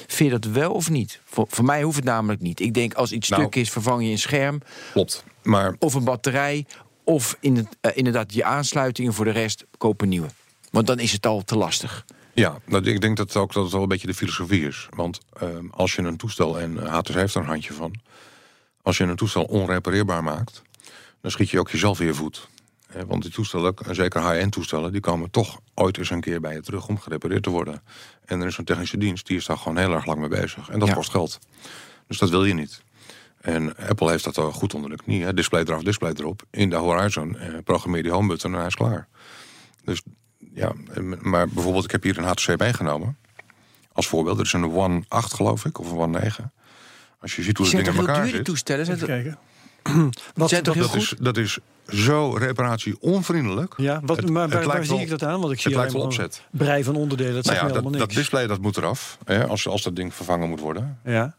Vind 0.06 0.30
je 0.32 0.38
dat 0.38 0.52
wel 0.52 0.72
of 0.72 0.90
niet? 0.90 1.20
Voor, 1.24 1.46
voor 1.48 1.64
mij 1.64 1.82
hoeft 1.82 1.96
het 1.96 2.04
namelijk 2.04 2.40
niet. 2.40 2.60
Ik 2.60 2.74
denk 2.74 2.94
als 2.94 3.12
iets 3.12 3.28
Nou. 3.28 3.42
stuk 3.42 3.54
is, 3.54 3.70
vervang 3.70 4.04
je 4.04 4.10
een 4.10 4.18
scherm 4.18 4.60
Klopt. 4.92 5.24
Maar 5.42 5.76
of 5.78 5.94
een 5.94 6.04
batterij. 6.04 6.66
Of 7.04 7.36
in 7.40 7.56
het, 7.56 7.76
eh, 7.80 7.90
inderdaad 7.94 8.34
je 8.34 8.44
aansluitingen 8.44 9.12
voor 9.12 9.24
de 9.24 9.30
rest 9.30 9.64
koop 9.78 10.00
een 10.00 10.08
nieuwe. 10.08 10.28
Want 10.70 10.86
dan 10.86 10.98
is 10.98 11.12
het 11.12 11.26
al 11.26 11.42
te 11.44 11.56
lastig. 11.56 12.04
ja, 12.34 12.58
nou, 12.64 12.84
ik 12.84 13.00
denk 13.00 13.16
dat, 13.16 13.36
ook, 13.36 13.52
dat 13.52 13.62
het 13.62 13.72
wel 13.72 13.82
een 13.82 13.88
beetje 13.88 14.06
de 14.06 14.14
filosofie 14.14 14.66
is. 14.66 14.86
Want 14.96 15.18
ehm, 15.32 15.66
als 15.70 15.94
je 15.94 16.02
een 16.02 16.16
toestel, 16.16 16.60
en 16.60 16.82
eh, 16.86 16.92
HTC 16.92 17.14
heeft 17.14 17.34
er 17.34 17.40
een 17.40 17.46
handje 17.46 17.72
van... 17.72 17.94
als 18.82 18.96
je 18.96 19.04
een 19.04 19.16
toestel 19.16 19.44
onrepareerbaar 19.44 20.22
maakt... 20.24 20.62
dan 21.20 21.30
schiet 21.30 21.50
je 21.50 21.58
ook 21.58 21.70
jezelf 21.70 22.00
in 22.00 22.06
je 22.06 22.14
voet. 22.14 22.48
Eh, 22.86 23.02
want 23.06 23.22
die 23.22 23.32
toestellen, 23.32 23.74
en 23.86 23.94
zeker 23.94 24.20
high-end 24.28 24.52
toestellen... 24.52 24.92
die 24.92 25.00
komen 25.00 25.30
toch 25.30 25.60
ooit 25.74 25.98
eens 25.98 26.10
een 26.10 26.20
keer 26.20 26.40
bij 26.40 26.54
je 26.54 26.60
terug 26.60 26.88
om 26.88 26.98
gerepareerd 26.98 27.42
te 27.42 27.50
worden. 27.50 27.82
En 28.24 28.40
er 28.40 28.46
is 28.46 28.58
een 28.58 28.64
technische 28.64 28.98
dienst, 28.98 29.26
die 29.26 29.36
is 29.36 29.46
daar 29.46 29.58
gewoon 29.58 29.76
heel 29.76 29.92
erg 29.92 30.06
lang 30.06 30.18
mee 30.18 30.28
bezig. 30.28 30.68
En 30.68 30.78
dat 30.78 30.88
Ja. 30.88 30.94
kost 30.94 31.10
geld. 31.10 31.38
Dus 32.06 32.18
dat 32.18 32.30
wil 32.30 32.44
je 32.44 32.54
niet. 32.54 32.82
En 33.44 33.76
Apple 33.76 34.10
heeft 34.10 34.24
dat 34.24 34.38
al 34.38 34.52
goed 34.52 34.74
onder 34.74 34.90
de 34.90 34.96
knie. 34.96 35.24
Hè. 35.24 35.34
Display 35.34 35.62
eraf, 35.62 35.82
display 35.82 36.12
erop. 36.16 36.42
In 36.50 36.70
de 36.70 36.76
Horizon, 36.76 37.38
eh, 37.38 37.48
programmeer 37.64 38.02
die 38.02 38.12
home 38.12 38.28
button 38.28 38.52
en 38.52 38.58
hij 38.58 38.66
is 38.66 38.74
klaar. 38.74 39.08
Dus 39.84 40.02
ja, 40.54 40.72
maar 41.20 41.48
bijvoorbeeld, 41.48 41.84
ik 41.84 41.90
heb 41.90 42.02
hier 42.02 42.18
een 42.18 42.24
HTC 42.24 42.58
meegenomen. 42.58 43.16
Als 43.92 44.06
voorbeeld, 44.08 44.38
er 44.38 44.44
is 44.44 44.52
een 44.52 44.72
One 44.72 45.02
8 45.08 45.34
geloof 45.34 45.64
ik, 45.64 45.78
of 45.78 45.90
een 45.90 45.98
One 45.98 46.18
9. 46.20 46.52
Als 47.20 47.36
je 47.36 47.42
ziet 47.42 47.56
hoe 47.56 47.66
het 47.66 47.74
Zijn 47.74 47.84
ding 47.84 47.96
toch 47.96 48.04
in 48.04 48.10
heel 48.10 48.14
elkaar 48.14 48.24
dure 48.24 48.36
zit. 48.36 48.44
toestellen? 48.46 48.84
Zijn 48.86 48.96
Even 48.96 49.08
toch- 49.08 49.16
kijken. 49.82 50.12
Wat 50.34 50.48
zijn 50.48 50.62
toch 50.62 50.74
heel 50.74 50.82
Dat 50.82 50.92
goed? 50.92 51.00
is, 51.02 51.14
dat 51.20 51.36
is 51.36 51.58
zo 51.88 52.30
reparatie 52.38 53.00
onvriendelijk. 53.00 53.74
Ja, 53.76 54.00
wat, 54.04 54.16
Het- 54.16 54.30
maar 54.30 54.48
waar, 54.48 54.84
zie 54.84 55.00
ik 55.00 55.08
dat 55.08 55.22
aan? 55.22 55.40
Want 55.40 55.52
ik 55.52 55.60
zie 55.60 55.70
het 55.70 55.80
lijkt 55.80 55.92
wel 55.92 56.02
opzet. 56.02 56.42
brei 56.50 56.84
van 56.84 56.96
onderdelen. 56.96 57.34
Dat 57.34 57.44
Nou 57.44 57.56
zegt 57.56 57.60
ja, 57.60 57.66
me 57.66 57.72
dat, 57.72 57.82
helemaal 57.82 57.98
dat 58.00 58.08
niks. 58.08 58.20
display 58.20 58.46
dat 58.46 58.60
moet 58.60 58.76
eraf. 58.76 59.18
Hè, 59.24 59.46
als, 59.46 59.68
als 59.68 59.82
dat 59.82 59.96
ding 59.96 60.14
vervangen 60.14 60.48
moet 60.48 60.60
worden. 60.60 60.98
Ja, 61.04 61.34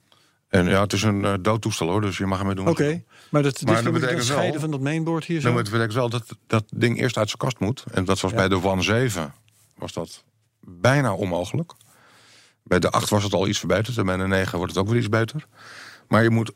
En 0.48 0.66
ja, 0.66 0.82
het 0.82 0.94
is 0.94 1.04
een 1.04 1.26
eh, 1.26 1.34
doodtoestel 1.42 1.90
hoor, 1.90 2.02
dus 2.02 2.18
je 2.18 2.26
mag 2.26 2.40
ermee 2.40 2.56
doen. 2.56 2.68
oké. 2.68 3.04
Maar 3.30 3.44
dat, 3.44 3.62
Maar 3.62 3.84
dat 3.84 3.94
betekent 3.94 4.18
wel- 4.18 4.26
scheiden 4.38 4.62
van 4.62 4.72
dat 4.72 4.80
mainboard 4.82 5.26
hier 5.26 5.42
zo? 5.42 5.54
Dan 5.54 5.64
betekent 5.64 5.94
wel 5.94 6.10
dat 6.10 6.26
dat 6.48 6.64
ding 6.76 7.00
eerst 7.00 7.18
uit 7.18 7.28
zijn 7.28 7.40
kast 7.40 7.60
moet. 7.60 7.84
En 7.92 8.06
dat 8.06 8.20
was 8.20 8.32
Ja. 8.32 8.38
bij 8.38 8.48
de 8.48 8.64
One 8.64 8.82
7 8.82 9.34
was 9.78 9.94
dat 9.94 10.24
bijna 10.62 11.14
onmogelijk. 11.14 11.72
Bij 12.64 12.80
de 12.80 12.90
8 12.90 13.10
was 13.10 13.24
het 13.24 13.34
al 13.34 13.48
iets 13.48 13.60
verbeterd. 13.60 13.98
En 13.98 14.06
bij 14.06 14.18
de 14.18 14.28
9 14.28 14.58
wordt 14.58 14.74
het 14.74 14.82
ook 14.84 14.90
weer 14.90 14.98
iets 15.00 15.10
beter. 15.10 15.46
Maar 16.08 16.24
je 16.24 16.30
moet 16.30 16.52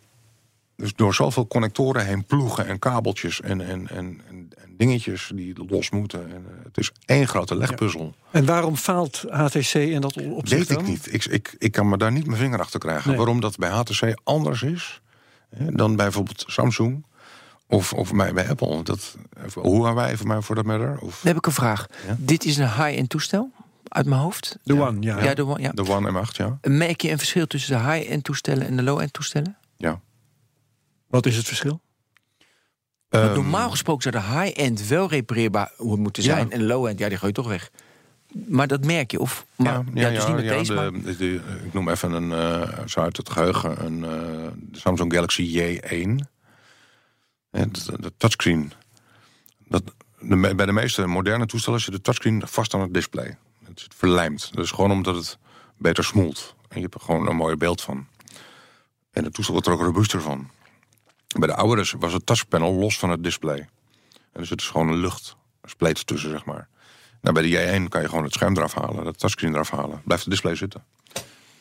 dus 0.76 0.94
door 0.96 1.14
zoveel 1.14 1.48
connectoren 1.48 2.06
heen 2.06 2.26
ploegen 2.26 2.66
en 2.68 2.80
kabeltjes 2.80 3.42
en, 3.42 3.62
en, 3.62 3.90
en 3.90 4.22
dingetjes 4.80 5.32
die 5.36 5.66
los 5.68 5.90
moeten. 5.90 6.20
En, 6.34 6.46
eh, 6.48 6.64
het 6.64 6.78
is 6.78 6.92
één 7.06 7.28
grote 7.28 7.56
legpuzzel. 7.56 8.14
En 8.32 8.46
waarom 8.46 8.76
faalt 8.76 9.26
HTC 9.30 9.74
in 9.74 10.02
dat 10.02 10.22
opzicht 10.22 10.68
Weet 10.68 10.70
ik 10.70 10.76
dan? 10.76 10.86
niet. 10.86 11.14
Ik, 11.14 11.26
ik, 11.26 11.56
ik 11.58 11.72
kan 11.72 11.90
me 11.90 11.98
daar 11.98 12.12
niet 12.12 12.26
mijn 12.26 12.38
vinger 12.38 12.60
achter 12.60 12.80
krijgen. 12.80 13.08
Nee. 13.08 13.18
Waarom 13.18 13.40
dat 13.40 13.58
bij 13.58 13.70
HTC 13.70 14.20
anders 14.24 14.62
is 14.62 15.02
hè, 15.56 15.72
dan 15.72 15.96
bij 15.96 16.06
bijvoorbeeld 16.06 16.44
Samsung 16.48 17.06
of, 17.68 17.94
of 17.94 18.14
bij, 18.14 18.34
bij 18.34 18.50
Apple. 18.50 18.84
Dat, 18.84 19.18
Huawei 19.62 20.18
voor 20.18 20.28
mij 20.28 20.42
voor 20.42 20.56
dat 20.56 20.66
matter. 20.66 20.98
Of 21.00 21.20
Dan 21.20 21.28
heb 21.28 21.38
ik 21.38 21.46
een 21.46 21.52
vraag. 21.52 21.88
Ja? 22.08 22.16
Dit 22.20 22.46
is 22.46 22.58
een 22.58 22.74
high-end 22.74 23.10
toestel, 23.10 23.52
uit 23.88 24.06
mijn 24.06 24.22
hoofd. 24.22 24.58
De 24.64 24.82
One, 24.82 25.02
ja. 25.02 25.24
Ja, 25.24 25.34
de 25.34 25.46
One, 25.46 25.62
ja. 25.62 25.72
de 25.72 25.90
One 25.90 26.12
M8, 26.12 26.32
ja. 26.36 26.60
Merk 26.62 27.02
je 27.02 27.12
een 27.12 27.18
verschil 27.18 27.48
tussen 27.48 27.78
de 27.78 27.92
high-end 27.92 28.24
toestellen 28.24 28.68
en 28.68 28.76
de 28.76 28.84
low-end 28.84 29.14
toestellen? 29.14 29.58
ja. 29.78 30.00
Wat 31.08 31.26
is 31.26 31.36
het 31.38 31.46
verschil? 31.48 31.82
Want 33.10 33.24
Ehm, 33.26 33.34
normaal 33.34 33.70
gesproken 33.70 34.12
zou 34.12 34.16
de 34.26 34.40
high-end 34.40 34.88
wel 34.88 35.10
repareerbaar 35.10 35.72
moeten 35.78 36.24
Ja. 36.24 36.36
zijn. 36.36 36.52
En 36.52 36.66
low-end, 36.66 37.00
ja, 37.00 37.08
die 37.10 37.18
gooi 37.18 37.32
je 37.36 37.38
toch 37.42 37.48
weg. 37.48 37.72
Maar 38.48 38.68
dat 38.68 38.86
merk 38.86 39.12
je. 39.12 39.20
Of, 39.20 39.46
maar, 39.56 39.84
ja, 39.94 40.10
dus 40.10 40.26
niet 40.26 40.36
met 40.36 40.48
deze, 40.48 40.74
de, 40.74 40.92
maar... 40.92 41.16
de- 41.18 41.42
ik 41.66 41.74
noem 41.74 41.90
even 41.90 42.12
een, 42.12 42.32
eh, 42.32 42.86
zo 42.86 43.00
uit 43.00 43.18
het 43.18 43.30
geheugen, 43.30 43.86
een 43.86 44.04
eh, 44.04 44.12
de 44.56 44.80
Samsung 44.80 45.14
Galaxy 45.14 45.58
J1. 45.60 46.26
Hè, 47.52 47.66
De, 47.72 48.14
touchscreen. 48.18 48.72
Dat, 49.68 49.84
de, 50.20 50.54
bij 50.56 50.66
de 50.66 50.72
meeste 50.72 51.06
moderne 51.08 51.46
toestellen 51.46 51.80
zit 51.82 51.94
de 51.94 52.02
touchscreen 52.02 52.42
vast 52.46 52.74
aan 52.74 52.82
het 52.82 52.94
display. 52.94 53.38
Het 53.66 53.80
zit 53.80 53.94
verlijmd. 53.98 54.50
Dat 54.54 54.64
is 54.66 54.72
gewoon 54.72 54.92
omdat 54.92 55.16
het 55.16 55.38
beter 55.78 56.04
smoelt. 56.04 56.56
En 56.68 56.76
je 56.76 56.82
hebt 56.82 56.94
er 56.94 57.02
gewoon 57.02 57.28
een 57.28 57.36
mooi 57.36 57.56
beeld 57.56 57.82
van. 57.82 58.08
En 59.12 59.24
het 59.24 59.34
toestel 59.34 59.54
wordt 59.54 59.68
er 59.70 59.74
ook 59.74 59.82
robuuster 59.82 60.22
van. 60.22 60.50
Bij 61.38 61.48
de 61.48 61.56
oudere 61.56 61.98
was 62.00 62.14
het 62.14 62.26
touchpanel 62.26 62.74
los 62.74 63.00
van 63.00 63.10
het 63.10 63.24
display. 63.24 63.60
En 64.32 64.40
dus 64.40 64.50
het 64.50 64.62
is 64.62 64.68
gewoon 64.68 64.88
een 64.88 64.98
luchtspleet 64.98 66.08
tussen, 66.08 66.30
zeg 66.30 66.46
maar. 66.46 66.68
Nou, 67.22 67.34
bij 67.34 67.44
de 67.44 67.82
J1 67.82 67.88
kan 67.90 68.02
je 68.02 68.10
gewoon 68.10 68.24
het 68.24 68.34
scherm 68.34 68.58
eraf 68.58 68.74
halen, 68.74 69.06
het 69.06 69.20
touchscreen 69.20 69.54
eraf 69.54 69.70
halen. 69.70 70.02
Blijft 70.04 70.24
het 70.24 70.32
display 70.32 70.56
zitten. 70.56 70.84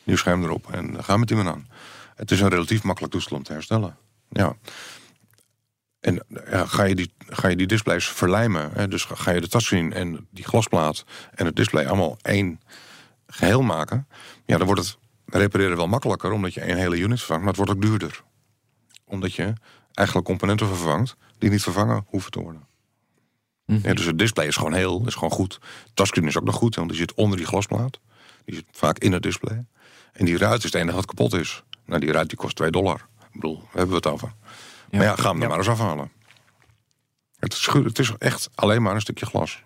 Nieuw 0.05 0.17
scherm 0.17 0.43
erop 0.43 0.73
en 0.73 1.07
we 1.07 1.19
met 1.19 1.31
iemand 1.31 1.49
aan. 1.49 1.69
Het 2.15 2.31
is 2.31 2.41
een 2.41 2.49
relatief 2.49 2.83
makkelijk 2.83 3.13
toestel 3.13 3.37
om 3.37 3.43
te 3.43 3.53
herstellen. 3.53 3.97
Ja. 4.29 4.57
En 6.01 6.25
ja, 6.51 6.67
ga, 6.67 6.83
je 6.85 6.95
die, 6.95 7.13
ga 7.19 7.49
je 7.49 7.57
die 7.57 7.67
displays 7.67 8.09
verlijmen, 8.09 8.71
hè, 8.73 8.89
dus 8.89 9.05
ga 9.05 9.31
je 9.31 9.41
de 9.41 9.49
touchscreen 9.49 9.93
en 9.93 10.27
die 10.31 10.45
glasplaat 10.45 11.05
en 11.35 11.47
het 11.47 11.57
display 11.57 11.87
allemaal 11.87 12.17
één 12.23 12.61
geheel 13.27 13.63
maken, 13.63 14.09
ja, 14.47 14.57
dan 14.57 14.67
wordt 14.67 14.81
het 14.81 14.99
repareren 15.27 15.77
wel 15.77 15.89
makkelijker, 15.89 16.33
omdat 16.33 16.55
je 16.55 16.61
één 16.61 16.77
hele 16.77 16.99
unit 16.99 17.19
vervangt, 17.19 17.43
maar 17.43 17.53
het 17.55 17.57
wordt 17.57 17.73
ook 17.73 17.83
duurder. 17.83 18.23
Omdat 19.09 19.35
je 19.35 19.53
eigenlijk 19.95 20.27
componenten 20.27 20.67
vervangt 20.67 21.17
die 21.39 21.51
niet 21.51 21.63
vervangen 21.63 22.05
hoeven 22.07 22.31
te 22.31 22.41
worden. 22.41 22.67
Ja, 23.65 23.95
dus 23.95 24.05
het 24.05 24.19
display 24.19 24.47
is 24.47 24.57
gewoon 24.57 24.73
heel, 24.73 25.07
is 25.07 25.15
gewoon 25.15 25.31
goed. 25.31 25.61
Touchscreen 25.95 26.27
is 26.27 26.39
ook 26.39 26.45
nog 26.45 26.55
goed, 26.55 26.75
want 26.75 26.89
die 26.89 26.99
zit 26.99 27.15
onder 27.15 27.37
die 27.37 27.47
glasplaat. 27.47 28.01
Die 28.45 28.55
zit 28.55 28.65
vaak 28.73 28.99
in 28.99 29.13
het 29.13 29.23
display. 29.23 29.65
En 30.13 30.25
die 30.25 30.39
ruit 30.39 30.59
is 30.59 30.65
het 30.65 30.75
enige 30.75 30.97
wat 30.97 31.07
kapot 31.07 31.33
is. 31.35 31.63
Nou, 31.85 32.01
die 32.01 32.13
ruit 32.13 32.29
die 32.29 32.39
kost 32.39 32.57
2 32.57 32.71
dollar. 32.71 33.07
Ik 33.21 33.33
bedoel, 33.33 33.55
daar 33.57 33.67
hebben 33.71 33.89
we 33.89 33.95
het 33.95 34.07
over. 34.07 34.33
Maar 34.91 35.03
ja, 35.03 35.17
ga 35.17 35.31
hem 35.31 35.43
er 35.43 35.49
maar 35.49 35.59
eens 35.59 35.69
afhalen. 35.69 36.11
Het 37.39 37.53
is, 37.53 37.67
het 37.73 37.99
is 37.99 38.13
echt 38.19 38.49
alleen 38.55 38.83
maar 38.83 38.95
een 38.95 39.01
stukje 39.01 39.27
glas. 39.27 39.63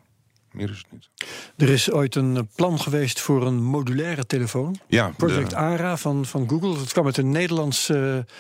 Meer 0.53 0.71
is 0.71 0.77
het 0.79 0.93
niet. 0.93 1.09
Er 1.57 1.69
is 1.69 1.91
ooit 1.91 2.15
een 2.15 2.49
plan 2.55 2.81
geweest 2.81 3.21
voor 3.21 3.47
een 3.47 3.63
modulaire 3.63 4.27
telefoon. 4.27 4.79
Ja, 4.87 5.09
Project 5.17 5.51
de- 5.51 5.57
ARA 5.57 5.97
van, 5.97 6.25
van 6.27 6.49
Google. 6.49 6.75
Dat 6.75 6.93
kwam 6.93 7.07
uit 7.07 7.17
een 7.17 7.31
Nederlandse 7.31 8.25
eh, 8.29 8.35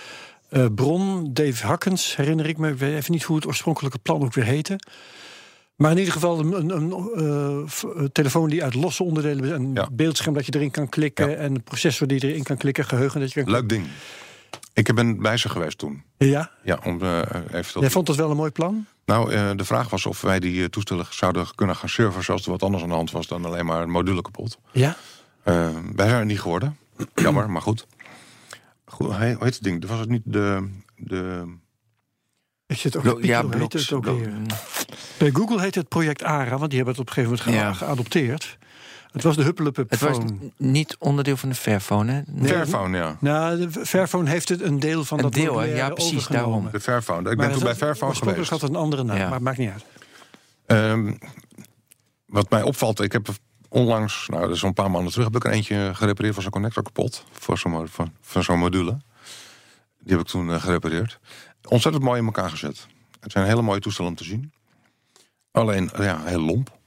eh, 0.52 0.66
bron. 0.74 1.30
Dave 1.32 1.66
Hakkens, 1.66 2.16
herinner 2.16 2.46
ik 2.48 2.58
me. 2.58 2.68
Ik 2.70 2.78
weet 2.78 2.94
even 2.96 3.12
niet 3.12 3.22
hoe 3.22 3.36
het 3.36 3.46
oorspronkelijke 3.46 3.98
plan 3.98 4.22
ook 4.22 4.34
weer 4.34 4.44
heette. 4.44 4.78
Maar 5.76 5.90
in 5.90 5.98
ieder 5.98 6.12
geval 6.12 6.38
een, 6.40 6.52
een, 6.52 6.70
een 6.76 7.10
eh, 7.16 8.02
eh, 8.02 8.04
telefoon 8.12 8.48
die 8.48 8.62
uit 8.64 8.74
losse 8.74 9.02
onderdelen. 9.02 9.54
Een 9.54 9.70
Ja. 9.74 9.88
beeldscherm 9.92 10.34
dat 10.34 10.46
je 10.46 10.52
erin 10.54 10.70
kan 10.70 10.88
klikken. 10.88 11.30
Ja. 11.30 11.36
En 11.36 11.54
een 11.54 11.62
processor 11.62 12.06
die 12.06 12.24
erin 12.28 12.42
kan 12.42 12.56
klikken. 12.56 12.84
Geheugen 12.84 13.20
dat 13.20 13.32
je 13.32 13.42
kan 13.42 13.52
leuk 13.52 13.68
ding. 13.68 13.86
Ik 14.74 14.94
ben 14.94 15.20
bij 15.22 15.36
ze 15.36 15.48
geweest 15.48 15.78
toen. 15.78 16.02
Ja, 16.18 16.50
Ja, 16.62 16.78
om 16.84 17.02
eh, 17.02 17.18
even 17.52 17.80
jij 17.80 17.90
vond 17.90 18.06
dat 18.06 18.16
wel 18.16 18.30
een 18.30 18.36
mooi 18.36 18.50
plan? 18.50 18.86
Nou, 19.04 19.56
de 19.56 19.64
vraag 19.64 19.90
was 19.90 20.06
of 20.06 20.20
wij 20.20 20.40
die 20.40 20.70
toestellen 20.70 21.06
zouden 21.10 21.46
kunnen 21.54 21.76
gaan 21.76 21.88
serveren... 21.88 22.24
zoals 22.24 22.44
er 22.44 22.50
wat 22.50 22.62
anders 22.62 22.82
aan 22.82 22.88
de 22.88 22.94
hand 22.94 23.10
was 23.10 23.26
dan 23.26 23.44
alleen 23.44 23.66
maar 23.66 23.82
een 23.82 23.90
module 23.90 24.22
kapot. 24.22 24.58
Ja. 24.72 24.96
Wij 25.94 26.08
zijn 26.08 26.26
niet 26.26 26.40
geworden. 26.40 26.76
Jammer, 27.14 27.50
maar 27.50 27.62
goed. 27.62 27.86
Goed 28.92 29.10
hij, 29.16 29.32
hoe 29.34 29.44
heet 29.44 29.54
het 29.54 29.62
ding? 29.62 29.86
Was 29.86 29.98
het 29.98 30.08
niet 30.08 30.22
de... 30.24 30.68
de 30.96 31.54
Ik 32.66 32.76
zit 32.76 32.96
ook 32.96 33.02
Blo- 33.02 33.18
ja, 33.20 33.44
heet 33.48 33.72
het 33.72 33.92
ook 33.92 34.04
weer? 34.04 34.32
Bij 35.18 35.30
Google 35.30 35.60
heet 35.60 35.74
het 35.74 35.88
project 35.88 36.22
ARA, 36.22 36.58
want 36.58 36.70
die 36.70 36.76
hebben 36.82 36.94
het 36.94 36.98
op 36.98 37.06
een 37.08 37.12
gegeven 37.24 37.38
moment 37.52 37.64
Ja. 37.66 37.72
geadopteerd. 37.72 38.58
Het 39.12 39.22
was 39.22 39.36
de 39.36 39.42
Huppelepup 39.42 39.90
Het 39.90 40.00
was 40.00 40.18
niet 40.56 40.96
onderdeel 40.98 41.36
van 41.36 41.48
de 41.48 41.54
Fairphone, 41.54 42.12
hè? 42.12 42.20
Nee. 42.26 42.48
Fairphone, 42.48 42.96
ja. 42.96 43.16
Nou, 43.20 43.58
de 43.70 43.86
Fairphone 43.86 44.30
heeft 44.30 44.48
het 44.48 44.60
een 44.62 44.78
deel 44.80 45.04
van 45.04 45.16
Een 45.18 45.22
dat 45.24 45.32
deel, 45.34 45.62
Ja, 45.64 45.88
precies, 45.90 46.26
daarom. 46.26 46.68
De 46.72 46.80
Fairphone. 46.80 47.18
Ik 47.18 47.24
Maar 47.24 47.36
ben 47.36 47.50
toen 47.50 47.58
bij 47.60 47.68
het- 47.68 47.78
Fairphone 47.78 48.14
geweest. 48.14 48.50
had 48.50 48.60
het 48.60 48.70
een 48.70 48.76
andere 48.76 49.02
naam, 49.04 49.16
Ja. 49.16 49.24
maar 49.24 49.32
het 49.32 49.42
maakt 49.42 49.58
niet 49.58 49.70
uit. 49.70 49.84
Ehm, 50.66 51.12
wat 52.26 52.50
mij 52.50 52.62
opvalt, 52.62 53.00
ik 53.00 53.12
heb 53.12 53.28
onlangs, 53.72 54.28
nou, 54.28 54.46
dat 54.46 54.56
is 54.56 54.62
een 54.62 54.74
paar 54.74 54.90
maanden 54.90 55.12
terug, 55.12 55.26
heb 55.26 55.36
ik 55.36 55.44
er 55.44 55.50
eentje 55.50 55.90
gerepareerd 55.94 56.34
van 56.34 56.42
zo'n 56.42 56.52
connector 56.52 56.82
kapot. 56.82 57.24
Voor 57.30 57.58
zo'n 57.58 57.88
van, 57.88 58.12
van 58.20 58.42
zo'n 58.42 58.58
module. 58.58 58.98
Die 59.98 60.12
heb 60.12 60.20
ik 60.20 60.26
toen 60.26 60.52
eh, 60.52 60.62
gerepareerd. 60.62 61.18
Ontzettend 61.68 62.04
mooi 62.04 62.18
in 62.18 62.24
elkaar 62.24 62.50
gezet. 62.50 62.86
Het 63.20 63.32
zijn 63.32 63.46
hele 63.46 63.62
mooie 63.62 63.80
toestellen 63.80 64.10
om 64.10 64.16
te 64.16 64.24
zien. 64.24 64.52
Alleen, 65.50 65.90
ja, 65.98 66.22
heel 66.24 66.40
lomp. 66.40 66.78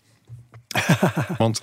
Want 1.37 1.61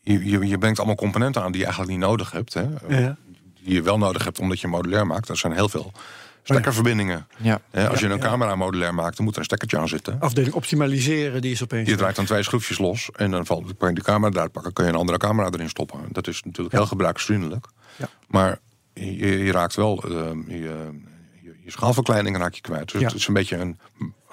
je, 0.00 0.24
je, 0.24 0.46
je 0.46 0.58
brengt 0.58 0.78
allemaal 0.78 0.96
componenten 0.96 1.42
aan 1.42 1.52
die 1.52 1.60
je 1.60 1.66
eigenlijk 1.66 1.96
niet 1.96 2.06
nodig 2.06 2.30
hebt. 2.30 2.54
Hè? 2.54 2.66
Ja. 2.88 3.16
Die 3.54 3.74
je 3.74 3.82
wel 3.82 3.98
nodig 3.98 4.24
hebt 4.24 4.38
omdat 4.38 4.60
je 4.60 4.68
modulair 4.68 5.06
maakt. 5.06 5.28
Er 5.28 5.36
zijn 5.36 5.52
heel 5.52 5.68
veel 5.68 5.92
stekkerverbindingen. 6.42 7.26
Ja. 7.36 7.60
Hè, 7.70 7.88
als 7.88 8.00
je 8.00 8.06
een 8.06 8.16
ja. 8.16 8.22
camera 8.22 8.54
modulair 8.54 8.94
maakt, 8.94 9.16
dan 9.16 9.24
moet 9.24 9.34
er 9.34 9.38
een 9.40 9.44
stekkertje 9.46 9.78
aan 9.78 9.88
zitten. 9.88 10.16
Afdeling 10.20 10.54
optimaliseren, 10.54 11.40
die 11.40 11.52
is 11.52 11.62
opeens... 11.62 11.88
Je 11.88 11.96
draait 11.96 12.16
dan 12.16 12.24
twee 12.24 12.42
schroefjes 12.42 12.78
los 12.78 13.10
en 13.16 13.30
dan 13.30 13.46
valt 13.46 13.76
kan 13.78 13.88
je 13.88 13.94
de 13.94 14.02
camera 14.02 14.32
eruit 14.32 14.52
pakken, 14.52 14.72
kun 14.72 14.84
je 14.84 14.90
een 14.90 14.96
andere 14.96 15.18
camera 15.18 15.50
erin 15.50 15.68
stoppen. 15.68 16.00
Dat 16.10 16.26
is 16.28 16.42
natuurlijk 16.42 16.74
heel 16.74 16.86
gebruiksvriendelijk. 16.86 17.66
Ja. 17.96 18.08
Maar 18.28 18.58
je, 18.92 19.38
je 19.44 19.52
raakt 19.52 19.74
wel 19.74 20.02
ehm, 20.04 20.50
je, 20.50 20.90
je, 21.42 21.70
schaalverkleining 21.70 22.36
raak 22.36 22.54
je 22.54 22.60
kwijt. 22.60 22.92
Dus 22.92 23.00
Ja. 23.00 23.06
het 23.06 23.16
is 23.16 23.26
een 23.26 23.34
beetje 23.34 23.56
een 23.56 23.78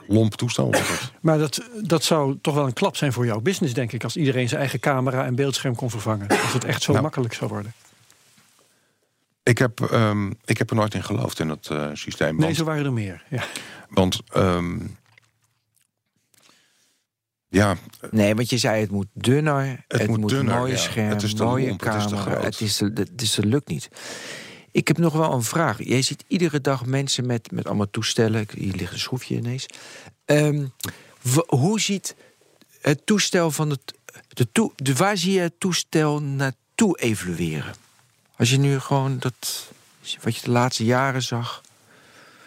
lomp 0.07 0.35
toestel. 0.35 0.73
Maar 1.21 1.37
dat, 1.37 1.61
dat 1.83 2.03
zou 2.03 2.37
toch 2.41 2.55
wel 2.55 2.65
een 2.65 2.73
klap 2.73 2.95
zijn 2.95 3.13
voor 3.13 3.25
jouw 3.25 3.39
business, 3.39 3.73
denk 3.73 3.91
ik... 3.91 4.03
als 4.03 4.17
iedereen 4.17 4.47
zijn 4.47 4.59
eigen 4.59 4.79
camera 4.79 5.25
en 5.25 5.35
beeldscherm 5.35 5.75
kon 5.75 5.89
vervangen. 5.89 6.27
Als 6.27 6.53
het 6.53 6.63
echt 6.63 6.81
zo 6.81 6.91
Nou. 6.91 7.03
makkelijk 7.03 7.33
zou 7.33 7.49
worden. 7.49 7.73
Ik, 9.43 9.57
heb, 9.57 9.81
ehm, 9.81 10.31
ik 10.45 10.57
heb 10.57 10.69
er 10.69 10.75
nooit 10.75 10.93
in 10.93 11.03
geloofd 11.03 11.39
in 11.39 11.47
dat 11.47 11.67
eh, 11.71 11.89
systeem. 11.93 12.35
Nee, 12.35 12.45
Want, 12.45 12.55
zo 12.55 12.63
waren 12.63 12.85
er 12.85 12.93
meer. 12.93 13.23
Ja. 13.29 13.43
want 13.89 14.21
ehm, 14.33 14.79
ja, 17.47 17.77
Nee, 18.11 18.35
want 18.35 18.49
je 18.49 18.57
zei 18.57 18.81
het 18.81 18.91
moet 18.91 19.07
dunner, 19.13 19.83
het, 19.87 20.07
moet 20.07 20.19
moet, 20.19 20.29
dunner, 20.29 20.55
mooie 20.57 20.71
ja. 20.71 20.77
scherm, 20.77 21.09
Het 21.09 21.23
is 21.23 21.33
te 21.33 21.43
mooie 21.43 21.67
lomp, 21.67 21.79
het 21.79 21.95
is 21.95 22.03
te 22.03 22.09
camera. 22.09 22.31
groot. 22.31 22.43
Het 22.43 22.61
is 22.61 22.75
te, 22.75 22.91
het 22.93 23.21
is 23.21 23.31
te 23.31 23.45
lukt 23.45 23.67
niet. 23.67 23.89
Ik 24.71 24.87
heb 24.87 24.97
nog 24.97 25.13
wel 25.13 25.33
een 25.33 25.43
vraag. 25.43 25.83
Jij 25.83 26.01
ziet 26.01 26.23
iedere 26.27 26.61
dag 26.61 26.85
mensen 26.85 27.25
met, 27.25 27.51
met 27.51 27.65
allemaal 27.67 27.89
toestellen. 27.89 28.47
Hier 28.53 28.73
ligt 28.75 28.93
een 28.93 28.99
schroefje 28.99 29.35
ineens. 29.35 29.65
Ehm, 30.25 30.65
hoe 31.47 31.79
ziet 31.79 32.15
het 32.81 33.05
toestel 33.05 33.51
van 33.51 33.69
het. 33.69 33.93
De 34.27 34.51
toe, 34.51 34.71
de, 34.75 34.95
waar 34.95 35.17
zie 35.17 35.31
je 35.33 35.39
het 35.39 35.59
toestel 35.59 36.21
naartoe 36.21 36.99
evolueren? 36.99 37.73
Als 38.39 38.49
je 38.49 38.57
nu 38.57 38.79
gewoon 38.79 39.17
dat. 39.19 39.71
wat 40.23 40.35
je 40.35 40.41
de 40.43 40.49
laatste 40.51 40.85
jaren 40.85 41.21
zag. 41.21 41.61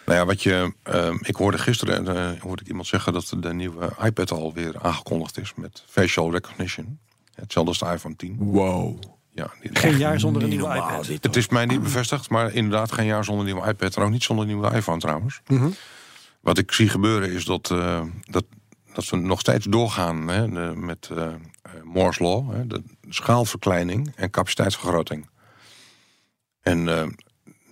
Nou 0.05 0.17
ja, 0.19 0.25
wat 0.25 0.43
je, 0.43 0.73
ehm, 0.83 1.17
ik 1.21 1.35
hoorde 1.35 1.57
gisteren 1.57 2.07
eh, 2.07 2.41
hoorde 2.41 2.61
ik 2.61 2.67
iemand 2.67 2.87
zeggen 2.87 3.13
dat 3.13 3.33
de 3.39 3.53
nieuwe 3.53 3.89
iPad 4.03 4.31
alweer 4.31 4.75
aangekondigd 4.81 5.37
is 5.39 5.53
met 5.55 5.83
facial 5.89 6.31
recognition. 6.31 6.99
Hetzelfde 7.35 7.69
als 7.71 7.79
de 7.79 7.85
iPhone 7.95 8.15
10. 8.15 8.35
Wow. 8.39 9.01
Ja, 9.33 9.51
Geen 9.73 9.97
jaar 9.97 10.19
zonder 10.19 10.43
een 10.43 10.49
nieuwe 10.49 10.67
normaal, 10.67 10.89
iPad. 10.89 11.05
dit. 11.05 11.23
Het 11.23 11.35
is 11.35 11.49
mij 11.49 11.65
niet 11.65 11.83
bevestigd, 11.83 12.29
maar 12.29 12.53
inderdaad 12.53 12.91
geen 12.91 13.05
jaar 13.05 13.23
zonder 13.23 13.45
nieuwe 13.45 13.67
iPad. 13.67 13.95
En 13.97 14.03
ook 14.03 14.09
niet 14.11 14.23
zonder 14.23 14.45
nieuwe 14.45 14.71
iPhone 14.75 14.99
trouwens. 14.99 15.41
Mhm. 15.47 15.69
Wat 16.39 16.57
ik 16.57 16.71
zie 16.71 16.89
gebeuren 16.89 17.31
is 17.31 17.45
dat, 17.45 17.71
eh, 17.71 18.01
dat, 18.25 18.45
dat 18.93 19.09
we 19.09 19.17
nog 19.17 19.39
steeds 19.39 19.65
doorgaan 19.65 20.27
hè, 20.27 20.49
de- 20.49 20.73
met 20.75 21.09
eh 21.15 21.25
eh, 21.25 21.33
Moore's 21.83 22.19
Law. 22.19 22.51
Hè, 22.53 22.67
de 22.67 22.81
schaalverkleining 23.09 24.11
en 24.15 24.29
capaciteitsvergroting. 24.29 25.29
En 26.63 26.87
eh, 26.97 27.07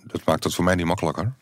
dat 0.04 0.24
maakt 0.24 0.44
het 0.44 0.54
voor 0.54 0.64
mij 0.64 0.74
niet 0.74 0.86
makkelijker. 0.86 1.32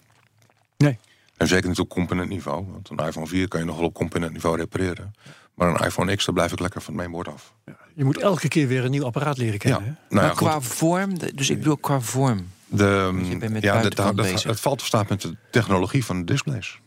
Nee. 0.76 0.98
En 1.36 1.46
zeker 1.48 1.68
niet 1.68 1.78
op 1.78 1.88
componentniveau. 1.88 2.66
Want 2.70 2.90
een 2.90 3.06
iPhone 3.06 3.26
4 3.26 3.48
kan 3.48 3.60
je 3.60 3.66
nog 3.66 3.76
wel 3.76 3.86
op 3.86 3.94
componentniveau 3.94 4.56
repareren. 4.56 5.14
Maar 5.54 5.68
een 5.68 5.86
iPhone 5.86 6.16
X, 6.16 6.24
daar 6.24 6.34
blijf 6.34 6.52
ik 6.52 6.60
lekker 6.60 6.80
van 6.80 6.92
het 6.94 7.02
mainboard 7.02 7.28
af. 7.28 7.54
Je 7.94 8.04
moet 8.04 8.18
elke 8.18 8.48
keer 8.48 8.66
weer 8.68 8.84
een 8.84 8.90
nieuw 8.90 9.04
apparaat 9.04 9.38
leren 9.38 9.58
kennen. 9.58 9.84
Ja. 9.84 9.88
hè? 10.08 10.14
Nou 10.14 10.26
ja, 10.26 10.32
qua 10.32 10.60
vorm, 10.60 11.18
dus 11.34 11.50
ik 11.50 11.58
bedoel 11.58 11.76
qua 11.76 12.00
vorm. 12.00 12.48
De, 12.66 13.20
je 13.28 13.36
bent 13.36 13.52
met 13.52 13.62
ja, 13.62 13.82
de- 13.82 14.22
het 14.46 14.60
valt 14.60 14.80
of 14.80 14.86
staat 14.86 15.08
met 15.08 15.20
de 15.20 15.36
technologie 15.50 16.04
van 16.04 16.18
de 16.18 16.24
displays. 16.24 16.80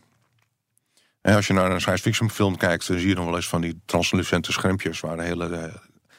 En 1.20 1.34
als 1.34 1.46
je 1.46 1.52
naar 1.52 1.70
een 1.70 1.80
science 1.80 2.02
fiction 2.02 2.30
film 2.30 2.56
kijkt, 2.56 2.86
dan 2.86 2.98
zie 2.98 3.08
je 3.08 3.14
nog 3.14 3.24
wel 3.24 3.36
eens 3.36 3.48
van 3.48 3.60
die 3.60 3.80
translucente 3.84 4.52
schermpjes 4.52 5.00
waar 5.00 5.18
hele 5.18 5.56
eh, 5.56 5.74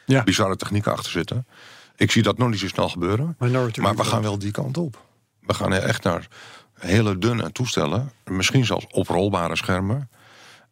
Ja. 0.05 0.23
bizarre 0.23 0.55
technieken 0.55 0.91
achter 0.91 1.11
zitten. 1.11 1.47
Ik 1.95 2.11
zie 2.11 2.23
dat 2.23 2.37
nog 2.37 2.49
niet 2.49 2.59
zo 2.59 2.67
snel 2.67 2.89
gebeuren. 2.89 3.35
Minority 3.39 3.79
Maar 3.79 3.95
we 3.95 4.03
gaan 4.03 4.21
wel 4.21 4.39
die 4.39 4.51
kant 4.51 4.77
op. 4.77 5.03
We 5.39 5.53
gaan 5.53 5.73
echt 5.73 6.03
naar 6.03 6.27
hele 6.73 7.17
dunne 7.17 7.51
toestellen. 7.51 8.11
Misschien 8.25 8.65
zelfs 8.65 8.85
oprolbare 8.91 9.55
schermen. 9.55 10.09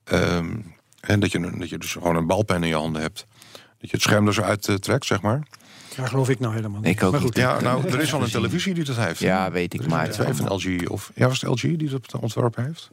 Ehm, 0.03 0.55
en 0.99 1.19
dat 1.19 1.31
je, 1.31 1.55
dat 1.57 1.69
je 1.69 1.77
dus 1.77 1.91
gewoon 1.91 2.15
een 2.15 2.27
balpen 2.27 2.63
in 2.63 2.67
je 2.67 2.75
handen 2.75 3.01
hebt. 3.01 3.25
Dat 3.51 3.89
je 3.89 3.95
het 3.95 4.01
scherm 4.01 4.27
er 4.27 4.33
zo 4.33 4.41
uit 4.41 4.67
eh, 4.67 4.75
trekt, 4.75 5.05
zeg 5.05 5.21
maar. 5.21 5.47
Daar 5.95 6.07
geloof 6.07 6.29
ik 6.29 6.39
nou 6.39 6.53
helemaal 6.53 6.81
niet. 6.81 6.95
Ik 6.95 7.03
ook 7.03 7.11
maar 7.11 7.21
goed. 7.21 7.35
niet. 7.35 7.43
Ja, 7.43 7.61
nou, 7.61 7.87
er 7.87 7.99
is 7.99 8.13
al 8.13 8.21
een 8.21 8.29
televisie 8.29 8.73
die 8.73 8.83
dat 8.83 8.95
heeft. 8.95 9.19
Ja, 9.19 9.51
weet 9.51 9.73
ik, 9.73 9.87
maar 9.87 10.13
van 10.13 10.53
LG. 10.53 10.89
Of, 10.89 11.11
ja, 11.15 11.27
was 11.27 11.41
het 11.41 11.49
LG 11.49 11.61
die 11.61 11.89
dat 11.89 12.15
ontworpen 12.19 12.65
heeft? 12.65 12.89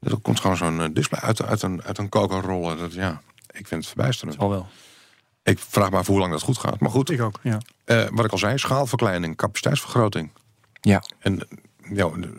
Er 0.00 0.16
komt 0.16 0.40
gewoon 0.40 0.56
zo'n 0.56 0.80
eh, 0.80 0.88
display 0.92 1.20
uit, 1.20 1.42
uit 1.42 1.62
een, 1.62 1.82
uit 1.82 1.98
een 1.98 2.08
koker 2.08 2.40
rollen. 2.40 2.78
Dat, 2.78 2.92
ja, 2.92 3.22
ik 3.50 3.66
vind 3.66 3.84
het 3.84 3.86
verbijsterend. 3.86 4.38
Al 4.38 4.50
wel. 4.50 4.66
Ik 5.44 5.58
vraag 5.58 5.90
me 5.90 5.96
af 5.96 6.06
hoe 6.06 6.18
lang 6.18 6.32
dat 6.32 6.42
goed 6.42 6.58
gaat. 6.58 6.80
Maar 6.80 6.90
goed, 6.90 7.10
Ik 7.10 7.20
ook, 7.20 7.38
ja. 7.42 7.58
eh, 7.84 8.04
wat 8.10 8.24
ik 8.24 8.32
al 8.32 8.38
zei, 8.38 8.58
schaalverkleining, 8.58 9.36
capaciteitsvergroting. 9.36 10.30
Ja. 10.80 11.02
En 11.18 11.48
ja, 11.92 12.10
we 12.10 12.30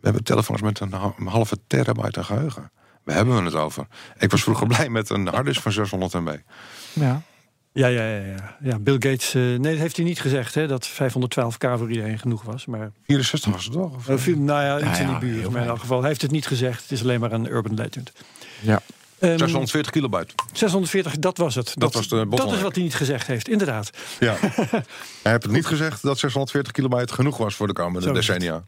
hebben 0.00 0.24
telefoons 0.24 0.60
met 0.62 0.80
een, 0.80 0.92
ha- 0.92 1.14
een 1.18 1.26
halve 1.26 1.58
terabyte 1.66 2.18
aan 2.18 2.24
geheugen. 2.24 2.70
Waar 3.04 3.16
hebben 3.16 3.36
we 3.36 3.42
het 3.42 3.54
over? 3.54 3.86
Ik 4.18 4.30
was 4.30 4.42
vroeger 4.42 4.66
blij 4.76 4.88
met 4.88 5.10
een 5.10 5.26
harddisk 5.26 5.60
van 5.62 5.72
600 5.72 6.12
MB. 6.12 6.36
ja. 6.92 7.22
Ja, 7.72 7.86
ja, 7.86 8.02
ja, 8.08 8.24
ja. 8.24 8.56
ja 8.60 8.78
Bill 8.78 8.94
Gates, 8.94 9.34
eh, 9.34 9.42
nee, 9.42 9.58
dat 9.58 9.78
heeft 9.78 9.96
hij 9.96 10.04
niet 10.04 10.20
gezegd, 10.20 10.54
hè, 10.54 10.66
dat 10.66 10.88
512k 10.90 11.78
voor 11.78 11.90
iedereen 11.90 12.18
genoeg 12.18 12.42
was. 12.42 12.66
Maar 12.66 12.90
64 13.06 13.52
was 13.52 13.64
het 13.64 13.72
toch? 13.72 14.08
Of, 14.08 14.26
eh, 14.26 14.36
nou 14.36 14.62
ja, 14.62 14.88
iets 14.88 14.98
Ja, 14.98 15.04
in 15.04 15.08
die 15.08 15.18
buurt. 15.18 15.50
Maar 15.50 15.62
in 15.62 15.68
elk 15.68 15.78
geval, 15.78 15.98
hij 16.00 16.08
heeft 16.08 16.22
het 16.22 16.30
niet 16.30 16.46
gezegd. 16.46 16.82
Het 16.82 16.90
is 16.90 17.02
alleen 17.02 17.20
maar 17.20 17.32
een 17.32 17.46
urban 17.46 17.74
legend. 17.74 18.12
ja. 18.60 18.80
Ehm, 19.24 19.38
640 19.38 19.92
kilobyte. 19.92 20.34
640, 20.52 21.18
dat 21.18 21.38
was 21.38 21.54
het. 21.54 21.72
Dat, 21.76 21.94
was 21.94 22.08
de 22.08 22.26
dat 22.28 22.52
is 22.52 22.60
wat 22.62 22.74
hij 22.74 22.84
niet 22.84 22.94
gezegd 22.94 23.26
heeft, 23.26 23.48
inderdaad. 23.48 23.90
Ja. 24.20 24.36
Hij 25.22 25.32
heeft 25.32 25.42
het 25.42 25.52
niet 25.52 25.66
gezegd 25.66 26.02
dat 26.02 26.18
640 26.18 26.72
kilobyte 26.72 27.14
genoeg 27.14 27.36
was 27.36 27.54
voor 27.54 27.66
de 27.66 27.72
komende 27.72 28.12
decennia. 28.12 28.64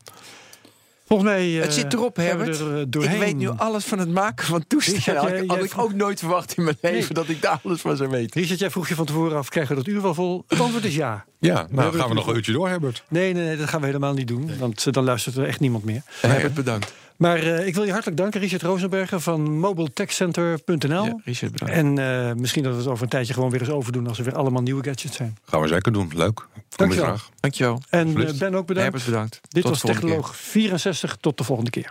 Volgens 1.06 1.28
mij... 1.30 1.56
eh, 1.56 1.62
Het 1.62 1.74
zit 1.74 1.92
erop, 1.92 2.16
we 2.16 2.22
Herbert. 2.22 2.60
er, 2.60 2.74
eh, 2.74 3.12
Ik 3.12 3.18
weet 3.18 3.36
nu 3.36 3.48
alles 3.48 3.84
van 3.84 3.98
het 3.98 4.08
maken 4.08 4.46
van 4.46 4.64
toestellen. 4.66 5.20
Had 5.20 5.46
had 5.58 5.64
ik 5.64 5.78
ook 5.78 5.92
nooit 5.92 6.18
verwacht 6.18 6.56
in 6.56 6.64
mijn 6.64 6.76
leven 6.80 7.14
dat 7.14 7.28
ik 7.28 7.42
daar 7.42 7.60
alles 7.64 7.80
van 7.80 7.96
zou 7.96 8.10
weten. 8.10 8.40
Richard, 8.40 8.58
jij 8.60 8.70
vroeg 8.70 8.88
je 8.88 8.94
van 8.94 9.06
tevoren 9.06 9.36
af, 9.38 9.48
krijgen 9.48 9.76
we 9.76 9.82
dat 9.84 9.92
uur 9.92 10.02
wel 10.02 10.14
vol? 10.14 10.44
Het 10.48 10.60
antwoord 10.60 10.84
is 10.84 10.94
ja. 10.94 11.24
Ja, 11.38 11.66
nou 11.70 11.98
gaan 11.98 12.08
we 12.08 12.14
nog 12.14 12.26
een 12.26 12.34
uurtje 12.36 12.52
door, 12.52 12.68
Herbert. 12.68 13.02
Nee, 13.08 13.32
nee, 13.32 13.44
nee, 13.46 13.56
dat 13.56 13.68
gaan 13.68 13.80
we 13.80 13.86
helemaal 13.86 14.14
niet 14.14 14.28
doen. 14.28 14.50
Want 14.58 14.86
eh, 14.86 14.92
dan 14.92 15.04
luistert 15.04 15.36
er 15.36 15.46
echt 15.46 15.60
niemand 15.60 15.84
meer. 15.84 16.02
Herbert, 16.20 16.54
bedankt. 16.54 16.92
Maar 17.16 17.38
eh, 17.38 17.66
ik 17.66 17.74
wil 17.74 17.84
je 17.84 17.90
hartelijk 17.92 18.16
danken, 18.16 18.40
Richard 18.40 18.62
Rosenberger 18.62 19.20
van 19.20 19.58
mobiletechcenter.nl. 19.58 21.04
Ja, 21.04 21.20
Richard, 21.24 21.52
bedankt. 21.52 21.74
En 21.74 21.98
eh, 21.98 22.34
misschien 22.34 22.62
dat 22.62 22.72
we 22.72 22.78
het 22.78 22.88
over 22.88 23.02
een 23.02 23.08
tijdje 23.08 23.34
gewoon 23.34 23.50
weer 23.50 23.60
eens 23.60 23.70
overdoen 23.70 24.06
als 24.06 24.18
er 24.18 24.24
weer 24.24 24.34
allemaal 24.34 24.62
nieuwe 24.62 24.84
gadgets 24.84 25.16
zijn. 25.16 25.36
Gaan 25.44 25.60
we 25.60 25.68
zeker 25.68 25.92
doen. 25.92 26.10
Leuk. 26.14 26.34
Kom 26.34 26.46
je 26.54 26.60
Dankjewel. 26.76 27.04
graag. 27.04 27.30
Dankjewel. 27.40 27.80
En 27.90 28.26
eh. 28.26 28.38
Ben 28.38 28.54
ook 28.54 28.66
bedankt. 28.66 28.76
Herbert, 28.76 29.04
bedankt. 29.04 29.40
Dit 29.48 29.62
Tot 29.62 29.70
was 29.70 29.80
keer. 29.80 29.92
Technoloog 29.92 30.36
64. 30.36 31.16
Tot 31.20 31.38
de 31.38 31.44
volgende 31.44 31.70
keer. 31.70 31.90